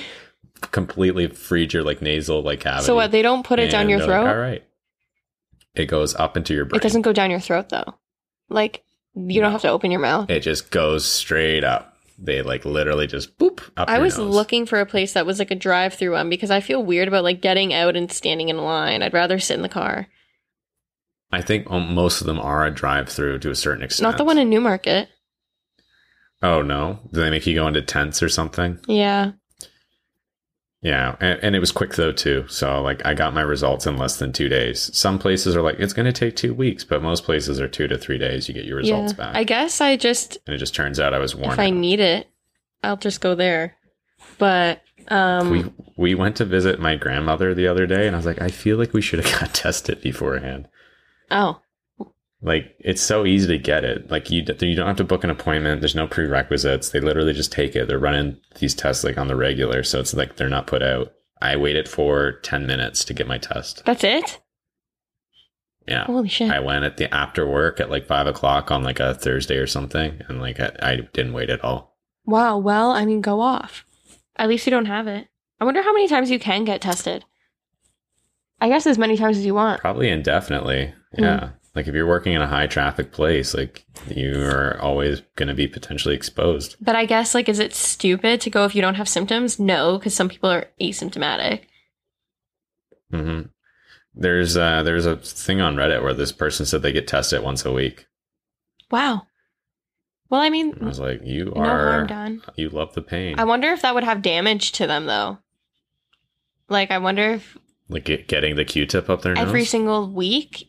completely 0.60 1.26
freed 1.26 1.72
your 1.72 1.82
like 1.82 2.00
nasal 2.00 2.40
like 2.42 2.60
cavity. 2.60 2.86
So 2.86 2.94
what? 2.94 3.10
They 3.10 3.20
don't 3.20 3.44
put 3.44 3.58
it 3.58 3.70
down 3.70 3.88
your 3.88 3.98
throat. 3.98 4.24
Like, 4.24 4.34
All 4.34 4.40
right. 4.40 4.64
It 5.74 5.86
goes 5.86 6.14
up 6.14 6.36
into 6.36 6.54
your 6.54 6.64
brain. 6.64 6.78
It 6.78 6.82
doesn't 6.82 7.02
go 7.02 7.12
down 7.12 7.30
your 7.30 7.40
throat 7.40 7.68
though. 7.68 7.94
Like 8.48 8.84
you 9.14 9.40
don't 9.40 9.52
have 9.52 9.62
to 9.62 9.70
open 9.70 9.90
your 9.90 10.00
mouth. 10.00 10.30
It 10.30 10.40
just 10.40 10.70
goes 10.70 11.04
straight 11.04 11.64
up. 11.64 11.97
They 12.20 12.42
like 12.42 12.64
literally 12.64 13.06
just 13.06 13.38
boop 13.38 13.60
up 13.76 13.88
I 13.88 14.00
was 14.00 14.18
nose. 14.18 14.34
looking 14.34 14.66
for 14.66 14.80
a 14.80 14.86
place 14.86 15.12
that 15.12 15.24
was 15.24 15.38
like 15.38 15.52
a 15.52 15.54
drive-through 15.54 16.12
one 16.12 16.28
because 16.28 16.50
I 16.50 16.60
feel 16.60 16.82
weird 16.82 17.06
about 17.06 17.22
like 17.22 17.40
getting 17.40 17.72
out 17.72 17.94
and 17.96 18.10
standing 18.10 18.48
in 18.48 18.58
line. 18.58 19.02
I'd 19.02 19.12
rather 19.14 19.38
sit 19.38 19.54
in 19.54 19.62
the 19.62 19.68
car. 19.68 20.08
I 21.30 21.42
think 21.42 21.70
um, 21.70 21.94
most 21.94 22.20
of 22.20 22.26
them 22.26 22.40
are 22.40 22.64
a 22.64 22.70
drive-through 22.72 23.38
to 23.40 23.50
a 23.50 23.54
certain 23.54 23.84
extent. 23.84 24.02
Not 24.02 24.18
the 24.18 24.24
one 24.24 24.38
in 24.38 24.50
Newmarket. 24.50 25.08
Oh 26.42 26.62
no! 26.62 27.00
Do 27.12 27.20
they 27.20 27.30
make 27.30 27.46
you 27.46 27.54
go 27.54 27.66
into 27.66 27.82
tents 27.82 28.22
or 28.22 28.28
something? 28.28 28.78
Yeah. 28.86 29.32
Yeah, 30.80 31.16
and, 31.20 31.40
and 31.42 31.56
it 31.56 31.58
was 31.58 31.72
quick 31.72 31.94
though 31.94 32.12
too. 32.12 32.44
So 32.48 32.80
like 32.82 33.04
I 33.04 33.14
got 33.14 33.34
my 33.34 33.42
results 33.42 33.86
in 33.86 33.96
less 33.96 34.18
than 34.18 34.32
two 34.32 34.48
days. 34.48 34.96
Some 34.96 35.18
places 35.18 35.56
are 35.56 35.62
like 35.62 35.80
it's 35.80 35.92
going 35.92 36.06
to 36.06 36.12
take 36.12 36.36
two 36.36 36.54
weeks, 36.54 36.84
but 36.84 37.02
most 37.02 37.24
places 37.24 37.60
are 37.60 37.66
two 37.66 37.88
to 37.88 37.98
three 37.98 38.18
days. 38.18 38.48
You 38.48 38.54
get 38.54 38.64
your 38.64 38.76
results 38.76 39.12
yeah. 39.12 39.16
back, 39.16 39.36
I 39.36 39.44
guess 39.44 39.80
I 39.80 39.96
just 39.96 40.38
and 40.46 40.54
it 40.54 40.58
just 40.58 40.74
turns 40.74 41.00
out 41.00 41.14
I 41.14 41.18
was 41.18 41.34
warned. 41.34 41.54
if 41.54 41.58
I 41.58 41.70
need 41.70 41.98
it, 41.98 42.28
I'll 42.84 42.96
just 42.96 43.20
go 43.20 43.34
there. 43.34 43.76
But 44.38 44.82
um 45.08 45.50
we 45.50 45.64
we 45.96 46.14
went 46.14 46.36
to 46.36 46.44
visit 46.44 46.78
my 46.78 46.94
grandmother 46.94 47.54
the 47.54 47.66
other 47.66 47.86
day, 47.86 48.06
and 48.06 48.14
I 48.14 48.18
was 48.18 48.26
like, 48.26 48.40
I 48.40 48.48
feel 48.48 48.76
like 48.76 48.92
we 48.92 49.02
should 49.02 49.24
have 49.24 49.40
got 49.40 49.54
tested 49.54 50.00
beforehand. 50.00 50.68
oh, 51.32 51.60
Like 52.40 52.76
it's 52.78 53.02
so 53.02 53.26
easy 53.26 53.48
to 53.48 53.58
get 53.58 53.84
it. 53.84 54.10
Like 54.10 54.30
you 54.30 54.42
you 54.60 54.74
don't 54.76 54.86
have 54.86 54.96
to 54.96 55.04
book 55.04 55.24
an 55.24 55.30
appointment. 55.30 55.80
There's 55.80 55.94
no 55.96 56.06
prerequisites. 56.06 56.90
They 56.90 57.00
literally 57.00 57.32
just 57.32 57.50
take 57.50 57.74
it. 57.74 57.88
They're 57.88 57.98
running 57.98 58.36
these 58.60 58.74
tests 58.74 59.02
like 59.02 59.18
on 59.18 59.26
the 59.28 59.36
regular, 59.36 59.82
so 59.82 59.98
it's 59.98 60.14
like 60.14 60.36
they're 60.36 60.48
not 60.48 60.66
put 60.68 60.82
out. 60.82 61.12
I 61.42 61.56
waited 61.56 61.88
for 61.88 62.32
ten 62.42 62.66
minutes 62.66 63.04
to 63.06 63.14
get 63.14 63.26
my 63.26 63.38
test. 63.38 63.82
that's 63.84 64.04
it? 64.04 64.40
Yeah. 65.86 66.04
Holy 66.04 66.28
shit. 66.28 66.50
I 66.50 66.60
went 66.60 66.84
at 66.84 66.96
the 66.98 67.12
after 67.12 67.46
work 67.48 67.80
at 67.80 67.90
like 67.90 68.06
five 68.06 68.26
o'clock 68.26 68.70
on 68.70 68.82
like 68.82 69.00
a 69.00 69.14
Thursday 69.14 69.56
or 69.56 69.66
something, 69.66 70.20
and 70.28 70.40
like 70.40 70.60
I, 70.60 70.70
I 70.82 70.96
didn't 71.12 71.32
wait 71.32 71.50
at 71.50 71.64
all. 71.64 71.96
Wow, 72.24 72.58
well, 72.58 72.90
I 72.90 73.04
mean 73.04 73.20
go 73.20 73.40
off. 73.40 73.84
At 74.36 74.48
least 74.48 74.66
you 74.66 74.70
don't 74.70 74.84
have 74.86 75.08
it. 75.08 75.26
I 75.60 75.64
wonder 75.64 75.82
how 75.82 75.92
many 75.92 76.06
times 76.06 76.30
you 76.30 76.38
can 76.38 76.64
get 76.64 76.80
tested. 76.80 77.24
I 78.60 78.68
guess 78.68 78.86
as 78.86 78.98
many 78.98 79.16
times 79.16 79.38
as 79.38 79.46
you 79.46 79.54
want. 79.54 79.80
Probably 79.80 80.08
indefinitely. 80.08 80.92
Hmm. 81.16 81.22
Yeah. 81.24 81.48
Like 81.78 81.86
if 81.86 81.94
you're 81.94 82.08
working 82.08 82.32
in 82.32 82.42
a 82.42 82.46
high 82.48 82.66
traffic 82.66 83.12
place, 83.12 83.54
like 83.54 83.84
you 84.08 84.42
are 84.42 84.80
always 84.80 85.22
going 85.36 85.46
to 85.46 85.54
be 85.54 85.68
potentially 85.68 86.16
exposed. 86.16 86.74
But 86.80 86.96
I 86.96 87.06
guess 87.06 87.36
like 87.36 87.48
is 87.48 87.60
it 87.60 87.72
stupid 87.72 88.40
to 88.40 88.50
go 88.50 88.64
if 88.64 88.74
you 88.74 88.82
don't 88.82 88.96
have 88.96 89.08
symptoms? 89.08 89.60
No, 89.60 89.96
because 89.96 90.12
some 90.12 90.28
people 90.28 90.50
are 90.50 90.66
asymptomatic. 90.80 91.60
hmm 93.12 93.42
There's 94.12 94.56
uh 94.56 94.82
there's 94.82 95.06
a 95.06 95.14
thing 95.18 95.60
on 95.60 95.76
Reddit 95.76 96.02
where 96.02 96.14
this 96.14 96.32
person 96.32 96.66
said 96.66 96.82
they 96.82 96.90
get 96.92 97.06
tested 97.06 97.44
once 97.44 97.64
a 97.64 97.72
week. 97.72 98.06
Wow. 98.90 99.22
Well, 100.30 100.40
I 100.40 100.50
mean, 100.50 100.76
I 100.82 100.84
was 100.86 100.98
like, 100.98 101.20
you 101.24 101.52
no 101.54 101.62
are 101.62 102.06
done. 102.08 102.42
you 102.56 102.70
love 102.70 102.92
the 102.94 103.02
pain. 103.02 103.38
I 103.38 103.44
wonder 103.44 103.68
if 103.72 103.82
that 103.82 103.94
would 103.94 104.02
have 104.04 104.20
damage 104.20 104.72
to 104.72 104.88
them 104.88 105.06
though. 105.06 105.38
Like 106.68 106.90
I 106.90 106.98
wonder 106.98 107.34
if 107.34 107.56
like 107.88 108.26
getting 108.26 108.56
the 108.56 108.64
Q-tip 108.64 109.08
up 109.08 109.22
their 109.22 109.34
nose. 109.34 109.46
every 109.46 109.64
single 109.64 110.10
week. 110.12 110.67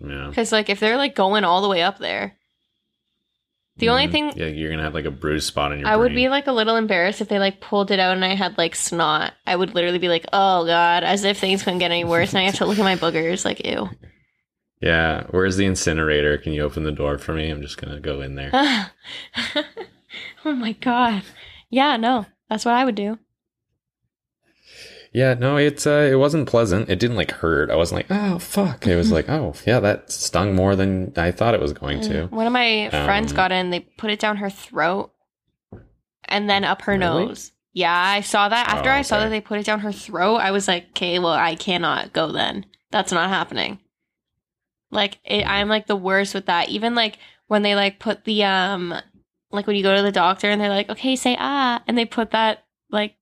Yeah. 0.00 0.26
Because 0.28 0.52
like 0.52 0.68
if 0.68 0.80
they're 0.80 0.96
like 0.96 1.14
going 1.14 1.44
all 1.44 1.62
the 1.62 1.68
way 1.68 1.82
up 1.82 1.98
there, 1.98 2.36
the 3.76 3.88
only 3.88 4.08
Mhm. 4.08 4.12
thing 4.12 4.32
Yeah, 4.36 4.46
you're 4.46 4.70
gonna 4.70 4.82
have 4.82 4.94
like 4.94 5.04
a 5.06 5.10
bruise 5.10 5.46
spot 5.46 5.72
on 5.72 5.78
your. 5.80 5.88
I 5.88 5.96
would 5.96 6.14
be 6.14 6.28
like 6.28 6.46
a 6.46 6.52
little 6.52 6.76
embarrassed 6.76 7.20
if 7.20 7.28
they 7.28 7.38
like 7.38 7.60
pulled 7.60 7.90
it 7.90 7.98
out 8.00 8.14
and 8.14 8.24
I 8.24 8.34
had 8.34 8.58
like 8.58 8.74
snot. 8.74 9.32
I 9.46 9.56
would 9.56 9.74
literally 9.74 9.98
be 9.98 10.08
like, 10.08 10.26
"Oh 10.32 10.66
God!" 10.66 11.02
As 11.04 11.24
if 11.24 11.38
things 11.38 11.62
couldn't 11.62 11.78
get 11.78 11.90
any 11.90 12.04
worse, 12.04 12.30
and 12.34 12.40
I 12.40 12.42
have 12.44 12.56
to 12.56 12.66
look 12.66 12.78
at 12.78 12.84
my 12.84 12.96
boogers. 12.96 13.44
Like, 13.44 13.64
ew. 13.64 13.88
Yeah. 14.82 15.24
Where's 15.30 15.56
the 15.58 15.66
incinerator? 15.66 16.38
Can 16.38 16.54
you 16.54 16.62
open 16.62 16.84
the 16.84 16.90
door 16.90 17.18
for 17.18 17.34
me? 17.34 17.50
I'm 17.50 17.60
just 17.60 17.76
gonna 17.76 18.00
go 18.00 18.22
in 18.22 18.34
there. 18.34 18.50
oh 20.44 20.54
my 20.54 20.72
God. 20.72 21.22
Yeah, 21.68 21.96
no, 21.98 22.24
that's 22.48 22.64
what 22.64 22.74
I 22.74 22.84
would 22.86 22.94
do. 22.94 23.18
Yeah, 25.12 25.34
no, 25.34 25.56
it's 25.56 25.86
uh, 25.88 26.08
it 26.12 26.16
wasn't 26.16 26.48
pleasant. 26.48 26.88
It 26.88 27.00
didn't 27.00 27.16
like 27.16 27.32
hurt. 27.32 27.68
I 27.70 27.74
wasn't 27.76 27.98
like, 27.98 28.06
oh 28.10 28.38
fuck. 28.38 28.86
It 28.86 28.94
was 28.94 29.10
like, 29.10 29.28
oh 29.28 29.54
yeah, 29.66 29.80
that 29.80 30.12
stung 30.12 30.54
more 30.54 30.76
than 30.76 31.12
I 31.16 31.32
thought 31.32 31.54
it 31.54 31.60
was 31.60 31.72
going 31.72 32.00
to. 32.02 32.26
One 32.26 32.46
of 32.46 32.52
my 32.52 32.88
friends 32.90 33.32
Um, 33.32 33.36
got 33.36 33.50
in. 33.52 33.70
They 33.70 33.80
put 33.80 34.10
it 34.10 34.20
down 34.20 34.36
her 34.36 34.50
throat 34.50 35.12
and 36.26 36.48
then 36.48 36.62
up 36.64 36.82
her 36.82 36.92
Really? 36.96 37.26
nose. 37.26 37.50
Yeah, 37.72 37.92
I 37.92 38.20
saw 38.20 38.48
that. 38.48 38.68
After 38.68 38.90
Oh, 38.90 38.94
I 38.94 39.02
saw 39.02 39.18
that 39.20 39.30
they 39.30 39.40
put 39.40 39.58
it 39.58 39.66
down 39.66 39.80
her 39.80 39.92
throat, 39.92 40.36
I 40.36 40.50
was 40.52 40.66
like, 40.68 40.90
okay, 40.90 41.18
well, 41.18 41.32
I 41.32 41.54
cannot 41.54 42.12
go 42.12 42.30
then. 42.32 42.66
That's 42.90 43.12
not 43.12 43.28
happening. 43.30 43.78
Like, 44.90 45.18
it, 45.24 45.44
I'm 45.46 45.68
like 45.68 45.86
the 45.86 45.94
worst 45.96 46.34
with 46.34 46.46
that. 46.46 46.68
Even 46.68 46.94
like 46.96 47.18
when 47.46 47.62
they 47.62 47.74
like 47.76 48.00
put 48.00 48.24
the, 48.24 48.42
um, 48.44 48.92
like 49.52 49.66
when 49.68 49.76
you 49.76 49.82
go 49.84 49.94
to 49.94 50.02
the 50.02 50.10
doctor 50.12 50.50
and 50.50 50.60
they're 50.60 50.68
like, 50.68 50.88
okay, 50.90 51.14
say 51.16 51.36
ah, 51.38 51.80
and 51.86 51.96
they 51.98 52.04
put 52.04 52.32
that 52.32 52.64
like 52.90 53.14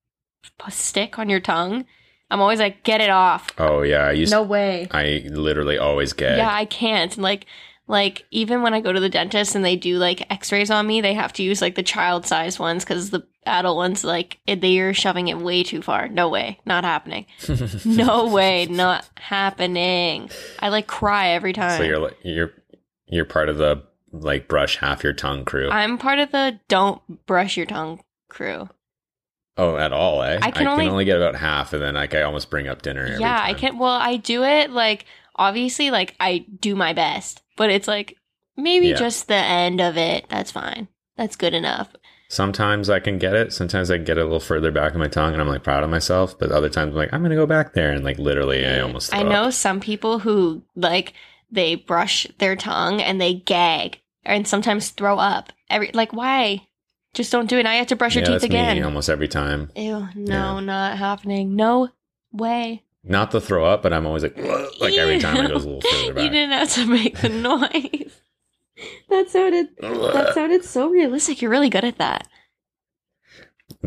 stick 0.71 1.19
on 1.19 1.29
your 1.29 1.41
tongue. 1.41 1.85
I'm 2.31 2.41
always 2.41 2.59
like, 2.59 2.83
get 2.83 3.01
it 3.01 3.11
off. 3.11 3.49
Oh 3.59 3.83
yeah, 3.83 4.07
I 4.07 4.13
used. 4.13 4.33
No 4.33 4.43
way. 4.43 4.87
I 4.91 5.25
literally 5.31 5.79
always 5.79 6.13
get. 6.13 6.37
Yeah, 6.37 6.53
I 6.53 6.65
can't. 6.67 7.17
Like 7.17 7.47
like 7.87 8.27
even 8.31 8.61
when 8.61 8.75
I 8.75 8.81
go 8.83 8.93
to 8.93 9.01
the 9.01 9.09
dentist 9.09 9.55
and 9.55 9.65
they 9.65 9.77
do 9.77 9.97
like 9.97 10.31
x-rays 10.31 10.71
on 10.71 10.87
me, 10.87 11.01
they 11.01 11.15
have 11.15 11.33
to 11.35 11.43
use 11.43 11.63
like 11.63 11.75
the 11.75 11.83
child 11.83 12.27
size 12.27 12.59
ones 12.59 12.85
cuz 12.85 13.11
the 13.11 13.27
adult 13.47 13.79
ones 13.79 14.05
like 14.05 14.39
they're 14.47 14.93
shoving 14.93 15.29
it 15.29 15.39
way 15.39 15.63
too 15.63 15.81
far. 15.81 16.07
No 16.09 16.29
way. 16.29 16.61
Not 16.67 16.85
happening. 16.85 17.25
No 17.87 18.27
way. 18.29 18.67
Not 18.67 19.09
happening. 19.17 20.31
I 20.61 20.69
like 20.69 20.87
cry 20.87 21.29
every 21.29 21.55
time. 21.55 21.79
so 21.79 21.85
you're 21.85 21.99
like 21.99 22.19
you're 22.23 22.53
you're 23.07 23.25
part 23.25 23.49
of 23.49 23.57
the 23.57 23.83
like 24.13 24.49
brush 24.49 24.77
half 24.77 25.03
your 25.03 25.15
tongue 25.15 25.47
crew. 25.47 25.71
I'm 25.71 25.97
part 25.97 26.19
of 26.19 26.31
the 26.31 26.61
don't 26.69 27.01
brush 27.27 27.57
your 27.57 27.67
tongue 27.67 28.01
crew. 28.29 28.69
Oh, 29.59 29.77
at 29.77 29.93
all, 29.93 30.23
eh? 30.23 30.39
I 30.41 30.51
can 30.51 30.67
only- 30.67 31.05
get 31.05 31.17
about 31.17 31.35
half, 31.37 31.73
and 31.73 31.83
then 31.83 31.95
like 31.95 32.15
I 32.15 32.23
almost 32.23 32.49
bring 32.51 32.69
up 32.69 32.83
dinner. 32.83 33.17
Yeah, 33.19 33.41
I 33.43 33.55
can't. 33.55 33.77
well, 33.79 33.91
I 33.91 34.17
do 34.17 34.45
it 34.45 34.71
like 34.71 35.05
obviously 35.37 35.91
like 35.91 36.15
I 36.21 36.47
do 36.61 36.75
my 36.75 36.93
best, 36.93 37.43
but 37.57 37.71
it's 37.71 37.87
like 37.89 38.17
maybe 38.57 38.89
Yeah. 38.89 38.97
just 38.97 39.29
the 39.29 39.35
end 39.35 39.81
of 39.81 39.97
it. 39.97 40.27
That's 40.29 40.51
fine. 40.51 40.89
That's 41.17 41.37
good 41.37 41.55
enough. 41.55 41.89
Sometimes 42.31 42.91
I 42.91 43.01
can 43.01 43.19
get 43.19 43.35
it. 43.35 43.53
Sometimes 43.55 43.91
I 43.91 43.97
get 43.97 44.19
it 44.19 44.21
a 44.21 44.25
little 44.25 44.39
further 44.41 44.71
back 44.71 44.93
in 44.93 45.01
my 45.01 45.09
tongue, 45.09 45.33
and 45.33 45.41
I'm 45.41 45.49
like 45.49 45.63
proud 45.65 45.83
of 45.83 45.91
myself. 45.91 46.39
But 46.39 46.53
other 46.53 46.69
times 46.69 46.91
I'm 46.93 46.97
like, 46.97 47.13
I'm 47.13 47.23
gonna 47.23 47.35
go 47.35 47.47
back 47.47 47.73
there, 47.73 47.91
and 47.91 48.05
like 48.05 48.19
literally, 48.19 48.67
I 48.67 48.81
almost. 48.81 49.15
I 49.15 49.23
know 49.23 49.45
up. 49.45 49.55
some 49.55 49.81
people 49.81 50.19
who 50.21 50.63
like 50.77 51.15
they 51.51 51.75
brush 51.75 52.27
their 52.39 52.55
tongue 52.57 53.01
and 53.01 53.19
they 53.21 53.33
gag 53.35 54.01
and 54.25 54.47
sometimes 54.47 54.91
throw 54.91 55.19
up. 55.19 55.53
Every 55.71 55.91
like 55.95 56.13
why? 56.13 56.67
Just 57.15 57.33
don't 57.33 57.49
do 57.49 57.59
it. 57.59 57.63
Now 57.65 57.73
you 57.73 57.79
have 57.79 57.87
to 57.89 57.97
brush 57.97 58.15
your 58.15 58.23
Yeah, 58.23 58.33
teeth 58.33 58.43
that's 58.43 58.53
me 58.53 58.59
again. 58.59 58.85
almost 58.85 59.09
every 59.09 59.29
time. 59.29 59.71
Ew, 59.75 60.09
no, 60.15 60.55
Yeah. 60.57 60.61
not 60.61 60.99
happening. 60.99 61.57
No 61.57 61.89
way. 62.33 62.85
Not 63.03 63.31
the 63.31 63.41
throw 63.41 63.65
up, 63.65 63.83
but 63.83 63.93
I'm 63.93 64.07
always 64.07 64.23
like, 64.23 64.37
like 64.37 64.95
every 64.95 65.19
time 65.21 65.37
it 65.45 65.49
goes 65.49 65.65
a 65.65 65.69
little 65.71 65.81
further 65.91 66.23
you 66.23 66.29
didn't 66.29 66.51
have 66.53 66.71
to 66.75 66.87
make 66.87 67.19
the 67.19 67.29
noise. 67.31 68.21
that 69.09 69.31
sounded 69.31 69.69
that 69.81 70.33
sounded 70.35 70.65
so 70.65 70.89
realistic. 70.89 71.41
You're 71.43 71.51
really 71.51 71.71
good 71.71 71.85
at 71.85 71.99
that. 71.99 72.29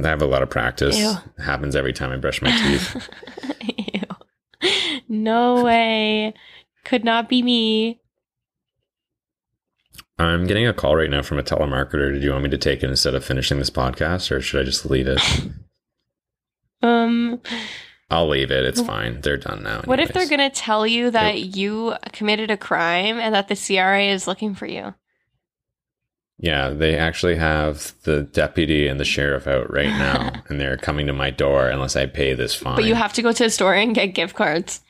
I 0.04 0.08
have 0.08 0.22
a 0.22 0.26
lot 0.26 0.42
of 0.42 0.50
practice. 0.50 0.98
Ew. 0.98 1.12
It 1.38 1.44
happens 1.44 1.76
every 1.76 1.94
time 1.94 2.12
I 2.12 2.18
brush 2.18 2.42
my 2.42 2.52
teeth. 2.52 3.10
Ew. 4.62 4.70
No 5.08 5.64
way. 5.64 6.34
Could 6.84 7.04
not 7.04 7.30
be 7.30 7.44
me. 7.44 8.01
I'm 10.22 10.46
getting 10.48 10.68
a 10.68 10.74
call 10.74 10.96
right 10.96 11.10
now 11.10 11.22
from 11.22 11.40
a 11.40 11.44
telemarketer. 11.44 12.14
Did 12.14 12.24
you 12.24 12.32
want 12.32 12.44
me 12.44 12.50
to 12.50 12.58
take 12.58 12.84
it 12.84 12.90
instead 12.90 13.16
of 13.16 13.24
finishing 13.26 13.60
this 13.60 13.70
podcast, 13.70 14.32
or 14.32 14.42
should 14.42 14.62
I 14.62 14.64
just 14.64 14.86
leave 14.86 15.08
it? 15.08 15.22
Um 16.84 17.40
I'll 18.10 18.28
leave 18.28 18.50
it. 18.52 18.66
It's 18.66 18.82
fine. 18.82 19.22
They're 19.22 19.38
done 19.38 19.64
now. 19.64 19.84
What 19.86 20.00
if 20.00 20.12
they're 20.12 20.28
going 20.28 20.40
to 20.40 20.50
tell 20.50 20.86
you 20.86 21.12
that 21.12 21.56
you 21.56 21.94
committed 22.12 22.52
a 22.52 22.58
crime 22.58 23.20
and 23.20 23.34
that 23.34 23.48
the 23.48 23.56
CRA 23.56 24.06
is 24.06 24.28
looking 24.28 24.54
for 24.56 24.66
you? 24.66 24.94
Yeah, 26.40 26.72
they 26.72 26.98
actually 26.98 27.36
have 27.36 27.94
the 28.04 28.24
deputy 28.24 28.88
and 28.88 29.00
the 29.00 29.06
sheriff 29.06 29.46
out 29.48 29.72
right 29.72 29.88
now, 29.90 30.42
and 30.50 30.60
they're 30.60 30.76
coming 30.76 31.06
to 31.08 31.14
my 31.14 31.30
door 31.30 31.68
unless 31.70 31.96
I 31.96 32.08
pay 32.08 32.34
this 32.34 32.56
fine 32.56 32.76
But 32.76 32.86
you 32.86 32.96
have 32.96 33.14
to 33.14 33.22
go 33.22 33.32
to 33.32 33.46
a 33.46 33.50
store 33.52 33.76
and 33.76 33.94
get 33.96 34.08
gift 34.08 34.36
cards. 34.36 34.82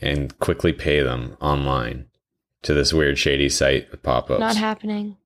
and 0.00 0.38
quickly 0.38 0.74
pay 0.74 1.02
them 1.02 1.38
online 1.40 2.06
to 2.62 2.74
this 2.74 2.92
weird 2.92 3.18
shady 3.18 3.48
site 3.48 3.90
with 3.90 4.02
pop-ups. 4.02 4.40
Not 4.40 4.56
happening. 4.56 5.16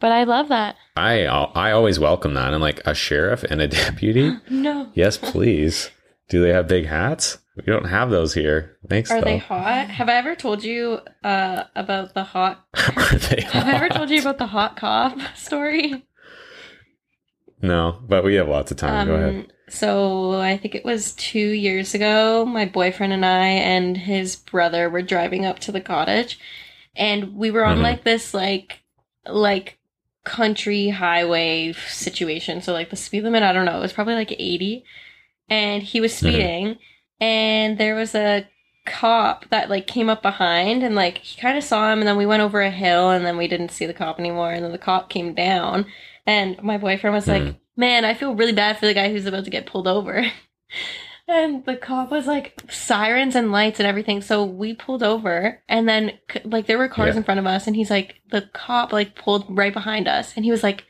But 0.00 0.12
I 0.12 0.24
love 0.24 0.48
that. 0.48 0.76
I 0.96 1.24
I 1.26 1.70
always 1.72 1.98
welcome 2.00 2.34
that. 2.34 2.52
I'm 2.52 2.60
like 2.60 2.80
a 2.86 2.94
sheriff 2.94 3.44
and 3.44 3.60
a 3.60 3.68
deputy. 3.68 4.36
No. 4.50 4.90
yes, 4.94 5.16
please. 5.16 5.90
Do 6.28 6.42
they 6.42 6.50
have 6.52 6.66
big 6.68 6.86
hats? 6.86 7.38
We 7.56 7.64
don't 7.64 7.84
have 7.84 8.10
those 8.10 8.32
here. 8.34 8.78
Thanks. 8.88 9.10
Are 9.10 9.20
though. 9.20 9.24
they 9.26 9.36
hot? 9.38 9.88
Have 9.90 10.08
I 10.08 10.14
ever 10.14 10.34
told 10.34 10.64
you 10.64 11.00
uh, 11.22 11.64
about 11.76 12.14
the 12.14 12.24
hot? 12.24 12.64
Are 12.96 13.18
they 13.18 13.42
Have 13.52 13.66
I 13.68 13.72
ever 13.74 13.88
hot? 13.88 13.96
told 13.96 14.10
you 14.10 14.20
about 14.22 14.38
the 14.38 14.46
hot 14.46 14.76
cop 14.76 15.18
story? 15.36 16.04
No, 17.60 17.98
but 18.08 18.24
we 18.24 18.34
have 18.36 18.48
lots 18.48 18.70
of 18.70 18.76
time. 18.78 19.06
Go 19.06 19.14
ahead. 19.14 19.34
Um, 19.34 19.46
So 19.68 20.40
I 20.40 20.56
think 20.56 20.74
it 20.74 20.84
was 20.84 21.12
two 21.12 21.50
years 21.50 21.94
ago. 21.94 22.44
My 22.44 22.64
boyfriend 22.64 23.12
and 23.12 23.24
I 23.24 23.46
and 23.46 23.96
his 23.96 24.34
brother 24.36 24.90
were 24.90 25.02
driving 25.02 25.44
up 25.46 25.58
to 25.60 25.72
the 25.72 25.80
cottage, 25.80 26.38
and 26.96 27.34
we 27.36 27.50
were 27.50 27.64
on 27.64 27.78
Mhm. 27.78 27.82
like 27.82 28.04
this 28.04 28.34
like 28.34 28.80
like 29.26 29.78
country 30.24 30.88
highway 30.90 31.72
situation. 31.72 32.60
So 32.60 32.72
like 32.72 32.90
the 32.90 32.96
speed 32.96 33.24
limit, 33.24 33.42
I 33.42 33.52
don't 33.52 33.64
know, 33.66 33.78
it 33.78 33.82
was 33.82 33.92
probably 33.92 34.14
like 34.14 34.32
eighty, 34.32 34.84
and 35.48 35.82
he 35.82 36.00
was 36.00 36.14
speeding, 36.14 36.78
and 37.20 37.78
there 37.78 37.94
was 37.94 38.14
a 38.14 38.46
cop 38.84 39.48
that 39.50 39.70
like 39.70 39.86
came 39.86 40.08
up 40.10 40.22
behind 40.22 40.82
and 40.82 40.96
like 40.96 41.18
he 41.18 41.40
kind 41.40 41.56
of 41.56 41.62
saw 41.62 41.92
him. 41.92 42.00
And 42.00 42.08
then 42.08 42.16
we 42.16 42.26
went 42.26 42.42
over 42.42 42.60
a 42.60 42.70
hill 42.70 43.10
and 43.10 43.24
then 43.24 43.36
we 43.36 43.46
didn't 43.46 43.70
see 43.70 43.86
the 43.86 43.94
cop 43.94 44.18
anymore. 44.18 44.50
And 44.50 44.64
then 44.64 44.72
the 44.72 44.78
cop 44.78 45.08
came 45.08 45.34
down. 45.34 45.86
And 46.26 46.60
my 46.64 46.78
boyfriend 46.78 47.14
was 47.14 47.28
like 47.28 47.42
Mhm. 47.42 47.56
man 47.76 48.04
i 48.04 48.12
feel 48.12 48.34
really 48.34 48.52
bad 48.52 48.76
for 48.78 48.86
the 48.86 48.92
guy 48.94 49.10
who's 49.10 49.24
about 49.26 49.44
to 49.44 49.50
get 49.50 49.66
pulled 49.66 49.88
over 49.88 50.24
and 51.28 51.64
the 51.64 51.76
cop 51.76 52.10
was 52.10 52.26
like 52.26 52.60
sirens 52.70 53.34
and 53.34 53.52
lights 53.52 53.78
and 53.80 53.86
everything 53.86 54.20
so 54.20 54.44
we 54.44 54.74
pulled 54.74 55.02
over 55.02 55.60
and 55.68 55.88
then 55.88 56.12
like 56.44 56.66
there 56.66 56.78
were 56.78 56.88
cars 56.88 57.14
Yeah. 57.14 57.18
in 57.18 57.24
front 57.24 57.40
of 57.40 57.46
us 57.46 57.66
and 57.66 57.76
he's 57.76 57.90
like 57.90 58.16
the 58.30 58.42
cop 58.52 58.92
like 58.92 59.14
pulled 59.14 59.44
right 59.48 59.72
behind 59.72 60.08
us 60.08 60.34
and 60.36 60.44
he 60.44 60.50
was 60.50 60.62
like 60.62 60.84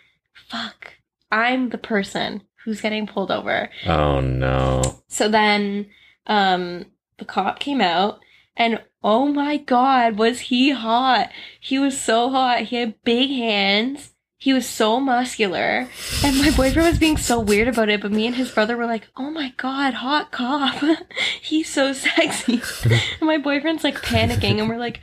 fuck 0.48 0.92
i'm 1.30 1.68
the 1.70 1.78
person 1.78 2.42
who's 2.64 2.80
getting 2.80 3.06
pulled 3.06 3.30
over 3.30 3.68
Oh 3.86 4.20
no. 4.20 5.02
so 5.08 5.28
then 5.28 5.86
um 6.26 6.86
the 7.18 7.24
cop 7.24 7.58
came 7.60 7.80
out 7.80 8.20
and 8.56 8.82
oh 9.04 9.26
my 9.26 9.56
god, 9.56 10.16
was 10.18 10.40
he 10.40 10.70
hot. 10.70 11.30
He 11.58 11.78
was 11.78 11.98
so 12.00 12.28
hot. 12.30 12.60
He 12.64 12.76
had 12.76 13.02
big 13.02 13.30
hands. 13.30 14.11
He 14.42 14.52
was 14.52 14.68
so 14.68 14.98
muscular. 14.98 15.86
And 16.24 16.36
my 16.36 16.50
boyfriend 16.50 16.88
was 16.88 16.98
being 16.98 17.16
so 17.16 17.38
weird 17.38 17.68
about 17.68 17.88
it, 17.88 18.00
but 18.00 18.10
me 18.10 18.26
and 18.26 18.34
his 18.34 18.50
brother 18.50 18.76
were 18.76 18.86
like, 18.86 19.06
"Oh 19.16 19.30
my 19.30 19.54
god, 19.56 19.94
hot 19.94 20.32
cop. 20.32 20.82
He's 21.40 21.68
so 21.68 21.92
sexy." 21.92 22.60
and 23.20 23.28
my 23.28 23.38
boyfriend's 23.38 23.84
like 23.84 24.02
panicking 24.02 24.58
and 24.58 24.68
we're 24.68 24.78
like, 24.78 24.98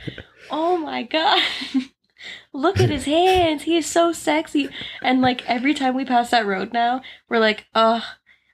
"Oh 0.50 0.76
my 0.76 1.04
god." 1.04 1.42
Look 2.52 2.80
at 2.80 2.90
his 2.90 3.06
hands. 3.06 3.62
He 3.62 3.78
is 3.78 3.86
so 3.86 4.12
sexy. 4.12 4.68
And 5.00 5.22
like 5.22 5.48
every 5.48 5.72
time 5.72 5.94
we 5.94 6.04
pass 6.04 6.28
that 6.32 6.44
road 6.44 6.74
now, 6.74 7.00
we're 7.30 7.38
like, 7.38 7.64
"Oh, 7.74 8.04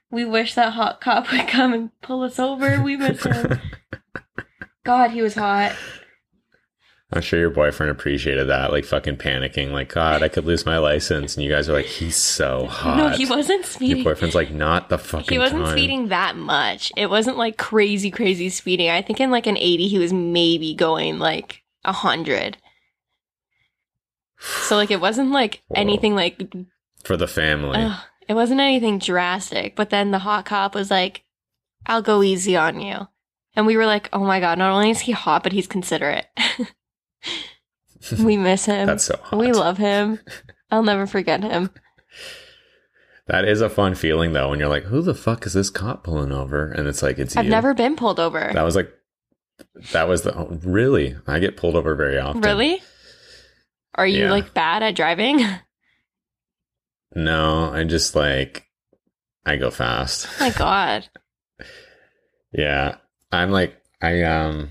we 0.09 0.23
wish 0.23 0.53
that 0.53 0.71
hot 0.71 1.01
cop 1.01 1.29
would 1.33 1.49
come 1.49 1.73
and 1.73 2.01
pull 2.01 2.23
us 2.23 2.39
over. 2.39 2.81
We 2.81 2.95
miss 2.95 3.25
him. 3.25 3.59
God, 4.85 5.11
he 5.11 5.21
was 5.21 5.35
hot. 5.35 5.75
I'm 7.09 7.21
sure 7.21 7.39
your 7.39 7.49
boyfriend 7.49 7.89
appreciated 7.89 8.49
that, 8.49 8.71
like 8.71 8.83
fucking 8.83 9.17
panicking, 9.17 9.71
like 9.71 9.93
God, 9.93 10.23
I 10.23 10.27
could 10.27 10.43
lose 10.43 10.65
my 10.65 10.77
license, 10.77 11.37
and 11.37 11.43
you 11.43 11.49
guys 11.49 11.69
are 11.69 11.73
like, 11.73 11.85
he's 11.85 12.17
so 12.17 12.65
hot. 12.65 12.97
No, 12.97 13.09
he 13.09 13.25
wasn't 13.25 13.65
speeding. 13.65 13.97
Your 13.97 14.03
boyfriend's 14.03 14.35
like, 14.35 14.51
not 14.51 14.89
the 14.89 14.97
fucking. 14.97 15.33
He 15.33 15.39
wasn't 15.39 15.63
time. 15.63 15.71
speeding 15.71 16.09
that 16.09 16.35
much. 16.35 16.91
It 16.97 17.09
wasn't 17.09 17.37
like 17.37 17.57
crazy, 17.57 18.11
crazy 18.11 18.49
speeding. 18.49 18.89
I 18.89 19.01
think 19.01 19.21
in 19.21 19.31
like 19.31 19.47
an 19.47 19.57
80, 19.57 19.87
he 19.87 19.97
was 19.97 20.11
maybe 20.11 20.73
going 20.75 21.17
like 21.17 21.63
a 21.85 21.91
100. 21.91 22.57
So 24.39 24.75
like 24.75 24.91
it 24.91 24.99
wasn't 24.99 25.31
like 25.31 25.61
Whoa. 25.69 25.79
anything 25.79 26.13
like 26.13 26.53
for 27.05 27.15
the 27.15 27.27
family. 27.27 27.89
it 28.27 28.33
wasn't 28.33 28.59
anything 28.59 28.99
drastic. 28.99 29.77
But 29.77 29.91
then 29.91 30.11
the 30.11 30.19
hot 30.19 30.45
cop 30.45 30.75
was 30.75 30.91
like, 30.91 31.23
"I'll 31.85 32.01
go 32.01 32.21
easy 32.21 32.55
on 32.57 32.81
you." 32.81 33.07
And 33.55 33.65
we 33.65 33.75
were 33.75 33.87
like, 33.87 34.07
oh 34.13 34.23
my 34.23 34.39
God, 34.39 34.59
not 34.59 34.71
only 34.71 34.91
is 34.91 34.99
he 34.99 35.13
hot, 35.13 35.41
but 35.41 35.51
he's 35.51 35.65
considerate. 35.65 36.27
we 38.23 38.37
miss 38.37 38.65
him. 38.65 38.87
That's 38.87 39.05
so 39.05 39.17
hot. 39.21 39.39
we 39.39 39.51
love 39.51 39.77
him. 39.77 40.19
I'll 40.71 40.83
never 40.83 41.07
forget 41.07 41.43
him. 41.43 41.69
That 43.27 43.45
is 43.45 43.59
a 43.61 43.69
fun 43.69 43.95
feeling 43.95 44.33
though 44.33 44.49
when 44.49 44.59
you're 44.59 44.69
like, 44.69 44.83
who 44.85 45.01
the 45.01 45.13
fuck 45.15 45.45
is 45.45 45.53
this 45.53 45.69
cop 45.69 46.03
pulling 46.03 46.31
over? 46.31 46.71
And 46.71 46.87
it's 46.87 47.03
like 47.03 47.19
it's 47.19 47.35
I've 47.35 47.45
you. 47.45 47.51
never 47.51 47.73
been 47.73 47.95
pulled 47.95 48.19
over. 48.19 48.51
That 48.53 48.63
was 48.63 48.75
like 48.75 48.91
that 49.91 50.07
was 50.07 50.21
the 50.21 50.37
oh, 50.37 50.59
really. 50.63 51.15
I 51.27 51.39
get 51.39 51.57
pulled 51.57 51.75
over 51.75 51.95
very 51.95 52.19
often. 52.19 52.41
Really? 52.41 52.81
Are 53.95 54.07
you 54.07 54.25
Yeah. 54.25 54.31
like 54.31 54.53
bad 54.53 54.83
at 54.83 54.95
driving? 54.95 55.43
No, 57.15 57.71
I 57.73 57.83
just 57.85 58.15
like 58.15 58.65
I 59.45 59.55
go 59.55 59.71
fast. 59.71 60.27
Oh 60.39 60.43
my 60.45 60.49
God. 60.51 61.07
Yeah. 62.51 62.97
I'm 63.31 63.49
like 63.51 63.75
I 64.01 64.23
um 64.23 64.69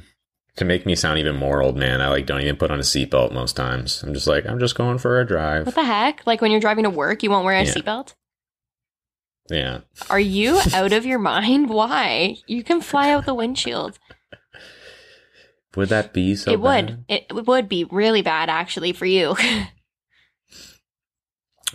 to 0.56 0.64
make 0.64 0.86
me 0.86 0.94
sound 0.96 1.18
even 1.18 1.36
more 1.36 1.62
old 1.62 1.76
man, 1.76 2.00
I 2.00 2.08
like 2.08 2.26
don't 2.26 2.40
even 2.40 2.56
put 2.56 2.70
on 2.70 2.78
a 2.78 2.82
seatbelt 2.82 3.32
most 3.32 3.56
times. 3.56 4.02
I'm 4.02 4.14
just 4.14 4.26
like, 4.26 4.46
I'm 4.46 4.58
just 4.58 4.74
going 4.74 4.98
for 4.98 5.20
a 5.20 5.26
drive. 5.26 5.66
What 5.66 5.74
the 5.74 5.84
heck? 5.84 6.26
Like 6.26 6.40
when 6.40 6.50
you're 6.50 6.60
driving 6.60 6.84
to 6.84 6.90
work, 6.90 7.22
you 7.22 7.30
won't 7.30 7.44
wear 7.44 7.54
a 7.58 7.64
Yeah. 7.64 7.72
seatbelt? 7.74 8.14
Yeah. 9.50 9.80
Are 10.10 10.18
you 10.20 10.60
out 10.74 10.92
of 10.92 11.06
your 11.06 11.18
mind? 11.18 11.68
Why? 11.68 12.36
You 12.46 12.64
can 12.64 12.80
fly 12.80 13.10
out 13.10 13.26
the 13.26 13.34
windshield. 13.34 13.98
Would 15.76 15.90
that 15.90 16.14
be 16.14 16.34
so 16.36 16.50
it 16.52 16.60
would. 16.60 16.86
bad? 16.86 17.26
It 17.30 17.46
would 17.46 17.68
be 17.68 17.84
really 17.84 18.22
bad 18.22 18.48
actually 18.48 18.92
for 18.92 19.06
you. 19.06 19.36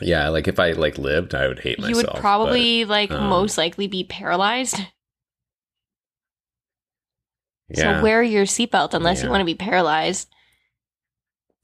Yeah, 0.04 0.30
like 0.30 0.48
if 0.48 0.60
I 0.60 0.72
like 0.72 0.98
lived, 0.98 1.36
I 1.36 1.48
would 1.48 1.60
hate 1.60 1.78
you 1.78 1.84
myself. 1.84 1.90
You 1.90 1.96
would 1.98 2.14
but- 2.14 2.22
probably 2.22 2.86
like 2.86 3.12
um, 3.12 3.30
most 3.30 3.58
likely 3.58 3.88
be 3.88 4.04
paralyzed. 4.04 4.80
Yeah. 7.74 7.98
So 7.98 8.04
wear 8.04 8.22
your 8.24 8.46
seatbelt 8.46 8.94
unless 8.94 9.24
you 9.24 9.30
want 9.30 9.42
to 9.42 9.46
be 9.46 9.56
paralyzed. 9.56 10.30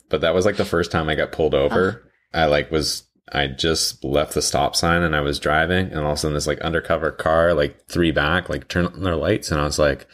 but 0.10 0.22
that 0.22 0.34
was 0.34 0.46
like 0.46 0.58
the 0.58 0.66
first 0.66 0.92
time 0.92 1.10
I 1.10 1.16
got 1.16 1.32
pulled 1.32 1.54
over. 1.54 2.12
I 2.34 2.46
like 2.46 2.72
was 2.72 3.04
I 3.34 3.48
just 3.48 4.04
left 4.04 4.34
the 4.34 4.42
stop 4.42 4.76
sign 4.76 5.02
and 5.02 5.16
I 5.16 5.22
was 5.22 5.40
driving 5.40 5.88
and 5.88 6.00
all 6.00 6.12
of 6.12 6.18
a 6.18 6.18
sudden 6.18 6.34
this 6.34 6.48
like 6.48 6.62
undercover 6.62 7.12
car 7.12 7.54
like 7.54 7.88
three 7.90 8.12
back 8.12 8.50
like 8.50 8.68
turned 8.68 8.88
on 8.88 9.04
their 9.04 9.16
lights 9.16 9.52
and 9.52 9.60
I 9.60 9.66
was 9.66 9.80
like, 9.80 10.08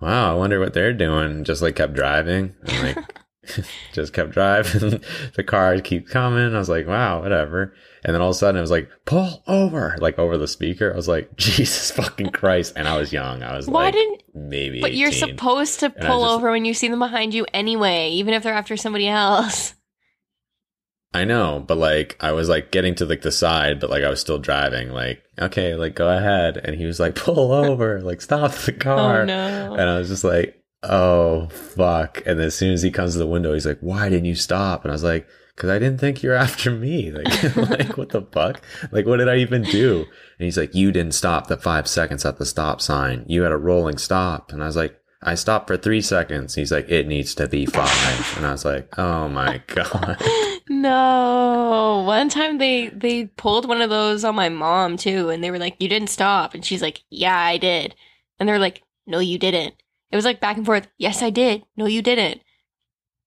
wow, 0.00 0.32
I 0.32 0.34
wonder 0.34 0.60
what 0.60 0.74
they're 0.74 0.92
doing. 0.92 1.44
Just 1.44 1.62
like 1.62 1.76
kept 1.76 1.94
driving 1.94 2.54
and 2.66 2.96
like 2.96 3.06
just 3.92 4.12
kept 4.12 4.30
driving. 4.32 5.02
the 5.34 5.44
car 5.44 5.80
keep 5.80 6.08
coming. 6.08 6.54
I 6.54 6.58
was 6.58 6.68
like, 6.68 6.86
wow, 6.86 7.22
whatever. 7.22 7.74
And 8.06 8.14
then 8.14 8.22
all 8.22 8.28
of 8.28 8.36
a 8.36 8.38
sudden 8.38 8.56
it 8.56 8.60
was 8.60 8.70
like, 8.70 8.88
pull 9.04 9.42
over, 9.48 9.96
like 9.98 10.16
over 10.16 10.38
the 10.38 10.46
speaker. 10.46 10.92
I 10.92 10.96
was 10.96 11.08
like, 11.08 11.34
Jesus 11.36 11.90
fucking 11.90 12.30
Christ. 12.30 12.74
And 12.76 12.86
I 12.86 12.96
was 12.96 13.12
young. 13.12 13.42
I 13.42 13.56
was 13.56 13.66
like, 13.66 13.74
Why 13.74 13.84
like 13.86 13.94
didn't 13.94 14.22
maybe. 14.32 14.80
but 14.80 14.94
you're 14.94 15.10
supposed 15.10 15.80
to 15.80 15.90
pull 15.90 16.22
just- 16.22 16.34
over 16.34 16.52
when 16.52 16.64
you 16.64 16.72
see 16.72 16.86
them 16.86 17.00
behind 17.00 17.34
you 17.34 17.46
anyway, 17.52 18.10
even 18.10 18.32
if 18.32 18.44
they're 18.44 18.54
after 18.54 18.76
somebody 18.76 19.08
else. 19.08 19.74
I 21.14 21.24
know, 21.24 21.64
but 21.66 21.78
like 21.78 22.16
I 22.20 22.30
was 22.30 22.48
like 22.48 22.70
getting 22.70 22.94
to 22.96 23.06
like 23.06 23.22
the 23.22 23.32
side, 23.32 23.80
but 23.80 23.90
like 23.90 24.04
I 24.04 24.10
was 24.10 24.20
still 24.20 24.38
driving. 24.38 24.90
Like, 24.90 25.24
okay, 25.40 25.74
like 25.74 25.96
go 25.96 26.08
ahead. 26.08 26.58
And 26.58 26.76
he 26.76 26.86
was 26.86 27.00
like, 27.00 27.14
pull 27.16 27.50
over, 27.50 28.00
like 28.02 28.20
stop 28.20 28.52
the 28.52 28.72
oh, 28.72 28.78
car. 28.78 29.20
Oh 29.22 29.24
no. 29.24 29.72
And 29.72 29.90
I 29.90 29.98
was 29.98 30.08
just 30.08 30.22
like, 30.22 30.62
oh 30.84 31.48
fuck. 31.48 32.22
And 32.24 32.38
then 32.38 32.46
as 32.46 32.54
soon 32.54 32.72
as 32.72 32.82
he 32.82 32.92
comes 32.92 33.14
to 33.14 33.18
the 33.18 33.26
window, 33.26 33.52
he's 33.52 33.66
like, 33.66 33.80
why 33.80 34.08
didn't 34.08 34.26
you 34.26 34.36
stop? 34.36 34.84
And 34.84 34.92
I 34.92 34.94
was 34.94 35.02
like, 35.02 35.26
because 35.56 35.70
I 35.70 35.78
didn't 35.78 35.98
think 35.98 36.22
you're 36.22 36.34
after 36.46 36.70
me. 36.70 37.10
Like, 37.10 37.56
like 37.56 37.96
what 37.96 38.10
the 38.10 38.22
fuck? 38.30 38.60
Like, 38.92 39.06
what 39.06 39.16
did 39.16 39.28
I 39.28 39.36
even 39.38 39.62
do? 39.62 40.04
And 40.38 40.44
he's 40.44 40.58
like, 40.58 40.74
you 40.74 40.92
didn't 40.92 41.14
stop 41.14 41.46
the 41.48 41.56
five 41.56 41.88
seconds 41.88 42.24
at 42.24 42.36
the 42.38 42.46
stop 42.46 42.80
sign. 42.80 43.24
You 43.26 43.42
had 43.42 43.52
a 43.52 43.56
rolling 43.56 43.98
stop. 43.98 44.52
And 44.52 44.62
I 44.62 44.66
was 44.66 44.76
like, 44.76 44.96
I 45.22 45.34
stopped 45.34 45.66
for 45.66 45.76
three 45.78 46.02
seconds. 46.02 46.54
He's 46.54 46.70
like, 46.70 46.88
it 46.90 47.08
needs 47.08 47.34
to 47.36 47.48
be 47.48 47.64
five. 47.66 48.34
And 48.36 48.46
I 48.46 48.52
was 48.52 48.64
like, 48.66 48.96
oh 48.98 49.28
my 49.28 49.62
god. 49.66 50.22
No. 50.68 52.02
One 52.06 52.28
time 52.28 52.58
they 52.58 52.88
they 52.88 53.26
pulled 53.26 53.68
one 53.68 53.80
of 53.80 53.90
those 53.90 54.24
on 54.24 54.34
my 54.34 54.48
mom 54.48 54.96
too, 54.96 55.30
and 55.30 55.42
they 55.42 55.50
were 55.50 55.58
like, 55.58 55.76
"You 55.78 55.88
didn't 55.88 56.08
stop," 56.10 56.54
and 56.54 56.64
she's 56.64 56.82
like, 56.82 57.02
"Yeah, 57.08 57.36
I 57.38 57.56
did," 57.56 57.94
and 58.38 58.48
they're 58.48 58.58
like, 58.58 58.82
"No, 59.06 59.18
you 59.20 59.38
didn't." 59.38 59.74
It 60.10 60.16
was 60.16 60.24
like 60.24 60.40
back 60.40 60.56
and 60.56 60.66
forth. 60.66 60.88
Yes, 60.98 61.22
I 61.22 61.30
did. 61.30 61.64
No, 61.76 61.86
you 61.86 62.02
didn't, 62.02 62.42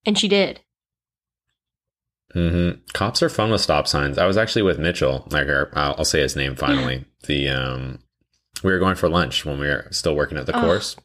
and 0.05 0.17
she 0.17 0.27
did. 0.27 0.61
Hmm 2.33 2.71
Cops 2.93 3.21
are 3.23 3.29
fun 3.29 3.51
with 3.51 3.61
stop 3.61 3.87
signs. 3.87 4.17
I 4.17 4.25
was 4.25 4.37
actually 4.37 4.61
with 4.63 4.77
Mitchell. 4.79 5.27
Like, 5.31 5.47
I'll, 5.47 5.95
I'll 5.97 6.05
say 6.05 6.21
his 6.21 6.35
name 6.35 6.55
finally. 6.55 7.05
the 7.27 7.49
um, 7.49 7.99
we 8.63 8.71
were 8.71 8.79
going 8.79 8.95
for 8.95 9.09
lunch 9.09 9.45
when 9.45 9.59
we 9.59 9.67
were 9.67 9.87
still 9.91 10.15
working 10.15 10.37
at 10.37 10.45
the 10.45 10.55
Oh, 10.57 10.61
course, 10.61 10.95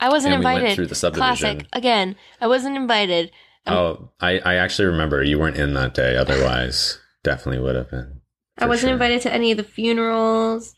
I 0.00 0.08
wasn't 0.08 0.34
and 0.34 0.42
we 0.42 0.46
invited. 0.50 0.64
went 0.64 0.74
through 0.76 0.86
the 0.86 0.94
subdivision. 0.94 1.26
Classic 1.60 1.66
again. 1.72 2.16
I 2.40 2.46
wasn't 2.46 2.76
invited. 2.76 3.30
Um, 3.66 3.74
Oh, 3.76 4.10
I 4.20 4.38
I 4.40 4.54
actually 4.56 4.86
remember 4.86 5.22
you 5.22 5.38
weren't 5.38 5.56
in 5.58 5.74
that 5.74 5.94
day. 5.94 6.16
Otherwise, 6.16 6.98
definitely 7.22 7.60
would 7.62 7.76
have 7.76 7.90
been. 7.90 8.20
I 8.58 8.66
wasn't 8.66 8.88
sure. 8.88 8.92
invited 8.94 9.22
to 9.22 9.32
any 9.32 9.50
of 9.52 9.56
the 9.56 9.62
funerals. 9.62 10.74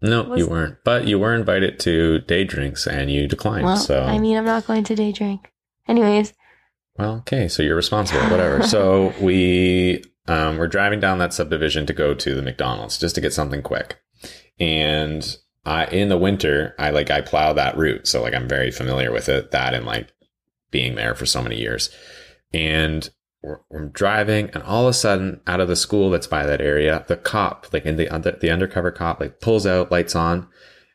No, 0.00 0.24
Was- 0.24 0.38
you 0.40 0.48
weren't. 0.48 0.78
But 0.84 1.06
you 1.06 1.18
were 1.18 1.34
invited 1.34 1.78
to 1.80 2.18
day 2.20 2.44
drinks, 2.44 2.86
and 2.86 3.10
you 3.10 3.28
declined. 3.28 3.64
Well, 3.64 3.76
so 3.76 4.02
I 4.04 4.18
mean, 4.18 4.36
I'm 4.36 4.44
not 4.44 4.66
going 4.66 4.84
to 4.84 4.94
day 4.96 5.12
drink. 5.12 5.52
Anyways, 5.88 6.32
Well, 6.98 7.16
okay, 7.18 7.48
so 7.48 7.62
you're 7.62 7.76
responsible, 7.76 8.22
whatever. 8.30 8.62
so 8.62 9.14
we 9.20 10.02
um, 10.28 10.58
we're 10.58 10.68
driving 10.68 11.00
down 11.00 11.18
that 11.18 11.34
subdivision 11.34 11.86
to 11.86 11.92
go 11.92 12.14
to 12.14 12.34
the 12.34 12.42
McDonald's 12.42 12.98
just 12.98 13.14
to 13.16 13.20
get 13.20 13.32
something 13.32 13.62
quick. 13.62 13.98
And 14.58 15.36
I 15.64 15.86
in 15.86 16.08
the 16.08 16.18
winter, 16.18 16.74
I 16.78 16.90
like 16.90 17.10
I 17.10 17.20
plow 17.20 17.52
that 17.54 17.76
route, 17.76 18.06
so 18.06 18.22
like 18.22 18.34
I'm 18.34 18.48
very 18.48 18.70
familiar 18.70 19.12
with 19.12 19.28
it. 19.28 19.50
That 19.50 19.74
and 19.74 19.86
like 19.86 20.12
being 20.70 20.94
there 20.94 21.14
for 21.14 21.26
so 21.26 21.42
many 21.42 21.56
years. 21.56 21.90
And 22.52 23.08
we're, 23.42 23.60
we're 23.70 23.88
driving, 23.88 24.50
and 24.54 24.62
all 24.62 24.84
of 24.84 24.90
a 24.90 24.94
sudden, 24.94 25.40
out 25.46 25.60
of 25.60 25.68
the 25.68 25.76
school 25.76 26.10
that's 26.10 26.26
by 26.26 26.46
that 26.46 26.60
area, 26.60 27.04
the 27.08 27.16
cop, 27.16 27.66
like 27.72 27.84
in 27.84 27.96
the 27.96 28.08
under, 28.08 28.32
the 28.32 28.50
undercover 28.50 28.90
cop, 28.90 29.20
like 29.20 29.40
pulls 29.40 29.66
out, 29.66 29.90
lights 29.90 30.14
on, 30.14 30.48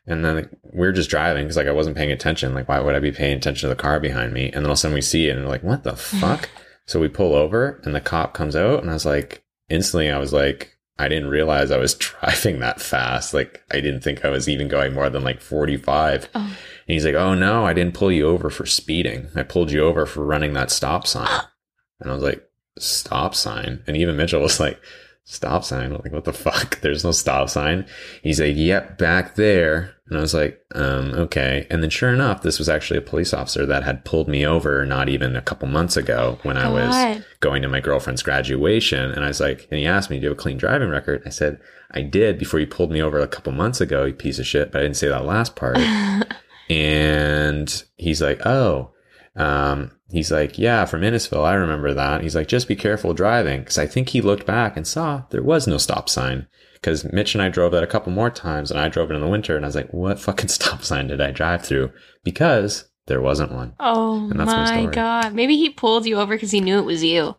and 0.08 0.24
then 0.24 0.36
like, 0.36 0.50
we're 0.62 0.92
just 0.92 1.10
driving 1.10 1.44
because 1.44 1.56
like 1.56 1.66
I 1.66 1.72
wasn't 1.72 1.96
paying 1.96 2.12
attention. 2.12 2.54
Like, 2.54 2.68
why 2.68 2.80
would 2.80 2.94
I 2.94 3.00
be 3.00 3.12
paying 3.12 3.36
attention 3.36 3.68
to 3.68 3.74
the 3.74 3.80
car 3.80 4.00
behind 4.00 4.32
me? 4.32 4.46
And 4.46 4.56
then 4.56 4.66
all 4.66 4.72
of 4.72 4.74
a 4.74 4.76
sudden 4.76 4.94
we 4.94 5.02
see 5.02 5.28
it, 5.28 5.36
and 5.36 5.44
we're 5.44 5.50
like, 5.50 5.62
what 5.62 5.84
the 5.84 5.96
fuck? 5.96 6.48
so 6.86 6.98
we 6.98 7.08
pull 7.08 7.34
over, 7.34 7.80
and 7.84 7.94
the 7.94 8.00
cop 8.00 8.32
comes 8.32 8.56
out, 8.56 8.80
and 8.80 8.90
I 8.90 8.94
was 8.94 9.06
like, 9.06 9.44
instantly, 9.68 10.10
I 10.10 10.18
was 10.18 10.32
like. 10.32 10.74
I 11.00 11.06
didn't 11.06 11.28
realize 11.28 11.70
I 11.70 11.76
was 11.76 11.94
driving 12.20 12.58
that 12.58 12.80
fast. 12.80 13.32
Like 13.32 13.62
I 13.70 13.80
didn't 13.80 14.00
think 14.00 14.24
I 14.24 14.30
was 14.30 14.48
even 14.48 14.66
going 14.66 14.94
more 14.94 15.08
than 15.08 15.22
like 15.22 15.40
45. 15.40 16.28
Oh. 16.34 16.40
And 16.40 16.56
he's 16.86 17.04
like, 17.04 17.14
"Oh 17.14 17.34
no, 17.34 17.64
I 17.64 17.72
didn't 17.72 17.94
pull 17.94 18.10
you 18.10 18.26
over 18.26 18.50
for 18.50 18.66
speeding. 18.66 19.28
I 19.36 19.44
pulled 19.44 19.70
you 19.70 19.84
over 19.84 20.06
for 20.06 20.24
running 20.24 20.54
that 20.54 20.72
stop 20.72 21.06
sign." 21.06 21.28
And 22.00 22.10
I 22.10 22.14
was 22.14 22.22
like, 22.24 22.42
"Stop 22.80 23.36
sign?" 23.36 23.82
And 23.86 23.96
even 23.96 24.16
Mitchell 24.16 24.40
was 24.40 24.58
like, 24.58 24.80
"Stop 25.22 25.64
sign?" 25.64 25.92
I'm 25.92 26.00
like, 26.02 26.12
"What 26.12 26.24
the 26.24 26.32
fuck? 26.32 26.80
There's 26.82 27.04
no 27.04 27.12
stop 27.12 27.48
sign." 27.48 27.86
He's 28.22 28.40
like, 28.40 28.56
"Yep, 28.56 28.98
back 28.98 29.36
there." 29.36 29.94
And 30.08 30.18
I 30.18 30.20
was 30.20 30.34
like, 30.34 30.64
"Um, 30.74 31.12
okay." 31.14 31.66
And 31.70 31.82
then 31.82 31.90
sure 31.90 32.12
enough, 32.12 32.42
this 32.42 32.58
was 32.58 32.68
actually 32.68 32.98
a 32.98 33.02
police 33.02 33.34
officer 33.34 33.66
that 33.66 33.82
had 33.82 34.04
pulled 34.04 34.28
me 34.28 34.46
over 34.46 34.84
not 34.86 35.08
even 35.08 35.36
a 35.36 35.42
couple 35.42 35.68
months 35.68 35.96
ago 35.96 36.38
when 36.42 36.56
I 36.56 36.68
was 36.70 37.22
going 37.40 37.62
to 37.62 37.68
my 37.68 37.80
girlfriend's 37.80 38.22
graduation. 38.22 39.10
And 39.10 39.24
I 39.24 39.28
was 39.28 39.40
like, 39.40 39.68
and 39.70 39.78
he 39.78 39.86
asked 39.86 40.10
me, 40.10 40.16
do 40.16 40.22
you 40.24 40.28
have 40.30 40.38
a 40.38 40.40
clean 40.40 40.56
driving 40.56 40.88
record? 40.88 41.22
I 41.26 41.30
said, 41.30 41.60
I 41.90 42.02
did 42.02 42.38
before 42.38 42.60
you 42.60 42.66
pulled 42.66 42.90
me 42.90 43.02
over 43.02 43.18
a 43.18 43.28
couple 43.28 43.52
months 43.52 43.80
ago, 43.80 44.04
you 44.04 44.14
piece 44.14 44.38
of 44.38 44.46
shit, 44.46 44.72
but 44.72 44.80
I 44.80 44.82
didn't 44.82 44.96
say 44.96 45.08
that 45.08 45.24
last 45.24 45.56
part. 45.56 45.78
and 46.70 47.82
he's 47.96 48.20
like, 48.20 48.44
oh, 48.46 48.92
um, 49.36 49.92
he's 50.10 50.30
like, 50.32 50.58
yeah, 50.58 50.84
from 50.84 51.02
Innisfil. 51.02 51.44
I 51.44 51.54
remember 51.54 51.94
that. 51.94 52.22
He's 52.22 52.34
like, 52.34 52.48
just 52.48 52.68
be 52.68 52.76
careful 52.76 53.14
driving. 53.14 53.64
Cause 53.64 53.78
I 53.78 53.86
think 53.86 54.10
he 54.10 54.20
looked 54.20 54.46
back 54.46 54.76
and 54.76 54.86
saw 54.86 55.22
there 55.30 55.42
was 55.42 55.66
no 55.66 55.78
stop 55.78 56.08
sign. 56.08 56.46
Cause 56.82 57.04
Mitch 57.12 57.34
and 57.34 57.42
I 57.42 57.48
drove 57.48 57.72
that 57.72 57.82
a 57.82 57.86
couple 57.88 58.12
more 58.12 58.30
times 58.30 58.70
and 58.70 58.78
I 58.78 58.88
drove 58.88 59.10
it 59.10 59.14
in 59.14 59.20
the 59.20 59.28
winter 59.28 59.56
and 59.56 59.64
I 59.64 59.68
was 59.68 59.74
like, 59.74 59.92
what 59.92 60.18
fucking 60.20 60.48
stop 60.58 60.82
sign 60.84 61.08
did 61.08 61.20
I 61.20 61.30
drive 61.30 61.64
through? 61.64 61.90
Because 62.24 62.88
there 63.06 63.20
wasn't 63.20 63.52
one. 63.52 63.74
oh 63.80 64.18
my 64.20 64.44
my 64.44 64.86
god. 64.92 65.34
Maybe 65.34 65.56
he 65.56 65.70
pulled 65.70 66.06
you 66.06 66.18
over 66.18 66.34
because 66.36 66.50
he 66.50 66.60
knew 66.60 66.78
it 66.78 66.84
was 66.84 67.02
you. 67.02 67.36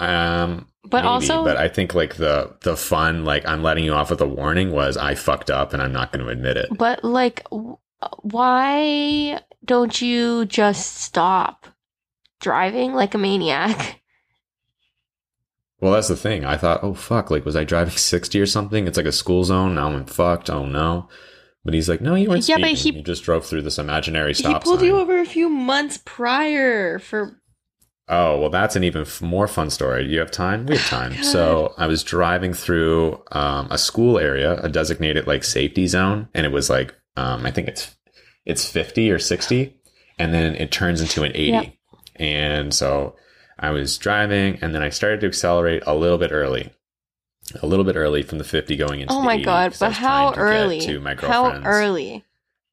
Um, 0.00 0.68
But 0.84 0.98
maybe, 0.98 1.08
also- 1.08 1.44
but 1.44 1.56
I 1.56 1.68
think 1.68 1.94
like 1.94 2.16
the 2.16 2.54
the 2.60 2.76
fun, 2.76 3.24
like 3.24 3.46
I'm 3.46 3.62
letting 3.62 3.84
you 3.84 3.92
off 3.94 4.10
with 4.10 4.20
a 4.20 4.26
warning, 4.28 4.70
was 4.70 4.96
I 4.96 5.14
fucked 5.14 5.50
up 5.50 5.72
and 5.72 5.82
I'm 5.82 5.92
not 5.92 6.12
going 6.12 6.24
to 6.24 6.30
admit 6.30 6.56
it. 6.56 6.68
But 6.76 7.02
like, 7.04 7.42
w- 7.50 7.78
why 8.22 9.40
don't 9.64 10.00
you 10.00 10.44
just 10.44 10.98
stop 10.98 11.66
driving 12.40 12.94
like 12.94 13.14
a 13.14 13.18
maniac? 13.18 13.97
Well, 15.80 15.92
that's 15.92 16.08
the 16.08 16.16
thing. 16.16 16.44
I 16.44 16.56
thought, 16.56 16.80
oh 16.82 16.94
fuck, 16.94 17.30
like 17.30 17.44
was 17.44 17.56
I 17.56 17.64
driving 17.64 17.94
60 17.96 18.40
or 18.40 18.46
something? 18.46 18.86
It's 18.86 18.96
like 18.96 19.06
a 19.06 19.12
school 19.12 19.44
zone. 19.44 19.74
Now 19.76 19.88
I'm 19.88 20.06
fucked. 20.06 20.50
Oh 20.50 20.66
no. 20.66 21.08
But 21.64 21.74
he's 21.74 21.88
like, 21.88 22.00
no, 22.00 22.14
you 22.14 22.28
weren't 22.30 22.48
Yeah, 22.48 22.56
speeding. 22.56 22.72
but 22.74 22.78
he- 22.80 22.90
you 22.96 23.02
just 23.02 23.24
drove 23.24 23.44
through 23.44 23.62
this 23.62 23.78
imaginary 23.78 24.32
stop 24.34 24.62
he 24.62 24.64
pulled 24.64 24.78
sign. 24.80 24.88
you 24.88 24.98
over 24.98 25.18
a 25.20 25.26
few 25.26 25.48
months 25.48 25.98
prior 26.04 26.98
for. 26.98 27.40
Oh, 28.10 28.40
well, 28.40 28.48
that's 28.48 28.74
an 28.74 28.84
even 28.84 29.02
f- 29.02 29.20
more 29.20 29.46
fun 29.46 29.68
story. 29.68 30.06
You 30.06 30.18
have 30.20 30.30
time? 30.30 30.64
We 30.64 30.76
have 30.78 30.86
time. 30.88 31.12
God. 31.12 31.24
So 31.26 31.74
I 31.76 31.86
was 31.86 32.02
driving 32.02 32.54
through 32.54 33.22
um, 33.32 33.68
a 33.70 33.76
school 33.76 34.18
area, 34.18 34.58
a 34.62 34.68
designated 34.70 35.26
like 35.26 35.44
safety 35.44 35.86
zone, 35.86 36.28
and 36.32 36.46
it 36.46 36.52
was 36.52 36.70
like 36.70 36.94
um, 37.16 37.44
I 37.44 37.50
think 37.50 37.68
it's 37.68 37.94
it's 38.46 38.64
50 38.66 39.10
or 39.10 39.18
60, 39.18 39.76
and 40.18 40.32
then 40.32 40.54
it 40.54 40.70
turns 40.72 41.02
into 41.02 41.22
an 41.22 41.32
80. 41.34 41.50
Yep. 41.50 41.72
And 42.16 42.72
so 42.72 43.14
I 43.58 43.70
was 43.70 43.98
driving, 43.98 44.58
and 44.62 44.74
then 44.74 44.82
I 44.82 44.88
started 44.90 45.20
to 45.20 45.26
accelerate 45.26 45.82
a 45.86 45.94
little 45.94 46.18
bit 46.18 46.30
early, 46.32 46.70
a 47.62 47.66
little 47.66 47.84
bit 47.84 47.96
early 47.96 48.22
from 48.22 48.38
the 48.38 48.44
50 48.44 48.76
going 48.76 49.00
into 49.00 49.12
Oh 49.12 49.22
my 49.22 49.34
80, 49.34 49.44
god! 49.44 49.76
But 49.78 49.92
how 49.92 50.30
to 50.32 50.38
early? 50.38 50.80
To 50.80 51.00
my 51.00 51.14
How 51.14 51.60
early? 51.64 52.24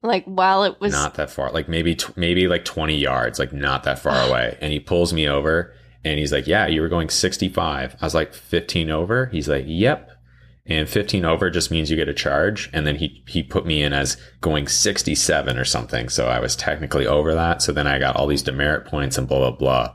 Like 0.02 0.24
while 0.24 0.64
it 0.64 0.80
was. 0.80 0.92
not 0.92 1.14
that 1.14 1.30
far 1.30 1.50
like 1.50 1.68
maybe 1.68 1.96
tw- 1.96 2.16
maybe 2.16 2.46
like 2.46 2.64
20 2.64 2.96
yards 2.96 3.38
like 3.38 3.52
not 3.52 3.82
that 3.84 3.98
far 3.98 4.28
away 4.28 4.56
and 4.60 4.72
he 4.72 4.78
pulls 4.78 5.12
me 5.12 5.26
over 5.26 5.74
and 6.04 6.18
he's 6.18 6.30
like 6.32 6.46
yeah 6.46 6.66
you 6.66 6.80
were 6.80 6.88
going 6.88 7.08
65 7.08 7.96
i 8.00 8.04
was 8.04 8.14
like 8.14 8.32
15 8.32 8.90
over 8.90 9.26
he's 9.26 9.48
like 9.48 9.64
yep 9.66 10.10
and 10.64 10.88
15 10.88 11.24
over 11.24 11.50
just 11.50 11.70
means 11.72 11.90
you 11.90 11.96
get 11.96 12.08
a 12.08 12.14
charge 12.14 12.70
and 12.72 12.86
then 12.86 12.96
he 12.96 13.24
he 13.26 13.42
put 13.42 13.66
me 13.66 13.82
in 13.82 13.92
as 13.92 14.16
going 14.40 14.68
67 14.68 15.58
or 15.58 15.64
something 15.64 16.08
so 16.08 16.28
i 16.28 16.38
was 16.38 16.54
technically 16.54 17.06
over 17.06 17.34
that 17.34 17.60
so 17.62 17.72
then 17.72 17.86
i 17.88 17.98
got 17.98 18.14
all 18.14 18.28
these 18.28 18.42
demerit 18.42 18.84
points 18.86 19.18
and 19.18 19.26
blah 19.26 19.38
blah 19.38 19.50
blah 19.58 19.94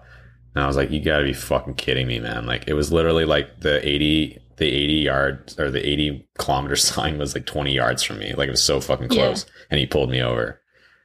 and 0.56 0.64
i 0.64 0.68
was 0.68 0.76
like 0.76 0.92
you 0.92 1.02
gotta 1.02 1.24
be 1.24 1.34
fucking 1.34 1.76
kidding 1.76 2.08
me 2.08 2.20
man 2.20 2.46
like 2.46 2.64
it 2.68 2.74
was 2.74 2.92
literally 2.92 3.26
like 3.26 3.60
the 3.62 3.86
80 3.88 4.38
the 4.58 4.66
80 4.68 4.94
yard 4.94 5.54
or 5.58 5.72
the 5.72 5.88
80 5.88 6.28
kilometer 6.38 6.76
sign 6.78 7.18
was 7.18 7.34
like 7.36 7.46
20 7.46 7.74
yards 7.74 8.04
from 8.04 8.20
me 8.20 8.34
like 8.36 8.48
it 8.48 8.52
was 8.52 8.64
so 8.64 8.80
fucking 8.80 9.12
Yeah. 9.12 9.28
close 9.28 9.46
and 9.70 9.80
he 9.80 9.86
pulled 9.86 10.10
me 10.12 10.22
over 10.22 10.60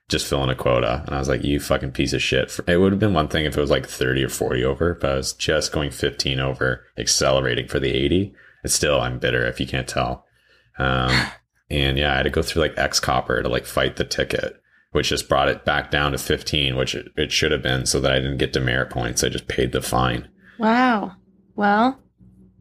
just 0.08 0.28
filling 0.28 0.50
a 0.50 0.54
quota. 0.54 1.02
And 1.04 1.16
I 1.16 1.18
was 1.18 1.28
like, 1.28 1.42
you 1.42 1.58
fucking 1.58 1.90
piece 1.90 2.12
of 2.12 2.22
shit. 2.22 2.56
It 2.68 2.76
would 2.76 2.92
have 2.92 3.00
been 3.00 3.12
one 3.12 3.26
thing 3.26 3.44
if 3.44 3.56
it 3.56 3.60
was 3.60 3.70
like 3.70 3.88
30 3.88 4.22
or 4.22 4.28
40 4.28 4.64
over, 4.64 4.94
but 4.94 5.10
I 5.10 5.14
was 5.16 5.32
just 5.32 5.72
going 5.72 5.90
15 5.90 6.38
over, 6.38 6.84
accelerating 6.96 7.66
for 7.66 7.80
the 7.80 7.90
80. 7.90 8.32
It's 8.62 8.72
still, 8.72 9.00
I'm 9.00 9.18
bitter 9.18 9.44
if 9.44 9.58
you 9.58 9.66
can't 9.66 9.88
tell. 9.88 10.24
Um, 10.78 11.10
and 11.70 11.98
yeah, 11.98 12.12
I 12.12 12.16
had 12.18 12.22
to 12.22 12.30
go 12.30 12.42
through 12.42 12.62
like 12.62 12.78
X 12.78 13.00
Copper 13.00 13.42
to 13.42 13.48
like 13.48 13.66
fight 13.66 13.96
the 13.96 14.04
ticket, 14.04 14.60
which 14.96 15.10
just 15.10 15.28
brought 15.28 15.50
it 15.50 15.62
back 15.66 15.90
down 15.90 16.12
to 16.12 16.18
15, 16.18 16.74
which 16.74 16.94
it, 16.94 17.12
it 17.16 17.30
should 17.30 17.52
have 17.52 17.60
been 17.60 17.84
so 17.84 18.00
that 18.00 18.12
I 18.12 18.16
didn't 18.16 18.38
get 18.38 18.54
demerit 18.54 18.88
points. 18.88 19.22
I 19.22 19.28
just 19.28 19.46
paid 19.46 19.72
the 19.72 19.82
fine. 19.82 20.26
Wow. 20.58 21.16
Well, 21.54 22.00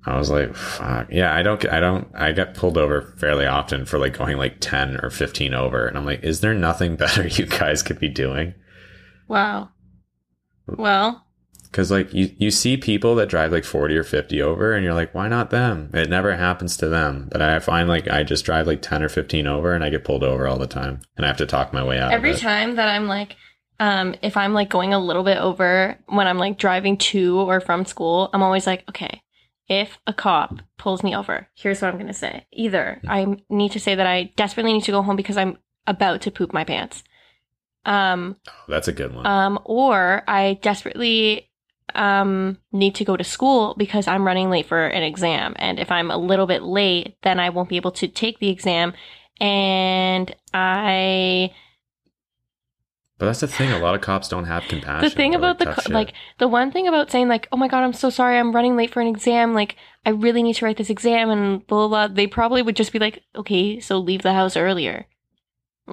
I 0.06 0.18
was 0.18 0.30
like, 0.30 0.54
fuck. 0.54 1.08
Yeah, 1.10 1.34
I 1.34 1.44
don't, 1.44 1.66
I 1.72 1.80
don't, 1.80 2.10
I 2.14 2.34
get 2.34 2.54
pulled 2.54 2.78
over 2.78 3.16
fairly 3.18 3.46
often 3.46 3.86
for 3.86 3.98
like 4.00 4.18
going 4.18 4.36
like 4.36 4.60
10 4.60 5.00
or 5.02 5.10
15 5.10 5.54
over. 5.54 5.88
And 5.88 5.98
I'm 5.98 6.06
like, 6.06 6.26
is 6.26 6.42
there 6.42 6.54
nothing 6.54 6.96
better 6.98 7.26
you 7.26 7.46
guys 7.46 7.82
could 7.82 8.00
be 8.00 8.10
doing? 8.10 8.54
wow. 9.30 9.70
Well, 10.68 11.25
Cause 11.76 11.92
like 11.92 12.14
you, 12.14 12.34
you 12.38 12.52
see 12.52 12.78
people 12.78 13.16
that 13.16 13.28
drive 13.30 13.52
like 13.52 13.66
40 13.66 13.98
or 13.98 14.04
50 14.04 14.42
over 14.42 14.74
and 14.74 14.84
you're 14.84 14.94
like, 14.94 15.14
why 15.14 15.28
not 15.28 15.50
them? 15.50 15.90
It 15.94 16.10
never 16.10 16.36
happens 16.38 16.78
to 16.78 16.88
them. 16.88 17.28
But 17.32 17.42
I 17.42 17.60
find 17.60 17.90
like 17.90 18.08
I 18.10 18.24
just 18.24 18.46
drive 18.46 18.66
like 18.66 18.82
10 18.82 19.04
or 19.04 19.10
15 19.10 19.46
over 19.46 19.74
and 19.74 19.84
I 19.84 19.90
get 19.90 20.06
pulled 20.06 20.24
over 20.24 20.48
all 20.48 20.58
the 20.58 20.68
time 20.68 21.02
and 21.18 21.26
I 21.26 21.28
have 21.28 21.38
to 21.38 21.46
talk 21.46 21.74
my 21.74 21.84
way 21.84 22.00
out 22.00 22.14
every 22.14 22.30
of 22.32 22.38
it. 22.38 22.40
time 22.40 22.76
that 22.78 22.88
I'm 22.88 23.08
like, 23.08 23.36
um, 23.82 24.16
if 24.22 24.38
I'm 24.38 24.54
like 24.54 24.70
going 24.70 24.94
a 24.94 25.00
little 25.00 25.24
bit 25.24 25.38
over 25.38 25.98
when 26.08 26.28
I'm 26.28 26.38
like 26.38 26.58
driving 26.58 26.96
to 27.12 27.40
or 27.42 27.60
from 27.60 27.84
school, 27.84 28.30
I'm 28.32 28.42
always 28.42 28.66
like, 28.66 28.86
okay, 28.88 29.22
if 29.68 29.98
a 30.08 30.14
cop 30.14 30.62
pulls 30.78 31.04
me 31.04 31.14
over, 31.14 31.50
here's 31.56 31.82
what 31.82 31.90
I'm 31.90 31.96
going 31.96 32.08
to 32.08 32.14
say. 32.14 32.46
Either 32.54 33.02
I 33.06 33.36
need 33.50 33.74
to 33.74 33.82
say 33.82 33.96
that 33.96 34.08
I 34.08 34.32
desperately 34.38 34.72
need 34.72 34.86
to 34.86 34.92
go 34.92 35.02
home 35.02 35.18
because 35.18 35.36
I'm 35.36 35.58
about 35.88 36.22
to 36.22 36.32
poop 36.32 36.54
my 36.54 36.64
pants. 36.64 37.04
Um, 37.86 38.38
Oh, 38.48 38.52
that's 38.70 38.88
a 38.88 38.94
good 38.94 39.14
one. 39.14 39.26
um, 39.28 39.60
or 39.66 40.24
I 40.28 40.58
desperately 40.62 41.50
um, 41.96 42.58
need 42.72 42.96
to 42.96 43.06
go 43.06 43.16
to 43.18 43.24
school 43.24 43.74
because 43.78 44.08
I'm 44.08 44.26
running 44.26 44.50
late 44.50 44.66
for 44.68 44.86
an 44.88 45.04
exam. 45.04 45.56
And 45.58 45.80
if 45.80 45.92
I'm 45.92 46.12
a 46.12 46.18
little 46.18 46.46
bit 46.48 46.64
late, 46.64 47.18
then 47.24 47.40
I 47.40 47.50
won't 47.50 47.70
be 47.70 47.78
able 47.78 47.92
to 47.94 48.08
take 48.08 48.40
the 48.40 48.50
exam. 48.50 48.94
And 49.42 50.34
I, 50.54 51.52
but 53.18 53.28
that's 53.28 53.40
the 53.40 53.48
thing. 53.48 53.72
A 53.72 53.80
lot 53.80 53.96
of 53.96 54.02
cops 54.02 54.28
don't 54.28 54.46
have 54.46 54.64
compassion. 54.64 55.10
the 55.10 55.16
thing 55.16 55.36
about 55.36 55.60
the, 55.60 55.66
co- 55.68 55.92
like, 55.94 56.14
the 56.38 56.48
one 56.50 56.72
thing 56.72 56.88
about 56.88 57.10
saying, 57.12 57.28
like, 57.30 57.48
oh 57.52 57.58
my 57.58 57.68
God, 57.70 57.84
I'm 57.84 57.94
so 57.94 58.10
sorry, 58.10 58.38
I'm 58.38 58.52
running 58.54 58.76
late 58.76 58.92
for 58.92 59.02
an 59.02 59.08
exam. 59.08 59.54
Like, 59.54 59.78
I 60.06 60.10
really 60.10 60.44
need 60.44 60.56
to 60.56 60.66
write 60.66 60.78
this 60.78 60.90
exam 60.90 61.30
and 61.30 61.66
blah, 61.68 61.88
blah, 61.88 62.08
blah. 62.08 62.14
They 62.16 62.28
probably 62.28 62.62
would 62.62 62.76
just 62.76 62.92
be 62.92 63.00
like, 63.00 63.24
okay, 63.36 63.80
so 63.80 63.98
leave 63.98 64.22
the 64.22 64.34
house 64.34 64.58
earlier. 64.58 65.06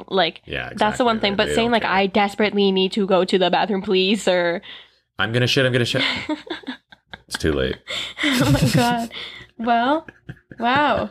Like, 0.08 0.40
yeah, 0.46 0.62
exactly. 0.70 0.76
that's 0.78 0.98
the 0.98 1.04
one 1.04 1.20
thing. 1.20 1.32
They- 1.32 1.36
But 1.36 1.46
they 1.48 1.54
saying, 1.54 1.70
like, 1.70 1.82
care. 1.82 1.90
I 1.92 2.06
desperately 2.06 2.72
need 2.72 2.92
to 2.92 3.06
go 3.06 3.24
to 3.24 3.38
the 3.38 3.50
bathroom, 3.50 3.82
please, 3.82 4.26
or, 4.26 4.60
I'm 5.18 5.32
gonna 5.32 5.46
shit. 5.46 5.66
I'm 5.66 5.72
gonna 5.72 5.84
shit. 5.84 6.02
it's 7.28 7.38
too 7.38 7.52
late. 7.52 7.76
oh 8.24 8.50
my 8.52 8.70
god. 8.74 9.12
Well, 9.58 10.06
wow. 10.58 11.10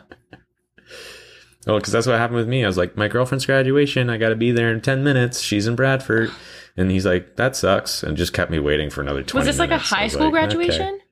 Oh, 1.66 1.76
because 1.78 1.92
that's 1.92 2.06
what 2.06 2.18
happened 2.18 2.38
with 2.38 2.48
me. 2.48 2.64
I 2.64 2.66
was 2.66 2.76
like, 2.76 2.96
my 2.96 3.06
girlfriend's 3.08 3.46
graduation. 3.46 4.10
I 4.10 4.18
got 4.18 4.30
to 4.30 4.36
be 4.36 4.50
there 4.50 4.72
in 4.72 4.80
10 4.80 5.04
minutes. 5.04 5.40
She's 5.40 5.66
in 5.68 5.76
Bradford. 5.76 6.30
And 6.76 6.90
he's 6.90 7.06
like, 7.06 7.36
that 7.36 7.54
sucks. 7.54 8.02
And 8.02 8.16
just 8.16 8.32
kept 8.32 8.50
me 8.50 8.58
waiting 8.58 8.90
for 8.90 9.00
another 9.00 9.22
20 9.22 9.46
Was 9.46 9.46
this 9.46 9.60
like 9.60 9.70
a 9.70 9.78
high 9.78 10.08
school 10.08 10.24
like, 10.24 10.32
graduation? 10.32 10.94
okay. 10.94 11.04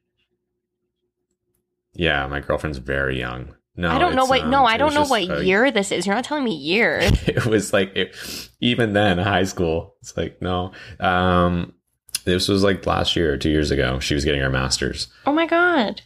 Yeah, 1.93 2.27
my 2.27 2.41
girlfriend's 2.41 2.79
very 2.79 3.19
young. 3.19 3.55
No, 3.77 3.91
I 3.91 3.99
don't 3.99 4.17
know 4.17 4.25
what. 4.25 4.43
um, 4.43 4.51
no, 4.51 4.65
I 4.65 4.77
don't 4.77 4.95
know 4.95 5.05
what 5.05 5.23
a- 5.23 5.45
year 5.45 5.71
this 5.71 5.93
is. 5.93 6.05
You're 6.05 6.15
not 6.17 6.25
telling 6.25 6.45
me 6.45 6.55
year. 6.55 7.01
It 7.27 7.47
was 7.47 7.73
like, 7.73 7.95
it, 7.97 8.17
even 8.61 8.93
then, 8.93 9.19
high 9.19 9.45
school. 9.45 9.95
It's 10.01 10.17
like, 10.17 10.43
no. 10.43 10.73
Um, 10.99 11.75
this 12.25 12.49
was 12.49 12.63
like 12.63 12.87
last 12.87 13.17
year 13.17 13.33
or 13.33 13.37
two 13.37 13.51
years 13.51 13.71
ago. 13.71 13.99
She 14.01 14.15
was 14.15 14.25
getting 14.25 14.41
her 14.41 14.51
master's. 14.51 15.09
Oh 15.27 15.33
my 15.33 15.47
god. 15.47 16.03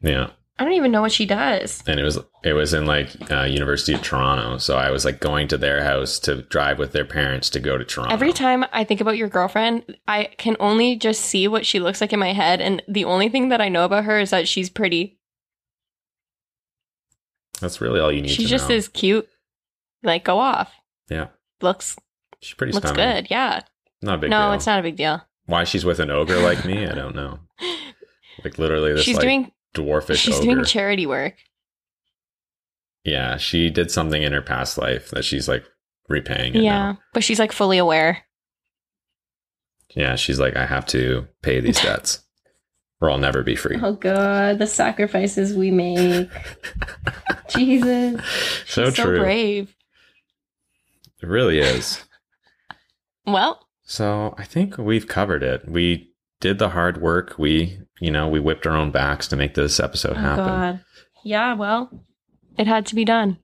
Yeah. 0.00 0.30
I 0.58 0.64
don't 0.64 0.72
even 0.72 0.90
know 0.90 1.02
what 1.02 1.12
she 1.12 1.26
does. 1.26 1.82
and 1.86 2.00
it 2.00 2.02
was 2.02 2.18
it 2.42 2.54
was 2.54 2.72
in 2.72 2.86
like 2.86 3.30
uh, 3.30 3.42
University 3.42 3.92
of 3.92 4.00
Toronto. 4.02 4.56
So 4.56 4.76
I 4.76 4.90
was 4.90 5.04
like 5.04 5.20
going 5.20 5.48
to 5.48 5.58
their 5.58 5.84
house 5.84 6.18
to 6.20 6.42
drive 6.42 6.78
with 6.78 6.92
their 6.92 7.04
parents 7.04 7.50
to 7.50 7.60
go 7.60 7.76
to 7.76 7.84
Toronto. 7.84 8.14
Every 8.14 8.32
time 8.32 8.64
I 8.72 8.82
think 8.84 9.02
about 9.02 9.18
your 9.18 9.28
girlfriend, 9.28 9.96
I 10.08 10.30
can 10.38 10.56
only 10.58 10.96
just 10.96 11.20
see 11.20 11.46
what 11.46 11.66
she 11.66 11.78
looks 11.78 12.00
like 12.00 12.14
in 12.14 12.18
my 12.18 12.32
head, 12.32 12.62
and 12.62 12.82
the 12.88 13.04
only 13.04 13.28
thing 13.28 13.50
that 13.50 13.60
I 13.60 13.68
know 13.68 13.84
about 13.84 14.04
her 14.04 14.18
is 14.18 14.30
that 14.30 14.48
she's 14.48 14.70
pretty. 14.70 15.18
That's 17.60 17.80
really 17.82 18.00
all 18.00 18.12
you 18.12 18.22
need. 18.22 18.30
She 18.30 18.46
just 18.46 18.68
know. 18.70 18.74
is 18.76 18.88
cute. 18.88 19.28
Like, 20.02 20.24
go 20.24 20.38
off. 20.38 20.72
Yeah, 21.10 21.28
Looks 21.60 21.96
she's 22.40 22.54
pretty 22.54 22.72
looks 22.72 22.88
stunning. 22.88 23.24
good. 23.24 23.30
Yeah. 23.30 23.60
Not 24.02 24.16
a 24.16 24.18
big 24.18 24.30
no, 24.30 24.40
deal. 24.46 24.52
it's 24.52 24.66
not 24.66 24.78
a 24.78 24.82
big 24.82 24.96
deal. 24.96 25.20
Why 25.46 25.64
she's 25.64 25.84
with 25.84 26.00
an 26.00 26.10
ogre 26.10 26.38
like 26.40 26.64
me, 26.64 26.86
I 26.86 26.94
don't 26.94 27.14
know. 27.16 27.38
Like 28.44 28.58
literally, 28.58 28.92
this 28.92 29.02
she's 29.02 29.16
like 29.16 29.22
doing 29.22 29.52
dwarfish 29.74 30.16
she's 30.16 30.36
ogre. 30.36 30.44
doing 30.44 30.64
charity 30.64 31.06
work. 31.06 31.34
yeah, 33.02 33.38
she 33.38 33.70
did 33.70 33.90
something 33.90 34.22
in 34.22 34.32
her 34.32 34.42
past 34.42 34.76
life 34.76 35.08
that 35.10 35.24
she's 35.24 35.48
like 35.48 35.64
repaying. 36.08 36.54
It 36.54 36.62
Yeah, 36.62 36.78
now. 36.92 36.98
but 37.14 37.24
she's 37.24 37.38
like 37.38 37.50
fully 37.50 37.78
aware. 37.78 38.22
yeah. 39.94 40.16
She's 40.16 40.38
like, 40.38 40.54
I 40.54 40.66
have 40.66 40.84
to 40.88 41.26
pay 41.42 41.60
these 41.60 41.80
debts, 41.82 42.20
or 43.00 43.10
I'll 43.10 43.16
never 43.18 43.42
be 43.42 43.56
free. 43.56 43.78
Oh 43.82 43.94
god, 43.94 44.58
the 44.58 44.66
sacrifices 44.66 45.54
we 45.54 45.70
make. 45.70 46.28
Jesus. 47.48 48.20
so 48.66 48.84
She's 48.86 48.94
true. 48.94 49.18
brave. 49.18 49.74
It 51.22 51.26
really 51.26 51.58
is. 51.58 52.04
Well, 53.26 53.65
So 53.86 54.34
I 54.36 54.44
think 54.44 54.76
we've 54.76 55.06
covered 55.06 55.44
it. 55.44 55.66
We 55.68 56.12
did 56.40 56.58
the 56.58 56.70
hard 56.70 57.00
work. 57.00 57.38
We, 57.38 57.78
you 58.00 58.10
know, 58.10 58.28
we 58.28 58.40
whipped 58.40 58.66
our 58.66 58.76
own 58.76 58.90
backs 58.90 59.28
to 59.28 59.36
make 59.36 59.54
this 59.54 59.80
episode 59.80 60.16
oh 60.16 60.20
happen. 60.20 60.44
god. 60.44 60.84
Yeah, 61.24 61.54
well, 61.54 62.04
it 62.58 62.66
had 62.66 62.84
to 62.86 62.96
be 62.96 63.04
done. 63.04 63.38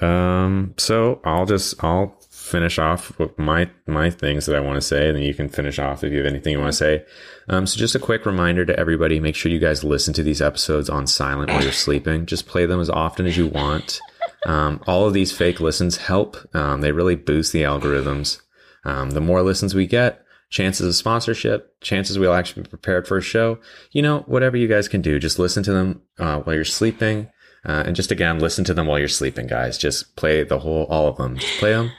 Um, 0.00 0.74
so 0.78 1.20
I'll 1.24 1.46
just 1.46 1.82
I'll 1.82 2.18
finish 2.30 2.78
off 2.78 3.18
with 3.18 3.38
my 3.38 3.70
my 3.86 4.10
things 4.10 4.46
that 4.46 4.56
I 4.56 4.60
want 4.60 4.76
to 4.76 4.86
say, 4.86 5.08
and 5.08 5.16
then 5.16 5.22
you 5.22 5.34
can 5.34 5.48
finish 5.48 5.78
off 5.78 6.04
if 6.04 6.12
you 6.12 6.18
have 6.18 6.26
anything 6.26 6.52
you 6.52 6.60
want 6.60 6.72
to 6.72 6.76
say. 6.76 7.04
Um, 7.48 7.66
so 7.66 7.78
just 7.78 7.94
a 7.94 7.98
quick 7.98 8.26
reminder 8.26 8.66
to 8.66 8.78
everybody: 8.78 9.18
make 9.18 9.34
sure 9.34 9.50
you 9.52 9.58
guys 9.58 9.84
listen 9.84 10.12
to 10.14 10.22
these 10.22 10.42
episodes 10.42 10.90
on 10.90 11.06
silent 11.06 11.50
while 11.50 11.62
you're 11.62 11.72
sleeping. 11.72 12.26
Just 12.26 12.46
play 12.46 12.66
them 12.66 12.80
as 12.80 12.90
often 12.90 13.26
as 13.26 13.36
you 13.36 13.46
want. 13.46 14.00
Um, 14.44 14.82
all 14.86 15.06
of 15.06 15.14
these 15.14 15.32
fake 15.32 15.60
listens 15.60 15.98
help. 15.98 16.36
Um, 16.54 16.80
they 16.80 16.92
really 16.92 17.16
boost 17.16 17.52
the 17.52 17.62
algorithms. 17.62 18.41
Um, 18.84 19.10
the 19.10 19.20
more 19.20 19.42
listens 19.42 19.74
we 19.74 19.86
get, 19.86 20.24
chances 20.50 20.86
of 20.86 20.94
sponsorship, 20.94 21.80
chances 21.80 22.18
we'll 22.18 22.34
actually 22.34 22.62
be 22.62 22.68
prepared 22.68 23.08
for 23.08 23.16
a 23.16 23.22
show. 23.22 23.58
You 23.90 24.02
know, 24.02 24.20
whatever 24.26 24.56
you 24.56 24.68
guys 24.68 24.88
can 24.88 25.00
do, 25.00 25.18
just 25.18 25.38
listen 25.38 25.62
to 25.64 25.72
them 25.72 26.02
uh, 26.18 26.40
while 26.40 26.54
you're 26.54 26.64
sleeping. 26.64 27.30
Uh, 27.64 27.84
and 27.86 27.94
just 27.96 28.10
again, 28.10 28.38
listen 28.38 28.64
to 28.64 28.74
them 28.74 28.86
while 28.86 28.98
you're 28.98 29.08
sleeping, 29.08 29.46
guys. 29.46 29.78
Just 29.78 30.16
play 30.16 30.42
the 30.42 30.58
whole, 30.58 30.84
all 30.84 31.08
of 31.08 31.16
them. 31.16 31.38
Just 31.38 31.58
play 31.58 31.72
them. 31.72 31.92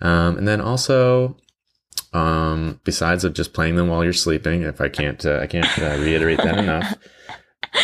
Um, 0.00 0.38
and 0.38 0.46
then 0.46 0.60
also, 0.60 1.36
um, 2.12 2.80
besides 2.84 3.24
of 3.24 3.34
just 3.34 3.52
playing 3.52 3.76
them 3.76 3.88
while 3.88 4.04
you're 4.04 4.12
sleeping, 4.12 4.62
if 4.62 4.80
I 4.80 4.88
can't, 4.88 5.24
uh, 5.26 5.40
I 5.40 5.46
can't 5.46 5.78
uh, 5.78 5.98
reiterate 5.98 6.38
that 6.38 6.58
enough. 6.58 6.94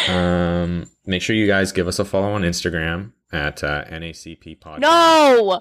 Um, 0.09 0.87
make 1.05 1.23
sure 1.23 1.37
you 1.37 1.47
guys 1.47 1.73
give 1.73 1.89
us 1.89 1.99
a 1.99 2.05
follow 2.05 2.33
on 2.33 2.43
Instagram 2.43 3.13
at 3.33 3.63
uh, 3.65 3.85
NACP 3.85 4.61
Podcast. 4.61 4.81
No! 4.81 5.61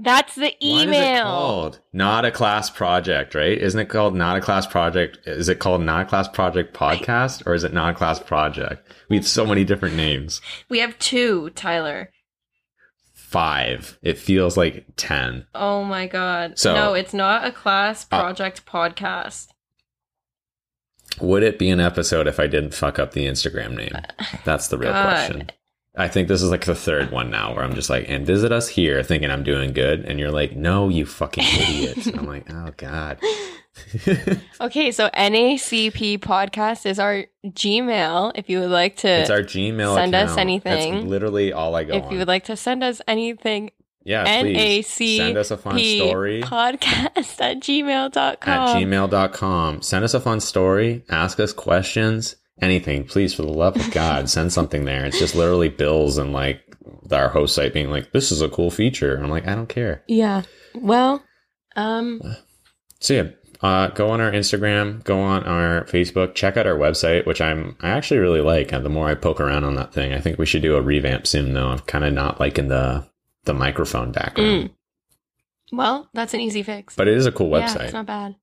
That's 0.00 0.34
the 0.36 0.42
What 0.42 0.52
is 0.52 0.56
it 0.60 0.64
email. 0.88 1.24
called? 1.24 1.80
Not 1.92 2.24
a 2.24 2.30
class 2.30 2.70
project, 2.70 3.34
right? 3.34 3.58
Isn't 3.58 3.80
it 3.80 3.88
called 3.88 4.14
not 4.14 4.36
a 4.36 4.40
class 4.40 4.64
project? 4.66 5.18
Is 5.26 5.48
it 5.48 5.58
called 5.58 5.82
not 5.82 6.06
a 6.06 6.08
class 6.08 6.28
project 6.28 6.72
podcast 6.76 7.44
or 7.46 7.54
is 7.54 7.64
it 7.64 7.72
not 7.72 7.94
a 7.94 7.96
class 7.96 8.20
project? 8.20 8.86
We 9.08 9.16
have 9.16 9.26
so 9.26 9.44
many 9.44 9.64
different 9.64 9.96
names. 9.96 10.40
We 10.68 10.78
have 10.78 10.98
two, 10.98 11.50
Tyler. 11.50 12.10
five. 13.12 13.98
It 14.02 14.16
feels 14.18 14.56
like 14.56 14.86
ten. 14.96 15.46
Oh 15.54 15.84
my 15.84 16.06
god. 16.06 16.58
So- 16.58 16.74
no, 16.74 16.94
it's 16.94 17.12
not 17.12 17.44
a 17.44 17.52
class 17.52 18.06
Uh, 18.10 18.20
project 18.20 18.64
podcast. 18.64 19.48
Would 21.20 21.42
it 21.42 21.58
be 21.58 21.68
an 21.70 21.80
episode 21.80 22.26
if 22.26 22.38
I 22.38 22.46
didn't 22.46 22.72
fuck 22.74 22.98
up 22.98 23.12
the 23.12 23.26
Instagram 23.26 23.76
name? 23.76 23.92
That's 24.44 24.68
the 24.68 24.78
real 24.78 24.92
God. 24.92 25.08
question. 25.08 25.50
I 25.98 26.06
think 26.08 26.28
this 26.28 26.42
is 26.42 26.50
like 26.50 26.64
the 26.64 26.76
third 26.76 27.10
one 27.10 27.28
now 27.30 27.54
where 27.54 27.64
I'm 27.64 27.74
just 27.74 27.90
like, 27.90 28.08
and 28.08 28.24
visit 28.24 28.52
us 28.52 28.68
here 28.68 29.02
thinking 29.02 29.30
I'm 29.32 29.42
doing 29.42 29.72
good. 29.72 30.04
And 30.04 30.20
you're 30.20 30.30
like, 30.30 30.54
no, 30.56 30.88
you 30.88 31.04
fucking 31.04 31.44
idiot. 31.60 32.06
I'm 32.16 32.26
like, 32.26 32.46
oh 32.50 32.72
God. 32.76 33.18
Okay, 34.60 34.90
so 34.90 35.08
NACP 35.10 36.18
podcast 36.18 36.84
is 36.84 36.98
our 36.98 37.26
Gmail. 37.46 38.32
If 38.34 38.50
you 38.50 38.58
would 38.60 38.70
like 38.70 38.96
to, 38.98 39.08
it's 39.08 39.30
our 39.30 39.42
Gmail 39.42 39.94
Send 39.94 40.14
us 40.16 40.36
anything. 40.36 40.94
That's 40.94 41.06
literally 41.06 41.52
all 41.52 41.74
I 41.76 41.84
go 41.84 41.94
if 41.94 42.04
on. 42.04 42.12
you 42.12 42.18
would 42.18 42.28
like 42.28 42.44
to 42.46 42.56
send 42.56 42.82
us 42.82 43.00
anything, 43.06 43.70
yeah, 44.04 44.24
NACP 44.26 44.96
please. 44.96 45.16
Send 45.18 45.36
us 45.38 45.50
a 45.52 45.56
fun 45.56 45.78
story. 45.78 46.42
podcast 46.42 47.40
at 47.40 47.60
gmail.com. 47.60 48.12
at 48.12 48.76
gmail.com. 48.76 49.82
Send 49.82 50.04
us 50.04 50.14
a 50.14 50.20
fun 50.20 50.40
story. 50.40 51.04
Ask 51.08 51.38
us 51.40 51.52
questions. 51.52 52.36
Anything. 52.60 53.04
Please, 53.04 53.34
for 53.34 53.42
the 53.42 53.52
love 53.52 53.76
of 53.76 53.90
God, 53.92 54.28
send 54.36 54.52
something 54.52 54.84
there. 54.84 55.04
It's 55.06 55.18
just 55.18 55.34
literally 55.34 55.68
bills 55.68 56.18
and 56.18 56.32
like 56.32 56.60
our 57.12 57.28
host 57.28 57.54
site 57.54 57.72
being 57.72 57.90
like, 57.90 58.12
this 58.12 58.32
is 58.32 58.40
a 58.42 58.48
cool 58.48 58.70
feature. 58.70 59.14
And 59.14 59.24
I'm 59.24 59.30
like, 59.30 59.46
I 59.46 59.54
don't 59.54 59.68
care. 59.68 60.02
Yeah. 60.08 60.42
Well, 60.74 61.22
um, 61.76 62.20
So 63.00 63.14
yeah, 63.14 63.28
uh, 63.62 63.88
go 63.88 64.10
on 64.10 64.20
our 64.20 64.30
Instagram, 64.32 65.02
go 65.04 65.20
on 65.20 65.44
our 65.44 65.84
Facebook, 65.84 66.34
check 66.34 66.56
out 66.56 66.66
our 66.66 66.76
website, 66.76 67.26
which 67.26 67.40
I'm 67.40 67.76
I 67.80 67.90
actually 67.90 68.18
really 68.20 68.40
like. 68.40 68.72
Uh, 68.72 68.80
the 68.80 68.88
more 68.88 69.08
I 69.08 69.14
poke 69.14 69.40
around 69.40 69.64
on 69.64 69.74
that 69.76 69.92
thing, 69.92 70.12
I 70.12 70.20
think 70.20 70.38
we 70.38 70.46
should 70.46 70.62
do 70.62 70.76
a 70.76 70.82
revamp 70.82 71.26
soon. 71.26 71.54
Though 71.54 71.68
I'm 71.68 71.78
kind 71.80 72.04
of 72.04 72.12
not 72.12 72.40
liking 72.40 72.68
the 72.68 73.06
the 73.44 73.54
microphone 73.54 74.12
background, 74.12 74.70
mm. 74.70 74.70
well, 75.72 76.08
that's 76.12 76.34
an 76.34 76.40
easy 76.40 76.62
fix. 76.62 76.94
but 76.96 77.08
it 77.08 77.16
is 77.16 77.24
a 77.26 77.32
cool 77.32 77.48
Yeah, 77.50 77.66
website. 77.68 77.84
it's 77.84 77.92
not 77.94 78.06
bad. 78.06 78.36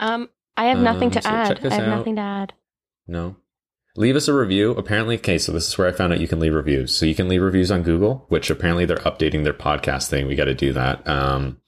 Um, 0.00 0.28
I 0.56 0.66
have 0.66 0.78
nothing 0.78 1.04
Um, 1.08 1.10
to 1.12 1.22
so 1.22 1.28
add. 1.28 1.66
I 1.66 1.74
have 1.74 1.84
out. 1.84 1.98
nothing 1.98 2.16
to 2.16 2.22
add. 2.22 2.52
No. 3.06 3.36
Leave 3.96 4.16
us 4.16 4.26
a 4.26 4.34
review. 4.34 4.72
Apparently, 4.72 5.16
okay, 5.16 5.38
so 5.38 5.52
this 5.52 5.68
is 5.68 5.78
where 5.78 5.86
I 5.86 5.92
found 5.92 6.12
out 6.12 6.20
you 6.20 6.26
can 6.26 6.40
leave 6.40 6.54
reviews. 6.54 6.94
So 6.94 7.06
you 7.06 7.14
can 7.14 7.28
leave 7.28 7.42
reviews 7.42 7.70
on 7.70 7.84
Google, 7.84 8.26
which 8.28 8.50
apparently 8.50 8.86
they're 8.86 8.96
updating 8.98 9.44
their 9.44 9.52
podcast 9.52 10.08
thing. 10.08 10.26
We 10.26 10.34
got 10.34 10.46
to 10.46 10.54
do 10.54 10.72
that. 10.72 11.06
Um, 11.06 11.60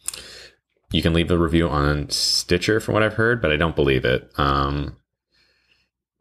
you 0.91 1.03
can 1.03 1.13
leave 1.13 1.31
a 1.31 1.39
review 1.39 1.69
on 1.69 2.11
Stitcher, 2.11 2.81
from 2.81 2.95
what 2.95 3.03
I've 3.03 3.15
heard, 3.15 3.41
but 3.41 3.53
I 3.53 3.57
don't 3.57 3.77
believe 3.77 4.05
it. 4.05 4.31
Um, 4.39 4.97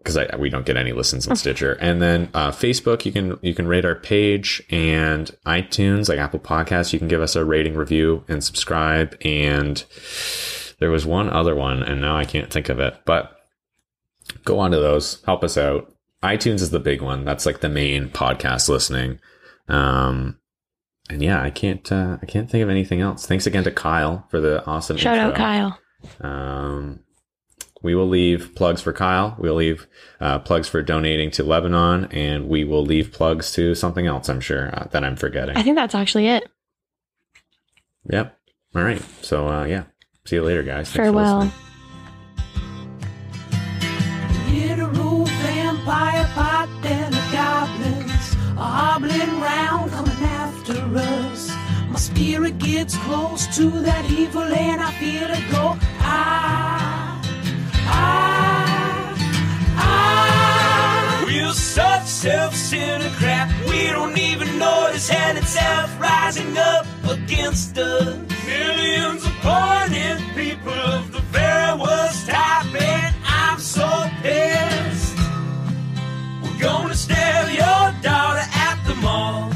because 0.05 0.17
I 0.17 0.35
we 0.35 0.51
don't 0.51 0.67
get 0.67 0.77
any 0.77 0.91
listens 0.91 1.27
on 1.27 1.35
Stitcher, 1.35 1.73
and 1.81 1.99
then 1.99 2.29
uh, 2.35 2.51
Facebook, 2.51 3.05
you 3.05 3.11
can 3.11 3.39
you 3.41 3.55
can 3.55 3.67
rate 3.67 3.85
our 3.85 3.95
page, 3.95 4.61
and 4.69 5.35
iTunes, 5.47 6.07
like 6.07 6.19
Apple 6.19 6.39
Podcasts, 6.39 6.93
you 6.93 6.99
can 6.99 7.07
give 7.07 7.21
us 7.21 7.35
a 7.35 7.43
rating, 7.43 7.73
review, 7.73 8.23
and 8.27 8.43
subscribe. 8.43 9.17
And 9.25 9.83
there 10.79 10.91
was 10.91 11.07
one 11.07 11.31
other 11.31 11.55
one, 11.55 11.81
and 11.81 12.01
now 12.01 12.15
I 12.15 12.25
can't 12.25 12.53
think 12.53 12.69
of 12.69 12.79
it, 12.79 12.95
but 13.05 13.44
go 14.45 14.59
on 14.59 14.71
to 14.71 14.77
those. 14.77 15.21
Help 15.25 15.43
us 15.43 15.57
out. 15.57 15.91
itunes 16.23 16.61
is 16.61 16.71
the 16.71 16.79
big 16.79 17.01
one. 17.01 17.25
That's 17.25 17.45
like 17.45 17.59
the 17.61 17.69
main 17.69 18.09
podcast 18.09 18.69
listening. 18.69 19.19
Um 19.67 20.39
and 21.09 21.21
yeah 21.21 21.39
i 21.41 21.51
can't 21.51 21.91
uh 21.91 22.17
i 22.21 22.25
can't 22.25 22.49
think 22.49 22.63
of 22.63 22.69
anything 22.69 23.01
else. 23.01 23.25
Thanks 23.27 23.45
again 23.45 23.63
to 23.63 23.71
kyle 23.71 24.25
for 24.31 24.39
the 24.39 24.65
awesome 24.65 24.97
Shout 24.97 25.17
out. 25.17 25.35
Kyle. 25.35 25.79
um 26.21 27.01
we 27.83 27.93
will 27.93 28.07
leave 28.07 28.55
plugs 28.55 28.81
for 28.81 28.91
kyle. 28.93 29.35
We'll 29.37 29.53
leave 29.55 29.85
uh, 30.19 30.39
plugs 30.39 30.67
for 30.67 30.81
donating 30.81 31.29
to 31.31 31.43
lebanon 31.43 32.05
and 32.05 32.47
we 32.49 32.63
will 32.63 32.83
leave 32.83 33.11
plugs 33.11 33.51
to 33.53 33.75
something 33.75 34.07
else 34.07 34.27
i'm 34.29 34.41
sure 34.41 34.73
uh, 34.75 34.87
that 34.91 35.03
i'm 35.03 35.15
forgetting. 35.15 35.55
I 35.57 35.61
think 35.63 35.75
that's 35.75 35.93
actually 35.95 36.27
it. 36.27 36.47
yep. 38.09 38.37
All 38.75 38.83
right. 38.83 39.01
So 39.21 39.47
uh 39.47 39.65
yeah. 39.65 39.83
See 40.25 40.37
you 40.37 40.43
later 40.43 40.63
guys. 40.63 40.87
Thanks 40.89 40.91
for 40.91 41.03
Farewell. 41.03 41.51
vampire 45.85 46.27
pot, 46.33 46.69
then 46.81 47.11
the 47.11 47.23
goblins 47.31 48.35
are 48.57 48.71
hobbling 48.79 49.39
round, 49.39 49.91
coming 49.91 50.23
after 50.23 50.81
us. 50.95 51.51
My 51.89 51.99
spirit 51.99 52.57
gets 52.57 52.97
close 52.97 53.45
to 53.55 53.69
that 53.69 54.09
evil, 54.09 54.41
and 54.41 54.81
I 54.81 54.91
feel 54.99 55.29
it 55.29 55.51
go. 55.51 55.77
I, 55.99 57.21
I, 57.85 58.15
I. 59.77 61.23
We're 61.25 61.53
such 61.53 62.05
self-centered 62.05 63.11
crap. 63.13 63.51
We 63.69 63.87
don't 63.87 64.17
even 64.17 64.57
notice, 64.57 65.11
and 65.11 65.37
it's 65.37 65.49
self 65.49 65.99
rising 66.01 66.57
up 66.57 66.87
against 67.07 67.77
us. 67.77 68.17
Millions 68.47 69.23
of 69.23 69.33
pointed 69.41 70.19
people 70.33 70.73
of 70.73 71.11
the 71.11 71.21
very 71.31 71.79
worst 71.79 72.27
type, 72.27 72.81
and 72.81 73.15
I'm 73.27 73.59
so 73.59 73.87
pissed 74.23 75.04
gonna 76.59 76.95
stare 76.95 77.49
your 77.51 77.93
daughter 78.01 78.45
at 78.53 78.81
the 78.85 78.95
mall. 78.95 79.54